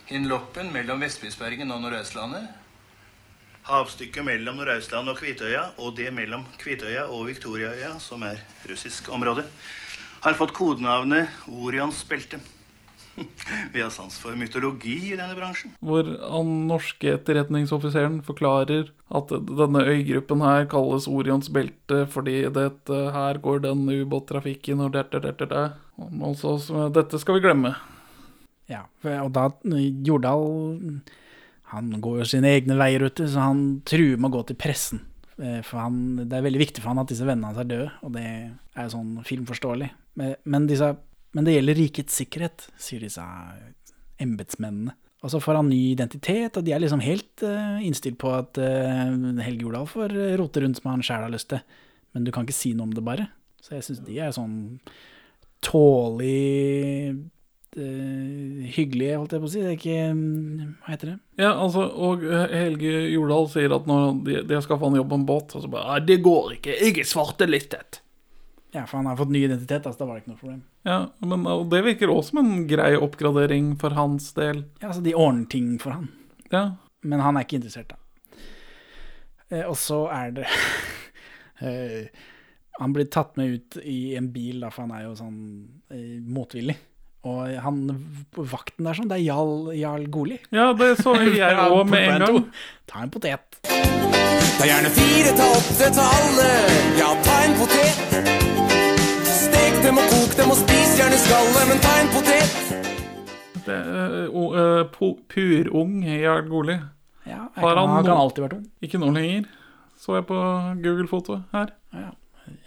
Hinloppen 0.05 0.69
mellom 0.75 1.01
Vestbysbergen 1.01 1.71
og 1.73 1.79
Nordøstlandet, 1.81 2.45
havstykket 3.65 4.27
mellom 4.27 4.59
Nordøstlandet 4.59 5.15
og 5.15 5.21
Kvitøya, 5.23 5.63
og 5.79 5.95
det 5.97 6.11
mellom 6.13 6.43
Kvitøya 6.61 7.07
og 7.07 7.25
Viktoriaøya, 7.31 7.95
som 8.03 8.27
er 8.27 8.43
russisk 8.69 9.07
område, 9.15 9.47
har 10.21 10.37
fått 10.37 10.53
kodenavnet 10.57 11.31
Orions 11.47 12.03
belte. 12.09 12.41
Vi 13.73 13.81
har 13.81 13.91
sans 13.93 14.17
for 14.19 14.35
mytologi 14.37 14.97
i 15.13 15.17
denne 15.17 15.35
bransjen. 15.37 15.73
Hvor 15.83 16.07
han 16.19 16.51
norske 16.69 17.13
etterretningsoffiseren 17.15 18.21
forklarer 18.25 18.91
at 19.15 19.31
denne 19.31 19.83
øygruppen 19.87 20.43
her 20.43 20.67
kalles 20.71 21.09
Orions 21.11 21.51
belte 21.53 22.03
fordi 22.11 22.41
dette 22.55 23.01
her 23.15 23.41
går 23.43 23.65
den 23.67 23.85
ubåttrafikken 23.89 24.83
og 24.85 24.95
der, 24.95 25.09
der, 25.11 25.31
der, 25.31 25.51
der. 25.51 25.75
så, 26.35 26.57
så 26.61 26.87
dette 26.93 27.21
skal 27.21 27.39
vi 27.39 27.45
glemme. 27.47 27.75
Ja, 28.71 28.85
og 29.21 29.29
da 29.35 29.49
Jordal 30.05 30.47
Han 31.69 31.91
går 32.01 32.21
jo 32.21 32.25
sine 32.29 32.49
egne 32.55 32.77
veier, 32.77 33.03
ute, 33.05 33.27
så 33.29 33.47
han 33.49 33.61
truer 33.85 34.17
med 34.17 34.29
å 34.31 34.37
gå 34.37 34.41
til 34.49 34.57
pressen. 34.57 35.01
Eh, 35.41 35.61
For 35.65 35.81
han, 35.81 36.27
det 36.29 36.37
er 36.37 36.45
veldig 36.45 36.61
viktig 36.61 36.83
for 36.83 36.93
han 36.93 37.01
at 37.01 37.11
disse 37.11 37.25
vennene 37.25 37.49
hans 37.49 37.59
er 37.59 37.69
døde, 37.69 37.89
og 38.05 38.13
det 38.15 38.25
er 38.25 38.85
jo 38.85 38.93
sånn 38.93 39.15
filmforståelig. 39.27 39.89
Men, 40.21 40.35
men, 40.47 40.67
disse, 40.69 40.93
men 41.35 41.43
det 41.43 41.57
gjelder 41.57 41.75
rikets 41.75 42.21
sikkerhet, 42.21 42.69
sier 42.79 43.03
disse 43.03 43.23
embetsmennene. 44.23 44.95
Og 45.25 45.31
så 45.33 45.41
får 45.41 45.57
han 45.57 45.71
ny 45.71 45.79
identitet, 45.91 46.55
og 46.55 46.63
de 46.63 46.73
er 46.75 46.81
liksom 46.83 47.01
helt 47.01 47.43
uh, 47.43 47.81
innstilt 47.83 48.19
på 48.21 48.29
at 48.35 48.59
uh, 48.61 49.41
Helge 49.41 49.65
Jordal 49.65 49.87
får 49.89 50.13
eh, 50.13 50.35
rote 50.37 50.61
rundt 50.61 50.77
som 50.77 50.91
han 50.91 51.03
sjæl 51.03 51.25
har 51.25 51.33
lyst 51.33 51.49
til. 51.49 51.63
Men 52.13 52.27
du 52.27 52.31
kan 52.31 52.45
ikke 52.45 52.55
si 52.55 52.75
noe 52.77 52.85
om 52.85 52.93
det, 52.93 53.03
bare. 53.03 53.25
Så 53.63 53.73
jeg 53.73 53.87
syns 53.87 54.03
de 54.05 54.19
er 54.21 54.35
sånn 54.35 54.77
tålig 55.65 57.09
eh, 57.73 58.69
hyggelige, 58.77 59.17
holdt 59.17 59.33
jeg 59.33 59.41
på 59.41 59.49
å 59.49 59.53
si. 59.55 59.65
Det 59.65 59.73
er 59.73 59.79
ikke 59.79 60.07
mm, 60.13 60.71
Hva 60.85 60.93
heter 60.93 61.11
det? 61.15 61.17
Ja, 61.41 61.51
altså, 61.55 61.89
og 61.89 62.23
Helge 62.53 62.93
Jordal 63.15 63.49
sier 63.51 63.75
at 63.75 63.89
når 63.89 64.21
de, 64.29 64.39
de 64.45 64.59
har 64.59 64.63
skaffa 64.63 64.85
han 64.87 65.01
jobb 65.01 65.09
på 65.11 65.19
en 65.23 65.29
båt, 65.33 65.57
og 65.57 65.65
så 65.65 65.73
bare 65.73 65.89
«Nei, 65.89 66.05
Det 66.13 66.21
går 66.29 66.59
ikke, 66.59 66.77
jeg 66.85 67.01
er 67.01 67.13
svartelistet. 67.15 68.04
Ja, 68.75 68.83
for 68.85 68.99
han 68.99 69.05
har 69.07 69.15
fått 69.15 69.31
ny 69.31 69.45
identitet, 69.45 69.85
altså, 69.85 70.01
da 70.01 70.05
var 70.09 70.17
det 70.17 70.25
ikke 70.25 70.33
noe 70.33 70.41
problem. 70.41 70.63
Ja, 70.83 70.97
men 71.23 71.45
og 71.47 71.69
det 71.71 71.79
virker 71.85 72.11
også 72.11 72.33
som 72.33 72.41
en 72.41 72.65
grei 72.67 72.89
oppgradering 72.99 73.69
for 73.79 73.95
hans 73.95 74.33
del. 74.35 74.65
Ja, 74.81 74.89
altså, 74.89 75.03
de 75.05 75.13
ordner 75.15 75.45
ting 75.51 75.77
for 75.79 75.95
han. 75.95 76.09
Ja. 76.51 76.65
Men 77.07 77.23
han 77.23 77.39
er 77.39 77.45
ikke 77.45 77.61
interessert, 77.61 77.93
da. 77.93 78.01
Eh, 79.53 79.63
og 79.63 79.77
så 79.79 80.01
er 80.09 80.31
det 80.33 80.47
eh, 81.61 82.07
Han 82.81 82.95
blir 82.95 83.05
tatt 83.13 83.37
med 83.37 83.53
ut 83.53 83.77
i 83.85 84.15
en 84.19 84.31
bil, 84.33 84.59
da, 84.65 84.71
for 84.73 84.83
han 84.83 84.95
er 84.97 85.05
jo 85.05 85.15
sånn 85.21 85.39
eh, 85.93 86.17
motvillig. 86.19 86.75
Og 87.25 87.55
han 87.63 87.79
vakten 88.35 88.85
der 88.85 88.97
sånn, 88.99 89.07
det 89.09 89.21
er 89.21 89.23
Jarl, 89.29 89.71
Jarl 89.73 90.03
Goli. 90.13 90.41
Ja, 90.53 90.73
det 90.77 90.97
så 90.99 91.15
jeg 91.23 91.39
òg 91.63 91.87
med 91.89 92.09
en 92.11 92.25
gang. 92.27 92.41
Ta 92.91 93.05
en 93.05 93.13
potet. 93.13 93.61
Ta 93.65 94.67
gjerne 94.67 94.91
fire, 94.99 95.37
ta 95.39 95.47
åtte, 95.55 95.93
ta 95.95 96.09
alle. 96.19 96.51
Ja, 96.99 97.15
ta 97.25 97.39
en 97.47 97.57
potet. 97.63 98.44
Dem 99.85 99.97
og 100.01 100.07
kok 100.09 100.31
dem 100.39 100.49
og 100.53 100.57
spis 100.57 100.93
gjerne 100.97 101.17
skallet, 101.21 101.65
men 101.69 101.81
ta 101.83 101.91
en 102.01 102.09
potet. 102.13 102.53
Eh, 103.65 104.83
po- 104.93 105.17
purung 105.29 105.99
Jarl 106.05 106.47
Goli. 106.49 106.75
Ja, 107.25 107.47
jeg 107.55 107.63
kan- 107.63 107.77
han 107.89 108.03
kan 108.05 108.17
alltid 108.17 108.43
vært 108.45 108.53
ung. 108.57 108.65
Ikke 108.81 108.99
nå 108.99 109.11
lenger. 109.13 109.45
Så 109.97 110.15
jeg 110.15 110.25
på 110.27 110.37
Google-fotoet 110.83 111.43
her. 111.51 111.67
Ja, 111.93 112.11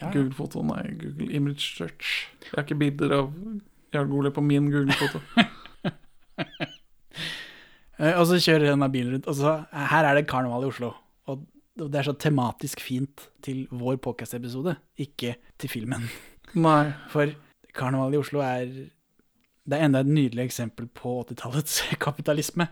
Ja. 0.03 0.11
Google-foto, 0.11 0.63
nei, 0.65 0.83
Google 0.99 1.31
Image 1.33 1.61
Search. 1.77 2.27
Jeg 2.43 2.51
har 2.57 2.63
ikke 2.65 2.79
bilder 2.79 3.13
av 3.19 3.33
Jarl 3.95 4.07
Goli 4.09 4.31
på 4.31 4.43
min 4.43 4.71
Google-foto. 4.71 5.21
Eh, 8.01 8.15
Og 8.17 8.27
så 8.29 8.35
kjører 8.39 8.71
denne 8.71 8.89
bilen 8.93 9.11
rundt, 9.13 9.27
og 9.27 9.35
så 9.35 9.67
her 9.73 10.05
er 10.05 10.15
det 10.15 10.29
karneval 10.29 10.63
i 10.63 10.67
Oslo. 10.69 10.93
Og 11.27 11.41
det 11.77 11.95
er 11.97 12.03
så 12.05 12.17
tematisk 12.17 12.79
fint 12.81 13.29
til 13.43 13.67
vår 13.73 13.97
podcast-episode, 13.97 14.77
ikke 14.97 15.35
til 15.59 15.69
filmen. 15.69 16.09
Nei. 16.57 16.93
For 17.13 17.35
karnevalet 17.77 18.17
i 18.17 18.23
Oslo 18.23 18.41
er 18.45 18.71
Det 19.69 19.77
er 19.77 19.85
enda 19.85 20.01
et 20.01 20.09
nydelig 20.09 20.47
eksempel 20.47 20.87
på 20.89 21.19
80-tallets 21.27 21.83
kapitalisme. 22.07 22.69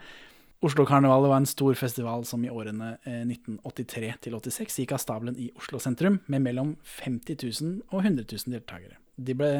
Oslo-karnevalet 0.64 1.28
var 1.28 1.42
en 1.42 1.48
stor 1.48 1.74
festival 1.76 2.24
som 2.24 2.44
i 2.44 2.48
årene 2.48 2.94
eh, 3.04 3.20
1983 3.28 4.12
til 4.24 4.36
86 4.38 4.78
gikk 4.80 4.94
av 4.96 5.02
stabelen 5.02 5.36
i 5.36 5.50
Oslo 5.60 5.76
sentrum 5.82 6.22
med 6.32 6.46
mellom 6.46 6.70
50 6.96 7.36
000 7.60 7.74
og 7.90 8.00
100 8.00 8.24
000 8.32 8.56
deltakere. 8.56 8.96
De 9.16 9.36
ble 9.36 9.52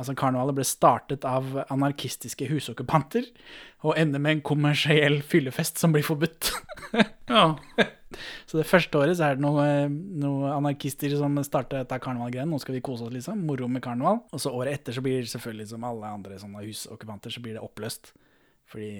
Altså, 0.00 0.14
karnevalet 0.16 0.56
ble 0.56 0.64
startet 0.64 1.26
av 1.28 1.48
anarkistiske 1.68 2.46
husokkupanter, 2.48 3.26
og 3.84 3.98
ender 4.00 4.22
med 4.22 4.38
en 4.38 4.42
kommersiell 4.48 5.18
fyllefest 5.20 5.80
som 5.82 5.92
blir 5.92 6.06
forbudt. 6.06 6.54
ja. 7.28 7.50
Så 8.48 8.58
det 8.58 8.66
første 8.66 8.98
året 8.98 9.18
så 9.18 9.28
er 9.28 9.36
det 9.38 9.44
noen 9.44 9.98
noe 10.22 10.54
anarkister 10.56 11.12
som 11.18 11.36
starter 11.46 11.82
dette 11.82 12.00
karnevalgreiene. 12.02 12.50
Nå 12.50 12.58
skal 12.62 12.76
vi 12.76 12.82
kose 12.84 13.06
oss, 13.06 13.14
liksom. 13.14 13.44
Moro 13.46 13.68
med 13.70 13.84
karneval. 13.84 14.22
Og 14.34 14.42
så 14.42 14.52
året 14.54 14.80
etter 14.80 14.96
så 14.96 15.04
blir 15.04 15.22
det 15.22 15.30
selvfølgelig, 15.32 15.68
som 15.72 15.86
alle 15.86 16.10
andre 16.10 16.40
sånne 16.42 16.64
husokkupanter, 16.66 17.34
så 17.34 17.42
blir 17.44 17.56
det 17.56 17.64
oppløst. 17.64 18.12
Fordi 18.70 18.90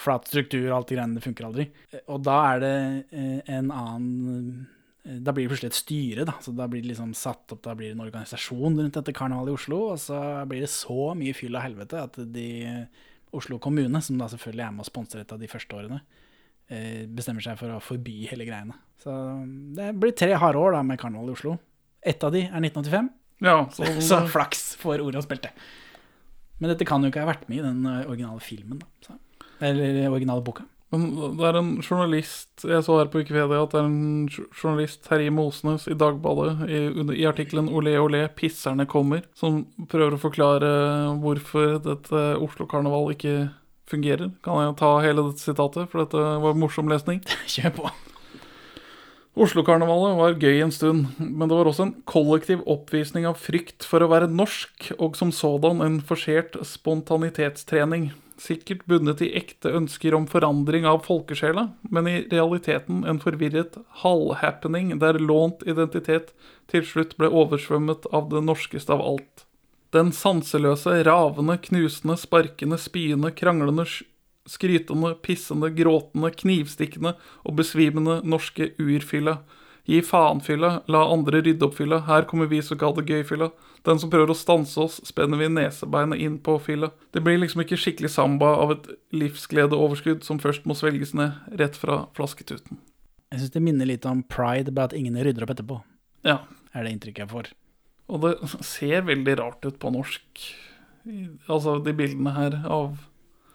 flat 0.00 0.28
struktur 0.28 0.66
og 0.68 0.78
alt 0.78 0.90
det 0.90 0.98
greiene, 0.98 1.16
det 1.16 1.24
funker 1.24 1.48
aldri. 1.48 1.68
Og 2.12 2.24
da 2.24 2.38
er 2.50 2.64
det 2.64 2.74
eh, 3.16 3.52
en 3.56 3.70
annen 3.72 4.66
eh, 5.06 5.20
Da 5.24 5.32
blir 5.32 5.46
det 5.46 5.54
plutselig 5.54 5.72
et 5.72 5.80
styre, 5.80 6.26
da. 6.28 6.36
Så 6.44 6.52
da 6.56 6.68
blir 6.68 6.84
det 6.84 6.92
liksom 6.92 7.14
satt 7.16 7.54
opp, 7.54 7.62
da 7.64 7.76
blir 7.78 7.92
det 7.92 7.96
en 7.96 8.04
organisasjon 8.04 8.76
rundt 8.80 8.98
dette 8.98 9.16
karnevalet 9.16 9.54
i 9.54 9.58
Oslo. 9.60 9.82
Og 9.94 10.00
så 10.02 10.20
blir 10.48 10.64
det 10.66 10.72
så 10.72 11.12
mye 11.16 11.36
fyll 11.36 11.56
av 11.56 11.64
helvete 11.68 12.04
at 12.08 12.20
de 12.34 12.48
Oslo 13.36 13.58
kommune, 13.60 14.00
som 14.04 14.20
da 14.20 14.28
selvfølgelig 14.32 14.64
er 14.66 14.74
med 14.76 14.86
å 14.86 15.02
et 15.02 15.18
dette 15.18 15.40
de 15.40 15.50
første 15.50 15.76
årene, 15.76 16.00
eh, 16.00 16.25
bestemmer 16.66 17.44
seg 17.44 17.58
for 17.60 17.76
å 17.76 17.82
forby 17.82 18.24
hele 18.30 18.46
greiene. 18.48 18.74
Så 19.02 19.12
det 19.76 19.92
blir 20.00 20.14
tre 20.18 20.32
harde 20.34 20.58
år 20.58 20.74
da 20.74 20.82
med 20.82 20.98
karneval 20.98 21.30
i 21.30 21.36
Oslo. 21.36 21.56
Ett 22.02 22.24
av 22.26 22.34
de 22.34 22.44
er 22.46 22.58
1985. 22.58 23.10
Ja, 23.46 23.58
så, 23.76 23.88
så 24.02 24.22
flaks 24.30 24.72
for 24.80 25.02
ordet 25.02 25.20
og 25.20 25.26
spilte. 25.28 25.52
Men 26.58 26.72
dette 26.72 26.88
kan 26.88 27.04
jo 27.04 27.12
ikke 27.12 27.22
ha 27.22 27.30
vært 27.30 27.46
med 27.50 27.60
i 27.60 27.66
den 27.66 27.84
eh, 27.84 28.06
originale 28.08 28.40
filmen, 28.42 28.80
da. 28.80 28.88
Så. 29.04 29.18
Eller 29.64 30.06
originale 30.08 30.44
boka. 30.44 30.66
Men 30.94 31.08
det 31.34 31.42
er 31.48 31.56
en 31.58 31.70
journalist 31.82 32.62
Jeg 32.62 32.84
så 32.86 33.00
her 33.00 33.08
på 33.10 33.18
Wikipedia 33.18 33.58
at 33.58 33.72
det 33.72 33.80
er 33.80 33.88
en 33.88 34.28
journalist, 34.30 35.00
Terje 35.02 35.32
Mosnes, 35.34 35.88
i 35.90 35.96
Dagbladet, 35.98 36.68
i, 36.70 36.80
i 37.18 37.26
artikkelen 37.26 37.68
'Olé, 37.68 37.96
olé, 37.98 38.22
pisserne 38.30 38.86
kommer', 38.86 39.26
som 39.34 39.64
prøver 39.90 40.14
å 40.14 40.22
forklare 40.22 40.70
hvorfor 41.24 41.80
dette 41.82 42.22
Oslo-karneval 42.38 43.10
ikke 43.16 43.34
fungerer. 43.90 44.32
Kan 44.44 44.62
jeg 44.62 44.76
ta 44.80 44.96
hele 45.04 45.28
dette 45.28 45.44
sitatet, 45.44 45.88
for 45.90 46.04
dette 46.04 46.26
var 46.42 46.58
morsom 46.58 46.90
lesning? 46.92 47.22
Kjør 47.52 47.78
på. 47.80 47.94
Oslo-karnevalet 49.36 50.14
var 50.16 50.38
gøy 50.40 50.62
en 50.64 50.72
stund, 50.72 51.08
men 51.20 51.50
det 51.50 51.56
var 51.58 51.68
også 51.68 51.90
en 51.90 51.96
kollektiv 52.08 52.62
oppvisning 52.72 53.26
av 53.28 53.36
frykt 53.36 53.84
for 53.84 54.00
å 54.00 54.08
være 54.08 54.30
norsk, 54.32 54.94
og 54.96 55.18
som 55.18 55.28
sådan 55.28 55.82
en 55.84 55.98
forsert 56.00 56.56
spontanitetstrening. 56.64 58.14
Sikkert 58.40 58.86
bundet 58.88 59.20
i 59.24 59.30
ekte 59.36 59.74
ønsker 59.76 60.16
om 60.16 60.24
forandring 60.28 60.88
av 60.88 61.02
folkesjela, 61.04 61.66
men 61.92 62.08
i 62.08 62.16
realiteten 62.32 63.04
en 63.08 63.20
forvirret 63.20 63.76
halvhappening 64.02 64.94
der 65.04 65.20
lånt 65.20 65.64
identitet 65.68 66.32
til 66.72 66.84
slutt 66.88 67.14
ble 67.20 67.28
oversvømmet 67.28 68.08
av 68.16 68.32
det 68.32 68.44
norskeste 68.44 68.96
av 68.96 69.04
alt. 69.04 69.45
Den 69.96 70.10
sanseløse, 70.12 70.92
ravende, 71.06 71.56
knusende, 71.64 72.18
sparkende, 72.20 72.76
spyende, 72.76 73.30
kranglende, 73.32 73.86
skrytende, 74.44 75.14
pissende, 75.24 75.70
gråtende, 75.72 76.32
knivstikkende 76.36 77.14
og 77.46 77.56
besvimende 77.56 78.18
norske 78.28 78.74
urfylla. 78.82 79.38
Gi 79.86 80.02
faen-fylla, 80.02 80.82
la 80.90 81.00
andre 81.14 81.40
rydde 81.46 81.64
opp 81.64 81.78
fylla, 81.78 82.02
her 82.08 82.26
kommer 82.28 82.50
vi 82.50 82.60
det 82.60 83.06
gøy-fylla. 83.06 83.50
Den 83.86 84.00
som 84.02 84.10
prøver 84.10 84.34
å 84.34 84.36
stanse 84.36 84.80
oss, 84.82 85.00
spenner 85.06 85.38
vi 85.38 85.48
nesebeinet 85.48 86.18
inn 86.18 86.38
på 86.38 86.58
fylla. 86.58 86.90
Det 87.14 87.22
blir 87.22 87.38
liksom 87.38 87.62
ikke 87.62 87.78
skikkelig 87.78 88.10
samba 88.10 88.56
av 88.58 88.72
et 88.72 88.88
livsgledeoverskudd 89.14 90.24
som 90.26 90.42
først 90.42 90.66
må 90.66 90.74
svelges 90.74 91.14
ned, 91.14 91.38
rett 91.54 91.78
fra 91.78 92.08
flasketuten. 92.18 92.82
Jeg 93.30 93.40
syns 93.40 93.54
det 93.54 93.62
minner 93.62 93.86
litt 93.86 94.04
om 94.04 94.24
pride, 94.26 94.74
bare 94.74 94.90
at 94.90 94.98
ingen 94.98 95.16
rydder 95.16 95.46
opp 95.46 95.54
etterpå. 95.54 95.78
Ja. 96.26 96.42
Er 96.74 96.84
det 96.84 96.92
inntrykket 96.92 97.24
jeg 97.24 97.32
får. 97.32 97.54
Og 98.08 98.20
det 98.22 98.34
ser 98.66 99.02
veldig 99.08 99.34
rart 99.40 99.64
ut 99.66 99.78
på 99.82 99.90
norsk. 99.94 100.44
Altså 101.48 101.76
de 101.86 101.92
bildene 101.96 102.32
her 102.34 102.56
av 102.66 102.96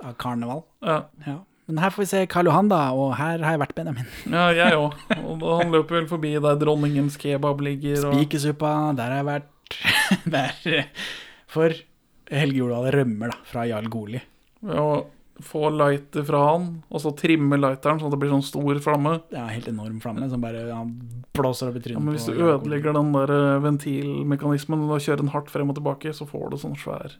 Av 0.01 0.15
karneval. 0.17 0.63
Ja. 0.81 1.03
Ja. 1.27 1.37
Men 1.69 1.77
her 1.83 1.91
får 1.93 2.01
vi 2.01 2.07
se 2.09 2.21
Karl 2.27 2.47
Johan, 2.49 2.67
da, 2.71 2.79
og 2.97 3.11
her 3.19 3.43
har 3.45 3.53
jeg 3.53 3.61
vært 3.61 3.75
Benjamin. 3.77 4.07
Ja, 4.33 4.47
jeg 4.55 4.73
òg. 4.79 4.95
Og 5.21 5.35
da- 5.39 5.57
han 5.61 5.69
løper 5.71 5.99
vel 5.99 6.07
forbi 6.09 6.31
der 6.41 6.57
dronningens 6.59 7.15
kebab 7.21 7.61
ligger. 7.61 8.01
Og... 8.09 8.15
Spikersuppa, 8.17 8.71
der 8.97 9.13
har 9.13 9.21
jeg 9.21 9.27
vært. 9.29 9.77
der. 10.35 10.89
For 11.53 11.75
Helge 12.31 12.57
Jordal 12.63 12.89
rømmer 12.97 13.31
da, 13.31 13.37
fra 13.47 13.67
Jarl 13.69 13.87
Goli. 13.93 14.19
Ja, 14.65 14.81
og 14.81 15.11
få 15.39 15.69
lighter 15.73 16.25
fra 16.27 16.41
han, 16.49 16.67
og 16.89 17.01
så 17.03 17.11
trimme 17.17 17.57
lighteren 17.59 18.01
sånn 18.01 18.11
at 18.11 18.15
det 18.15 18.21
blir 18.21 18.33
sånn 18.33 18.45
stor 18.45 18.79
flamme. 18.83 19.15
Ja, 19.33 19.45
helt 19.49 19.69
enorm 19.71 19.99
flamme 20.03 20.27
som 20.31 20.43
bare 20.43 20.65
ja, 20.67 20.79
blåser 21.37 21.71
opp 21.71 21.79
i 21.79 21.83
trynet 21.83 21.97
Ja, 21.97 22.03
men 22.03 22.17
hvis 22.17 22.27
du 22.29 22.35
ødelegger 22.35 22.95
den 22.97 23.13
der 23.15 23.33
eh, 23.35 23.61
ventilmekanismen 23.65 24.85
og 24.87 25.01
kjører 25.01 25.23
den 25.23 25.33
hardt 25.33 25.51
frem 25.53 25.71
og 25.71 25.79
tilbake, 25.79 26.13
så 26.15 26.27
får 26.29 26.51
du 26.51 26.59
sånn 26.61 26.77
svær 26.79 27.17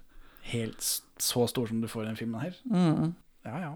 Helt 0.52 0.82
så 1.22 1.46
stor 1.48 1.70
som 1.70 1.84
du 1.84 1.88
får 1.88 2.04
i 2.04 2.08
den 2.10 2.18
filmen 2.18 2.42
her. 2.42 2.56
Mm. 2.66 3.12
Ja, 3.46 3.60
ja. 3.62 3.74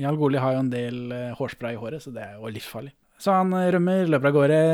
Jarl 0.00 0.18
Goli 0.18 0.40
har 0.42 0.56
jo 0.56 0.64
en 0.64 0.72
del 0.72 1.12
eh, 1.14 1.30
hårspray 1.38 1.76
i 1.76 1.78
håret, 1.78 2.02
så 2.02 2.10
det 2.14 2.24
er 2.24 2.34
jo 2.34 2.50
livsfarlig. 2.50 2.90
Så 3.20 3.34
han 3.36 3.54
eh, 3.54 3.68
rømmer, 3.74 4.10
løper 4.10 4.32
av 4.32 4.36
gårde, 4.36 4.64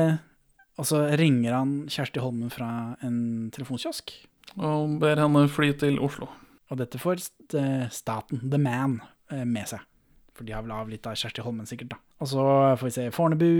og 0.80 0.88
så 0.88 1.02
ringer 1.20 1.58
han 1.58 1.76
Kjersti 1.92 2.24
Holmen 2.24 2.52
fra 2.52 2.70
en 3.04 3.50
telefonkiosk. 3.54 4.14
Og 4.56 4.96
ber 5.02 5.20
henne 5.20 5.44
fly 5.52 5.72
til 5.80 6.00
Oslo. 6.04 6.30
Og 6.72 6.80
dette 6.80 6.98
får 6.98 7.22
eh, 7.58 7.86
staten, 7.94 8.42
The 8.50 8.58
Man, 8.58 8.98
eh, 9.30 9.44
med 9.46 9.70
seg. 9.70 9.84
For 10.36 10.46
de 10.46 10.54
har 10.56 10.64
vel 10.66 10.74
av 10.74 10.90
litt 10.90 11.06
av 11.08 11.16
Kjersti 11.16 11.44
Holmen, 11.44 11.68
sikkert. 11.68 11.94
da. 11.94 12.00
Og 12.20 12.30
så 12.32 12.44
får 12.76 12.88
vi 12.88 12.94
se 12.96 13.06
Fornebu. 13.14 13.52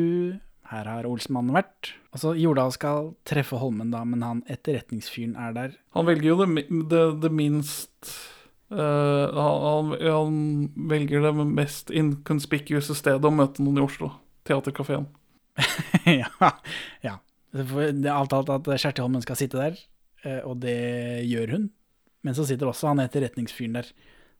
Her 0.66 0.88
har 0.90 1.06
Olsmannen 1.06 1.54
vært. 1.54 1.92
Og 2.10 2.20
så 2.20 2.32
Jordal 2.36 2.72
skal 2.74 3.12
treffe 3.28 3.60
Holmen, 3.60 3.92
da, 3.94 4.02
men 4.04 4.24
han 4.26 4.42
etterretningsfyren 4.50 5.36
er 5.38 5.54
der. 5.54 5.76
Han 5.94 6.08
velger 6.08 6.32
jo 6.32 6.40
det, 6.42 6.66
det, 6.90 7.04
det 7.22 7.30
minst 7.32 8.10
uh, 8.74 9.30
han, 9.30 9.94
han, 10.02 10.40
velger 10.90 11.22
det 11.22 11.46
mest 11.54 11.94
inconspicuous 11.94 12.90
stedet 12.98 13.30
å 13.30 13.32
møte 13.32 13.62
noen 13.62 13.78
i 13.78 13.86
Oslo. 13.86 14.10
Teaterkafeen. 14.46 15.06
ja. 16.20 16.50
ja. 17.06 17.16
Det 17.54 18.10
alt 18.12 18.34
alt 18.34 18.52
at 18.58 18.68
Kjersti 18.74 19.06
Holmen 19.06 19.22
skal 19.24 19.38
sitte 19.38 19.62
der, 19.62 19.78
og 20.42 20.58
det 20.66 20.76
gjør 21.30 21.54
hun. 21.54 21.70
Men 22.26 22.34
så 22.34 22.46
sitter 22.48 22.70
også 22.72 22.90
han 22.90 23.04
etterretningsfyren 23.04 23.78
der, 23.78 23.88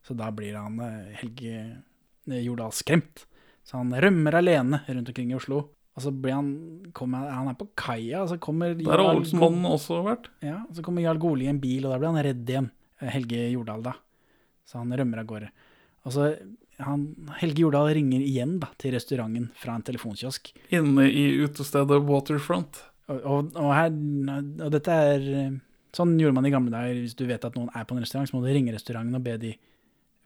så 0.03 0.15
da 0.17 0.27
blir 0.35 0.57
han 0.59 0.77
eh, 0.83 1.15
Helge 1.21 1.55
eh, 2.27 2.41
Jordal 2.43 2.73
skremt. 2.75 3.23
Så 3.67 3.79
han 3.79 3.91
rømmer 3.95 4.37
alene 4.39 4.81
rundt 4.87 5.11
omkring 5.11 5.31
i 5.31 5.37
Oslo. 5.39 5.63
Og 5.97 6.03
så 6.03 6.11
blir 6.13 6.35
han, 6.35 6.49
kommer, 6.95 7.25
han 7.33 7.49
er 7.49 7.55
på 7.57 7.69
kaia, 7.79 8.21
og 8.21 8.29
så 8.29 8.37
kommer 8.43 8.75
Der 8.77 8.91
har 8.91 9.01
Olsmannen 9.01 9.23
Olsenmannen 9.65 9.71
også 9.71 10.01
vært. 10.05 10.27
Ja, 10.45 10.59
og 10.67 10.75
så 10.77 10.83
kommer 10.85 11.01
Jarl 11.01 11.19
Goli 11.23 11.47
i 11.47 11.51
en 11.51 11.61
bil, 11.63 11.87
og 11.87 11.95
da 11.95 11.97
blir 11.97 12.11
han 12.13 12.25
redd 12.27 12.51
igjen. 12.53 12.69
eh, 13.01 13.09
Helge 13.15 13.47
Jordal, 13.55 13.87
da. 13.87 13.95
Så 14.67 14.77
han 14.83 14.93
rømmer 14.93 15.23
av 15.23 15.29
gårde. 15.31 15.49
Og 16.05 16.13
så 16.13 16.27
han, 16.85 17.07
Helge 17.39 17.63
Jordal 17.63 17.89
ringer 17.97 18.21
igjen 18.21 18.59
da, 18.61 18.69
til 18.77 18.93
restauranten 18.93 19.49
fra 19.57 19.73
en 19.79 19.85
telefonkiosk. 19.87 20.51
Inne 20.75 21.07
i 21.09 21.25
utestedet 21.41 22.03
Waterfront. 22.05 22.83
Og, 23.07 23.23
og, 23.23 23.55
og, 23.55 23.71
her, 23.73 23.89
og 24.67 24.69
dette 24.75 24.99
er 25.15 25.27
Sånn 25.95 26.17
gjorde 26.19 26.35
man 26.37 26.45
i 26.45 26.51
gamle 26.53 26.73
dager. 26.73 26.99
Hvis 27.03 27.15
du 27.17 27.25
vet 27.29 27.45
at 27.47 27.55
noen 27.55 27.69
er 27.75 27.85
på 27.87 27.95
en 27.95 28.01
restaurant, 28.03 28.27
så 28.29 28.35
må 28.37 28.43
du 28.43 28.51
ringe 28.51 28.73
restauranten 28.75 29.15
og 29.17 29.23
be 29.25 29.37
de 29.41 29.53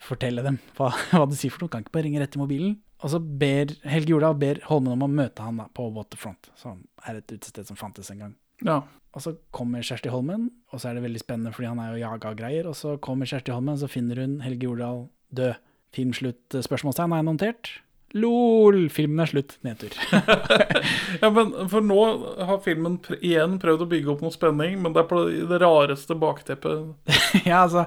fortelle 0.02 0.42
dem 0.46 0.58
hva, 0.78 0.90
hva 1.14 1.28
de 1.30 1.38
sier 1.38 1.54
for 1.54 1.66
noe. 1.66 1.72
Kan 1.74 1.86
ikke 1.86 1.94
bare 1.98 2.08
ringe 2.08 2.22
rett 2.24 2.38
i 2.38 2.42
mobilen. 2.42 2.80
Og 3.02 3.14
så 3.14 3.20
ber 3.20 3.74
Helge 3.90 4.14
Jordal 4.14 4.36
ber 4.38 4.60
Holmen 4.70 4.94
om 4.94 5.06
å 5.06 5.10
møte 5.10 5.42
han 5.46 5.58
da, 5.58 5.68
på 5.74 5.88
Waterfront, 5.96 6.52
som 6.60 6.84
er 7.10 7.22
et 7.22 7.32
utested 7.34 7.70
som 7.70 7.78
fantes 7.80 8.12
en 8.14 8.22
gang. 8.26 8.34
Ja. 8.66 8.82
Og 9.12 9.24
så 9.26 9.34
kommer 9.52 9.84
Kjersti 9.84 10.12
Holmen, 10.14 10.50
og 10.72 10.80
så 10.80 10.92
er 10.92 10.96
det 11.00 11.04
veldig 11.08 11.20
spennende 11.24 11.52
fordi 11.56 11.68
han 11.72 11.82
er 11.84 11.96
jo 11.96 12.04
jaga 12.04 12.34
greier. 12.38 12.70
Og 12.70 12.78
så 12.78 12.94
kommer 13.04 13.30
Kjersti 13.30 13.52
Holmen, 13.56 13.80
så 13.82 13.90
finner 13.92 14.22
hun 14.22 14.38
Helge 14.46 14.70
Jordal 14.70 15.08
død. 15.36 15.58
Filmslutt? 15.92 16.46
eh, 16.56 16.62
Spørsmålstegn 16.64 17.12
har 17.12 17.20
jeg 17.20 17.28
notert. 17.28 17.70
LOL! 18.18 18.90
Filmen 18.92 19.22
er 19.24 19.30
slutt. 19.32 19.58
Nedtur. 19.66 19.96
Ja, 21.22 21.30
men 21.30 21.52
For 21.70 21.84
nå 21.84 22.00
har 22.48 22.62
filmen 22.64 22.98
pr 23.04 23.20
igjen 23.20 23.58
prøvd 23.62 23.84
å 23.84 23.90
bygge 23.92 24.12
opp 24.14 24.24
noe 24.24 24.34
spenning, 24.34 24.78
men 24.82 24.96
det 24.96 25.04
er 25.04 25.10
på 25.10 25.22
det 25.30 25.60
rareste 25.62 26.16
bakteppet. 26.18 27.12
ja, 27.50 27.62
altså 27.66 27.86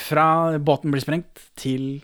Fra 0.00 0.56
båten 0.58 0.94
blir 0.94 1.04
sprengt 1.04 1.48
til 1.60 2.00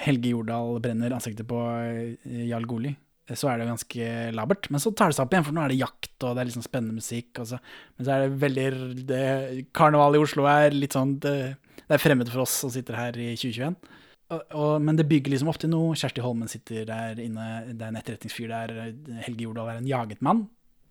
Helge 0.00 0.32
Jordal 0.32 0.78
brenner 0.80 1.12
ansiktet 1.12 1.48
på 1.48 1.60
eh, 1.60 2.46
Jarl 2.48 2.64
Goli. 2.70 2.94
så 3.34 3.50
er 3.50 3.60
det 3.60 3.68
ganske 3.68 4.10
labert. 4.34 4.70
Men 4.72 4.82
så 4.82 4.94
tar 4.96 5.10
det 5.10 5.18
seg 5.18 5.26
opp 5.26 5.34
igjen, 5.34 5.46
for 5.50 5.56
nå 5.56 5.64
er 5.64 5.74
det 5.74 5.82
jakt, 5.82 6.14
og 6.22 6.34
det 6.34 6.42
er 6.42 6.48
litt 6.48 6.56
sånn 6.56 6.66
spennende 6.70 6.96
musikk. 6.96 7.42
Så, 7.44 7.60
men 7.98 8.06
så 8.06 8.14
er 8.14 8.24
det 8.24 8.40
veldig 8.46 8.68
det, 9.10 9.24
Karneval 9.76 10.16
i 10.16 10.22
Oslo 10.22 10.48
er 10.50 10.74
litt 10.76 10.96
sånn 10.96 11.18
det, 11.22 11.36
det 11.82 11.98
er 11.98 12.02
fremmed 12.02 12.30
for 12.32 12.46
oss 12.46 12.60
som 12.62 12.72
sitter 12.72 12.98
her 12.98 13.18
i 13.20 13.34
2021. 13.34 13.76
Og, 14.30 14.42
og, 14.54 14.72
men 14.86 14.94
det 14.98 15.08
bygger 15.10 15.32
liksom 15.34 15.50
til 15.58 15.70
noe. 15.72 15.94
Kjersti 15.98 16.22
Holmen 16.22 16.48
sitter 16.50 16.84
der 16.86 17.18
inne, 17.22 17.46
det 17.74 17.82
er 17.82 17.88
en 17.90 17.98
etterretningsfyr 17.98 18.52
der. 18.52 18.74
Helge 19.26 19.46
Jordal 19.48 19.72
er 19.72 19.80
en 19.80 19.88
jaget 19.90 20.20
mann, 20.22 20.44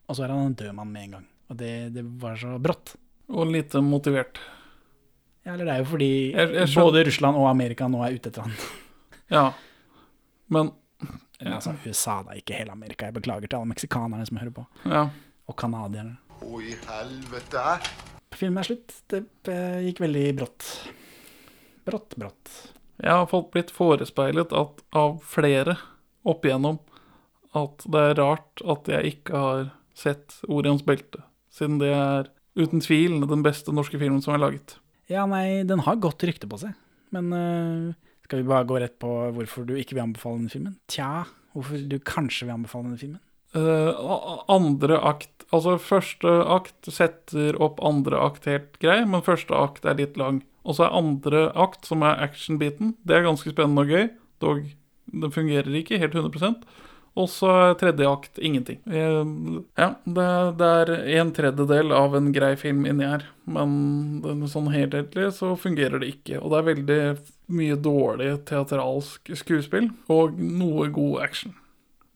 og 0.09 0.17
så 0.17 0.25
er 0.25 0.33
han 0.33 0.49
en 0.49 0.57
død 0.59 0.73
mann 0.75 0.91
med 0.91 1.05
en 1.07 1.13
gang. 1.17 1.27
Og 1.49 1.57
det, 1.61 1.69
det 1.95 2.03
var 2.21 2.35
så 2.41 2.57
brått. 2.61 2.95
Og 3.31 3.47
lite 3.53 3.79
motivert. 3.85 4.41
Ja, 5.45 5.53
eller 5.53 5.65
det 5.69 5.73
er 5.73 5.79
jo 5.83 5.87
fordi 5.93 6.09
Jeg- 6.33 6.53
jeg 6.53 6.73
både 6.75 7.05
Russland 7.07 7.37
og 7.39 7.47
Amerika 7.49 7.87
nå 7.87 8.01
er 8.05 8.17
ute 8.17 8.29
etter 8.29 8.41
han. 8.47 8.53
Ja, 9.29 9.53
men 10.49 10.71
ja. 11.39 11.51
altså, 11.55 11.75
USA, 11.85 12.23
da, 12.25 12.33
ikke 12.33 12.57
hele 12.57 12.71
Amerika. 12.73 13.05
Jeg 13.05 13.13
beklager 13.19 13.45
til 13.47 13.59
alle 13.59 13.69
meksikanerne 13.69 14.25
som 14.25 14.39
hører 14.41 14.51
på. 14.55 14.63
Ja. 14.89 15.03
Og 15.47 15.55
canadierne. 15.55 16.17
Å, 16.41 16.59
i 16.65 16.73
helvete. 16.73 17.65
Filmen 18.33 18.57
er 18.63 18.67
slutt. 18.71 18.95
Det 19.13 19.21
eh, 19.53 19.83
gikk 19.85 20.01
veldig 20.01 20.25
brått. 20.41 20.65
Brått, 21.85 22.17
brått. 22.17 22.51
Jeg 22.99 23.15
har 23.15 23.29
fått 23.31 23.51
blitt 23.53 23.71
forespeilet 23.71 24.53
at, 24.55 24.81
av 24.95 25.19
flere 25.23 25.77
opp 26.27 26.45
igjennom 26.45 26.79
at 27.57 27.85
det 27.89 28.01
er 28.11 28.19
rart 28.19 28.61
at 28.69 28.89
jeg 28.91 29.15
ikke 29.15 29.39
har 29.39 29.63
sett 29.97 30.35
Orions 30.51 30.83
belte, 30.85 31.23
siden 31.53 31.79
det 31.81 31.89
er 31.95 32.29
uten 32.59 32.83
tvil 32.83 33.23
den 33.29 33.43
beste 33.45 33.73
norske 33.75 33.99
filmen 33.99 34.21
som 34.23 34.35
er 34.35 34.43
laget. 34.43 34.75
Ja, 35.09 35.25
nei, 35.29 35.63
den 35.65 35.81
har 35.87 35.97
godt 36.01 36.23
rykte 36.27 36.49
på 36.49 36.59
seg. 36.61 36.75
Men 37.15 37.31
uh, 37.33 37.95
skal 38.27 38.43
vi 38.43 38.51
bare 38.51 38.67
gå 38.69 38.77
rett 38.81 38.99
på 39.01 39.09
hvorfor 39.33 39.65
du 39.65 39.73
ikke 39.79 39.97
vil 39.97 40.05
anbefale 40.05 40.37
denne 40.37 40.53
filmen? 40.53 40.77
Tja, 40.91 41.25
hvorfor 41.55 41.81
du 41.89 41.97
kanskje 42.05 42.45
vil 42.45 42.59
anbefale 42.59 42.91
denne 42.91 43.01
filmen? 43.01 43.23
Uh, 43.55 44.45
andre 44.51 44.99
akt 45.01 45.33
Altså, 45.49 45.79
første 45.81 46.29
akt 46.45 46.85
setter 46.93 47.55
opp 47.57 47.79
andre 47.81 48.19
akt 48.21 48.43
helt 48.45 48.75
grei, 48.83 48.99
men 49.09 49.25
første 49.25 49.55
akt 49.57 49.87
er 49.89 49.97
litt 49.97 50.19
lang. 50.19 50.43
Og 50.69 50.77
så 50.77 50.85
er 50.85 50.97
andre 50.99 51.47
akt, 51.57 51.87
som 51.89 52.03
er 52.05 52.19
action-biten, 52.27 52.93
det 53.07 53.17
er 53.17 53.25
ganske 53.25 53.49
spennende 53.49 53.81
og 53.81 53.89
gøy. 53.89 54.11
Dog, 54.43 54.61
den 55.09 55.33
fungerer 55.33 55.73
ikke 55.79 55.97
helt 55.99 56.13
100% 56.13 56.61
Og 57.17 57.25
så 57.33 57.49
er 57.49 57.77
tredje 57.79 58.05
akt 58.07 58.37
ingenting. 58.37 58.77
Eh, 58.85 59.23
Ja, 59.81 59.95
det, 60.05 60.27
det 60.59 60.67
er 60.69 60.91
en 61.19 61.31
tredjedel 61.33 61.91
av 61.91 62.13
en 62.15 62.29
grei 62.35 62.53
film 62.55 62.85
inni 62.85 63.07
her, 63.09 63.25
men 63.49 64.45
sånn 64.47 64.69
helhetlig 64.71 65.31
så 65.35 65.55
fungerer 65.57 65.99
det 65.99 66.13
ikke. 66.13 66.37
Og 66.39 66.53
det 66.53 66.59
er 66.59 66.69
veldig 66.69 66.99
mye 67.49 67.79
dårlig 67.81 68.29
teatralsk 68.45 69.33
skuespill 69.41 69.89
og 70.07 70.37
noe 70.37 70.87
god 70.93 71.25
action. 71.25 71.57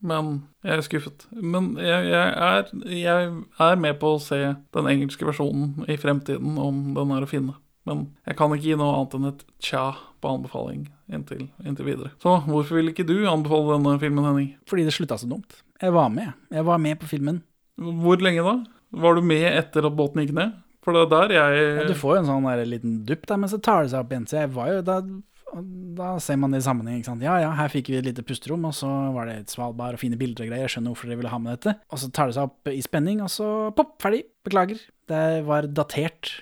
Men 0.04 0.44
jeg 0.62 0.76
er 0.78 0.84
skuffet. 0.84 1.26
Men 1.32 1.74
jeg, 1.80 2.08
jeg, 2.12 2.30
er, 2.46 2.72
jeg 2.92 3.28
er 3.66 3.78
med 3.80 3.98
på 3.98 4.14
å 4.14 4.22
se 4.22 4.40
den 4.76 4.88
engelske 4.90 5.26
versjonen 5.26 5.88
i 5.88 5.96
fremtiden, 6.00 6.58
om 6.60 6.90
den 6.96 7.14
er 7.16 7.24
å 7.24 7.30
finne. 7.30 7.56
Men 7.88 8.06
jeg 8.24 8.38
kan 8.38 8.52
ikke 8.54 8.64
gi 8.70 8.76
noe 8.80 8.94
annet 8.96 9.16
enn 9.18 9.30
et 9.30 9.42
tja 9.62 9.84
på 10.24 10.30
anbefaling 10.30 10.86
inntil, 11.12 11.48
inntil 11.64 11.88
videre. 11.90 12.12
Så 12.22 12.38
hvorfor 12.46 12.78
vil 12.80 12.92
ikke 12.92 13.06
du 13.06 13.16
anbefale 13.28 13.76
denne 13.76 13.98
filmen, 14.00 14.24
Henning? 14.24 14.52
Fordi 14.70 14.86
det 14.86 14.94
slutta 14.96 15.18
så 15.20 15.28
dumt. 15.28 15.58
Jeg 15.82 15.92
var 15.92 16.08
med. 16.12 16.32
Jeg 16.54 16.64
var 16.64 16.80
med 16.80 17.00
på 17.02 17.10
filmen. 17.10 17.42
Hvor 17.76 18.22
lenge 18.22 18.44
da? 18.46 18.54
Var 19.04 19.18
du 19.18 19.26
med 19.26 19.44
etter 19.50 19.84
at 19.88 19.98
båten 19.98 20.22
gikk 20.22 20.32
ned? 20.38 20.56
For 20.84 20.96
det 20.96 21.04
er 21.06 21.12
der 21.12 21.32
jeg 21.34 21.60
Ja, 21.80 21.84
du 21.88 21.94
får 21.96 22.16
jo 22.16 22.22
en 22.22 22.28
sånn 22.28 22.48
der 22.48 22.64
liten 22.68 22.98
dupp 23.08 23.24
der, 23.28 23.40
men 23.40 23.50
så 23.52 23.60
tar 23.60 23.84
det 23.84 23.92
seg 23.92 24.04
opp 24.04 24.12
igjen. 24.12 24.26
Så 24.28 24.42
jeg 24.42 24.52
var 24.54 24.72
jo 24.72 24.82
da 24.84 24.98
da 25.94 26.16
ser 26.18 26.38
man 26.40 26.50
det 26.50 26.62
i 26.62 26.66
sammenheng. 26.66 26.98
ikke 26.98 27.12
sant? 27.12 27.22
Ja 27.22 27.36
ja, 27.38 27.52
her 27.54 27.70
fikk 27.70 27.90
vi 27.92 27.98
et 28.00 28.06
lite 28.08 28.24
pusterom, 28.26 28.64
og 28.66 28.74
så 28.74 28.88
var 29.14 29.28
det 29.30 29.36
et 29.38 29.52
Svalbard 29.52 29.94
og 29.94 30.02
fine 30.02 30.18
bilder 30.18 30.46
og 30.46 30.50
greier. 30.50 30.64
Jeg 30.66 30.74
skjønner 30.74 30.94
hvorfor 30.94 31.10
dere 31.10 31.20
ville 31.20 31.30
ha 31.30 31.38
med 31.38 31.54
dette. 31.54 31.76
Og 31.94 32.00
så 32.02 32.10
tar 32.10 32.30
det 32.30 32.36
seg 32.38 32.48
opp 32.48 32.72
i 32.72 32.80
spenning, 32.82 33.22
og 33.22 33.30
så 33.30 33.48
pop, 33.76 33.94
ferdig. 34.02 34.24
Beklager. 34.46 34.80
Det 35.10 35.22
var 35.46 35.68
datert, 35.70 36.32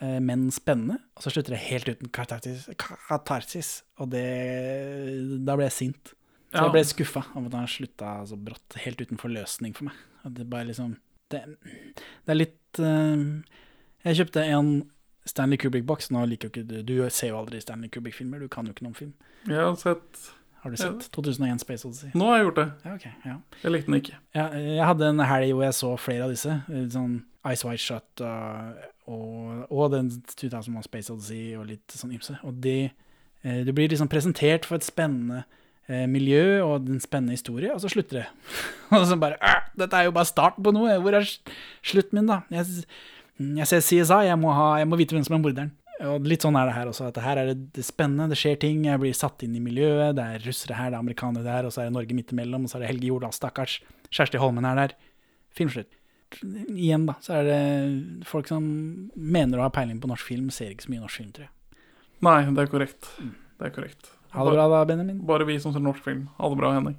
men 0.00 0.46
spennende. 0.54 0.96
Og 1.16 1.24
så 1.26 1.32
slutter 1.34 1.52
det 1.52 1.64
helt 1.66 1.88
uten 1.90 2.08
katarsis. 2.14 2.68
katarsis 2.80 3.82
og 4.00 4.08
det 4.14 4.24
Da 5.44 5.58
ble 5.58 5.66
jeg 5.68 5.76
sint. 5.76 6.14
Så 6.50 6.64
jeg 6.64 6.74
ble 6.74 6.82
skuffa 6.86 7.22
av 7.38 7.46
at 7.46 7.54
han 7.54 7.68
slutta 7.70 8.14
så 8.26 8.38
brått, 8.40 8.78
helt 8.82 9.02
uten 9.04 9.20
forløsning 9.20 9.76
for 9.76 9.90
meg. 9.90 10.00
Det 10.24 10.48
bare 10.50 10.70
liksom 10.70 10.96
Det, 11.30 11.44
det 12.26 12.32
er 12.34 12.36
litt 12.36 12.80
uh, 12.82 13.22
Jeg 14.04 14.18
kjøpte 14.18 14.42
en 14.50 14.72
Stanley 15.28 15.60
Kubrick-boks. 15.60 16.10
Nå 16.10 16.24
liker 16.26 16.48
jo 16.48 16.52
ikke 16.54 16.66
du 16.66 16.82
Du 16.82 16.94
ser 17.12 17.32
jo 17.32 17.38
aldri 17.38 17.60
Stanley 17.62 17.92
Kubrick-filmer, 17.92 18.42
du 18.42 18.50
kan 18.50 18.66
jo 18.66 18.74
ikke 18.74 18.88
noen 18.88 18.98
film. 18.98 19.14
Jeg 19.46 19.60
har 19.62 19.78
sett 19.78 20.26
Har 20.64 20.74
du 20.74 20.80
sett 20.80 21.06
2001 21.14 21.62
Space 21.62 21.86
Odyssey? 21.86 22.10
Nå 22.18 22.26
har 22.32 22.40
jeg 22.40 22.48
gjort 22.48 22.58
det. 22.58 22.68
Ja, 22.84 22.94
okay, 22.98 23.12
ja. 23.24 23.36
Jeg 23.62 23.74
likte 23.76 23.92
den 23.92 24.00
ikke. 24.02 24.18
Ja, 24.36 24.48
jeg 24.58 24.86
hadde 24.90 25.12
en 25.14 25.26
helg 25.30 25.54
hvor 25.54 25.64
jeg 25.68 25.76
så 25.78 25.92
flere 26.00 26.26
av 26.26 26.34
disse. 26.34 26.56
Sånn 26.92 27.20
Ice 27.48 27.64
White 27.64 27.80
Shut 27.84 28.24
uh, 28.26 28.74
og, 29.10 29.64
og 29.70 29.90
den 29.94 30.10
2001 30.38 30.86
Space 30.86 31.12
Odyssey 31.12 31.54
og 31.58 31.66
litt 31.70 31.96
sånn 31.96 32.14
ymse. 32.14 32.36
Og 32.46 32.60
de, 32.64 32.76
eh, 33.42 33.62
du 33.66 33.72
blir 33.76 33.90
liksom 33.90 34.10
presentert 34.12 34.68
for 34.68 34.78
et 34.78 34.86
spennende 34.86 35.42
eh, 35.90 36.06
miljø 36.10 36.60
og 36.64 36.88
en 36.90 37.02
spennende 37.02 37.34
historie, 37.34 37.72
og 37.74 37.82
så 37.82 37.90
slutter 37.92 38.22
det. 38.22 38.28
og 38.94 39.08
så 39.10 39.18
bare 39.20 39.40
«Åh, 39.42 39.66
Dette 39.80 39.98
er 39.98 40.08
jo 40.08 40.14
bare 40.14 40.30
starten 40.30 40.66
på 40.66 40.74
noe. 40.76 40.96
Hvor 41.02 41.18
er 41.18 41.26
slutten 41.26 42.20
min, 42.20 42.30
da? 42.30 42.42
Jeg, 42.54 42.86
jeg 43.60 43.68
ser 43.70 43.84
CSI, 43.84 44.24
jeg 44.30 44.40
må, 44.40 44.54
ha, 44.54 44.72
jeg 44.82 44.90
må 44.90 44.98
vite 45.00 45.16
hvem 45.16 45.26
som 45.26 45.38
er 45.38 45.44
morderen. 45.44 45.76
Og 46.08 46.24
litt 46.24 46.44
sånn 46.44 46.56
er 46.56 46.70
det 46.70 46.76
her 46.78 46.88
også. 46.88 47.10
at 47.10 47.20
Her 47.20 47.42
er 47.42 47.50
det, 47.50 47.58
det 47.76 47.84
spennende, 47.84 48.30
det 48.32 48.38
skjer 48.40 48.56
ting. 48.62 48.86
Jeg 48.88 49.00
blir 49.02 49.16
satt 49.16 49.42
inn 49.44 49.56
i 49.58 49.62
miljøet. 49.62 50.14
Det 50.16 50.24
er 50.24 50.46
russere 50.46 50.78
her, 50.78 50.92
det 50.92 50.96
er 50.96 51.04
amerikanere 51.04 51.44
der, 51.44 51.68
og 51.68 51.74
så 51.74 51.82
er 51.82 51.90
det 51.90 51.96
Norge 51.98 52.16
midt 52.16 52.32
imellom. 52.32 52.64
Og 52.64 52.72
så 52.72 52.78
er 52.78 52.86
det 52.86 52.92
Helge 52.94 53.10
Jordal, 53.10 53.34
stakkars. 53.36 53.80
Kjersti 54.08 54.40
Holmen 54.40 54.68
er 54.68 54.80
der. 54.80 54.94
Filmslutt. 55.56 55.90
Igjen, 56.40 57.06
da, 57.08 57.16
så 57.24 57.40
er 57.40 57.48
det 57.48 57.60
folk 58.28 58.48
som 58.50 58.64
mener 59.14 59.58
å 59.60 59.66
ha 59.66 59.72
peiling 59.74 59.98
på 60.02 60.10
norsk 60.10 60.28
film, 60.30 60.48
ser 60.54 60.72
ikke 60.74 60.86
så 60.86 60.92
mye 60.94 61.02
norsk 61.02 61.22
film, 61.22 61.32
tror 61.36 61.48
jeg. 61.48 61.54
Nei, 62.24 62.38
det 62.54 62.64
er 62.64 62.70
korrekt. 62.70 63.10
Det 63.20 63.68
er 63.68 63.74
korrekt. 63.74 64.10
Ha 64.34 64.44
det 64.46 64.54
bra 64.54 64.66
da, 64.70 64.84
Benjamin. 64.86 65.22
Bare 65.26 65.46
vi 65.48 65.58
som 65.62 65.74
ser 65.74 65.82
norsk 65.82 66.04
film. 66.06 66.28
Ha 66.38 66.50
det 66.52 66.58
bra, 66.60 66.72
Henning. 66.76 66.98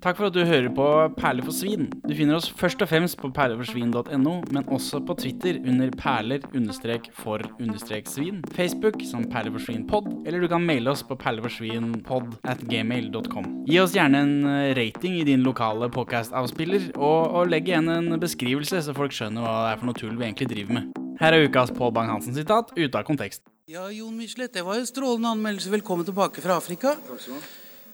Takk 0.00 0.16
for 0.16 0.30
at 0.30 0.32
du 0.32 0.46
hører 0.48 0.70
på 0.72 0.84
Perler 1.18 1.44
for 1.44 1.52
svin. 1.52 1.90
Du 2.08 2.14
finner 2.16 2.38
oss 2.38 2.46
først 2.56 2.80
og 2.80 2.88
fremst 2.88 3.18
på 3.20 3.28
perleforsvin.no, 3.36 4.32
men 4.48 4.70
også 4.72 4.96
på 5.04 5.12
Twitter 5.20 5.58
under 5.60 5.92
perler-for-svin, 5.92 8.38
Facebook 8.56 8.96
som 9.04 9.28
perleforsvinpod, 9.28 10.24
eller 10.24 10.40
du 10.40 10.48
kan 10.48 10.64
maile 10.64 10.88
oss 10.94 11.04
på 11.04 11.18
perleforsvinpod 11.20 12.40
at 12.48 12.64
gmail.com. 12.64 13.52
Gi 13.68 13.76
oss 13.84 13.92
gjerne 13.98 14.24
en 14.24 14.34
eh, 14.48 14.72
rating 14.80 15.20
i 15.20 15.28
din 15.28 15.44
lokale 15.44 15.92
podcast-avspiller, 15.92 16.96
og, 16.96 17.36
og 17.36 17.52
legg 17.52 17.68
igjen 17.68 17.92
en 17.92 18.16
beskrivelse, 18.22 18.80
så 18.86 18.96
folk 18.96 19.12
skjønner 19.12 19.44
hva 19.44 19.66
det 19.66 19.70
er 19.74 19.80
for 19.82 19.92
noe 19.92 20.00
tull 20.00 20.16
vi 20.16 20.30
egentlig 20.30 20.48
driver 20.56 20.80
med. 20.80 21.00
Her 21.20 21.36
er 21.36 21.44
ukas 21.44 21.76
Pål 21.76 21.92
Bang-Hansen-sitat 22.00 22.72
ute 22.72 22.94
av 22.96 23.04
kontekst. 23.04 23.44
Ja, 23.68 23.84
Jon 23.92 24.16
Michelet, 24.16 24.56
det 24.56 24.64
var 24.64 24.80
en 24.80 24.88
strålende 24.88 25.36
anmeldelse. 25.36 25.68
Velkommen 25.76 26.08
tilbake 26.08 26.40
fra 26.40 26.56
Afrika. 26.56 26.96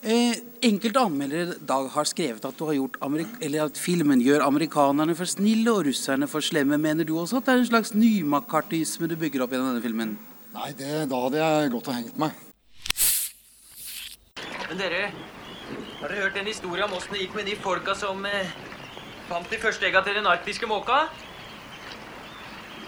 Eh, 0.03 0.37
enkelte 0.63 1.01
anmeldere 1.01 1.55
i 1.57 1.67
dag 1.67 1.89
har 1.91 2.07
skrevet 2.07 2.45
at, 2.45 2.59
du 2.59 2.65
har 2.69 2.77
gjort 2.77 2.99
eller 3.41 3.65
at 3.65 3.79
filmen 3.79 4.21
gjør 4.21 4.45
amerikanerne 4.45 5.17
for 5.17 5.27
snille 5.27 5.73
og 5.73 5.87
russerne 5.87 6.29
for 6.29 6.41
slemme. 6.41 6.79
Mener 6.79 7.05
du 7.05 7.19
også 7.19 7.39
at 7.41 7.47
det 7.47 7.55
er 7.55 7.63
en 7.63 7.71
slags 7.71 7.95
nymakartisme 7.95 9.09
du 9.09 9.17
bygger 9.17 9.43
opp 9.43 9.53
gjennom 9.53 9.73
denne 9.73 9.83
filmen? 9.83 10.17
Nei, 10.55 10.73
det, 10.77 11.09
da 11.11 11.21
hadde 11.25 11.41
jeg 11.41 11.73
gått 11.73 11.89
og 11.89 11.97
hengt 11.97 12.19
meg. 12.21 12.33
Men 14.69 14.79
dere, 14.81 15.11
har 16.01 16.09
dere 16.09 16.23
hørt 16.23 16.37
den 16.37 16.51
historien 16.51 16.89
om 16.89 16.97
åssen 16.97 17.15
det 17.15 17.25
gikk 17.25 17.37
med 17.39 17.49
de 17.49 17.57
folka 17.57 17.95
som 17.97 18.25
eh, 18.29 18.53
fant 19.31 19.49
de 19.51 19.61
første 19.63 19.87
egga 19.89 20.03
til 20.05 20.19
den 20.19 20.29
arktiske 20.29 20.69
måka? 20.69 21.07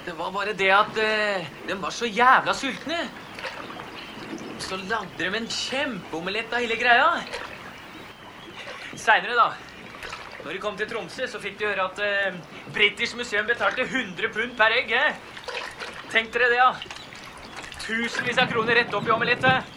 Det 0.05 0.15
var 0.17 0.33
bare 0.33 0.55
det 0.57 0.71
at 0.73 1.01
eh, 1.03 1.49
de 1.69 1.77
var 1.83 1.95
så 1.95 2.07
jævla 2.07 2.55
sultne. 2.57 3.01
Så 4.59 4.77
lagde 4.77 5.19
de 5.19 5.31
en 5.39 5.49
kjempeomelett 5.49 6.53
av 6.53 6.61
hele 6.65 6.77
greia. 6.77 7.09
Seinere, 8.99 9.37
da. 9.39 9.53
Når 10.45 10.55
de 10.55 10.61
kom 10.63 10.77
til 10.79 10.89
Tromsø, 10.91 11.27
så 11.31 11.41
fikk 11.43 11.59
de 11.61 11.69
høre 11.69 11.87
at 11.89 12.01
eh, 12.03 12.37
British 12.75 13.17
Museum 13.19 13.47
betalte 13.49 13.87
100 13.87 14.31
pund 14.35 14.55
per 14.59 14.75
egg. 14.77 14.93
Eh? 14.95 15.19
Tenk 16.13 16.33
dere 16.35 16.51
det, 16.53 16.61
ja. 16.61 16.71
Tusenvis 17.85 18.41
av 18.41 18.51
kroner 18.51 18.81
rett 18.81 18.95
opp 18.95 19.09
i 19.09 19.15
omelettet. 19.15 19.75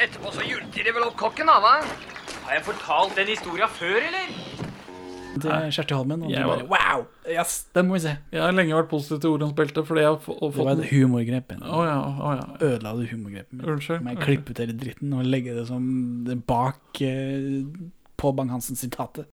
Etterpå 0.00 0.32
så 0.32 0.46
hjulpte 0.46 0.84
de 0.84 0.94
vel 0.96 1.06
opp 1.06 1.16
kokken, 1.20 1.50
da, 1.50 1.58
hva? 1.60 1.76
Har 2.46 2.56
jeg 2.56 2.66
fortalt 2.70 3.18
den 3.18 3.32
historien 3.34 3.72
før, 3.76 4.00
eller? 4.00 4.69
Til 5.38 5.50
Kjersti 5.70 5.94
Holmen, 5.94 6.22
og 6.26 6.30
Jeg 6.30 6.42
bare 6.48 6.64
wow! 6.68 7.04
Yes, 7.30 7.66
den 7.74 7.86
må 7.86 7.94
vi 7.94 8.00
se. 8.00 8.16
Jeg 8.32 8.42
har 8.42 8.52
lenge 8.56 8.74
vært 8.74 8.88
positiv 8.90 9.20
til 9.22 9.30
få- 10.24 10.56
Det 10.56 10.64
var 10.66 10.72
et 10.72 10.90
humorgrep. 10.90 11.52
Oh, 11.62 11.84
ja, 11.86 11.98
oh, 12.02 12.34
ja. 12.34 12.66
Ødela 12.66 12.92
du 12.98 13.06
humorgrepet 13.06 13.52
mitt? 13.52 13.66
Unnskyld, 13.66 14.02
Må 14.02 14.10
jeg 14.16 14.18
klippe 14.26 14.50
ut 14.50 14.58
hele 14.58 14.72
dritten 14.76 15.12
og 15.14 15.24
legge 15.24 15.54
det 15.54 15.66
som 15.68 16.24
det 16.26 16.44
bak 16.46 17.00
eh, 17.00 17.62
på 18.18 18.32
Bang-Hansen-sitatet? 18.36 19.26